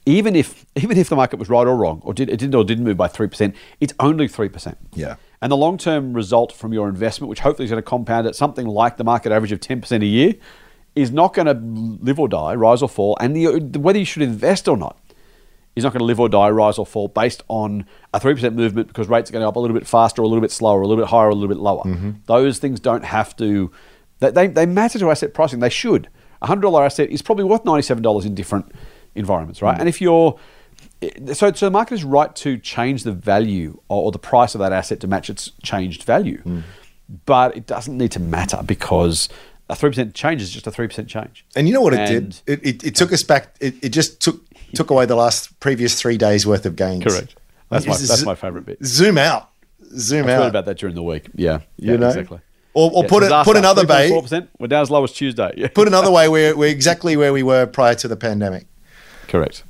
even 0.05 0.35
if 0.35 0.65
even 0.75 0.97
if 0.97 1.09
the 1.09 1.15
market 1.15 1.37
was 1.37 1.49
right 1.49 1.67
or 1.67 1.75
wrong, 1.75 2.01
or 2.03 2.13
did 2.13 2.29
it 2.29 2.37
didn't 2.37 2.55
or 2.55 2.63
didn't 2.63 2.83
move 2.83 2.97
by 2.97 3.07
three 3.07 3.27
percent, 3.27 3.55
it's 3.79 3.93
only 3.99 4.27
three 4.27 4.49
percent. 4.49 4.77
Yeah. 4.93 5.15
And 5.43 5.51
the 5.51 5.57
long 5.57 5.77
term 5.77 6.13
result 6.13 6.53
from 6.53 6.71
your 6.71 6.87
investment, 6.87 7.29
which 7.29 7.41
hopefully 7.41 7.65
is 7.65 7.69
going 7.69 7.83
to 7.83 7.87
compound 7.87 8.25
at 8.25 8.33
something 8.33 8.65
like 8.65 8.95
the 8.95 9.03
market 9.03 9.33
average 9.33 9.51
of 9.51 9.59
ten 9.59 9.81
percent 9.81 10.01
a 10.01 10.07
year, 10.07 10.35
is 10.95 11.11
not 11.11 11.33
going 11.33 11.47
to 11.47 11.59
live 12.01 12.17
or 12.17 12.29
die, 12.29 12.55
rise 12.55 12.81
or 12.81 12.87
fall, 12.87 13.17
and 13.19 13.35
the, 13.35 13.59
whether 13.77 13.99
you 13.99 14.05
should 14.05 14.21
invest 14.21 14.69
or 14.69 14.77
not 14.77 14.97
is 15.75 15.83
not 15.83 15.91
going 15.91 15.99
to 15.99 16.05
live 16.05 16.19
or 16.19 16.29
die, 16.29 16.49
rise 16.49 16.77
or 16.77 16.85
fall 16.85 17.09
based 17.09 17.43
on 17.49 17.85
a 18.13 18.19
3% 18.19 18.53
movement 18.53 18.87
because 18.87 19.09
rates 19.09 19.29
are 19.29 19.33
going 19.33 19.41
to 19.41 19.45
go 19.45 19.49
up 19.49 19.55
a 19.55 19.59
little 19.59 19.77
bit 19.77 19.87
faster, 19.87 20.21
or 20.21 20.25
a 20.25 20.27
little 20.27 20.41
bit 20.41 20.51
slower, 20.51 20.81
a 20.81 20.87
little 20.87 21.03
bit 21.03 21.09
higher, 21.09 21.27
or 21.27 21.31
a 21.31 21.35
little 21.35 21.49
bit 21.49 21.57
lower. 21.57 21.83
Mm-hmm. 21.83 22.11
Those 22.25 22.59
things 22.59 22.79
don't 22.79 23.03
have 23.03 23.35
to, 23.37 23.71
they, 24.19 24.31
they, 24.31 24.47
they 24.47 24.65
matter 24.65 24.99
to 24.99 25.11
asset 25.11 25.33
pricing. 25.33 25.59
They 25.59 25.69
should. 25.69 26.09
A 26.41 26.47
$100 26.47 26.85
asset 26.85 27.09
is 27.09 27.21
probably 27.21 27.43
worth 27.43 27.63
$97 27.63 28.25
in 28.25 28.35
different 28.35 28.71
environments, 29.15 29.61
right? 29.61 29.75
Mm. 29.75 29.79
And 29.81 29.89
if 29.89 29.99
you're, 29.99 30.39
so, 31.33 31.51
so 31.51 31.65
the 31.65 31.71
market 31.71 31.95
is 31.95 32.03
right 32.03 32.33
to 32.37 32.57
change 32.57 33.03
the 33.03 33.11
value 33.11 33.79
or, 33.89 34.03
or 34.03 34.11
the 34.11 34.19
price 34.19 34.55
of 34.55 34.59
that 34.59 34.71
asset 34.73 34.99
to 35.01 35.07
match 35.07 35.29
its 35.29 35.51
changed 35.61 36.03
value. 36.03 36.39
Hmm. 36.41 36.59
But 37.25 37.55
it 37.57 37.65
doesn't 37.67 37.97
need 37.97 38.11
to 38.13 38.19
matter 38.19 38.61
because 38.65 39.29
a 39.69 39.75
3% 39.75 40.13
change 40.13 40.41
is 40.41 40.49
just 40.51 40.67
a 40.67 40.71
3% 40.71 41.07
change. 41.07 41.45
And 41.55 41.67
you 41.67 41.73
know 41.73 41.81
what 41.81 41.93
it 41.93 41.99
And- 41.99 42.31
did? 42.45 42.61
It, 42.63 42.65
it, 42.65 42.83
it 42.87 42.95
took 42.95 43.11
us 43.13 43.23
back. 43.23 43.55
It, 43.59 43.75
it 43.83 43.89
just 43.89 44.19
took 44.21 44.41
took 44.73 44.89
away 44.89 45.05
the 45.05 45.15
last 45.15 45.59
previous 45.59 45.99
three 46.01 46.17
days 46.17 46.47
worth 46.47 46.65
of 46.65 46.75
gains. 46.75 47.03
Correct. 47.03 47.35
That's 47.69 47.85
my, 47.85 47.95
that's 47.95 48.25
my 48.25 48.33
favorite 48.35 48.65
bit. 48.65 48.83
Zoom 48.83 49.19
out. 49.19 49.49
Zoom 49.97 50.27
I 50.27 50.33
out. 50.33 50.39
thought 50.39 50.49
about 50.49 50.65
that 50.65 50.77
during 50.79 50.95
the 50.95 51.03
week. 51.03 51.27
Yeah, 51.35 51.59
yeah 51.77 51.91
You 51.91 51.97
know? 51.99 52.07
exactly. 52.07 52.39
Or, 52.73 52.89
or 52.91 53.03
Yeah, 53.03 53.09
put 53.09 53.23
it 53.23 53.45
put 53.45 53.55
another 53.57 53.85
way. 53.85 54.09
3.4%. 54.09 54.47
We're 54.57 54.67
down 54.67 54.81
as 54.81 54.89
low 54.89 55.03
as 55.03 55.11
Tuesday. 55.11 55.53
Yeah. 55.57 55.67
Put 55.75 55.87
another 55.87 56.09
way. 56.09 56.27
We're 56.27 56.55
we're 56.57 56.69
exactly 56.71 57.15
where 57.15 57.31
we 57.31 57.43
were 57.43 57.67
prior 57.67 57.93
to 57.95 58.07
the 58.07 58.15
pandemic. 58.15 58.65
Correct. 59.27 59.63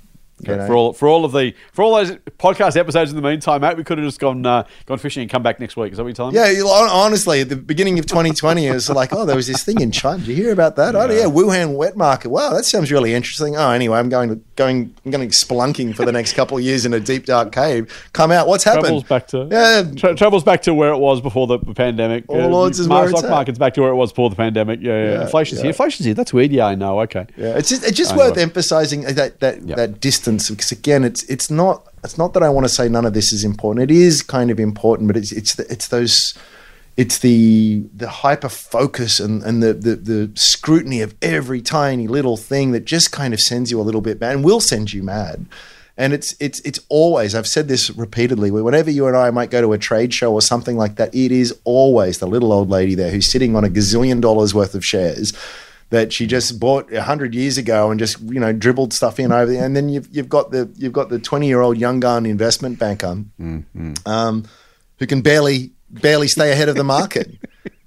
You? 0.48 0.56
For 0.68 0.76
all 0.76 0.94
for 0.94 1.08
all 1.08 1.26
of 1.26 1.32
the 1.32 1.54
for 1.72 1.84
all 1.84 1.96
those 1.96 2.12
podcast 2.40 2.78
episodes 2.78 3.12
in 3.12 3.16
the 3.16 3.22
meantime, 3.22 3.62
mate, 3.62 3.78
we 3.78 3.84
could 3.84 3.98
have 3.98 4.06
just 4.08 4.20
gone 4.20 4.46
uh, 4.46 4.64
gone 4.86 4.98
fishing 4.98 5.22
and 5.22 5.30
come 5.32 5.44
back 5.44 5.60
next 5.60 5.76
week. 5.78 5.92
Is 5.92 5.98
that 5.98 6.04
what 6.04 6.10
you're 6.10 6.16
telling 6.16 6.36
me? 6.36 6.40
Yeah, 6.58 6.64
honestly, 6.64 7.42
at 7.42 7.50
the 7.50 7.56
beginning 7.56 8.00
of 8.00 8.06
2020, 8.06 8.68
it 8.68 8.74
was 8.74 8.90
like, 8.90 9.14
oh, 9.14 9.26
there 9.26 9.36
was 9.36 9.48
this 9.48 9.64
thing 9.64 9.80
in 9.82 9.92
China. 9.92 10.20
Did 10.20 10.28
you 10.30 10.36
hear 10.36 10.52
about 10.54 10.76
that? 10.78 10.96
Oh, 10.96 11.10
yeah, 11.12 11.26
Wuhan 11.26 11.76
wet 11.76 11.96
market. 11.98 12.30
Wow, 12.30 12.54
that 12.54 12.66
sounds 12.66 12.92
really 12.92 13.14
interesting. 13.14 13.56
Oh, 13.56 13.70
anyway, 13.72 13.98
I'm 14.00 14.10
going 14.10 14.30
to 14.30 14.42
going 14.56 14.94
I'm 15.06 15.12
going 15.12 15.28
spelunking 15.30 15.96
for 15.96 16.06
the 16.06 16.12
next 16.12 16.34
couple 16.34 16.58
of 16.58 16.64
years 16.64 16.86
in 16.86 16.94
a 16.94 17.00
deep 17.00 17.26
dark 17.26 17.52
cave. 17.52 18.10
Come 18.14 18.32
out. 18.32 18.48
What's 18.48 18.64
happened? 18.64 18.84
Travels 18.86 19.04
back 19.04 19.28
to 19.28 19.48
Yeah. 19.52 19.84
tra- 19.96 20.16
travels 20.16 20.44
back 20.44 20.62
to 20.64 20.74
where 20.74 20.92
it 20.92 20.98
was 20.98 21.22
before 21.22 21.48
the 21.48 21.60
pandemic. 21.60 22.26
All 22.28 22.56
odds 22.56 22.80
is 22.80 22.88
mar- 22.88 23.02
where 23.02 23.10
it's 23.10 23.20
stock 23.20 23.30
at. 23.30 23.34
market's 23.34 23.60
back 23.60 23.74
to 23.76 23.82
where 23.82 23.92
it 23.92 23.96
was 23.96 24.12
before 24.12 24.30
the 24.30 24.36
pandemic. 24.36 24.80
Yeah, 24.82 24.92
yeah. 25.04 25.12
Yeah, 25.14 25.22
Inflation's 25.24 25.60
yeah. 25.60 25.64
here. 25.64 25.70
Inflation's 25.72 26.06
here. 26.06 26.14
That's 26.16 26.34
weird. 26.34 26.52
Yeah, 26.52 26.66
I 26.68 26.76
know. 26.76 27.00
Okay. 27.02 27.26
Yeah, 27.38 27.58
it's 27.58 27.70
just 27.70 27.84
it's 27.84 27.98
just 27.98 28.12
Anyway. 28.12 28.30
worth 28.30 28.38
emphasizing 28.38 29.02
that 29.02 29.40
that 29.42 29.62
Yeah. 29.68 29.76
that 29.76 30.00
distance 30.00 30.33
because 30.38 30.72
again, 30.72 31.04
it's 31.04 31.24
it's 31.24 31.50
not 31.50 31.88
it's 32.04 32.18
not 32.18 32.34
that 32.34 32.44
I 32.44 32.50
want 32.50 32.66
to 32.66 32.70
say 32.70 32.90
none 32.90 33.06
of 33.06 33.14
this 33.14 33.34
is 33.34 33.44
important. 33.44 33.90
It 33.90 33.96
is 33.96 34.22
kind 34.22 34.52
of 34.52 34.60
important, 34.60 35.08
but 35.08 35.18
it's 35.18 35.32
it's 35.32 35.56
the, 35.56 35.72
it's 35.72 35.88
those 35.88 36.38
it's 36.96 37.20
the 37.20 37.84
the 37.96 38.10
hyper 38.10 38.50
focus 38.50 39.20
and 39.20 39.44
and 39.44 39.64
the, 39.64 39.74
the 39.74 39.96
the 39.96 40.32
scrutiny 40.36 41.02
of 41.02 41.16
every 41.22 41.62
tiny 41.62 42.08
little 42.08 42.38
thing 42.38 42.72
that 42.72 42.86
just 42.86 43.12
kind 43.12 43.34
of 43.34 43.40
sends 43.40 43.72
you 43.72 43.80
a 43.80 43.84
little 43.84 44.02
bit 44.02 44.20
mad 44.20 44.36
and 44.36 44.46
will 44.46 44.62
send 44.62 44.94
you 44.94 45.04
mad. 45.04 45.46
And 45.96 46.12
it's 46.12 46.36
it's 46.40 46.60
it's 46.62 46.80
always 46.90 47.36
I've 47.36 47.48
said 47.48 47.68
this 47.68 47.90
repeatedly. 47.92 48.52
Whenever 48.52 48.90
you 48.90 49.08
and 49.08 49.16
I 49.16 49.30
might 49.32 49.52
go 49.52 49.62
to 49.62 49.74
a 49.74 49.78
trade 49.78 50.14
show 50.14 50.34
or 50.34 50.42
something 50.42 50.76
like 50.78 50.96
that, 50.96 51.14
it 51.14 51.32
is 51.32 51.58
always 51.64 52.18
the 52.20 52.28
little 52.28 52.52
old 52.52 52.70
lady 52.70 52.96
there 52.96 53.12
who's 53.12 53.28
sitting 53.28 53.56
on 53.56 53.64
a 53.64 53.70
gazillion 53.70 54.20
dollars 54.20 54.54
worth 54.54 54.76
of 54.76 54.84
shares 54.84 55.34
that 55.94 56.12
she 56.12 56.26
just 56.26 56.60
bought 56.60 56.92
a 56.92 57.04
hundred 57.04 57.36
years 57.36 57.60
ago 57.60 57.92
and 57.92 58.00
just 58.00 58.20
you 58.22 58.40
know 58.40 58.52
dribbled 58.52 58.94
stuff 58.94 59.20
in 59.20 59.32
over 59.32 59.52
there. 59.52 59.64
And 59.64 59.76
then 59.76 59.90
you've 59.90 60.08
you've 60.12 60.28
got 60.30 60.50
the 60.50 60.68
you've 60.76 60.92
got 60.94 61.10
the 61.10 61.20
twenty 61.20 61.46
year 61.48 61.62
old 61.62 61.78
young 61.78 62.00
gun 62.00 62.26
investment 62.26 62.80
banker 62.80 63.24
um, 64.08 64.44
who 64.98 65.06
can 65.06 65.22
barely 65.22 65.72
barely 65.92 66.28
stay 66.28 66.52
ahead 66.52 66.70
of 66.70 66.76
the 66.76 66.84
market 66.84 67.30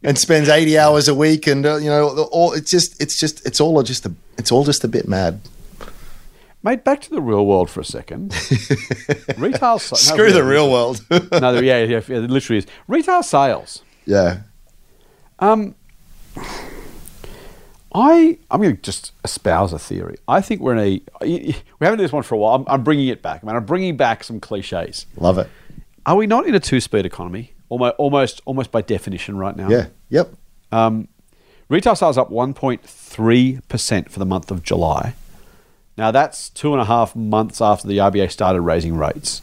and 0.05 0.17
spends 0.17 0.49
eighty 0.49 0.79
hours 0.79 1.09
a 1.09 1.15
week 1.15 1.49
and 1.49 1.67
uh, 1.67 1.77
you 1.77 1.91
know 1.91 2.29
all 2.31 2.53
it's 2.53 2.71
just 2.71 3.01
it's 3.03 3.19
just 3.19 3.45
it's 3.45 3.61
all 3.61 3.83
just 3.83 4.07
a 4.07 4.13
it's 4.39 4.53
all 4.53 4.63
just 4.65 4.85
a 4.85 4.89
bit 4.89 5.09
mad. 5.09 5.41
Mate, 6.63 6.85
back 6.85 7.01
to 7.03 7.11
the 7.11 7.21
real 7.21 7.45
world 7.47 7.69
for 7.71 7.81
a 7.81 7.85
second. 7.85 8.35
Retail. 9.37 9.79
sa- 9.79 9.95
no, 9.95 9.99
Screw 10.15 10.33
the 10.33 10.43
real 10.45 10.71
world. 10.71 11.01
No, 11.33 11.59
yeah, 11.61 11.83
yeah, 11.85 12.01
yeah, 12.09 12.17
it 12.17 12.31
literally 12.31 12.59
is. 12.59 12.67
Retail 12.89 13.23
sales. 13.23 13.83
yeah. 14.05 14.43
Um, 15.39 15.75
I 17.97 18.37
I'm 18.51 18.61
going 18.61 18.77
to 18.77 18.83
just 18.83 19.13
espouse 19.25 19.73
a 19.73 19.79
theory. 19.79 20.17
I 20.29 20.43
think 20.43 20.61
we're 20.61 20.77
in 20.77 20.79
a 20.79 21.01
we 21.23 21.55
haven't 21.81 21.97
done 21.97 22.05
this 22.05 22.13
one 22.13 22.23
for 22.23 22.35
a 22.35 22.39
while. 22.39 22.57
I'm, 22.57 22.65
I'm 22.69 22.85
bringing 22.85 23.09
it 23.09 23.23
back. 23.23 23.43
I 23.43 23.47
mean, 23.47 23.57
I'm 23.57 23.65
bringing 23.65 23.97
back 23.97 24.23
some 24.23 24.39
cliches. 24.39 25.07
Love 25.17 25.39
it. 25.39 25.49
Are 26.05 26.15
we 26.15 26.27
not 26.27 26.47
in 26.47 26.55
a 26.55 26.61
two-speed 26.61 27.07
economy? 27.07 27.55
Almost, 27.71 27.95
almost, 27.97 28.43
almost 28.45 28.71
by 28.71 28.83
definition, 28.83 29.39
right 29.39 29.57
now. 29.57 29.69
Yeah. 29.69 29.87
Yep. 30.11 30.35
Um, 30.71 31.09
retail 31.71 31.97
sales 31.97 32.19
up 32.19 32.31
1.3 32.31 33.69
percent 33.69 34.13
for 34.13 34.19
the 34.19 34.27
month 34.27 34.51
of 34.51 34.63
July. 34.63 35.15
Now 35.97 36.11
that's 36.11 36.51
two 36.51 36.73
and 36.73 36.83
a 36.83 36.85
half 36.85 37.17
months 37.17 37.63
after 37.63 37.89
the 37.89 37.97
RBA 37.97 38.31
started 38.31 38.61
raising 38.61 38.95
rates. 38.99 39.41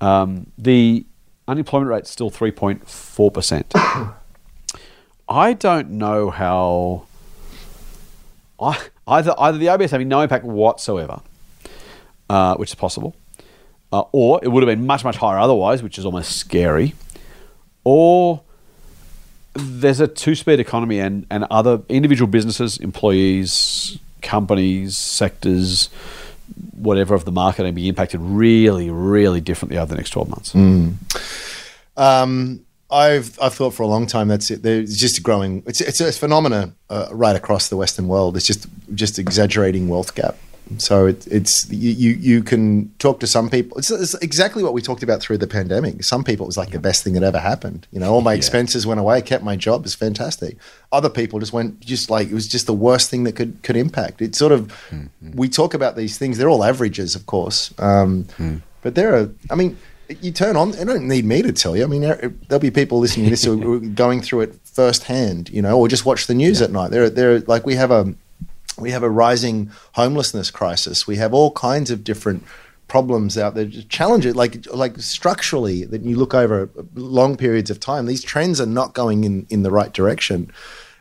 Um, 0.00 0.50
the 0.56 1.04
unemployment 1.46 1.90
rate's 1.90 2.08
still 2.10 2.30
3.4 2.30 3.34
percent. 3.34 3.72
I 5.28 5.52
don't 5.52 5.90
know 5.90 6.30
how. 6.30 7.04
Either 8.60 9.34
either 9.38 9.56
the 9.56 9.68
is 9.84 9.90
having 9.90 10.08
no 10.08 10.20
impact 10.20 10.44
whatsoever, 10.44 11.20
uh, 12.28 12.56
which 12.56 12.70
is 12.70 12.74
possible, 12.74 13.14
uh, 13.92 14.02
or 14.12 14.40
it 14.42 14.48
would 14.48 14.62
have 14.62 14.68
been 14.68 14.86
much 14.86 15.04
much 15.04 15.16
higher 15.16 15.38
otherwise, 15.38 15.82
which 15.82 15.98
is 15.98 16.04
almost 16.04 16.36
scary, 16.36 16.94
or 17.84 18.42
there's 19.54 20.00
a 20.00 20.06
two-speed 20.06 20.60
economy 20.60 21.00
and, 21.00 21.26
and 21.30 21.44
other 21.50 21.82
individual 21.88 22.28
businesses, 22.28 22.78
employees, 22.78 23.98
companies, 24.22 24.96
sectors, 24.96 25.88
whatever 26.72 27.14
of 27.14 27.24
the 27.24 27.32
market 27.32 27.66
are 27.66 27.72
be 27.72 27.88
impacted 27.88 28.20
really, 28.20 28.90
really 28.90 29.40
differently 29.40 29.78
over 29.78 29.86
the 29.86 29.96
next 29.96 30.10
12 30.10 30.28
months. 30.28 30.54
Um, 31.96 32.64
I've 32.90 33.38
I've 33.40 33.54
thought 33.54 33.74
for 33.74 33.82
a 33.82 33.86
long 33.86 34.06
time 34.06 34.28
that's 34.28 34.50
it. 34.50 34.62
There's 34.62 34.96
just 34.96 35.18
a 35.18 35.20
growing. 35.20 35.62
It's 35.66 35.80
it's 35.80 36.00
a 36.00 36.10
phenomena 36.12 36.72
uh, 36.88 37.08
right 37.12 37.36
across 37.36 37.68
the 37.68 37.76
Western 37.76 38.08
world. 38.08 38.36
It's 38.36 38.46
just 38.46 38.66
just 38.94 39.18
exaggerating 39.18 39.88
wealth 39.88 40.14
gap. 40.14 40.36
So 40.76 41.06
it, 41.06 41.26
it's 41.28 41.70
you, 41.70 42.12
you 42.12 42.42
can 42.42 42.92
talk 42.98 43.20
to 43.20 43.26
some 43.26 43.48
people. 43.48 43.78
It's, 43.78 43.90
it's 43.90 44.12
exactly 44.14 44.62
what 44.62 44.74
we 44.74 44.82
talked 44.82 45.02
about 45.02 45.20
through 45.20 45.38
the 45.38 45.46
pandemic. 45.46 46.04
Some 46.04 46.24
people 46.24 46.44
it 46.44 46.48
was 46.48 46.58
like 46.58 46.70
the 46.70 46.78
best 46.78 47.02
thing 47.02 47.14
that 47.14 47.22
ever 47.22 47.38
happened. 47.38 47.86
You 47.90 48.00
know, 48.00 48.12
all 48.12 48.20
my 48.20 48.34
expenses 48.34 48.86
went 48.86 49.00
away, 49.00 49.16
I 49.16 49.20
kept 49.22 49.42
my 49.42 49.56
job. 49.56 49.86
It's 49.86 49.94
fantastic. 49.94 50.58
Other 50.92 51.08
people 51.08 51.38
just 51.40 51.54
went 51.54 51.80
just 51.80 52.10
like 52.10 52.28
it 52.28 52.34
was 52.34 52.46
just 52.46 52.66
the 52.66 52.74
worst 52.74 53.10
thing 53.10 53.24
that 53.24 53.32
could 53.32 53.62
could 53.62 53.76
impact. 53.76 54.20
It's 54.20 54.38
sort 54.38 54.52
of 54.52 54.72
we 55.34 55.48
talk 55.48 55.74
about 55.74 55.96
these 55.96 56.18
things. 56.18 56.36
They're 56.36 56.50
all 56.50 56.64
averages, 56.64 57.14
of 57.14 57.26
course, 57.26 57.72
um, 57.78 58.26
but 58.82 58.94
there 58.94 59.14
are. 59.14 59.30
I 59.50 59.54
mean 59.54 59.78
you 60.20 60.30
turn 60.32 60.56
on. 60.56 60.72
You 60.78 60.84
don't 60.84 61.06
need 61.08 61.24
me 61.24 61.42
to 61.42 61.52
tell 61.52 61.76
you. 61.76 61.84
I 61.84 61.86
mean, 61.86 62.02
there- 62.02 62.32
there'll 62.48 62.60
be 62.60 62.70
people 62.70 62.98
listening 62.98 63.26
to 63.26 63.30
this 63.30 63.44
who 63.44 63.74
are 63.74 63.78
going 64.04 64.20
through 64.22 64.40
it 64.42 64.54
firsthand, 64.64 65.50
you 65.50 65.60
know, 65.62 65.78
or 65.78 65.88
just 65.88 66.06
watch 66.06 66.26
the 66.26 66.34
news 66.34 66.62
at 66.62 66.70
night. 66.70 66.90
There, 66.90 67.10
there, 67.10 67.40
like 67.40 67.66
we 67.66 67.74
have 67.74 67.90
a 67.90 68.14
we 68.78 68.90
have 68.92 69.02
a 69.02 69.10
rising 69.10 69.70
homelessness 69.94 70.50
crisis. 70.52 71.06
We 71.06 71.16
have 71.16 71.34
all 71.34 71.50
kinds 71.52 71.90
of 71.90 72.04
different 72.04 72.44
problems 72.86 73.36
out 73.36 73.54
there, 73.54 73.64
just 73.66 73.88
challenges 73.90 74.34
like 74.36 74.64
like 74.72 74.98
structurally 75.00 75.84
that 75.84 76.02
you 76.02 76.16
look 76.16 76.32
over 76.32 76.70
long 76.94 77.36
periods 77.36 77.70
of 77.70 77.80
time. 77.80 78.06
These 78.06 78.22
trends 78.24 78.60
are 78.60 78.66
not 78.66 78.94
going 78.94 79.24
in 79.24 79.46
in 79.50 79.62
the 79.62 79.70
right 79.70 79.92
direction. 79.92 80.50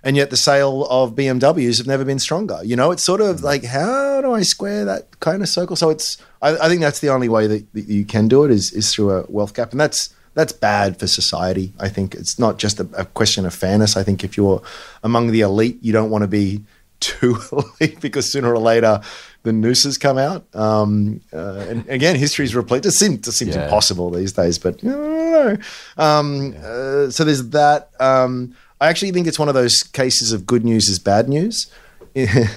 And 0.07 0.15
yet 0.15 0.29
the 0.29 0.37
sale 0.37 0.85
of 0.89 1.15
BMWs 1.15 1.77
have 1.79 1.85
never 1.87 2.05
been 2.05 2.17
stronger. 2.19 2.59
You 2.63 2.77
know, 2.77 2.91
it's 2.91 3.03
sort 3.03 3.19
of 3.19 3.41
like 3.43 3.65
how 3.65 4.21
do 4.21 4.31
I 4.31 4.43
square 4.43 4.85
that 4.85 5.19
kind 5.19 5.41
of 5.41 5.49
circle? 5.49 5.75
So 5.75 5.89
it's 5.89 6.17
I, 6.41 6.49
I 6.65 6.67
think 6.69 6.79
that's 6.79 7.01
the 7.01 7.09
only 7.09 7.27
way 7.27 7.45
that, 7.47 7.73
that 7.73 7.87
you 7.87 8.05
can 8.05 8.29
do 8.29 8.45
it 8.45 8.51
is 8.51 8.71
is 8.71 8.93
through 8.93 9.11
a 9.11 9.25
wealth 9.27 9.53
gap, 9.53 9.71
and 9.71 9.79
that's 9.81 10.15
that's 10.33 10.53
bad 10.53 10.97
for 10.99 11.07
society. 11.07 11.73
I 11.79 11.89
think 11.89 12.15
it's 12.15 12.39
not 12.39 12.57
just 12.57 12.79
a, 12.79 12.87
a 12.97 13.05
question 13.05 13.45
of 13.45 13.53
fairness. 13.53 13.97
I 13.97 14.03
think 14.03 14.23
if 14.23 14.37
you're 14.37 14.61
among 15.03 15.31
the 15.31 15.41
elite, 15.41 15.77
you 15.81 15.91
don't 15.91 16.09
want 16.09 16.21
to 16.21 16.27
be 16.27 16.63
too 17.01 17.37
elite 17.81 17.99
because 17.99 18.31
sooner 18.31 18.53
or 18.53 18.59
later 18.59 19.01
the 19.43 19.51
nooses 19.51 19.97
come 19.97 20.17
out. 20.17 20.45
Um, 20.55 21.21
uh, 21.33 21.65
and 21.69 21.89
again, 21.89 22.15
history 22.15 22.45
is 22.45 22.55
replete. 22.55 22.85
It 22.85 22.91
seems, 22.91 23.27
it 23.27 23.31
seems 23.33 23.55
Yeah. 23.55 23.65
impossible 23.65 24.09
these 24.11 24.33
days, 24.33 24.57
but 24.59 24.81
you 24.83 24.89
know, 24.89 25.57
um, 25.97 26.55
uh, 26.63 27.09
so 27.09 27.23
there's 27.25 27.49
that. 27.49 27.89
Um, 27.99 28.55
I 28.79 28.87
actually 28.87 29.11
think 29.11 29.27
it's 29.27 29.39
one 29.39 29.49
of 29.49 29.55
those 29.55 29.83
cases 29.83 30.31
of 30.31 30.45
good 30.45 30.63
news 30.63 30.87
is 30.87 30.99
bad 30.99 31.29
news. 31.29 31.71
because 32.13 32.49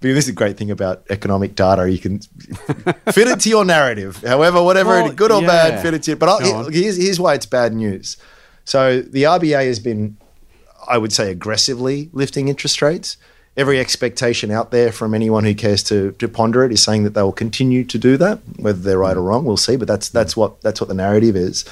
this 0.00 0.24
is 0.24 0.28
a 0.28 0.32
great 0.32 0.56
thing 0.56 0.70
about 0.70 1.04
economic 1.10 1.56
data. 1.56 1.90
You 1.90 1.98
can 1.98 2.20
fit 3.10 3.26
it 3.26 3.40
to 3.40 3.48
your 3.48 3.64
narrative. 3.64 4.22
However, 4.24 4.62
whatever, 4.62 4.90
Well, 4.90 5.12
good 5.12 5.32
or 5.32 5.40
yeah. 5.40 5.46
bad, 5.46 5.82
fit 5.82 5.94
it 5.94 6.04
to 6.04 6.12
it. 6.12 6.18
But 6.20 6.28
I'll, 6.28 6.68
here's, 6.68 6.96
here's 6.96 7.18
why 7.18 7.34
it's 7.34 7.46
bad 7.46 7.72
news. 7.72 8.16
So 8.64 9.00
the 9.00 9.24
RBA 9.24 9.66
has 9.66 9.80
been, 9.80 10.18
I 10.86 10.98
would 10.98 11.12
say, 11.12 11.30
aggressively 11.30 12.10
lifting 12.12 12.46
interest 12.48 12.80
rates. 12.80 13.16
Every 13.56 13.80
expectation 13.80 14.52
out 14.52 14.70
there 14.70 14.92
from 14.92 15.14
anyone 15.14 15.42
who 15.42 15.54
cares 15.54 15.82
to, 15.84 16.12
to 16.12 16.28
ponder 16.28 16.64
it 16.64 16.70
is 16.70 16.84
saying 16.84 17.02
that 17.02 17.14
they 17.14 17.22
will 17.22 17.32
continue 17.32 17.82
to 17.84 17.98
do 17.98 18.16
that. 18.18 18.38
Whether 18.56 18.78
they're 18.78 18.98
right 18.98 19.16
or 19.16 19.22
wrong, 19.22 19.44
we'll 19.44 19.56
see. 19.56 19.74
But 19.74 19.88
that's 19.88 20.08
that's 20.10 20.36
what 20.36 20.60
that's 20.60 20.80
what 20.80 20.86
the 20.86 20.94
narrative 20.94 21.34
is. 21.34 21.64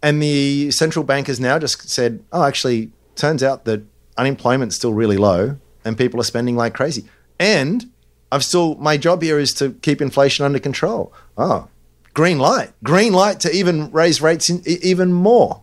And 0.00 0.22
the 0.22 0.70
central 0.70 1.04
bank 1.04 1.26
has 1.26 1.40
now 1.40 1.58
just 1.58 1.88
said, 1.88 2.22
oh, 2.32 2.44
actually, 2.44 2.92
turns 3.14 3.42
out 3.42 3.64
that 3.64 3.82
unemployment's 4.16 4.76
still 4.76 4.92
really 4.92 5.16
low 5.16 5.56
and 5.84 5.98
people 5.98 6.20
are 6.20 6.24
spending 6.24 6.56
like 6.56 6.74
crazy. 6.74 7.04
And 7.38 7.90
I've 8.30 8.44
still, 8.44 8.76
my 8.76 8.96
job 8.96 9.22
here 9.22 9.38
is 9.38 9.52
to 9.54 9.72
keep 9.82 10.00
inflation 10.00 10.44
under 10.44 10.58
control. 10.58 11.12
Oh, 11.36 11.68
green 12.14 12.38
light. 12.38 12.72
Green 12.82 13.12
light 13.12 13.40
to 13.40 13.52
even 13.52 13.90
raise 13.90 14.20
rates 14.20 14.48
in, 14.48 14.62
even 14.66 15.12
more. 15.12 15.62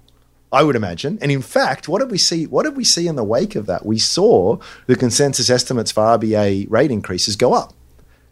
I 0.52 0.64
would 0.64 0.76
imagine. 0.76 1.20
And 1.22 1.32
in 1.32 1.44
fact, 1.44 1.88
what 1.88 2.00
did 2.00 2.10
we 2.10 2.18
see? 2.18 2.48
What 2.48 2.64
did 2.64 2.76
we 2.76 2.84
see 2.84 3.08
in 3.08 3.16
the 3.16 3.24
wake 3.24 3.56
of 3.56 3.68
that? 3.68 3.86
We 3.86 4.00
saw 4.00 4.58
the 4.88 4.96
consensus 4.96 5.50
estimates 5.50 5.92
for 5.92 6.02
RBA 6.02 6.66
rate 6.72 6.90
increases 6.90 7.36
go 7.36 7.54
up 7.54 7.74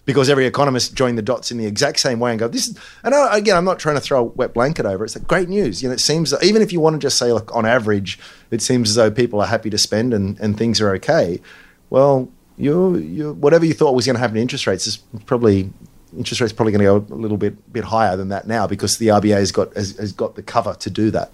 because 0.08 0.30
every 0.30 0.46
economist 0.46 0.96
joined 0.96 1.18
the 1.18 1.22
dots 1.22 1.52
in 1.52 1.58
the 1.58 1.66
exact 1.66 2.00
same 2.00 2.18
way 2.18 2.32
and 2.32 2.40
go, 2.40 2.48
this 2.48 2.70
is, 2.70 2.80
and 3.04 3.14
I, 3.14 3.38
again, 3.38 3.58
I'm 3.58 3.66
not 3.66 3.78
trying 3.78 3.96
to 3.96 4.02
throw 4.02 4.22
a 4.22 4.24
wet 4.24 4.54
blanket 4.54 4.86
over 4.86 5.04
it. 5.04 5.08
It's 5.08 5.18
like 5.18 5.28
great 5.28 5.50
news. 5.50 5.84
You 5.84 5.90
know, 5.90 5.94
it 5.94 6.00
seems, 6.00 6.32
that 6.32 6.42
even 6.46 6.62
if 6.62 6.72
you 6.72 6.80
want 6.80 6.94
to 6.94 7.00
just 7.00 7.18
say, 7.18 7.34
like, 7.34 7.54
on 7.54 7.66
average, 7.66 8.18
it 8.50 8.62
seems 8.62 8.90
as 8.90 8.96
though 8.96 9.12
people 9.12 9.42
are 9.42 9.48
happy 9.48 9.70
to 9.70 9.78
spend 9.78 10.14
and, 10.14 10.40
and 10.40 10.58
things 10.58 10.80
are 10.80 10.96
okay. 10.96 11.42
Well, 11.90 12.30
you 12.58 12.96
you 12.96 13.34
whatever 13.34 13.66
you 13.66 13.74
thought 13.74 13.94
was 13.94 14.08
going 14.08 14.16
to 14.16 14.20
happen 14.20 14.36
to 14.36 14.42
interest 14.42 14.66
rates 14.66 14.88
is 14.88 14.98
probably, 15.26 15.70
interest 16.18 16.40
rates 16.40 16.54
probably 16.54 16.72
going 16.72 16.86
to 16.86 17.06
go 17.06 17.14
a 17.14 17.20
little 17.20 17.38
bit 17.38 17.72
bit 17.74 17.84
higher 17.84 18.16
than 18.16 18.30
that 18.30 18.48
now 18.48 18.66
because 18.66 18.98
the 19.00 19.08
RBA 19.08 19.36
has 19.36 19.52
got, 19.52 19.76
has, 19.76 19.98
has 19.98 20.14
got 20.14 20.36
the 20.36 20.42
cover 20.42 20.74
to 20.74 20.90
do 20.90 21.12
that. 21.12 21.32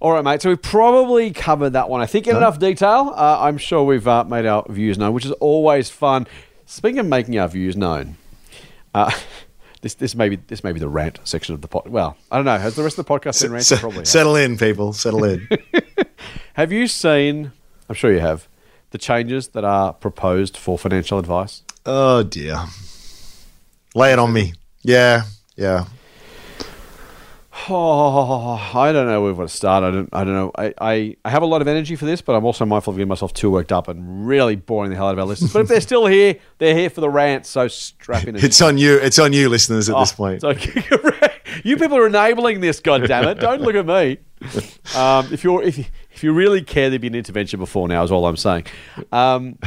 All 0.00 0.12
right, 0.12 0.22
mate. 0.22 0.42
So 0.42 0.50
we've 0.50 0.60
probably 0.60 1.30
covered 1.30 1.70
that 1.70 1.88
one. 1.88 2.02
I 2.02 2.06
think 2.06 2.26
in 2.26 2.36
enough 2.36 2.58
detail. 2.58 3.14
Uh, 3.16 3.38
I'm 3.40 3.56
sure 3.56 3.82
we've 3.84 4.06
uh, 4.06 4.24
made 4.24 4.44
our 4.44 4.66
views 4.68 4.98
known, 4.98 5.14
which 5.14 5.24
is 5.24 5.32
always 5.32 5.88
fun. 5.88 6.26
Speaking 6.66 6.98
of 6.98 7.06
making 7.06 7.38
our 7.38 7.48
views 7.48 7.76
known, 7.76 8.16
uh, 8.94 9.10
this 9.82 9.94
this 9.94 10.14
may 10.14 10.28
be 10.28 10.36
this 10.36 10.62
may 10.64 10.72
be 10.72 10.80
the 10.80 10.88
rant 10.88 11.18
section 11.24 11.54
of 11.54 11.60
the 11.62 11.68
pod. 11.68 11.88
Well, 11.88 12.16
I 12.30 12.36
don't 12.36 12.44
know. 12.44 12.58
Has 12.58 12.74
the 12.76 12.82
rest 12.82 12.98
of 12.98 13.06
the 13.06 13.12
podcast 13.12 13.40
been 13.42 13.52
ranting? 13.52 13.76
Se- 13.76 13.80
Probably. 13.80 14.04
settle 14.04 14.36
in, 14.36 14.58
people. 14.58 14.92
Settle 14.92 15.24
in. 15.24 15.48
Have 16.54 16.72
you 16.72 16.86
seen? 16.88 17.52
I'm 17.88 17.94
sure 17.94 18.12
you 18.12 18.20
have. 18.20 18.48
The 18.90 18.98
changes 18.98 19.48
that 19.48 19.64
are 19.64 19.92
proposed 19.92 20.56
for 20.56 20.78
financial 20.78 21.18
advice. 21.18 21.62
oh 21.84 22.22
dear. 22.22 22.58
Lay 23.94 24.12
it 24.12 24.18
on 24.18 24.32
me. 24.32 24.54
Yeah, 24.82 25.22
yeah. 25.56 25.84
Oh, 27.68 28.70
I 28.74 28.92
don't 28.92 29.06
know 29.06 29.20
where 29.22 29.30
we've 29.30 29.36
got 29.36 29.48
to 29.48 29.54
start. 29.54 29.82
I 29.82 29.90
don't. 29.90 30.08
I 30.12 30.24
don't 30.24 30.34
know. 30.34 30.52
I, 30.56 30.74
I, 30.80 31.16
I 31.24 31.30
have 31.30 31.42
a 31.42 31.46
lot 31.46 31.62
of 31.62 31.68
energy 31.68 31.96
for 31.96 32.04
this, 32.04 32.20
but 32.22 32.34
I'm 32.36 32.44
also 32.44 32.64
mindful 32.64 32.92
of 32.92 32.96
getting 32.96 33.08
myself 33.08 33.32
too 33.34 33.50
worked 33.50 33.72
up 33.72 33.88
and 33.88 34.26
really 34.26 34.54
boring 34.56 34.90
the 34.90 34.96
hell 34.96 35.08
out 35.08 35.14
of 35.14 35.18
our 35.18 35.24
listeners. 35.24 35.52
But 35.52 35.62
if 35.62 35.68
they're 35.68 35.80
still 35.80 36.06
here, 36.06 36.36
they're 36.58 36.74
here 36.76 36.90
for 36.90 37.00
the 37.00 37.08
rant. 37.10 37.44
So 37.46 37.66
strap 37.68 38.24
in. 38.24 38.36
It's 38.36 38.60
on 38.60 38.78
you. 38.78 38.96
It's 38.98 39.18
on 39.18 39.32
you, 39.32 39.48
listeners. 39.48 39.88
At 39.88 39.98
this 39.98 40.12
Oh, 40.12 40.16
point, 40.16 40.34
it's 40.36 40.44
okay. 40.44 41.32
you 41.64 41.76
people 41.76 41.96
are 41.96 42.06
enabling 42.06 42.60
this. 42.60 42.80
God 42.80 43.06
damn 43.08 43.26
it! 43.28 43.40
Don't 43.40 43.60
look 43.62 43.74
at 43.74 43.86
me. 43.86 44.18
Um, 44.96 45.32
if 45.32 45.42
you're 45.42 45.62
if 45.62 45.78
you, 45.78 45.84
if 46.12 46.22
you 46.22 46.32
really 46.32 46.62
care, 46.62 46.88
there'd 46.90 47.00
be 47.02 47.08
an 47.08 47.14
intervention 47.14 47.58
before 47.58 47.88
now. 47.88 48.02
Is 48.04 48.12
all 48.12 48.26
I'm 48.26 48.36
saying. 48.36 48.66
Um, 49.10 49.58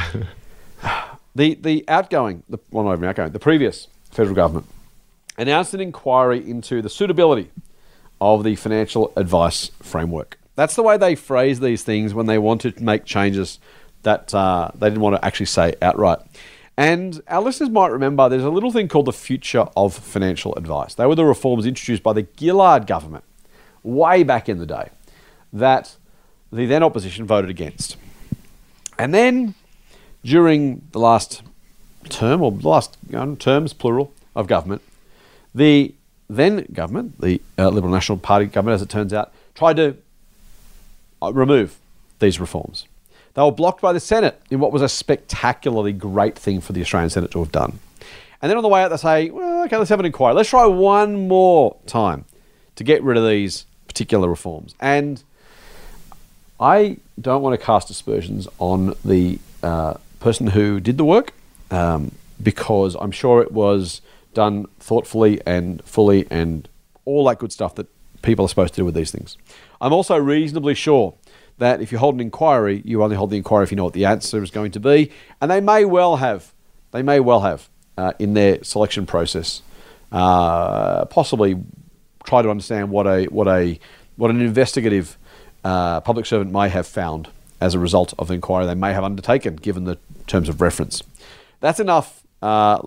the 1.34 1.54
the 1.56 1.84
outgoing, 1.88 2.44
the 2.48 2.58
well, 2.70 2.84
not 2.84 2.94
even 2.94 3.08
outgoing, 3.08 3.32
the 3.32 3.38
previous 3.40 3.88
federal 4.10 4.34
government 4.34 4.66
announced 5.36 5.74
an 5.74 5.80
inquiry 5.80 6.48
into 6.48 6.82
the 6.82 6.88
suitability 6.90 7.50
of 8.20 8.44
the 8.44 8.56
financial 8.56 9.12
advice 9.16 9.70
framework. 9.82 10.38
That's 10.56 10.76
the 10.76 10.82
way 10.82 10.96
they 10.96 11.14
phrase 11.14 11.60
these 11.60 11.82
things 11.82 12.12
when 12.12 12.26
they 12.26 12.38
want 12.38 12.60
to 12.62 12.74
make 12.82 13.04
changes 13.04 13.58
that 14.02 14.34
uh, 14.34 14.70
they 14.74 14.88
didn't 14.88 15.00
want 15.00 15.16
to 15.16 15.24
actually 15.24 15.46
say 15.46 15.74
outright. 15.80 16.18
And 16.76 17.20
our 17.28 17.42
listeners 17.42 17.70
might 17.70 17.88
remember 17.88 18.28
there's 18.28 18.42
a 18.42 18.50
little 18.50 18.72
thing 18.72 18.88
called 18.88 19.06
the 19.06 19.12
Future 19.12 19.66
of 19.76 19.94
Financial 19.94 20.54
Advice. 20.54 20.94
They 20.94 21.06
were 21.06 21.14
the 21.14 21.24
reforms 21.24 21.66
introduced 21.66 22.02
by 22.02 22.12
the 22.12 22.26
Gillard 22.38 22.86
government 22.86 23.24
way 23.82 24.22
back 24.22 24.48
in 24.48 24.58
the 24.58 24.66
day 24.66 24.88
that 25.52 25.96
the 26.52 26.66
then 26.66 26.82
opposition 26.82 27.26
voted 27.26 27.50
against. 27.50 27.96
And 28.98 29.14
then 29.14 29.54
during 30.24 30.86
the 30.92 30.98
last 30.98 31.42
term, 32.08 32.42
or 32.42 32.52
last 32.52 32.96
terms, 33.38 33.72
plural, 33.72 34.12
of 34.34 34.46
government, 34.46 34.82
the 35.54 35.94
then 36.36 36.66
government, 36.72 37.20
the 37.20 37.40
uh, 37.58 37.68
Liberal 37.68 37.92
National 37.92 38.18
Party 38.18 38.46
government, 38.46 38.76
as 38.76 38.82
it 38.82 38.88
turns 38.88 39.12
out, 39.12 39.32
tried 39.54 39.76
to 39.76 39.96
uh, 41.22 41.32
remove 41.32 41.78
these 42.20 42.38
reforms. 42.38 42.86
They 43.34 43.42
were 43.42 43.52
blocked 43.52 43.80
by 43.80 43.92
the 43.92 44.00
Senate 44.00 44.40
in 44.50 44.60
what 44.60 44.72
was 44.72 44.82
a 44.82 44.88
spectacularly 44.88 45.92
great 45.92 46.38
thing 46.38 46.60
for 46.60 46.72
the 46.72 46.80
Australian 46.80 47.10
Senate 47.10 47.30
to 47.32 47.38
have 47.40 47.52
done. 47.52 47.78
And 48.42 48.50
then 48.50 48.56
on 48.56 48.62
the 48.62 48.68
way 48.68 48.82
out, 48.82 48.88
they 48.88 48.96
say, 48.96 49.30
well, 49.30 49.64
okay, 49.64 49.76
let's 49.76 49.90
have 49.90 50.00
an 50.00 50.06
inquiry. 50.06 50.34
Let's 50.34 50.48
try 50.48 50.66
one 50.66 51.28
more 51.28 51.76
time 51.86 52.24
to 52.76 52.84
get 52.84 53.02
rid 53.02 53.16
of 53.16 53.26
these 53.26 53.66
particular 53.86 54.28
reforms. 54.28 54.74
And 54.80 55.22
I 56.58 56.98
don't 57.20 57.42
want 57.42 57.58
to 57.58 57.64
cast 57.64 57.90
aspersions 57.90 58.48
on 58.58 58.94
the 59.04 59.38
uh, 59.62 59.94
person 60.20 60.48
who 60.48 60.80
did 60.80 60.96
the 60.96 61.04
work 61.04 61.32
um, 61.70 62.12
because 62.42 62.96
I'm 62.98 63.10
sure 63.10 63.42
it 63.42 63.52
was 63.52 64.00
done 64.34 64.66
thoughtfully 64.78 65.40
and 65.46 65.82
fully 65.84 66.26
and 66.30 66.68
all 67.04 67.24
that 67.26 67.38
good 67.38 67.52
stuff 67.52 67.74
that 67.74 67.86
people 68.22 68.44
are 68.44 68.48
supposed 68.48 68.74
to 68.74 68.80
do 68.80 68.84
with 68.84 68.94
these 68.94 69.10
things. 69.10 69.36
I'm 69.80 69.92
also 69.92 70.16
reasonably 70.16 70.74
sure 70.74 71.14
that 71.58 71.80
if 71.80 71.92
you 71.92 71.98
hold 71.98 72.14
an 72.14 72.20
inquiry, 72.20 72.82
you 72.84 73.02
only 73.02 73.16
hold 73.16 73.30
the 73.30 73.36
inquiry 73.36 73.64
if 73.64 73.70
you 73.70 73.76
know 73.76 73.84
what 73.84 73.92
the 73.92 74.04
answer 74.04 74.42
is 74.42 74.50
going 74.50 74.72
to 74.72 74.80
be, 74.80 75.10
and 75.40 75.50
they 75.50 75.60
may 75.60 75.84
well 75.84 76.16
have, 76.16 76.52
they 76.92 77.02
may 77.02 77.20
well 77.20 77.40
have 77.40 77.68
uh, 77.96 78.12
in 78.18 78.34
their 78.34 78.62
selection 78.64 79.06
process, 79.06 79.62
uh, 80.12 81.04
possibly 81.06 81.56
try 82.24 82.42
to 82.42 82.50
understand 82.50 82.90
what 82.90 83.06
a 83.06 83.24
what 83.26 83.46
a 83.46 83.78
what 84.16 84.30
an 84.30 84.40
investigative 84.40 85.16
uh, 85.64 86.00
public 86.00 86.26
servant 86.26 86.50
may 86.52 86.68
have 86.68 86.86
found 86.86 87.28
as 87.60 87.74
a 87.74 87.78
result 87.78 88.14
of 88.18 88.28
the 88.28 88.34
inquiry 88.34 88.66
they 88.66 88.74
may 88.74 88.92
have 88.92 89.04
undertaken, 89.04 89.56
given 89.56 89.84
the 89.84 89.98
terms 90.26 90.48
of 90.48 90.60
reference. 90.60 91.02
That's 91.60 91.80
enough 91.80 92.22
uh, 92.40 92.80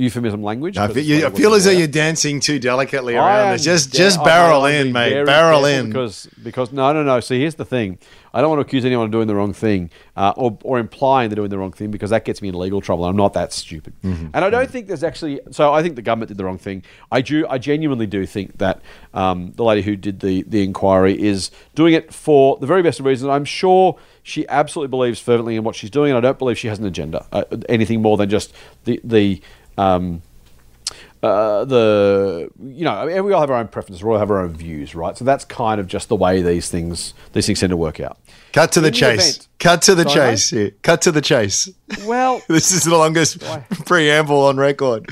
euphemism 0.00 0.42
language. 0.42 0.76
I 0.78 0.88
feel, 0.88 1.04
you, 1.04 1.26
I 1.26 1.30
feel 1.30 1.54
as 1.54 1.64
though 1.64 1.70
you're 1.70 1.86
dancing 1.86 2.40
too 2.40 2.58
delicately 2.58 3.14
around 3.14 3.52
this. 3.52 3.64
Just, 3.64 3.92
da- 3.92 3.98
just 3.98 4.24
barrel 4.24 4.64
in, 4.64 4.92
mate. 4.92 5.24
Barrel 5.24 5.64
in. 5.64 5.88
Because, 5.88 6.26
because 6.42 6.72
no, 6.72 6.92
no, 6.92 7.02
no. 7.02 7.20
See, 7.20 7.38
here's 7.38 7.56
the 7.56 7.64
thing. 7.64 7.98
I 8.32 8.40
don't 8.40 8.50
want 8.50 8.60
to 8.60 8.66
accuse 8.66 8.84
anyone 8.84 9.06
of 9.06 9.10
doing 9.10 9.26
the 9.26 9.34
wrong 9.34 9.52
thing 9.52 9.90
uh, 10.16 10.32
or, 10.36 10.56
or 10.62 10.78
implying 10.78 11.30
they're 11.30 11.36
doing 11.36 11.50
the 11.50 11.58
wrong 11.58 11.72
thing 11.72 11.90
because 11.90 12.10
that 12.10 12.24
gets 12.24 12.40
me 12.40 12.48
in 12.48 12.54
legal 12.54 12.80
trouble. 12.80 13.04
I'm 13.04 13.16
not 13.16 13.32
that 13.32 13.52
stupid. 13.52 13.92
Mm-hmm. 14.04 14.28
And 14.32 14.44
I 14.44 14.50
don't 14.50 14.70
think 14.70 14.86
there's 14.86 15.02
actually. 15.02 15.40
So 15.50 15.72
I 15.72 15.82
think 15.82 15.96
the 15.96 16.02
government 16.02 16.28
did 16.28 16.36
the 16.36 16.44
wrong 16.44 16.58
thing. 16.58 16.84
I 17.10 17.22
do. 17.22 17.44
I 17.48 17.58
genuinely 17.58 18.06
do 18.06 18.24
think 18.26 18.58
that 18.58 18.82
um, 19.14 19.52
the 19.56 19.64
lady 19.64 19.82
who 19.82 19.96
did 19.96 20.20
the 20.20 20.42
the 20.42 20.62
inquiry 20.62 21.20
is 21.20 21.50
doing 21.74 21.92
it 21.92 22.14
for 22.14 22.56
the 22.58 22.66
very 22.66 22.82
best 22.82 23.00
of 23.00 23.06
reasons. 23.06 23.28
I'm 23.28 23.44
sure 23.44 23.98
she 24.22 24.46
absolutely 24.48 24.90
believes 24.90 25.18
fervently 25.18 25.56
in 25.56 25.64
what 25.64 25.74
she's 25.74 25.90
doing, 25.90 26.12
and 26.12 26.18
I 26.18 26.20
don't 26.20 26.38
believe 26.38 26.56
she 26.56 26.68
has 26.68 26.78
an 26.78 26.86
agenda, 26.86 27.26
uh, 27.32 27.42
anything 27.68 28.00
more 28.00 28.16
than 28.16 28.30
just 28.30 28.54
the 28.84 29.00
the. 29.02 29.42
Um, 29.80 30.22
uh, 31.22 31.64
the 31.66 32.48
you 32.62 32.84
know 32.84 32.92
I 32.92 33.04
mean, 33.06 33.24
we 33.24 33.32
all 33.34 33.40
have 33.42 33.50
our 33.50 33.58
own 33.58 33.68
preferences, 33.68 34.02
we 34.02 34.10
all 34.10 34.18
have 34.18 34.30
our 34.30 34.40
own 34.40 34.54
views, 34.54 34.94
right? 34.94 35.16
So 35.16 35.24
that's 35.24 35.44
kind 35.44 35.78
of 35.80 35.86
just 35.86 36.08
the 36.08 36.16
way 36.16 36.40
these 36.40 36.70
things 36.70 37.12
these 37.34 37.46
things 37.46 37.60
tend 37.60 37.70
to 37.70 37.76
work 37.76 38.00
out. 38.00 38.18
Cut 38.54 38.72
to 38.72 38.80
the 38.80 38.86
the 38.90 38.96
chase. 38.96 39.36
event- 39.36 39.48
Cut 39.58 39.82
to 39.82 39.94
the 39.94 40.08
Sorry, 40.08 40.30
chase. 40.32 40.50
here. 40.50 40.70
Cut 40.82 41.02
to 41.02 41.12
the 41.12 41.20
chase. 41.20 41.68
Well, 42.06 42.40
This 42.48 42.72
is 42.72 42.84
the 42.84 42.96
longest 42.96 43.40
preamble 43.86 44.46
on 44.46 44.56
record. 44.56 45.06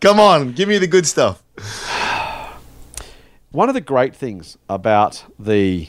Come 0.00 0.20
on, 0.20 0.52
give 0.52 0.68
me 0.68 0.78
the 0.78 0.86
good 0.86 1.06
stuff. 1.06 1.42
one 3.50 3.68
of 3.68 3.74
the 3.74 3.80
great 3.80 4.14
things 4.14 4.56
about 4.68 5.24
the 5.38 5.88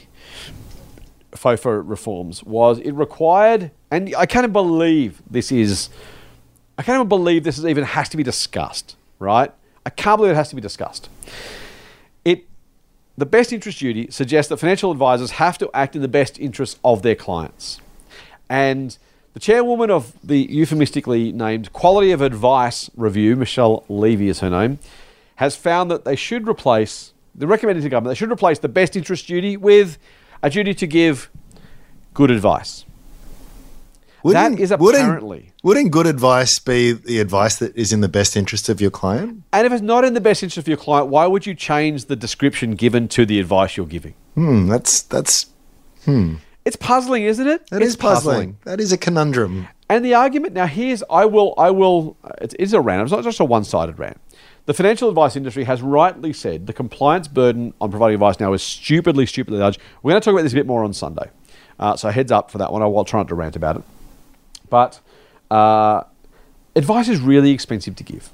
FOFA 1.32 1.82
reforms 1.84 2.42
was 2.42 2.78
it 2.80 2.92
required, 2.92 3.70
and 3.90 4.14
I 4.16 4.26
can't 4.26 4.52
believe 4.52 5.22
this 5.30 5.52
is, 5.52 5.88
I 6.78 6.82
can't 6.82 6.96
even 6.96 7.08
believe 7.08 7.44
this 7.44 7.58
is 7.58 7.64
even 7.64 7.84
has 7.84 8.08
to 8.10 8.16
be 8.16 8.22
discussed, 8.22 8.96
right? 9.18 9.50
I 9.84 9.90
can't 9.90 10.18
believe 10.18 10.32
it 10.32 10.36
has 10.36 10.50
to 10.50 10.56
be 10.56 10.60
discussed. 10.60 11.08
It, 12.24 12.44
the 13.16 13.26
best 13.26 13.52
interest 13.52 13.78
duty 13.78 14.10
suggests 14.10 14.50
that 14.50 14.58
financial 14.58 14.90
advisors 14.90 15.32
have 15.32 15.58
to 15.58 15.70
act 15.72 15.96
in 15.96 16.02
the 16.02 16.08
best 16.08 16.38
interests 16.38 16.78
of 16.84 17.02
their 17.02 17.14
clients. 17.14 17.80
And 18.48 18.96
the 19.36 19.40
chairwoman 19.40 19.90
of 19.90 20.14
the 20.24 20.38
euphemistically 20.50 21.30
named 21.30 21.70
Quality 21.74 22.10
of 22.10 22.22
Advice 22.22 22.90
Review, 22.96 23.36
Michelle 23.36 23.84
Levy 23.88 24.30
is 24.30 24.40
her 24.40 24.48
name, 24.48 24.78
has 25.34 25.54
found 25.54 25.90
that 25.90 26.06
they 26.06 26.16
should 26.16 26.48
replace, 26.48 27.12
the 27.34 27.46
recommended 27.46 27.82
to 27.82 27.90
government, 27.90 28.12
they 28.12 28.18
should 28.18 28.32
replace 28.32 28.58
the 28.58 28.68
best 28.68 28.96
interest 28.96 29.26
duty 29.26 29.56
with 29.56 29.98
a 30.42 30.48
duty 30.48 30.72
to 30.72 30.86
give 30.86 31.28
good 32.14 32.30
advice. 32.30 32.85
That 34.34 34.58
is 34.58 34.70
apparently. 34.70 35.36
Wouldn't, 35.36 35.64
wouldn't 35.64 35.90
good 35.90 36.06
advice 36.06 36.58
be 36.58 36.92
the 36.92 37.20
advice 37.20 37.56
that 37.56 37.76
is 37.76 37.92
in 37.92 38.00
the 38.00 38.08
best 38.08 38.36
interest 38.36 38.68
of 38.68 38.80
your 38.80 38.90
client? 38.90 39.42
And 39.52 39.66
if 39.66 39.72
it's 39.72 39.82
not 39.82 40.04
in 40.04 40.14
the 40.14 40.20
best 40.20 40.42
interest 40.42 40.58
of 40.58 40.68
your 40.68 40.76
client, 40.76 41.08
why 41.08 41.26
would 41.26 41.46
you 41.46 41.54
change 41.54 42.06
the 42.06 42.16
description 42.16 42.74
given 42.74 43.08
to 43.08 43.26
the 43.26 43.40
advice 43.40 43.76
you're 43.76 43.86
giving? 43.86 44.14
Hmm, 44.34 44.68
that's 44.68 45.02
that's 45.02 45.46
hmm. 46.04 46.36
It's 46.64 46.76
puzzling, 46.76 47.22
isn't 47.22 47.46
it? 47.46 47.68
that 47.70 47.80
it's 47.80 47.90
is 47.90 47.96
puzzling. 47.96 48.58
That 48.64 48.80
is 48.80 48.90
a 48.90 48.98
conundrum. 48.98 49.68
And 49.88 50.04
the 50.04 50.14
argument 50.14 50.52
now 50.52 50.66
here's 50.66 51.02
I 51.08 51.24
will 51.24 51.54
I 51.56 51.70
will 51.70 52.16
it 52.40 52.54
is 52.58 52.72
a 52.72 52.80
rant. 52.80 53.02
It's 53.02 53.12
not 53.12 53.22
just 53.22 53.40
a 53.40 53.44
one-sided 53.44 53.98
rant. 53.98 54.20
The 54.66 54.74
financial 54.74 55.08
advice 55.08 55.36
industry 55.36 55.62
has 55.62 55.80
rightly 55.80 56.32
said 56.32 56.66
the 56.66 56.72
compliance 56.72 57.28
burden 57.28 57.72
on 57.80 57.90
providing 57.90 58.14
advice 58.14 58.40
now 58.40 58.52
is 58.52 58.64
stupidly, 58.64 59.24
stupidly 59.24 59.60
large. 59.60 59.78
We're 60.02 60.10
going 60.10 60.20
to 60.20 60.24
talk 60.24 60.32
about 60.32 60.42
this 60.42 60.52
a 60.52 60.56
bit 60.56 60.66
more 60.66 60.82
on 60.82 60.92
Sunday. 60.92 61.30
Uh, 61.78 61.94
so 61.94 62.10
heads 62.10 62.32
up 62.32 62.50
for 62.50 62.58
that 62.58 62.72
one. 62.72 62.82
I 62.82 62.86
will 62.86 63.04
try 63.04 63.20
not 63.20 63.28
to 63.28 63.36
rant 63.36 63.54
about 63.54 63.76
it. 63.76 63.82
But 64.68 65.00
uh, 65.50 66.02
advice 66.74 67.08
is 67.08 67.20
really 67.20 67.50
expensive 67.50 67.96
to 67.96 68.04
give, 68.04 68.30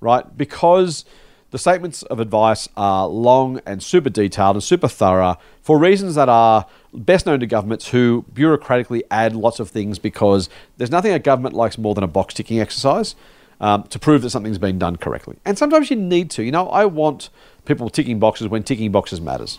right? 0.00 0.36
Because 0.36 1.04
the 1.50 1.58
statements 1.58 2.02
of 2.04 2.18
advice 2.18 2.68
are 2.76 3.06
long 3.06 3.60
and 3.66 3.82
super 3.82 4.08
detailed 4.08 4.56
and 4.56 4.62
super 4.62 4.88
thorough 4.88 5.36
for 5.60 5.78
reasons 5.78 6.14
that 6.14 6.28
are 6.28 6.66
best 6.94 7.26
known 7.26 7.40
to 7.40 7.46
governments 7.46 7.88
who 7.88 8.24
bureaucratically 8.32 9.02
add 9.10 9.36
lots 9.36 9.60
of 9.60 9.70
things 9.70 9.98
because 9.98 10.48
there's 10.78 10.90
nothing 10.90 11.12
a 11.12 11.18
government 11.18 11.54
likes 11.54 11.76
more 11.76 11.94
than 11.94 12.04
a 12.04 12.08
box 12.08 12.32
ticking 12.34 12.58
exercise 12.58 13.14
um, 13.60 13.82
to 13.84 13.98
prove 13.98 14.22
that 14.22 14.30
something's 14.30 14.58
been 14.58 14.78
done 14.78 14.96
correctly. 14.96 15.36
And 15.44 15.58
sometimes 15.58 15.90
you 15.90 15.96
need 15.96 16.30
to. 16.32 16.42
You 16.42 16.52
know, 16.52 16.68
I 16.68 16.86
want 16.86 17.28
people 17.64 17.88
ticking 17.90 18.18
boxes 18.18 18.48
when 18.48 18.62
ticking 18.62 18.90
boxes 18.90 19.20
matters. 19.20 19.58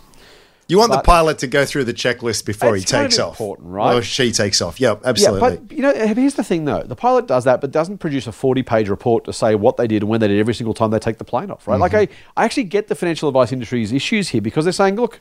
You 0.67 0.77
want 0.77 0.91
But- 0.91 0.97
the 0.97 1.03
pilot 1.03 1.39
to 1.39 1.47
go 1.47 1.65
through 1.65 1.83
the 1.83 1.93
checklist 1.93 2.45
before 2.45 2.75
he 2.75 2.81
It's 2.81 2.91
kind 2.91 3.05
of 3.05 3.11
takes 3.11 3.19
off. 3.19 3.33
important, 3.33 3.69
right? 3.69 3.95
Or 3.95 4.01
she 4.01 4.31
takes 4.31 4.61
off. 4.61 4.79
Yep, 4.79 5.01
absolutely. 5.03 5.49
Yeah, 5.49 5.57
but 5.57 5.71
you 5.75 5.81
know, 5.81 5.89
uh, 5.89 6.13
here's 6.13 6.35
the 6.35 6.43
thing 6.43 6.65
though: 6.65 6.83
the 6.83 6.95
pilot 6.95 7.27
does 7.27 7.43
that, 7.43 7.59
but 7.59 7.71
doesn't 7.71 7.97
produce 7.97 8.27
a 8.27 8.31
forty-page 8.31 8.87
report 8.87 9.25
to 9.25 9.33
say 9.33 9.55
what 9.55 9.77
they 9.77 9.87
did 9.87 10.03
and 10.03 10.09
when 10.09 10.21
they 10.21 10.27
did 10.27 10.39
every 10.39 10.53
single 10.53 10.73
time 10.73 10.91
they 10.91 10.99
take 10.99 11.17
the 11.17 11.25
plane 11.25 11.51
off. 11.51 11.67
Right? 11.67 11.79
Like 11.79 11.91
mm-hmm. 11.91 12.13
I, 12.37 12.41
I 12.41 12.45
actually 12.45 12.63
get 12.63 12.87
the 12.87 12.95
financial 12.95 13.27
advice 13.27 13.51
industry's 13.51 13.91
issues 13.91 14.29
here 14.29 14.41
because 14.41 14.65
they're 14.65 14.71
saying, 14.71 14.95
look, 14.95 15.19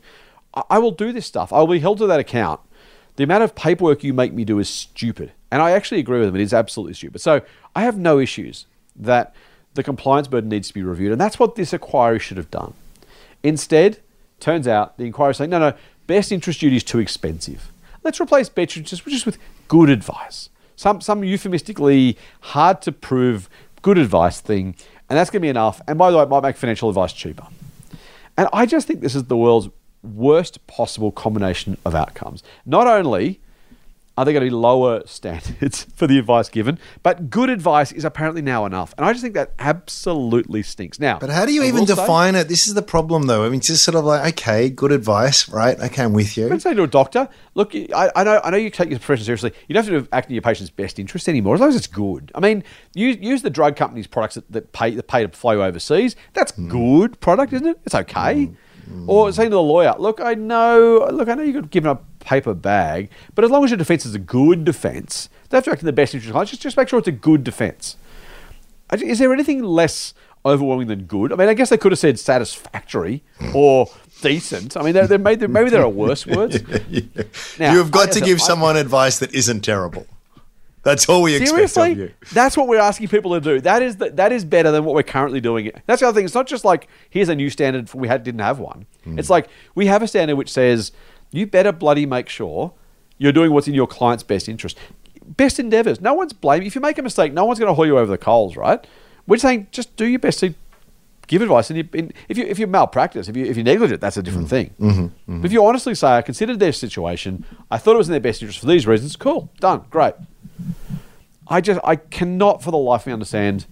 I, 0.55 0.63
I 0.71 0.79
will 0.79 0.93
do 0.93 1.13
this 1.13 1.27
stuff. 1.27 1.53
I 1.53 1.59
will 1.59 1.67
be 1.67 1.81
held 1.81 1.99
to 1.99 2.07
that 2.07 2.21
account. 2.21 2.61
The 3.17 3.25
amount 3.25 3.43
of 3.43 3.55
paperwork 3.55 4.03
you 4.03 4.15
make 4.15 4.33
me 4.33 4.45
do 4.45 4.59
is 4.59 4.69
stupid, 4.69 5.33
and 5.51 5.61
I 5.61 5.73
actually 5.73 6.01
agree 6.01 6.21
with 6.21 6.29
them. 6.29 6.37
It 6.37 6.43
is 6.43 6.55
absolutely 6.55 6.95
stupid. 6.95 7.21
So 7.21 7.43
I 7.75 7.83
have 7.83 7.99
no 7.99 8.19
issues 8.19 8.67
that 8.97 9.35
the 9.75 9.83
compliance 9.83 10.29
burden 10.29 10.51
needs 10.51 10.69
to 10.69 10.75
be 10.75 10.83
reviewed, 10.83 11.13
and 11.13 11.21
that's 11.21 11.39
what 11.39 11.57
this 11.57 11.73
inquiry 11.73 12.19
should 12.19 12.37
have 12.37 12.51
done. 12.51 12.75
Instead, 13.43 13.99
turns 14.43 14.69
out 14.69 14.99
the 14.99 15.05
inquiry 15.05 15.31
is 15.31 15.39
saying, 15.39 15.51
no, 15.51 15.59
no, 15.59 15.75
best 16.07 16.33
interest 16.33 16.61
duty 16.61 16.77
is 16.77 16.85
too 16.85 16.99
expensive. 16.99 17.73
Let's 18.03 18.21
replace 18.21 18.49
best 18.49 18.77
interest 18.77 19.05
just 19.07 19.25
with 19.25 19.39
good 19.69 19.89
advice. 19.89 20.51
Some, 20.77 21.01
some 21.01 21.25
euphemistically 21.25 22.19
hard 22.41 22.83
to 22.83 22.93
prove 22.93 23.49
good 23.81 23.97
advice 23.97 24.41
thing, 24.41 24.75
and 25.09 25.19
that's 25.19 25.31
going 25.31 25.41
to 25.41 25.45
be 25.45 25.49
enough. 25.49 25.81
And 25.87 25.99
by 25.99 26.11
the 26.11 26.17
way, 26.17 26.25
it 26.25 26.29
might 26.29 26.43
make 26.43 26.57
financial 26.57 26.89
advice 26.89 27.13
cheaper. 27.13 27.47
And 28.37 28.49
I 28.53 28.67
just 28.67 28.87
think 28.87 29.01
this 29.01 29.15
is 29.15 29.25
the 29.25 29.37
world's 29.37 29.69
worst 30.03 30.67
possible 30.67 31.13
combination 31.13 31.79
of 31.85 31.95
outcomes. 31.95 32.43
Not 32.67 32.87
only 32.87 33.41
are 34.17 34.25
there 34.25 34.35
going 34.35 34.45
to 34.45 34.51
be 34.51 34.55
lower 34.55 35.03
standards 35.07 35.85
for 35.95 36.07
the 36.07 36.19
advice 36.19 36.49
given, 36.49 36.79
but 37.03 37.31
good 37.31 37.49
advice 37.49 37.93
is 37.93 38.05
apparently 38.05 38.43
now 38.43 38.67
enough. 38.67 38.95
And 38.99 39.07
I 39.07 39.13
just 39.13 39.23
think 39.23 39.35
that 39.35 39.53
absolutely 39.59 40.63
stinks. 40.63 41.01
Now, 41.01 41.19
But 41.19 41.31
how 41.31 41.47
do 41.47 41.53
you 41.53 41.63
even 41.63 41.81
will 41.81 41.87
say- 41.87 41.95
define 41.95 42.35
it? 42.35 42.49
This 42.49 42.69
is 42.69 42.75
the 42.75 42.83
problem, 42.83 43.27
though. 43.27 43.45
I 43.45 43.49
mean, 43.49 43.59
it's 43.59 43.69
just 43.69 43.85
sort 43.85 43.95
of 43.95 44.05
like, 44.05 44.35
okay, 44.35 44.69
good 44.69 44.93
advice, 44.93 45.49
right? 45.49 45.79
Okay, 45.81 46.05
I'm 46.05 46.13
with 46.13 46.37
you. 46.37 46.51
I'm 46.51 46.61
say 46.61 46.75
to 46.75 46.83
a 46.83 46.87
doctor, 46.87 47.29
look, 47.55 47.75
I, 47.75 48.11
I 48.15 48.25
know, 48.25 48.41
I 48.45 48.51
know 48.51 48.59
you 48.59 48.71
take 48.71 48.91
your 48.91 48.99
profession 48.99 49.25
seriously. 49.25 49.53
You 49.67 49.75
don't 49.75 49.87
have 49.87 50.05
to 50.05 50.15
act 50.15 50.29
in 50.29 50.35
your 50.35 50.43
patient's 50.43 50.71
best 50.71 50.99
interest 50.99 51.29
anymore, 51.29 51.55
as 51.55 51.61
long 51.61 51.71
as 51.71 51.77
it's 51.77 51.87
good. 51.87 52.31
I 52.35 52.41
mean, 52.41 52.65
use, 52.95 53.17
use 53.19 53.43
the 53.43 53.51
drug 53.51 53.77
company's 53.77 54.07
products 54.07 54.35
that, 54.35 54.51
that 54.53 54.73
pay 54.73 54.95
that 54.95 55.09
pay 55.09 55.27
to 55.27 55.33
fly 55.37 55.55
you 55.55 55.63
overseas. 55.63 56.17
That's 56.35 56.53
mm. 56.53 56.69
good 56.69 57.19
product, 57.21 57.53
isn't 57.55 57.67
it? 57.67 57.81
It's 57.85 57.95
okay. 57.95 58.51
Mm. 58.91 59.09
Or 59.09 59.33
saying 59.33 59.51
to 59.51 59.57
the 59.57 59.63
lawyer, 59.63 59.95
look, 59.99 60.21
I 60.21 60.35
know, 60.35 61.09
look, 61.13 61.29
I 61.29 61.35
know 61.35 61.43
you've 61.43 61.71
given 61.71 61.91
a 61.91 61.95
paper 62.25 62.55
bag, 62.55 63.11
but 63.35 63.45
as 63.45 63.51
long 63.51 63.65
as 63.65 63.71
your 63.71 63.77
defence 63.79 64.07
is 64.07 64.15
a 64.15 64.19
good 64.19 64.65
defence, 64.65 65.29
they 65.51 65.57
have 65.57 65.65
to 65.65 65.71
act 65.73 65.83
in 65.83 65.87
the 65.87 65.93
best 65.93 66.15
interest 66.15 66.29
of 66.31 66.33
clients. 66.33 66.51
Just, 66.51 66.63
just 66.63 66.77
make 66.77 66.89
sure 66.89 66.99
it's 66.99 67.09
a 67.09 67.13
good 67.13 67.45
defence. 67.45 67.97
Is 68.93 69.19
there 69.19 69.33
anything 69.33 69.63
less 69.63 70.13
overwhelming 70.45 70.89
than 70.89 71.05
good? 71.05 71.33
I 71.33 71.37
mean, 71.37 71.49
I 71.49 71.55
guess 71.55 71.71
they 71.71 71.79
could 71.79 71.93
have 71.93 71.99
said 71.99 72.19
satisfactory 72.19 73.23
or 73.55 73.89
decent. 74.21 74.77
I 74.77 74.83
mean, 74.83 74.93
they're, 74.95 75.07
they're 75.07 75.19
made, 75.19 75.41
maybe 75.49 75.71
there 75.71 75.83
are 75.83 75.89
worse 75.89 76.27
words. 76.37 76.61
Now, 77.59 77.73
You've 77.75 77.91
got 77.91 78.09
I- 78.09 78.13
to 78.13 78.21
give 78.21 78.39
I- 78.41 78.45
someone 78.47 78.77
advice 78.77 79.19
that 79.21 79.35
isn't 79.35 79.61
terrible. 79.63 80.07
That's 80.85 81.09
all 81.09 81.23
we 81.23 81.37
expect 81.37 81.63
of 81.63 81.71
Seriously, 81.71 82.03
you. 82.07 82.13
that's 82.33 82.57
what 82.57 82.67
we're 82.67 82.81
asking 82.81 83.07
people 83.07 83.35
to 83.35 83.41
do. 83.41 83.61
That 83.61 83.83
is 83.83 83.99
the, 83.99 84.11
that 84.11 84.33
is 84.33 84.45
better 84.45 84.73
than 84.73 84.85
what 84.85 84.97
we're 84.97 85.05
currently 85.05 85.41
doing. 85.41 85.67
It. 85.67 85.77
That's 85.87 86.01
the 86.01 86.09
other 86.09 86.17
thing. 86.17 86.25
It's 86.25 86.35
not 86.35 86.49
just 86.49 86.65
like 86.65 86.89
here's 87.09 87.29
a 87.29 87.37
new 87.37 87.51
standard. 87.51 87.89
For, 87.89 87.99
we 87.99 88.09
had, 88.09 88.25
didn't 88.25 88.41
have 88.41 88.59
one. 88.59 88.87
Hmm. 89.05 89.17
It's 89.17 89.31
like 89.31 89.47
we 89.77 89.87
have 89.87 90.03
a 90.03 90.09
standard 90.09 90.35
which 90.35 90.51
says 90.51 90.91
you 91.33 91.47
better 91.47 91.73
bloody 91.73 92.07
make 92.07 92.29
sure 92.29 92.73
you're 93.19 93.33
doing 93.33 93.53
what's 93.53 93.69
in 93.69 93.75
your 93.75 93.87
client's 93.87 94.23
best 94.23 94.49
interest. 94.49 94.79
Best 95.25 95.59
endeavors. 95.59 96.01
No 96.01 96.15
one's 96.15 96.33
blaming. 96.33 96.67
If 96.67 96.75
you 96.75 96.81
make 96.81 96.99
a 96.99 97.03
mistake, 97.03 97.33
no 97.33 97.45
one's 97.45 97.59
going 97.59 97.71
to 97.71 97.75
haul 97.75 97.87
you 97.87 97.99
over 97.99 98.11
the 98.11 98.19
coals, 98.19 98.57
right? 98.57 98.85
We're 99.27 99.39
saying 99.39 99.69
just 99.71 99.97
do 99.97 100.05
your 100.05 100.19
best 100.19 100.41
to 100.41 100.55
give 101.29 101.43
advice. 101.43 101.71
And 101.71 101.79
if 102.29 102.37
you 102.37 102.45
if 102.45 102.59
you 102.59 102.67
malpractice, 102.67 103.29
if 103.29 103.37
you 103.37 103.47
if 103.47 103.57
you 103.57 103.63
negligent, 103.63 104.01
that's 104.01 104.17
a 104.17 104.23
different 104.23 104.49
thing. 104.49 104.75
Mm-hmm, 104.81 105.01
mm-hmm. 105.03 105.41
But 105.41 105.47
if 105.47 105.53
you 105.53 105.65
honestly 105.65 105.95
say, 105.95 106.09
I 106.09 106.23
considered 106.23 106.59
their 106.59 106.73
situation, 106.73 107.45
I 107.71 107.79
thought 107.79 107.95
it 107.95 107.99
was 107.99 108.09
in 108.09 108.13
their 108.13 108.21
best 108.21 108.43
interest 108.43 108.59
for 108.59 108.67
these 108.67 108.87
reasons. 108.87 109.17
Cool, 109.17 109.49
done, 109.61 109.85
great. 109.91 110.15
I 111.49 111.61
just 111.61 111.81
I 111.85 111.97
cannot 111.97 112.63
for 112.63 112.71
the 112.71 112.79
life 112.79 113.03
of 113.03 113.07
me 113.09 113.13
understand 113.13 113.67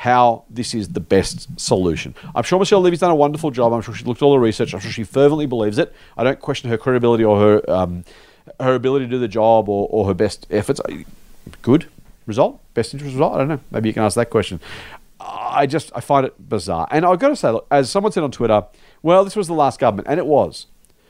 how 0.00 0.44
this 0.48 0.72
is 0.72 0.88
the 0.88 1.00
best 1.00 1.60
solution. 1.60 2.14
I'm 2.34 2.42
sure 2.42 2.58
Michelle 2.58 2.80
Levy's 2.80 3.00
done 3.00 3.10
a 3.10 3.14
wonderful 3.14 3.50
job. 3.50 3.74
I'm 3.74 3.82
sure 3.82 3.94
she 3.94 4.06
looked 4.06 4.22
at 4.22 4.24
all 4.24 4.32
the 4.32 4.38
research. 4.38 4.72
I'm 4.72 4.80
sure 4.80 4.90
she 4.90 5.04
fervently 5.04 5.44
believes 5.44 5.76
it. 5.76 5.94
I 6.16 6.24
don't 6.24 6.40
question 6.40 6.70
her 6.70 6.78
credibility 6.78 7.22
or 7.22 7.38
her 7.38 7.70
um, 7.70 8.04
her 8.58 8.74
ability 8.74 9.04
to 9.04 9.10
do 9.10 9.18
the 9.18 9.28
job 9.28 9.68
or, 9.68 9.86
or 9.90 10.06
her 10.06 10.14
best 10.14 10.46
efforts. 10.48 10.80
Good 11.60 11.88
result, 12.24 12.62
best 12.72 12.94
interest 12.94 13.12
result. 13.12 13.34
I 13.34 13.38
don't 13.40 13.48
know. 13.48 13.60
Maybe 13.70 13.90
you 13.90 13.92
can 13.92 14.02
ask 14.02 14.14
that 14.14 14.30
question. 14.30 14.58
I 15.20 15.66
just 15.66 15.92
I 15.94 16.00
find 16.00 16.24
it 16.24 16.48
bizarre, 16.48 16.88
and 16.90 17.04
I've 17.04 17.18
got 17.18 17.28
to 17.28 17.36
say, 17.36 17.50
look, 17.50 17.66
as 17.70 17.90
someone 17.90 18.10
said 18.10 18.24
on 18.24 18.30
Twitter, 18.30 18.64
well, 19.02 19.22
this 19.22 19.36
was 19.36 19.48
the 19.48 19.54
last 19.54 19.78
government, 19.78 20.08
and 20.08 20.18
it 20.18 20.24
was. 20.24 20.66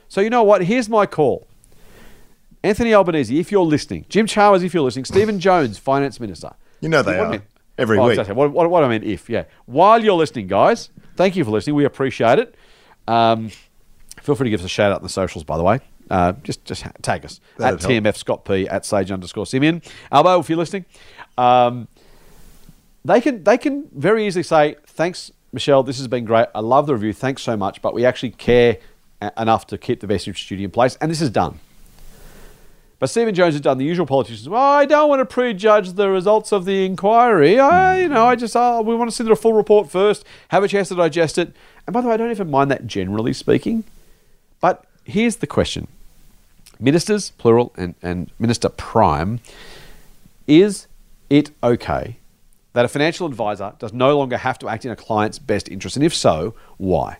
So 0.09 0.19
you 0.19 0.29
know 0.29 0.43
what? 0.43 0.65
Here's 0.65 0.89
my 0.89 1.05
call. 1.05 1.47
Anthony 2.61 2.93
Albanese, 2.93 3.39
if 3.39 3.53
you're 3.53 3.63
listening, 3.63 4.05
Jim 4.09 4.27
Chalmers, 4.27 4.63
if 4.63 4.73
you're 4.73 4.83
listening, 4.83 5.05
Stephen 5.05 5.39
Jones, 5.39 5.77
Finance 5.77 6.19
Minister. 6.19 6.51
You 6.81 6.89
know 6.89 7.01
they 7.03 7.17
are. 7.17 7.41
Every 7.81 7.97
Oh, 7.97 8.03
week. 8.03 8.11
exactly. 8.11 8.35
What, 8.35 8.51
what, 8.51 8.69
what 8.69 8.83
I 8.83 8.87
mean, 8.87 9.03
if, 9.03 9.29
yeah. 9.29 9.45
While 9.65 10.03
you're 10.03 10.13
listening, 10.15 10.47
guys, 10.47 10.89
thank 11.15 11.35
you 11.35 11.43
for 11.43 11.51
listening. 11.51 11.75
We 11.75 11.85
appreciate 11.85 12.39
it. 12.39 12.55
Um, 13.07 13.49
feel 14.21 14.35
free 14.35 14.45
to 14.45 14.49
give 14.51 14.59
us 14.61 14.65
a 14.65 14.69
shout 14.69 14.91
out 14.91 14.99
in 14.99 15.03
the 15.03 15.09
socials, 15.09 15.43
by 15.43 15.57
the 15.57 15.63
way. 15.63 15.79
Uh, 16.09 16.33
just 16.43 16.65
just 16.65 16.85
tag 17.01 17.23
us 17.25 17.39
That'd 17.57 17.79
at 17.83 17.89
help. 17.89 18.03
TMF 18.03 18.17
Scott 18.17 18.43
P 18.45 18.67
at 18.67 18.85
Sage 18.85 19.11
underscore 19.11 19.45
Simian. 19.45 19.81
Albo, 20.11 20.39
if 20.41 20.49
you're 20.49 20.57
listening, 20.57 20.83
um, 21.37 21.87
they 23.05 23.21
can 23.21 23.43
they 23.45 23.57
can 23.57 23.87
very 23.93 24.27
easily 24.27 24.43
say 24.43 24.75
thanks, 24.87 25.31
Michelle. 25.53 25.83
This 25.83 25.97
has 25.99 26.07
been 26.09 26.25
great. 26.25 26.47
I 26.53 26.59
love 26.59 26.85
the 26.85 26.93
review. 26.93 27.13
Thanks 27.13 27.41
so 27.43 27.55
much. 27.55 27.81
But 27.81 27.93
we 27.93 28.05
actually 28.05 28.31
care 28.31 28.77
a- 29.21 29.31
enough 29.37 29.67
to 29.67 29.77
keep 29.77 30.01
the 30.01 30.07
best 30.07 30.27
interest 30.27 30.49
duty 30.49 30.63
in 30.65 30.71
place, 30.71 30.97
and 30.99 31.09
this 31.09 31.21
is 31.21 31.29
done. 31.29 31.59
But 33.01 33.09
Stephen 33.09 33.33
Jones 33.33 33.55
has 33.55 33.61
done 33.61 33.79
the 33.79 33.83
usual 33.83 34.05
politicians. 34.05 34.47
Well, 34.47 34.61
I 34.61 34.85
don't 34.85 35.09
want 35.09 35.21
to 35.21 35.25
prejudge 35.25 35.93
the 35.93 36.07
results 36.07 36.51
of 36.51 36.65
the 36.65 36.85
inquiry. 36.85 37.59
I, 37.59 38.01
you 38.01 38.07
know, 38.07 38.25
I 38.25 38.35
just 38.35 38.55
uh, 38.55 38.83
we 38.85 38.93
want 38.93 39.09
to 39.09 39.15
see 39.15 39.23
the 39.23 39.35
full 39.35 39.53
report 39.53 39.89
first, 39.89 40.23
have 40.49 40.63
a 40.63 40.67
chance 40.67 40.89
to 40.89 40.95
digest 40.95 41.39
it. 41.39 41.51
And 41.87 41.95
by 41.95 42.01
the 42.01 42.09
way, 42.09 42.13
I 42.13 42.17
don't 42.17 42.29
even 42.29 42.51
mind 42.51 42.69
that 42.69 42.85
generally 42.85 43.33
speaking. 43.33 43.85
But 44.59 44.85
here's 45.03 45.37
the 45.37 45.47
question: 45.47 45.87
Ministers, 46.79 47.31
plural, 47.39 47.73
and, 47.75 47.95
and 48.03 48.29
Minister 48.37 48.69
Prime, 48.69 49.39
is 50.45 50.85
it 51.27 51.49
okay 51.63 52.17
that 52.73 52.85
a 52.85 52.87
financial 52.87 53.25
advisor 53.25 53.73
does 53.79 53.93
no 53.93 54.15
longer 54.15 54.37
have 54.37 54.59
to 54.59 54.69
act 54.69 54.85
in 54.85 54.91
a 54.91 54.95
client's 54.95 55.39
best 55.39 55.69
interest? 55.69 55.95
And 55.95 56.05
if 56.05 56.13
so, 56.13 56.53
why? 56.77 57.17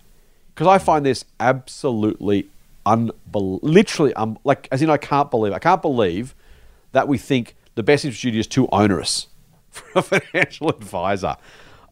Because 0.54 0.68
I 0.68 0.78
find 0.78 1.04
this 1.04 1.26
absolutely 1.40 2.50
unbel- 2.86 3.60
literally, 3.62 4.14
um, 4.16 4.38
like 4.44 4.68
as 4.72 4.82
in 4.82 4.90
I 4.90 4.98
can't 4.98 5.30
believe. 5.32 5.54
I 5.54 5.60
can't 5.60 5.82
believe 5.82 6.36
that 6.92 7.08
we 7.08 7.18
think 7.18 7.56
the 7.76 7.84
best 7.84 8.06
interest 8.06 8.22
duty 8.22 8.40
is 8.40 8.48
too 8.48 8.68
onerous 8.72 9.28
for 9.70 10.00
a 10.00 10.02
financial 10.02 10.70
advisor. 10.70 11.38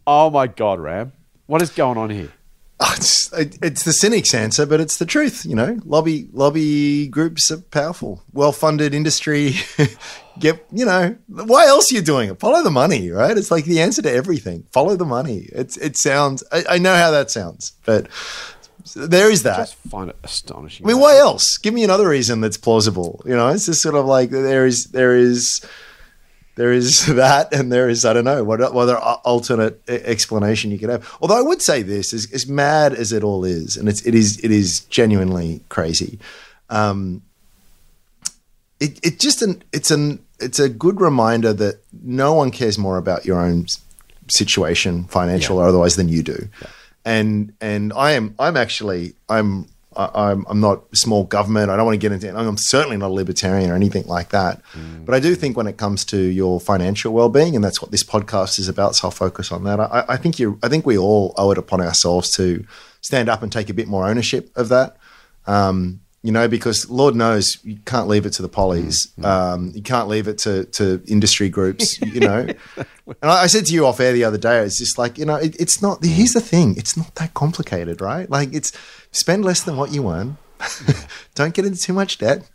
Oh 0.06 0.30
my 0.30 0.48
god, 0.48 0.80
Ram, 0.80 1.14
what 1.46 1.62
is 1.62 1.70
going 1.70 1.98
on 1.98 2.10
here? 2.10 2.32
Oh, 2.82 2.94
it's, 2.96 3.30
it's 3.34 3.84
the 3.84 3.92
cynic's 3.92 4.34
answer, 4.34 4.66
but 4.66 4.80
it's 4.80 5.00
the 5.00 5.06
truth. 5.06 5.46
You 5.46 5.54
know, 5.54 5.78
lobby 5.84 6.30
lobby 6.32 7.10
groups 7.10 7.52
are 7.52 7.58
powerful, 7.58 8.24
well 8.32 8.54
funded 8.54 8.94
industry. 8.94 9.56
Get 10.40 10.66
you 10.72 10.86
know 10.86 11.18
why 11.28 11.66
else 11.68 11.92
are 11.92 11.96
you 11.96 12.02
doing 12.02 12.30
it? 12.30 12.40
Follow 12.40 12.64
the 12.64 12.72
money, 12.72 13.12
right? 13.12 13.38
It's 13.38 13.52
like 13.52 13.66
the 13.66 13.82
answer 13.82 14.02
to 14.04 14.10
everything. 14.10 14.66
Follow 14.72 14.96
the 14.96 15.04
money. 15.04 15.50
It's 15.52 15.76
it 15.76 15.98
sounds. 15.98 16.42
I, 16.54 16.64
I 16.70 16.78
know 16.78 16.96
how 16.96 17.12
that 17.12 17.30
sounds, 17.30 17.74
but 17.84 18.08
there 18.94 19.30
is 19.32 19.46
I 19.46 19.50
that. 19.50 19.58
just 19.58 19.76
find 19.76 20.10
it 20.10 20.18
astonishing. 20.24 20.86
I 20.86 20.90
mean, 20.90 21.00
why 21.00 21.18
else? 21.18 21.58
Give 21.58 21.74
me 21.74 21.84
another 21.84 22.08
reason 22.10 22.42
that's 22.42 22.58
plausible. 22.58 23.22
You 23.26 23.36
know, 23.36 23.50
it's 23.50 23.66
just 23.66 23.82
sort 23.82 23.96
of 23.96 24.06
like 24.06 24.30
there 24.30 24.66
is 24.66 24.86
there 24.86 25.16
is 25.16 25.66
there 26.56 26.74
is 26.74 27.06
that, 27.16 27.54
and 27.54 27.72
there 27.72 27.90
is 27.90 28.04
I 28.06 28.14
don't 28.14 28.26
know 28.26 28.44
what 28.44 28.62
other 28.62 28.98
alternate 28.98 29.82
explanation 29.88 30.72
you 30.72 30.78
could 30.78 30.90
have. 30.90 31.18
Although 31.22 31.38
I 31.38 31.42
would 31.42 31.62
say 31.62 31.82
this, 31.82 32.14
as, 32.14 32.32
as 32.34 32.48
mad 32.48 32.94
as 32.94 33.14
it 33.14 33.24
all 33.24 33.46
is, 33.46 33.78
and 33.78 33.88
it's 33.88 34.06
it 34.06 34.14
is 34.14 34.44
it 34.44 34.52
is 34.52 34.82
genuinely 34.82 35.62
crazy. 35.70 36.20
Um, 36.70 37.22
it 38.80 39.00
it 39.04 39.20
just 39.20 39.42
an 39.42 39.64
it's 39.72 39.92
an 39.92 40.20
it's 40.40 40.60
a 40.60 40.70
good 40.70 41.02
reminder 41.02 41.54
that 41.54 41.80
no 42.04 42.34
one 42.34 42.52
cares 42.52 42.78
more 42.78 42.98
about 42.98 43.26
your 43.26 43.40
own 43.42 43.66
situation, 44.28 45.06
financial 45.06 45.58
or 45.58 45.68
otherwise, 45.68 45.96
than 45.96 46.10
you 46.10 46.24
do. 46.24 46.48
And 47.06 47.54
and 47.62 47.94
I 47.94 48.12
am 48.12 48.36
I'm 48.40 48.58
actually 48.58 49.14
I'm 49.30 49.68
I- 49.96 50.12
I'm 50.32 50.46
I'm 50.50 50.60
not 50.60 50.84
small 50.96 51.24
government. 51.24 51.72
I 51.72 51.76
don't 51.78 51.86
want 51.86 51.96
to 51.96 52.00
get 52.00 52.12
into. 52.12 52.36
I'm 52.38 52.58
certainly 52.58 52.98
not 52.98 53.08
a 53.10 53.14
libertarian 53.14 53.72
or 53.72 53.76
anything 53.76 54.06
like 54.06 54.30
that. 54.30 54.62
But 55.06 55.16
I 55.16 55.20
do 55.20 55.34
think 55.36 55.58
when 55.58 55.66
it 55.68 55.78
comes 55.78 56.06
to 56.06 56.18
your 56.18 56.60
financial 56.60 57.14
well 57.14 57.30
being, 57.30 57.56
and 57.56 57.64
that's 57.64 57.82
what 57.82 57.92
this 57.92 58.04
podcast 58.04 58.60
is 58.60 58.68
about, 58.68 58.96
so 58.96 59.08
I'll 59.08 59.12
focus 59.12 59.52
on 59.52 59.64
that. 59.64 59.80
I, 59.80 60.06
I 60.10 60.18
think 60.18 60.38
you. 60.40 60.60
I 60.62 60.68
think 60.70 60.86
we 60.86 60.98
all 60.98 61.34
owe 61.38 61.52
it 61.52 61.58
upon 61.58 61.82
ourselves 61.82 62.32
to 62.36 62.66
stand 63.02 63.30
up 63.30 63.42
and 63.42 63.52
take 63.52 63.70
a 63.70 63.74
bit 63.74 63.88
more 63.88 64.08
ownership 64.08 64.52
of 64.56 64.70
that. 64.70 64.98
Um, 65.48 66.02
you 66.22 66.32
know, 66.32 66.48
because 66.48 66.90
Lord 66.90 67.16
knows 67.16 67.58
you 67.64 67.78
can't 67.86 68.10
leave 68.10 68.26
it 68.26 68.32
to 68.34 68.42
the 68.42 68.50
pollies. 68.50 69.08
Um, 69.24 69.72
you 69.74 69.82
can't 69.82 70.10
leave 70.10 70.28
it 70.28 70.38
to, 70.40 70.66
to 70.66 71.02
industry 71.08 71.48
groups, 71.48 72.00
you 72.02 72.20
know. 72.20 72.48
and 72.78 73.16
I, 73.24 73.44
I 73.44 73.48
said 73.48 73.66
to 73.68 73.74
you 73.74 73.86
off 73.86 74.00
air 74.00 74.12
the 74.12 74.26
other 74.26 74.38
day, 74.38 74.60
it's 74.60 74.78
just 74.78 74.98
like, 74.98 75.18
you 75.18 75.26
know, 75.26 75.36
it, 75.36 75.60
it's 75.60 75.82
not, 75.82 76.04
here's 76.04 76.34
the 76.34 76.42
thing, 76.42 76.76
it's 76.78 76.98
not 76.98 77.16
that 77.16 77.34
complicated, 77.34 78.02
right? 78.02 78.30
Like, 78.30 78.54
it's 78.54 78.74
spend 79.12 79.46
less 79.46 79.62
than 79.64 79.78
what 79.78 79.94
you 79.94 80.10
earn. 80.10 80.38
Don't 81.36 81.54
get 81.54 81.66
into 81.66 81.80
too 81.80 81.94
much 81.94 82.18
debt. 82.18 82.50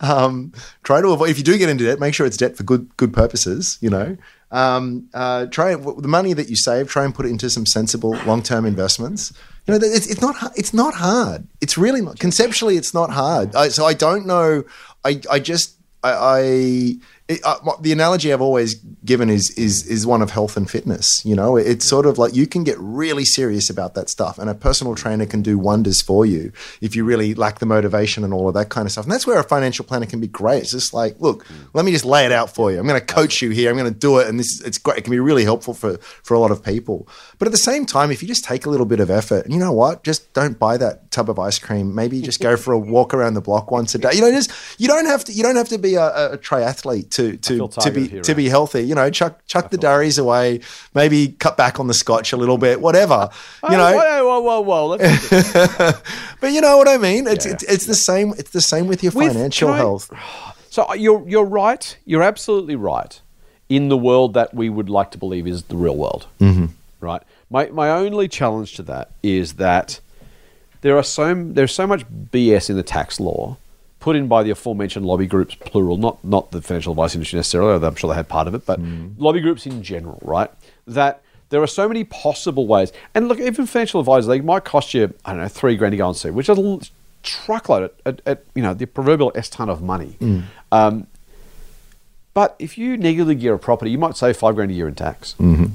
Um, 0.00 0.52
try 0.82 1.02
to 1.02 1.08
avoid, 1.08 1.28
if 1.28 1.36
you 1.36 1.44
do 1.44 1.58
get 1.58 1.68
into 1.68 1.84
debt, 1.84 2.00
make 2.00 2.14
sure 2.14 2.26
it's 2.26 2.38
debt 2.38 2.56
for 2.56 2.62
good, 2.62 2.96
good 2.96 3.12
purposes, 3.12 3.76
you 3.82 3.90
know. 3.90 4.16
Um, 4.50 5.08
uh, 5.14 5.46
try 5.46 5.74
the 5.74 6.08
money 6.08 6.32
that 6.32 6.48
you 6.48 6.56
save, 6.56 6.88
try 6.88 7.04
and 7.04 7.14
put 7.14 7.26
it 7.26 7.28
into 7.28 7.50
some 7.50 7.66
sensible 7.66 8.16
long 8.26 8.42
term 8.42 8.64
investments. 8.64 9.32
You 9.72 9.78
know, 9.78 9.86
it's, 9.86 10.06
it's 10.06 10.20
not 10.20 10.36
it's 10.56 10.74
not 10.74 10.94
hard. 10.94 11.46
It's 11.60 11.78
really 11.78 12.00
not 12.00 12.18
conceptually. 12.18 12.76
It's 12.76 12.94
not 12.94 13.10
hard. 13.10 13.54
I, 13.54 13.68
so 13.68 13.84
I 13.84 13.94
don't 13.94 14.26
know. 14.26 14.64
I 15.04 15.20
I 15.30 15.38
just 15.38 15.76
I. 16.02 16.12
I 16.12 16.40
it, 17.30 17.40
uh, 17.44 17.60
the 17.80 17.92
analogy 17.92 18.32
I've 18.32 18.40
always 18.40 18.74
given 19.04 19.30
is 19.30 19.50
is 19.50 19.86
is 19.86 20.04
one 20.04 20.20
of 20.20 20.32
health 20.32 20.56
and 20.56 20.68
fitness. 20.68 21.24
You 21.24 21.36
know, 21.36 21.56
it's 21.56 21.84
sort 21.84 22.04
of 22.04 22.18
like 22.18 22.34
you 22.34 22.44
can 22.48 22.64
get 22.64 22.76
really 22.80 23.24
serious 23.24 23.70
about 23.70 23.94
that 23.94 24.08
stuff, 24.08 24.36
and 24.36 24.50
a 24.50 24.54
personal 24.54 24.96
trainer 24.96 25.26
can 25.26 25.40
do 25.40 25.56
wonders 25.56 26.02
for 26.02 26.26
you 26.26 26.50
if 26.80 26.96
you 26.96 27.04
really 27.04 27.34
lack 27.34 27.60
the 27.60 27.66
motivation 27.66 28.24
and 28.24 28.34
all 28.34 28.48
of 28.48 28.54
that 28.54 28.68
kind 28.68 28.84
of 28.84 28.90
stuff. 28.90 29.04
And 29.04 29.12
that's 29.12 29.28
where 29.28 29.38
a 29.38 29.44
financial 29.44 29.84
planner 29.84 30.06
can 30.06 30.18
be 30.18 30.26
great. 30.26 30.62
It's 30.62 30.72
just 30.72 30.92
like, 30.92 31.20
look, 31.20 31.46
let 31.72 31.84
me 31.84 31.92
just 31.92 32.04
lay 32.04 32.26
it 32.26 32.32
out 32.32 32.52
for 32.52 32.72
you. 32.72 32.80
I'm 32.80 32.86
going 32.88 32.98
to 32.98 33.06
coach 33.06 33.40
you 33.42 33.50
here. 33.50 33.70
I'm 33.70 33.76
going 33.76 33.92
to 33.92 33.96
do 33.96 34.18
it, 34.18 34.26
and 34.26 34.36
this 34.36 34.48
is, 34.54 34.62
it's 34.62 34.78
great. 34.78 34.98
It 34.98 35.02
can 35.02 35.12
be 35.12 35.20
really 35.20 35.44
helpful 35.44 35.72
for 35.72 35.98
for 35.98 36.34
a 36.34 36.40
lot 36.40 36.50
of 36.50 36.64
people. 36.64 37.06
But 37.40 37.48
at 37.48 37.52
the 37.52 37.58
same 37.58 37.86
time, 37.86 38.10
if 38.12 38.20
you 38.22 38.28
just 38.28 38.44
take 38.44 38.66
a 38.66 38.70
little 38.70 38.84
bit 38.84 39.00
of 39.00 39.10
effort, 39.10 39.46
and 39.46 39.52
you 39.54 39.58
know 39.58 39.72
what, 39.72 40.04
just 40.04 40.30
don't 40.34 40.58
buy 40.58 40.76
that 40.76 41.10
tub 41.10 41.30
of 41.30 41.38
ice 41.38 41.58
cream. 41.58 41.94
Maybe 41.94 42.20
just 42.20 42.38
go 42.38 42.54
for 42.56 42.72
a 42.74 42.78
walk 42.78 43.14
around 43.14 43.32
the 43.32 43.40
block 43.40 43.70
once 43.70 43.94
a 43.94 43.98
day. 43.98 44.10
You 44.12 44.20
know, 44.20 44.30
just 44.30 44.52
you 44.78 44.86
don't 44.86 45.06
have 45.06 45.24
to 45.24 45.32
you 45.32 45.42
don't 45.42 45.56
have 45.56 45.70
to 45.70 45.78
be 45.78 45.94
a, 45.94 46.34
a 46.34 46.38
triathlete 46.38 47.08
to 47.12 47.38
to 47.38 47.66
to 47.68 47.90
be 47.90 48.08
here, 48.08 48.20
to 48.20 48.34
be 48.34 48.50
healthy. 48.50 48.82
You 48.82 48.94
know, 48.94 49.08
chuck 49.08 49.40
chuck 49.46 49.70
the 49.70 49.78
durries 49.78 50.18
away. 50.18 50.60
Maybe 50.94 51.28
cut 51.28 51.56
back 51.56 51.80
on 51.80 51.86
the 51.86 51.94
scotch 51.94 52.34
a 52.34 52.36
little 52.36 52.58
bit. 52.58 52.80
Whatever. 52.82 53.30
You 53.64 53.76
know. 53.76 53.96
whoa, 53.96 54.40
whoa, 54.40 54.60
whoa, 54.60 54.96
whoa. 54.96 54.98
But 56.40 56.52
you 56.52 56.60
know 56.60 56.76
what 56.76 56.88
I 56.88 56.98
mean. 56.98 57.26
It's 57.26 57.46
Yeah. 57.46 57.52
it's, 57.52 57.62
it's 57.64 57.86
the 57.86 57.94
same. 57.94 58.34
It's 58.36 58.50
the 58.50 58.60
same 58.60 58.86
with 58.86 59.02
your 59.02 59.12
With- 59.12 59.32
financial 59.32 59.70
I- 59.70 59.76
health. 59.78 60.10
So 60.72 60.94
you're 60.94 61.28
you're 61.28 61.44
right. 61.44 61.96
You're 62.04 62.22
absolutely 62.22 62.76
right. 62.76 63.20
In 63.68 63.88
the 63.88 63.96
world 63.96 64.34
that 64.34 64.54
we 64.54 64.68
would 64.68 64.88
like 64.88 65.10
to 65.10 65.18
believe 65.18 65.48
is 65.48 65.64
the 65.64 65.76
real 65.76 65.96
world, 65.96 66.28
mm-hmm. 66.40 66.66
Right? 67.00 67.22
My 67.50 67.66
my 67.66 67.90
only 67.90 68.28
challenge 68.28 68.74
to 68.76 68.82
that 68.84 69.10
is 69.22 69.54
that 69.54 70.00
there 70.80 70.96
are 70.96 71.02
so 71.02 71.34
there's 71.34 71.74
so 71.74 71.86
much 71.86 72.04
BS 72.06 72.70
in 72.70 72.76
the 72.76 72.82
tax 72.82 73.20
law 73.20 73.56
put 74.00 74.16
in 74.16 74.26
by 74.26 74.42
the 74.42 74.50
aforementioned 74.50 75.04
lobby 75.04 75.26
groups, 75.26 75.54
plural, 75.54 75.96
not 75.96 76.24
not 76.24 76.50
the 76.50 76.62
financial 76.62 76.92
advice 76.92 77.14
industry 77.14 77.36
necessarily. 77.36 77.72
Although 77.72 77.88
I'm 77.88 77.94
sure 77.94 78.08
they 78.10 78.16
had 78.16 78.28
part 78.28 78.48
of 78.48 78.54
it, 78.54 78.66
but 78.66 78.78
hmm. 78.78 79.08
lobby 79.18 79.40
groups 79.40 79.66
in 79.66 79.82
general, 79.82 80.18
right? 80.22 80.50
That 80.86 81.22
there 81.50 81.62
are 81.62 81.66
so 81.66 81.86
many 81.86 82.04
possible 82.04 82.66
ways. 82.66 82.92
And 83.14 83.28
look, 83.28 83.38
even 83.38 83.66
financial 83.66 84.00
advisors, 84.00 84.26
they 84.26 84.40
might 84.40 84.64
cost 84.64 84.94
you, 84.94 85.14
I 85.24 85.32
don't 85.32 85.40
know, 85.40 85.48
three 85.48 85.76
grand 85.76 85.92
to 85.92 85.96
go 85.96 86.08
and 86.08 86.16
see, 86.16 86.30
which 86.30 86.48
is 86.48 86.58
a 86.58 86.80
truckload 87.22 87.84
at, 87.84 87.94
at, 88.06 88.22
at 88.26 88.44
you 88.54 88.62
know 88.62 88.72
the 88.74 88.86
proverbial 88.86 89.32
s 89.34 89.48
ton 89.48 89.68
of 89.68 89.82
money. 89.82 90.16
Hmm. 90.18 90.40
Um, 90.72 91.06
but 92.32 92.56
if 92.58 92.78
you 92.78 92.96
negatively 92.96 93.34
gear 93.34 93.54
a 93.54 93.58
property, 93.58 93.90
you 93.90 93.98
might 93.98 94.16
save 94.16 94.36
five 94.36 94.54
grand 94.54 94.70
a 94.70 94.74
year 94.74 94.88
in 94.88 94.94
tax. 94.94 95.34
Mm-hmm. 95.38 95.66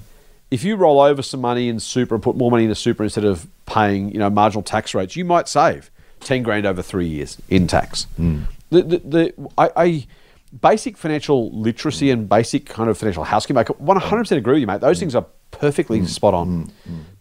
If 0.51 0.63
you 0.63 0.75
roll 0.75 1.01
over 1.01 1.21
some 1.21 1.41
money 1.41 1.69
in 1.69 1.79
super 1.79 2.15
and 2.15 2.23
put 2.23 2.35
more 2.35 2.51
money 2.51 2.63
in 2.63 2.69
into 2.69 2.79
super 2.79 3.03
instead 3.03 3.25
of 3.25 3.47
paying, 3.65 4.11
you 4.11 4.19
know, 4.19 4.29
marginal 4.29 4.63
tax 4.63 4.93
rates, 4.93 5.15
you 5.15 5.25
might 5.25 5.47
save 5.47 5.89
ten 6.19 6.43
grand 6.43 6.65
over 6.65 6.81
three 6.81 7.07
years 7.07 7.37
in 7.49 7.67
tax. 7.67 8.03
Hmm. 8.15 8.43
The, 8.69 8.83
the, 8.83 8.97
the 8.99 9.49
I, 9.57 9.69
I 9.75 10.07
basic 10.61 10.97
financial 10.97 11.51
literacy 11.51 12.11
and 12.11 12.29
basic 12.29 12.65
kind 12.65 12.89
of 12.89 12.97
financial 12.97 13.23
housekeeping. 13.23 13.57
I 13.57 13.71
one 13.77 13.97
hundred 13.97 14.23
percent 14.23 14.39
agree 14.39 14.53
with 14.53 14.61
you, 14.61 14.67
mate. 14.67 14.81
Those 14.81 14.97
hmm. 14.97 15.01
things 15.01 15.15
are 15.15 15.25
perfectly 15.51 15.99
hmm. 15.99 16.05
spot 16.05 16.33
on. 16.33 16.71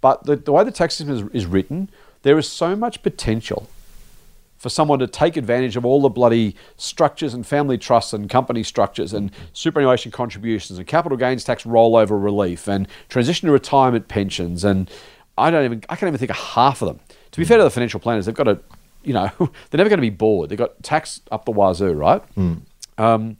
But 0.00 0.24
the, 0.24 0.36
the 0.36 0.52
way 0.52 0.64
the 0.64 0.70
tax 0.70 0.96
system 0.96 1.14
is, 1.14 1.22
is 1.32 1.46
written, 1.46 1.90
there 2.22 2.38
is 2.38 2.48
so 2.48 2.76
much 2.76 3.02
potential 3.02 3.68
for 4.64 4.70
someone 4.70 4.98
to 4.98 5.06
take 5.06 5.36
advantage 5.36 5.76
of 5.76 5.84
all 5.84 6.00
the 6.00 6.08
bloody 6.08 6.56
structures 6.78 7.34
and 7.34 7.46
family 7.46 7.76
trusts 7.76 8.14
and 8.14 8.30
company 8.30 8.62
structures 8.62 9.12
and 9.12 9.30
superannuation 9.52 10.10
contributions 10.10 10.78
and 10.78 10.88
capital 10.88 11.18
gains 11.18 11.44
tax 11.44 11.64
rollover 11.64 12.16
relief 12.20 12.66
and 12.66 12.88
transition 13.10 13.46
to 13.46 13.52
retirement 13.52 14.08
pensions 14.08 14.64
and 14.64 14.90
I 15.36 15.50
don't 15.50 15.66
even 15.66 15.84
I 15.90 15.96
can't 15.96 16.08
even 16.08 16.16
think 16.18 16.30
of 16.30 16.36
half 16.38 16.80
of 16.80 16.88
them. 16.88 17.00
To 17.32 17.38
be 17.38 17.44
fair 17.44 17.58
to 17.58 17.64
the 17.64 17.70
financial 17.70 18.00
planners, 18.00 18.24
they've 18.24 18.34
got 18.34 18.44
to, 18.44 18.58
you 19.02 19.12
know, 19.12 19.30
they're 19.38 19.76
never 19.76 19.90
going 19.90 19.98
to 19.98 20.00
be 20.00 20.08
bored. 20.08 20.48
They've 20.48 20.56
got 20.56 20.82
tax 20.82 21.20
up 21.30 21.44
the 21.44 21.52
wazoo, 21.52 21.92
right? 21.92 22.22
Um, 22.96 23.36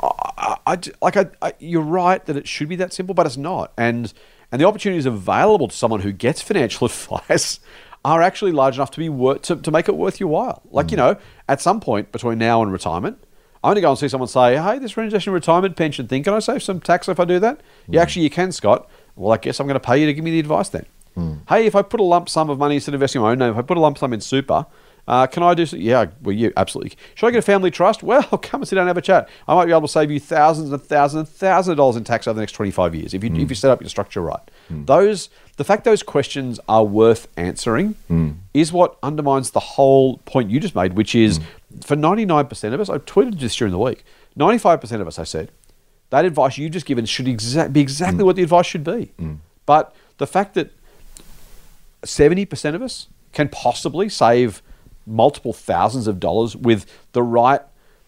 I, 0.00 0.06
I- 0.38 0.56
I- 0.66 0.78
like 1.02 1.16
I, 1.16 1.26
I, 1.42 1.52
you're 1.58 1.82
right 1.82 2.24
that 2.26 2.36
it 2.36 2.46
should 2.46 2.68
be 2.68 2.76
that 2.76 2.92
simple, 2.92 3.12
but 3.14 3.26
it's 3.26 3.36
not. 3.36 3.72
And 3.76 4.12
and 4.52 4.60
the 4.60 4.66
opportunities 4.66 5.04
available 5.04 5.66
to 5.66 5.74
someone 5.76 6.00
who 6.00 6.12
gets 6.12 6.40
financial 6.50 6.86
advice 6.86 7.58
are 8.04 8.22
actually 8.22 8.52
large 8.52 8.76
enough 8.76 8.90
to 8.92 8.98
be 8.98 9.08
worth 9.08 9.42
to, 9.42 9.56
to 9.56 9.70
make 9.70 9.88
it 9.88 9.96
worth 9.96 10.20
your 10.20 10.28
while. 10.28 10.62
Like 10.70 10.90
you 10.90 10.96
mm. 10.96 11.00
know, 11.00 11.16
at 11.48 11.60
some 11.60 11.80
point 11.80 12.12
between 12.12 12.38
now 12.38 12.62
and 12.62 12.72
retirement, 12.72 13.18
I'm 13.62 13.70
going 13.70 13.76
to 13.76 13.80
go 13.80 13.90
and 13.90 13.98
see 13.98 14.08
someone 14.08 14.28
say, 14.28 14.56
"Hey, 14.56 14.78
this 14.78 14.92
transition 14.92 15.32
retirement 15.32 15.76
pension 15.76 16.06
thing, 16.06 16.22
can 16.22 16.34
I 16.34 16.38
save 16.38 16.62
some 16.62 16.80
tax 16.80 17.08
if 17.08 17.18
I 17.18 17.24
do 17.24 17.38
that?" 17.40 17.60
Yeah, 17.88 18.00
mm. 18.00 18.02
actually, 18.02 18.22
you 18.22 18.30
can, 18.30 18.52
Scott. 18.52 18.88
Well, 19.16 19.32
I 19.32 19.36
guess 19.36 19.58
I'm 19.58 19.66
going 19.66 19.74
to 19.74 19.80
pay 19.80 19.98
you 19.98 20.06
to 20.06 20.14
give 20.14 20.24
me 20.24 20.30
the 20.30 20.40
advice 20.40 20.68
then. 20.68 20.86
Mm. 21.16 21.40
Hey, 21.48 21.66
if 21.66 21.74
I 21.74 21.82
put 21.82 22.00
a 22.00 22.04
lump 22.04 22.28
sum 22.28 22.50
of 22.50 22.58
money 22.58 22.76
instead 22.76 22.94
of 22.94 23.00
investing 23.00 23.20
in 23.20 23.24
my 23.24 23.32
own 23.32 23.38
name, 23.38 23.50
if 23.50 23.58
I 23.58 23.62
put 23.62 23.76
a 23.76 23.80
lump 23.80 23.98
sum 23.98 24.12
in 24.12 24.20
super, 24.20 24.66
uh, 25.08 25.26
can 25.26 25.42
I 25.42 25.54
do 25.54 25.64
so? 25.64 25.76
Yeah, 25.76 26.06
well, 26.22 26.36
you 26.36 26.52
absolutely. 26.56 26.96
Should 27.14 27.26
I 27.26 27.30
get 27.30 27.38
a 27.38 27.42
family 27.42 27.70
trust? 27.70 28.02
Well, 28.02 28.22
come 28.42 28.60
and 28.60 28.68
sit 28.68 28.76
down 28.76 28.82
and 28.82 28.88
have 28.88 28.98
a 28.98 29.02
chat. 29.02 29.28
I 29.48 29.54
might 29.54 29.64
be 29.64 29.72
able 29.72 29.82
to 29.82 29.88
save 29.88 30.10
you 30.10 30.20
thousands 30.20 30.70
and 30.70 30.82
thousands 30.82 31.28
and 31.28 31.36
thousands 31.36 31.72
of 31.72 31.76
dollars 31.78 31.96
in 31.96 32.04
tax 32.04 32.28
over 32.28 32.34
the 32.34 32.42
next 32.42 32.52
25 32.52 32.94
years 32.94 33.14
if 33.14 33.24
you, 33.24 33.34
if 33.34 33.48
you 33.48 33.54
set 33.56 33.70
up 33.70 33.80
your 33.80 33.88
structure 33.88 34.20
right. 34.20 34.50
Those 34.84 35.30
the 35.58 35.64
fact 35.64 35.84
those 35.84 36.04
questions 36.04 36.58
are 36.68 36.84
worth 36.84 37.28
answering 37.36 37.94
hmm. 38.06 38.30
is 38.54 38.72
what 38.72 38.96
undermines 39.02 39.50
the 39.50 39.60
whole 39.60 40.18
point 40.18 40.50
you 40.50 40.60
just 40.60 40.74
made, 40.74 40.94
which 40.94 41.14
is 41.16 41.38
hmm. 41.38 41.80
for 41.80 41.96
99% 41.96 42.72
of 42.72 42.80
us, 42.80 42.88
I 42.88 42.98
tweeted 42.98 43.40
this 43.40 43.56
during 43.56 43.72
the 43.72 43.78
week, 43.78 44.04
95% 44.38 45.00
of 45.00 45.08
us, 45.08 45.18
I 45.18 45.24
said, 45.24 45.50
that 46.10 46.24
advice 46.24 46.56
you 46.56 46.70
just 46.70 46.86
given 46.86 47.04
should 47.04 47.26
exact, 47.26 47.72
be 47.72 47.80
exactly 47.80 48.20
hmm. 48.20 48.26
what 48.26 48.36
the 48.36 48.44
advice 48.44 48.66
should 48.66 48.84
be. 48.84 49.12
But 49.66 49.94
the 50.18 50.28
fact 50.28 50.54
that 50.54 50.70
70% 52.02 52.74
of 52.74 52.80
us 52.80 53.08
can 53.32 53.48
possibly 53.48 54.08
save 54.08 54.62
multiple 55.06 55.52
thousands 55.52 56.06
of 56.06 56.20
dollars 56.20 56.54
with 56.54 56.86
the 57.12 57.22
right, 57.22 57.60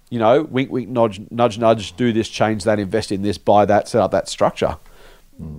you 0.09 0.21
know, 0.21 0.43
wink, 0.43 0.71
wink, 0.71 0.89
nudge, 0.89 1.21
nudge, 1.33 1.59
nudge, 1.59 1.97
do 1.97 2.13
this, 2.13 2.29
change 2.29 2.63
that, 2.63 2.79
invest 2.79 3.11
in 3.11 3.23
this, 3.23 3.39
buy 3.39 3.65
that, 3.65 3.89
set 3.89 4.01
up 4.01 4.13
that 4.13 4.29
structure. 4.29 4.77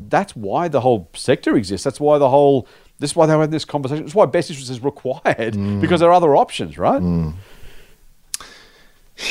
That's 0.09 0.35
why 0.35 0.67
the 0.67 0.81
whole 0.81 1.09
sector 1.15 1.55
exists. 1.55 1.83
That's 1.83 1.99
why 1.99 2.17
the 2.17 2.29
whole 2.29 2.67
This 2.99 3.11
is 3.11 3.15
why 3.15 3.25
they 3.25 3.33
were 3.33 3.41
having 3.41 3.51
this 3.51 3.65
conversation. 3.65 4.05
It's 4.05 4.13
why 4.15 4.25
best 4.27 4.49
interest 4.51 4.69
is 4.69 4.83
required 4.83 5.53
Mm. 5.55 5.81
because 5.81 5.99
there 6.01 6.09
are 6.09 6.13
other 6.13 6.35
options, 6.35 6.77
right? 6.77 7.01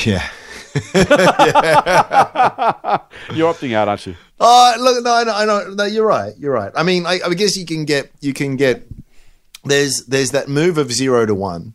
Yeah. 0.05 0.27
You're 3.33 3.51
opting 3.53 3.73
out, 3.73 3.87
aren't 3.87 4.05
you? 4.07 4.15
Oh, 4.39 4.73
look, 4.79 5.03
no, 5.03 5.13
I 5.13 5.23
know, 5.23 5.33
I 5.33 5.45
know, 5.45 5.73
no, 5.73 5.83
you're 5.85 6.05
right, 6.05 6.33
you're 6.37 6.53
right. 6.53 6.71
I 6.75 6.83
mean, 6.83 7.05
I, 7.05 7.19
I 7.25 7.33
guess 7.33 7.55
you 7.57 7.65
can 7.65 7.85
get, 7.85 8.11
you 8.21 8.33
can 8.33 8.55
get. 8.55 8.87
There's 9.63 10.05
there's 10.07 10.31
that 10.31 10.47
move 10.49 10.77
of 10.79 10.91
zero 10.91 11.25
to 11.27 11.35
one, 11.35 11.73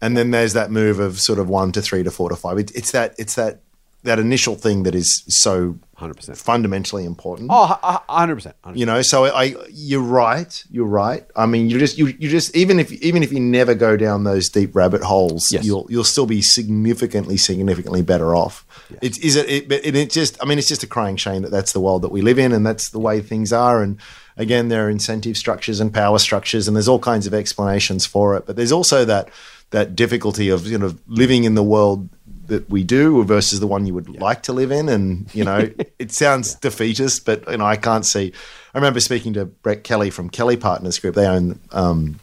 and 0.00 0.16
then 0.16 0.30
there's 0.32 0.52
that 0.54 0.70
move 0.72 0.98
of 0.98 1.20
sort 1.20 1.38
of 1.38 1.48
one 1.48 1.70
to 1.72 1.80
three 1.82 2.02
to 2.02 2.10
four 2.10 2.28
to 2.28 2.34
five. 2.36 2.58
It, 2.58 2.72
it's 2.74 2.90
that 2.90 3.14
it's 3.18 3.36
that 3.36 3.60
that 4.02 4.18
initial 4.18 4.54
thing 4.54 4.84
that 4.84 4.94
is 4.94 5.22
so 5.28 5.78
100%. 5.98 6.34
fundamentally 6.36 7.04
important. 7.04 7.50
Oh, 7.52 7.66
hu- 7.66 7.74
hu- 7.86 8.34
100%. 8.34 8.54
100%. 8.64 8.76
You 8.76 8.86
know, 8.86 9.02
so 9.02 9.26
I, 9.26 9.54
you're 9.70 10.00
right. 10.00 10.64
You're 10.70 10.86
right. 10.86 11.26
I 11.36 11.44
mean, 11.44 11.68
you 11.68 11.78
just, 11.78 11.98
you, 11.98 12.06
you 12.06 12.30
just, 12.30 12.56
even 12.56 12.80
if, 12.80 12.90
even 12.92 13.22
if 13.22 13.30
you 13.30 13.40
never 13.40 13.74
go 13.74 13.98
down 13.98 14.24
those 14.24 14.48
deep 14.48 14.74
rabbit 14.74 15.02
holes, 15.02 15.52
Yes. 15.52 15.64
you'll, 15.66 15.86
you'll 15.90 16.04
still 16.04 16.24
be 16.24 16.40
significantly, 16.40 17.36
significantly 17.36 18.00
better 18.00 18.34
off. 18.34 18.64
It's, 19.02 19.18
is 19.18 19.36
it, 19.36 19.48
it, 19.50 19.68
but 19.68 19.84
it, 19.84 19.94
it 19.94 20.10
just, 20.10 20.42
I 20.42 20.46
mean, 20.46 20.58
it's 20.58 20.68
just 20.68 20.82
a 20.82 20.86
crying 20.86 21.16
shame 21.16 21.42
that 21.42 21.50
that's 21.50 21.72
the 21.72 21.80
world 21.80 22.00
that 22.02 22.10
we 22.10 22.22
live 22.22 22.38
in, 22.38 22.52
and 22.52 22.64
that's 22.66 22.88
the 22.88 22.98
way 23.00 23.20
things 23.20 23.52
are. 23.52 23.82
And 23.82 23.98
again, 24.38 24.68
there 24.68 24.86
are 24.86 24.90
incentive 24.90 25.36
structures 25.36 25.78
and 25.80 25.92
power 25.92 26.18
structures, 26.18 26.66
and 26.66 26.74
there's 26.74 26.88
all 26.88 26.98
kinds 26.98 27.26
of 27.26 27.34
explanations 27.34 28.06
for 28.06 28.34
it. 28.36 28.46
But 28.46 28.56
there's 28.56 28.72
also 28.72 29.04
that, 29.04 29.28
that 29.70 29.94
difficulty 29.94 30.48
of, 30.48 30.66
you 30.66 30.78
know, 30.78 30.94
living 31.06 31.44
in 31.44 31.54
the 31.54 31.62
world 31.62 32.08
that 32.50 32.68
we 32.68 32.84
do 32.84 33.24
versus 33.24 33.60
the 33.60 33.66
one 33.66 33.86
you 33.86 33.94
would 33.94 34.20
like 34.20 34.42
to 34.44 34.52
live 34.52 34.70
in. 34.70 34.88
And, 34.88 35.34
you 35.34 35.44
know, 35.44 35.70
it 35.98 36.12
sounds 36.12 36.54
defeatist, 36.56 37.24
but, 37.24 37.48
you 37.50 37.56
know, 37.56 37.64
I 37.64 37.76
can't 37.76 38.04
see. 38.04 38.32
I 38.74 38.78
remember 38.78 39.00
speaking 39.00 39.32
to 39.32 39.46
Brett 39.46 39.82
Kelly 39.82 40.10
from 40.10 40.28
Kelly 40.28 40.56
Partners 40.56 40.98
Group. 40.98 41.14
They 41.14 41.26
own 41.26 41.58
um, 41.72 42.20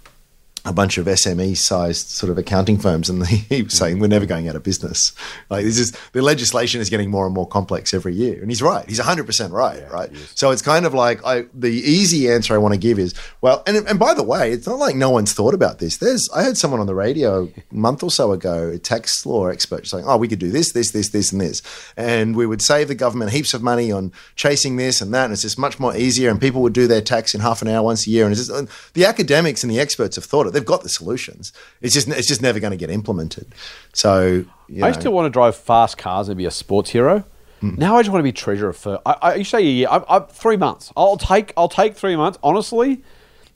a 0.68 0.74
bunch 0.74 0.97
of 0.97 1.05
SME 1.05 1.55
sized 1.55 2.09
sort 2.09 2.30
of 2.30 2.38
accounting 2.38 2.78
firms, 2.78 3.09
and 3.09 3.26
he 3.28 3.63
was 3.63 3.74
hmm. 3.74 3.78
saying 3.78 3.99
we're 3.99 4.07
never 4.07 4.26
going 4.26 4.49
out 4.49 4.55
of 4.55 4.63
business. 4.63 5.13
Like 5.49 5.63
this 5.63 5.80
is 5.80 5.93
the 6.11 6.22
legislation 6.22 6.82
is 6.82 6.89
getting 6.89 7.09
more 7.09 7.26
and 7.26 7.34
more 7.34 7.47
complex 7.47 7.93
every 7.93 8.13
year, 8.13 8.41
and 8.41 8.51
he's 8.51 8.61
right. 8.61 8.88
He's 8.88 8.99
hundred 8.99 9.26
percent 9.26 9.53
right, 9.53 9.89
right? 9.89 10.11
So 10.36 10.51
it's 10.51 10.61
kind 10.61 10.86
of 10.86 10.93
like 10.93 11.26
I, 11.26 11.45
the 11.53 11.70
easy 11.70 12.30
answer 12.30 12.53
I 12.53 12.57
want 12.57 12.74
to 12.74 12.80
give 12.80 12.99
is 12.99 13.13
well, 13.41 13.63
and 13.65 13.78
and 13.78 13.97
by 13.97 14.13
the 14.13 14.24
way, 14.24 14.51
it's 14.51 14.68
not 14.68 14.80
like 14.80 14.95
no 14.95 15.09
one's 15.09 15.34
thought 15.34 15.53
about 15.53 15.80
this. 15.80 15.97
There's 15.97 16.30
I 16.36 16.43
heard 16.43 16.57
someone 16.57 16.82
on 16.82 16.88
the 16.88 16.95
radio 16.95 17.45
a 17.45 17.76
month 17.76 18.03
or 18.03 18.11
so 18.11 18.34
ago, 18.34 18.70
a 18.70 18.78
tax 18.78 19.26
law 19.26 19.47
expert, 19.47 19.88
saying, 19.88 20.03
oh, 20.05 20.18
we 20.18 20.28
could 20.28 20.39
do 20.39 20.51
this, 20.51 20.74
this, 20.74 20.91
this, 20.91 21.09
this, 21.09 21.32
and 21.32 21.39
this, 21.39 21.61
and 21.95 22.36
we 22.36 22.45
would 22.45 22.61
save 22.61 22.89
the 22.89 22.95
government 22.95 23.32
heaps 23.32 23.53
of 23.53 23.63
money 23.63 23.91
on 23.91 24.11
chasing 24.36 24.76
this 24.76 24.99
and 24.99 25.13
that, 25.13 25.26
and 25.26 25.34
it's 25.34 25.43
just 25.43 25.57
much 25.57 25.80
more 25.80 25.95
easier, 25.95 26.30
and 26.30 26.41
people 26.41 26.61
would 26.61 26.74
do 26.74 26.88
their 26.88 27.01
tax 27.01 27.34
in 27.34 27.41
half 27.41 27.61
an 27.61 27.68
hour 27.68 27.84
once 27.84 28.05
a 28.05 28.09
year, 28.09 28.26
and 28.26 28.34
it's 28.34 28.47
just, 28.47 28.51
and 28.51 28.68
the 28.93 29.05
academics 29.05 29.63
and 29.63 29.72
the 29.72 29.80
experts 29.80 30.15
have 30.15 30.26
thought 30.26 30.47
it. 30.47 30.53
They've 30.57 30.65
got 30.65 30.81
the 30.81 30.89
solutions. 30.89 31.53
It's 31.81 31.93
just 31.93 32.07
it's 32.07 32.27
just 32.27 32.41
never 32.41 32.59
going 32.59 32.71
to 32.71 32.77
get 32.77 32.89
implemented. 32.89 33.53
So 33.93 34.43
you 34.67 34.83
I 34.83 34.87
used 34.87 35.01
to 35.01 35.11
want 35.11 35.27
to 35.27 35.29
drive 35.29 35.55
fast 35.55 35.99
cars 35.99 36.29
and 36.29 36.35
be 36.35 36.45
a 36.45 36.51
sports 36.51 36.89
hero. 36.89 37.23
Now 37.61 37.95
I 37.97 38.01
just 38.01 38.11
want 38.11 38.21
to 38.21 38.23
be 38.23 38.31
treasurer 38.31 38.73
for. 38.73 38.99
I, 39.05 39.17
I 39.21 39.35
you 39.35 39.43
say 39.43 39.59
a 39.59 39.61
year. 39.61 39.87
I, 39.89 40.03
I, 40.09 40.19
three 40.19 40.57
months. 40.57 40.91
I'll 40.97 41.17
take. 41.17 41.53
I'll 41.55 41.69
take 41.69 41.95
three 41.95 42.15
months. 42.15 42.39
Honestly, 42.41 43.03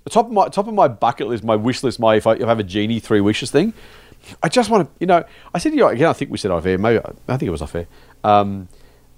the 0.03 0.11
top 0.11 0.27
of 0.27 0.31
my 0.31 0.47
top 0.49 0.67
of 0.67 0.75
my 0.75 0.87
bucket 0.87 1.27
list, 1.27 1.43
my 1.43 1.55
wish 1.55 1.81
list, 1.81 1.99
my 1.99 2.15
if 2.17 2.27
I, 2.27 2.33
if 2.33 2.43
I 2.43 2.47
have 2.47 2.59
a 2.59 2.63
genie 2.63 2.99
three 2.99 3.21
wishes 3.21 3.49
thing. 3.49 3.73
I 4.43 4.49
just 4.49 4.69
want 4.69 4.87
to. 4.87 4.91
You 4.99 5.07
know, 5.07 5.23
I 5.53 5.57
said 5.57 5.71
to 5.71 5.77
you 5.77 5.87
again. 5.87 6.07
I 6.07 6.13
think 6.13 6.29
we 6.29 6.37
said 6.37 6.51
off 6.51 6.65
air. 6.67 6.77
Maybe 6.77 6.99
I 7.27 7.37
think 7.37 7.47
it 7.47 7.51
was 7.51 7.63
off 7.63 7.73
air. 7.73 7.87
Um, 8.23 8.67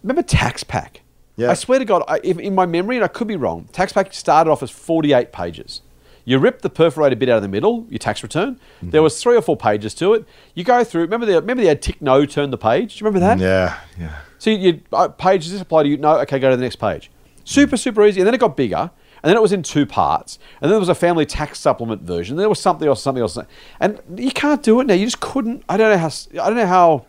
remember 0.01 0.23
Tax 0.23 0.63
Pack? 0.63 1.01
Yeah. 1.35 1.51
I 1.51 1.55
swear 1.55 1.79
to 1.79 1.85
God, 1.85 2.03
I, 2.07 2.19
if, 2.23 2.37
in 2.37 2.53
my 2.53 2.65
memory, 2.65 2.95
and 2.95 3.03
I 3.03 3.07
could 3.07 3.27
be 3.27 3.35
wrong, 3.35 3.67
Tax 3.71 3.91
Pack 3.91 4.13
started 4.13 4.49
off 4.49 4.61
as 4.63 4.69
forty-eight 4.71 5.31
pages. 5.31 5.81
You 6.25 6.39
rip 6.39 6.61
the 6.61 6.69
perforated 6.69 7.19
bit 7.19 7.29
out 7.29 7.37
of 7.37 7.41
the 7.41 7.49
middle, 7.49 7.85
your 7.89 7.99
tax 7.99 8.23
return. 8.23 8.55
Mm-hmm. 8.55 8.91
There 8.91 9.03
was 9.03 9.21
three 9.21 9.35
or 9.35 9.41
four 9.41 9.57
pages 9.57 9.93
to 9.95 10.13
it. 10.13 10.25
You 10.55 10.63
go 10.63 10.83
through. 10.83 11.01
Remember 11.01 11.25
the 11.25 11.33
remember 11.35 11.61
they 11.63 11.69
had 11.69 11.81
tick 11.81 12.01
no, 12.01 12.25
turn 12.25 12.49
the 12.49 12.57
page. 12.57 12.95
Do 12.95 12.99
you 13.03 13.09
remember 13.09 13.19
that? 13.19 13.39
yeah, 13.39 13.79
yeah. 13.99 14.19
So 14.39 14.49
you, 14.49 14.57
you 14.57 14.81
uh, 14.93 15.09
page 15.09 15.43
does 15.43 15.51
this 15.51 15.61
apply 15.61 15.83
to 15.83 15.89
you? 15.89 15.97
No, 15.97 16.19
okay, 16.19 16.39
go 16.39 16.49
to 16.49 16.55
the 16.55 16.63
next 16.63 16.77
page. 16.77 17.11
Super, 17.43 17.75
super 17.75 18.05
easy. 18.05 18.21
And 18.21 18.27
then 18.27 18.33
it 18.33 18.39
got 18.39 18.55
bigger, 18.55 18.77
and 18.77 19.29
then 19.29 19.35
it 19.35 19.41
was 19.41 19.51
in 19.51 19.63
two 19.63 19.85
parts, 19.85 20.39
and 20.61 20.63
then 20.63 20.71
there 20.71 20.79
was 20.79 20.89
a 20.89 20.95
family 20.95 21.25
tax 21.25 21.59
supplement 21.59 22.03
version. 22.03 22.37
There 22.37 22.49
was 22.49 22.59
something 22.59 22.87
else, 22.87 23.03
something 23.03 23.21
else, 23.21 23.37
and 23.79 24.01
you 24.15 24.31
can't 24.31 24.63
do 24.63 24.79
it 24.79 24.87
now. 24.87 24.93
You 24.93 25.05
just 25.05 25.19
couldn't. 25.19 25.63
I 25.67 25.77
don't 25.77 25.91
know 25.91 25.97
how. 25.97 26.09
I 26.41 26.47
don't 26.47 26.55
know 26.55 26.67
how. 26.67 27.05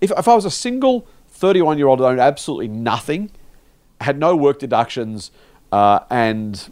If 0.00 0.10
if 0.10 0.28
I 0.28 0.34
was 0.34 0.44
a 0.44 0.50
single 0.50 1.06
thirty-one-year-old 1.28 2.00
that 2.00 2.04
owned 2.04 2.20
absolutely 2.20 2.68
nothing, 2.68 3.30
had 4.00 4.18
no 4.18 4.36
work 4.36 4.58
deductions, 4.58 5.30
uh, 5.72 6.00
and 6.10 6.70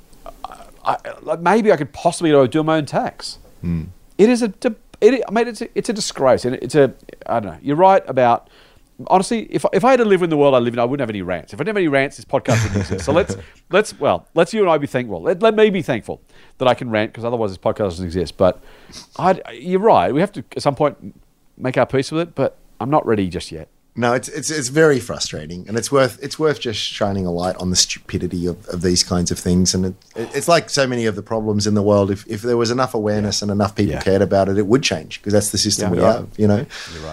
I, 0.86 0.96
like 1.22 1.40
maybe 1.40 1.72
I 1.72 1.76
could 1.76 1.92
possibly 1.92 2.48
do 2.48 2.62
my 2.62 2.76
own 2.76 2.86
tax. 2.86 3.38
Hmm. 3.60 3.84
It 4.16 4.30
is 4.30 4.42
a, 4.42 4.52
it, 5.00 5.22
I 5.28 5.30
mean, 5.30 5.48
it's 5.48 5.60
a, 5.60 5.68
it's 5.74 5.88
a 5.88 5.92
disgrace, 5.92 6.44
and 6.44 6.54
it's 6.56 6.74
a, 6.74 6.94
I 7.26 7.40
don't 7.40 7.52
know. 7.52 7.58
You're 7.62 7.76
right 7.76 8.02
about. 8.06 8.48
Honestly, 9.08 9.46
if, 9.50 9.62
if 9.74 9.84
I 9.84 9.90
had 9.90 9.98
to 9.98 10.06
live 10.06 10.22
in 10.22 10.30
the 10.30 10.38
world 10.38 10.54
I 10.54 10.58
live 10.58 10.72
in, 10.72 10.78
I 10.78 10.84
wouldn't 10.86 11.02
have 11.02 11.10
any 11.10 11.20
rants. 11.20 11.52
If 11.52 11.60
I 11.60 11.64
didn't 11.64 11.76
have 11.76 11.82
any 11.82 11.88
rants, 11.88 12.16
this 12.16 12.24
podcast 12.24 12.62
wouldn't 12.62 12.80
exist. 12.80 13.04
So 13.04 13.12
let's 13.12 13.36
let's 13.70 14.00
well, 14.00 14.26
let's 14.32 14.54
you 14.54 14.62
and 14.62 14.70
I 14.70 14.78
be 14.78 14.86
thankful. 14.86 15.20
Let, 15.20 15.42
let 15.42 15.54
me 15.54 15.68
be 15.68 15.82
thankful 15.82 16.22
that 16.56 16.66
I 16.66 16.72
can 16.72 16.88
rant 16.88 17.12
because 17.12 17.22
otherwise 17.22 17.50
this 17.50 17.58
podcast 17.58 17.90
doesn't 17.90 18.06
exist. 18.06 18.38
But 18.38 18.62
I, 19.18 19.38
you're 19.52 19.80
right. 19.80 20.14
We 20.14 20.20
have 20.20 20.32
to 20.32 20.44
at 20.56 20.62
some 20.62 20.74
point 20.74 21.14
make 21.58 21.76
our 21.76 21.84
peace 21.84 22.10
with 22.10 22.22
it. 22.22 22.34
But 22.34 22.56
I'm 22.80 22.88
not 22.88 23.04
ready 23.04 23.28
just 23.28 23.52
yet. 23.52 23.68
No, 23.98 24.12
it's 24.12 24.28
it's 24.28 24.50
it's 24.50 24.68
very 24.68 25.00
frustrating, 25.00 25.66
and 25.68 25.78
it's 25.78 25.90
worth 25.90 26.22
it's 26.22 26.38
worth 26.38 26.60
just 26.60 26.78
shining 26.78 27.24
a 27.24 27.30
light 27.32 27.56
on 27.56 27.70
the 27.70 27.76
stupidity 27.76 28.44
of, 28.46 28.68
of 28.68 28.82
these 28.82 29.02
kinds 29.02 29.30
of 29.30 29.38
things. 29.38 29.74
And 29.74 29.86
it, 29.86 29.94
it, 30.14 30.28
it's 30.34 30.48
like 30.48 30.68
so 30.68 30.86
many 30.86 31.06
of 31.06 31.16
the 31.16 31.22
problems 31.22 31.66
in 31.66 31.72
the 31.74 31.82
world. 31.82 32.10
If 32.10 32.26
if 32.26 32.42
there 32.42 32.58
was 32.58 32.70
enough 32.70 32.92
awareness 32.94 33.40
and 33.40 33.50
enough 33.50 33.74
people 33.74 33.94
Yeah. 33.94 34.02
cared 34.02 34.20
about 34.22 34.48
it, 34.50 34.58
it 34.58 34.66
would 34.66 34.82
change 34.82 35.18
because 35.20 35.32
that's 35.32 35.50
the 35.50 35.56
system 35.58 35.94
Yeah, 35.94 35.98
we 36.00 36.04
right. 36.06 36.16
have. 36.16 36.28
You 36.36 36.46
know, 36.46 36.66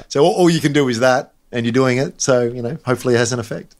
so 0.09 0.23
all, 0.25 0.33
all 0.33 0.49
you 0.49 0.59
can 0.59 0.73
do 0.73 0.89
is 0.89 0.99
that, 0.99 1.31
and 1.53 1.65
you're 1.65 1.71
doing 1.73 1.99
it. 1.99 2.21
So 2.21 2.41
you 2.43 2.61
know, 2.61 2.77
hopefully, 2.85 3.15
it 3.15 3.19
has 3.19 3.31
an 3.31 3.39
effect. 3.39 3.75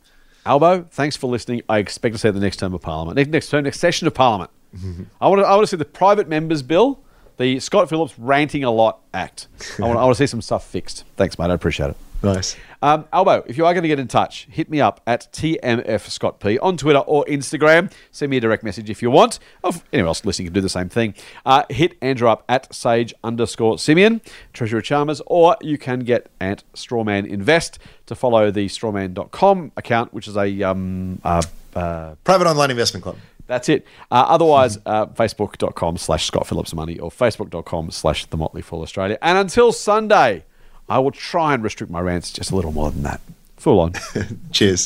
Albo, 0.46 0.84
thanks 0.92 1.16
for 1.18 1.28
listening. 1.28 1.62
I 1.70 1.80
expect 1.80 2.16
to 2.16 2.20
see 2.20 2.30
the 2.30 2.40
next 2.40 2.58
term 2.58 2.74
of 2.74 2.82
Parliament, 2.82 3.16
next, 3.18 3.30
next 3.30 3.50
term, 3.50 3.64
next 3.66 3.80
session 3.80 4.08
of 4.08 4.14
Parliament. 4.14 4.50
I 5.22 5.28
want 5.28 5.42
to, 5.42 5.46
I 5.46 5.52
want 5.56 5.64
to 5.64 5.68
see 5.68 5.78
the 5.78 5.86
private 5.86 6.28
members 6.28 6.62
bill, 6.64 7.00
the 7.38 7.60
Scott 7.60 7.90
Phillips 7.90 8.18
ranting 8.18 8.64
a 8.64 8.72
lot 8.72 9.00
act. 9.14 9.48
I 9.78 9.84
want, 9.84 10.00
I 10.00 10.04
want 10.04 10.18
to 10.18 10.22
see 10.22 10.28
some 10.30 10.42
stuff 10.42 10.66
fixed. 10.68 11.04
Thanks, 11.18 11.38
mate. 11.40 11.50
I 11.50 11.54
appreciate 11.54 11.92
it. 11.92 11.98
Nice. 12.24 12.56
Um, 12.82 13.06
Albo, 13.12 13.44
if 13.48 13.58
you 13.58 13.66
are 13.66 13.74
going 13.74 13.84
to 13.84 13.88
get 13.90 14.00
in 14.00 14.08
touch, 14.08 14.48
hit 14.50 14.70
me 14.70 14.80
up 14.80 15.02
at 15.06 15.32
TMF 15.34 16.10
Scott 16.10 16.40
P 16.40 16.58
on 16.60 16.78
Twitter 16.78 17.00
or 17.00 17.26
Instagram. 17.26 17.92
Send 18.12 18.30
me 18.30 18.38
a 18.38 18.40
direct 18.40 18.64
message 18.64 18.90
if 18.90 19.02
you 19.02 19.12
want. 19.12 19.40
Or 19.62 19.74
anyone 19.92 20.08
else 20.08 20.24
listening 20.24 20.48
can 20.48 20.54
do 20.54 20.62
the 20.62 20.70
same 20.70 20.88
thing. 20.90 21.16
Uh, 21.46 21.64
hit 21.70 21.98
Andrew 22.02 22.30
up 22.30 22.44
at 22.48 22.74
sage 22.74 23.14
underscore 23.24 23.78
Simian, 23.78 24.22
Treasurer 24.54 24.82
Chalmers, 24.82 25.22
or 25.28 25.58
you 25.62 25.78
can 25.78 26.00
get 26.00 26.30
at 26.40 26.64
Strawman 26.74 27.28
Invest 27.28 27.78
to 28.06 28.16
follow 28.16 28.52
the 28.52 28.68
strawman.com 28.68 29.72
account, 29.78 30.14
which 30.14 30.28
is 30.28 30.38
a. 30.38 30.64
Um, 30.64 31.20
uh, 31.24 31.42
uh, 31.76 32.16
Private 32.24 32.48
online 32.48 32.72
investment 32.72 33.04
club. 33.04 33.18
that's 33.48 33.68
it. 33.68 33.86
Uh, 34.12 34.26
otherwise, 34.28 34.78
uh, 34.86 35.08
facebook.com 35.08 35.98
slash 35.98 36.26
Scott 36.26 36.48
Phillips 36.48 36.74
Money 36.74 37.00
or 37.00 37.10
facebook.com 37.10 37.92
slash 37.92 38.26
The 38.28 38.38
Motley 38.38 38.62
Fool 38.62 38.82
Australia. 38.82 39.18
And 39.22 39.38
until 39.38 39.72
Sunday, 39.74 40.46
I 40.94 41.00
will 41.00 41.10
try 41.10 41.56
and 41.56 41.64
restrict 41.64 41.92
my 41.92 42.00
rants 42.00 42.32
just 42.32 42.52
a 42.52 42.56
little 42.56 42.72
more 42.72 42.92
than 42.92 43.02
that. 43.02 43.20
Full 43.58 43.80
on. 43.80 43.94
Cheers. 44.52 44.86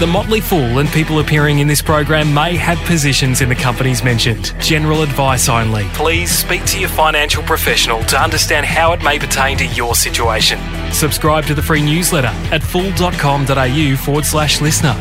The 0.00 0.06
Motley 0.10 0.40
Fool 0.40 0.78
and 0.78 0.88
people 0.88 1.20
appearing 1.20 1.58
in 1.58 1.68
this 1.68 1.82
program 1.82 2.32
may 2.32 2.56
have 2.56 2.78
positions 2.86 3.42
in 3.42 3.50
the 3.50 3.54
companies 3.54 4.02
mentioned. 4.02 4.54
General 4.58 5.02
advice 5.02 5.50
only. 5.50 5.84
Please 5.92 6.30
speak 6.30 6.64
to 6.64 6.80
your 6.80 6.88
financial 6.88 7.42
professional 7.42 8.02
to 8.04 8.18
understand 8.18 8.64
how 8.64 8.94
it 8.94 9.02
may 9.02 9.18
pertain 9.18 9.58
to 9.58 9.66
your 9.66 9.94
situation. 9.94 10.58
Subscribe 10.92 11.44
to 11.44 11.54
the 11.54 11.60
free 11.60 11.82
newsletter 11.82 12.32
at 12.54 12.62
fool.com.au 12.62 13.96
forward 13.96 14.24
slash 14.24 14.62
listener. 14.62 14.94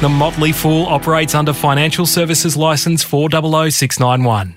The 0.00 0.08
Motley 0.08 0.52
Fool 0.52 0.86
operates 0.86 1.34
under 1.34 1.52
Financial 1.52 2.06
Services 2.06 2.56
Licence 2.56 3.02
400691. 3.02 4.54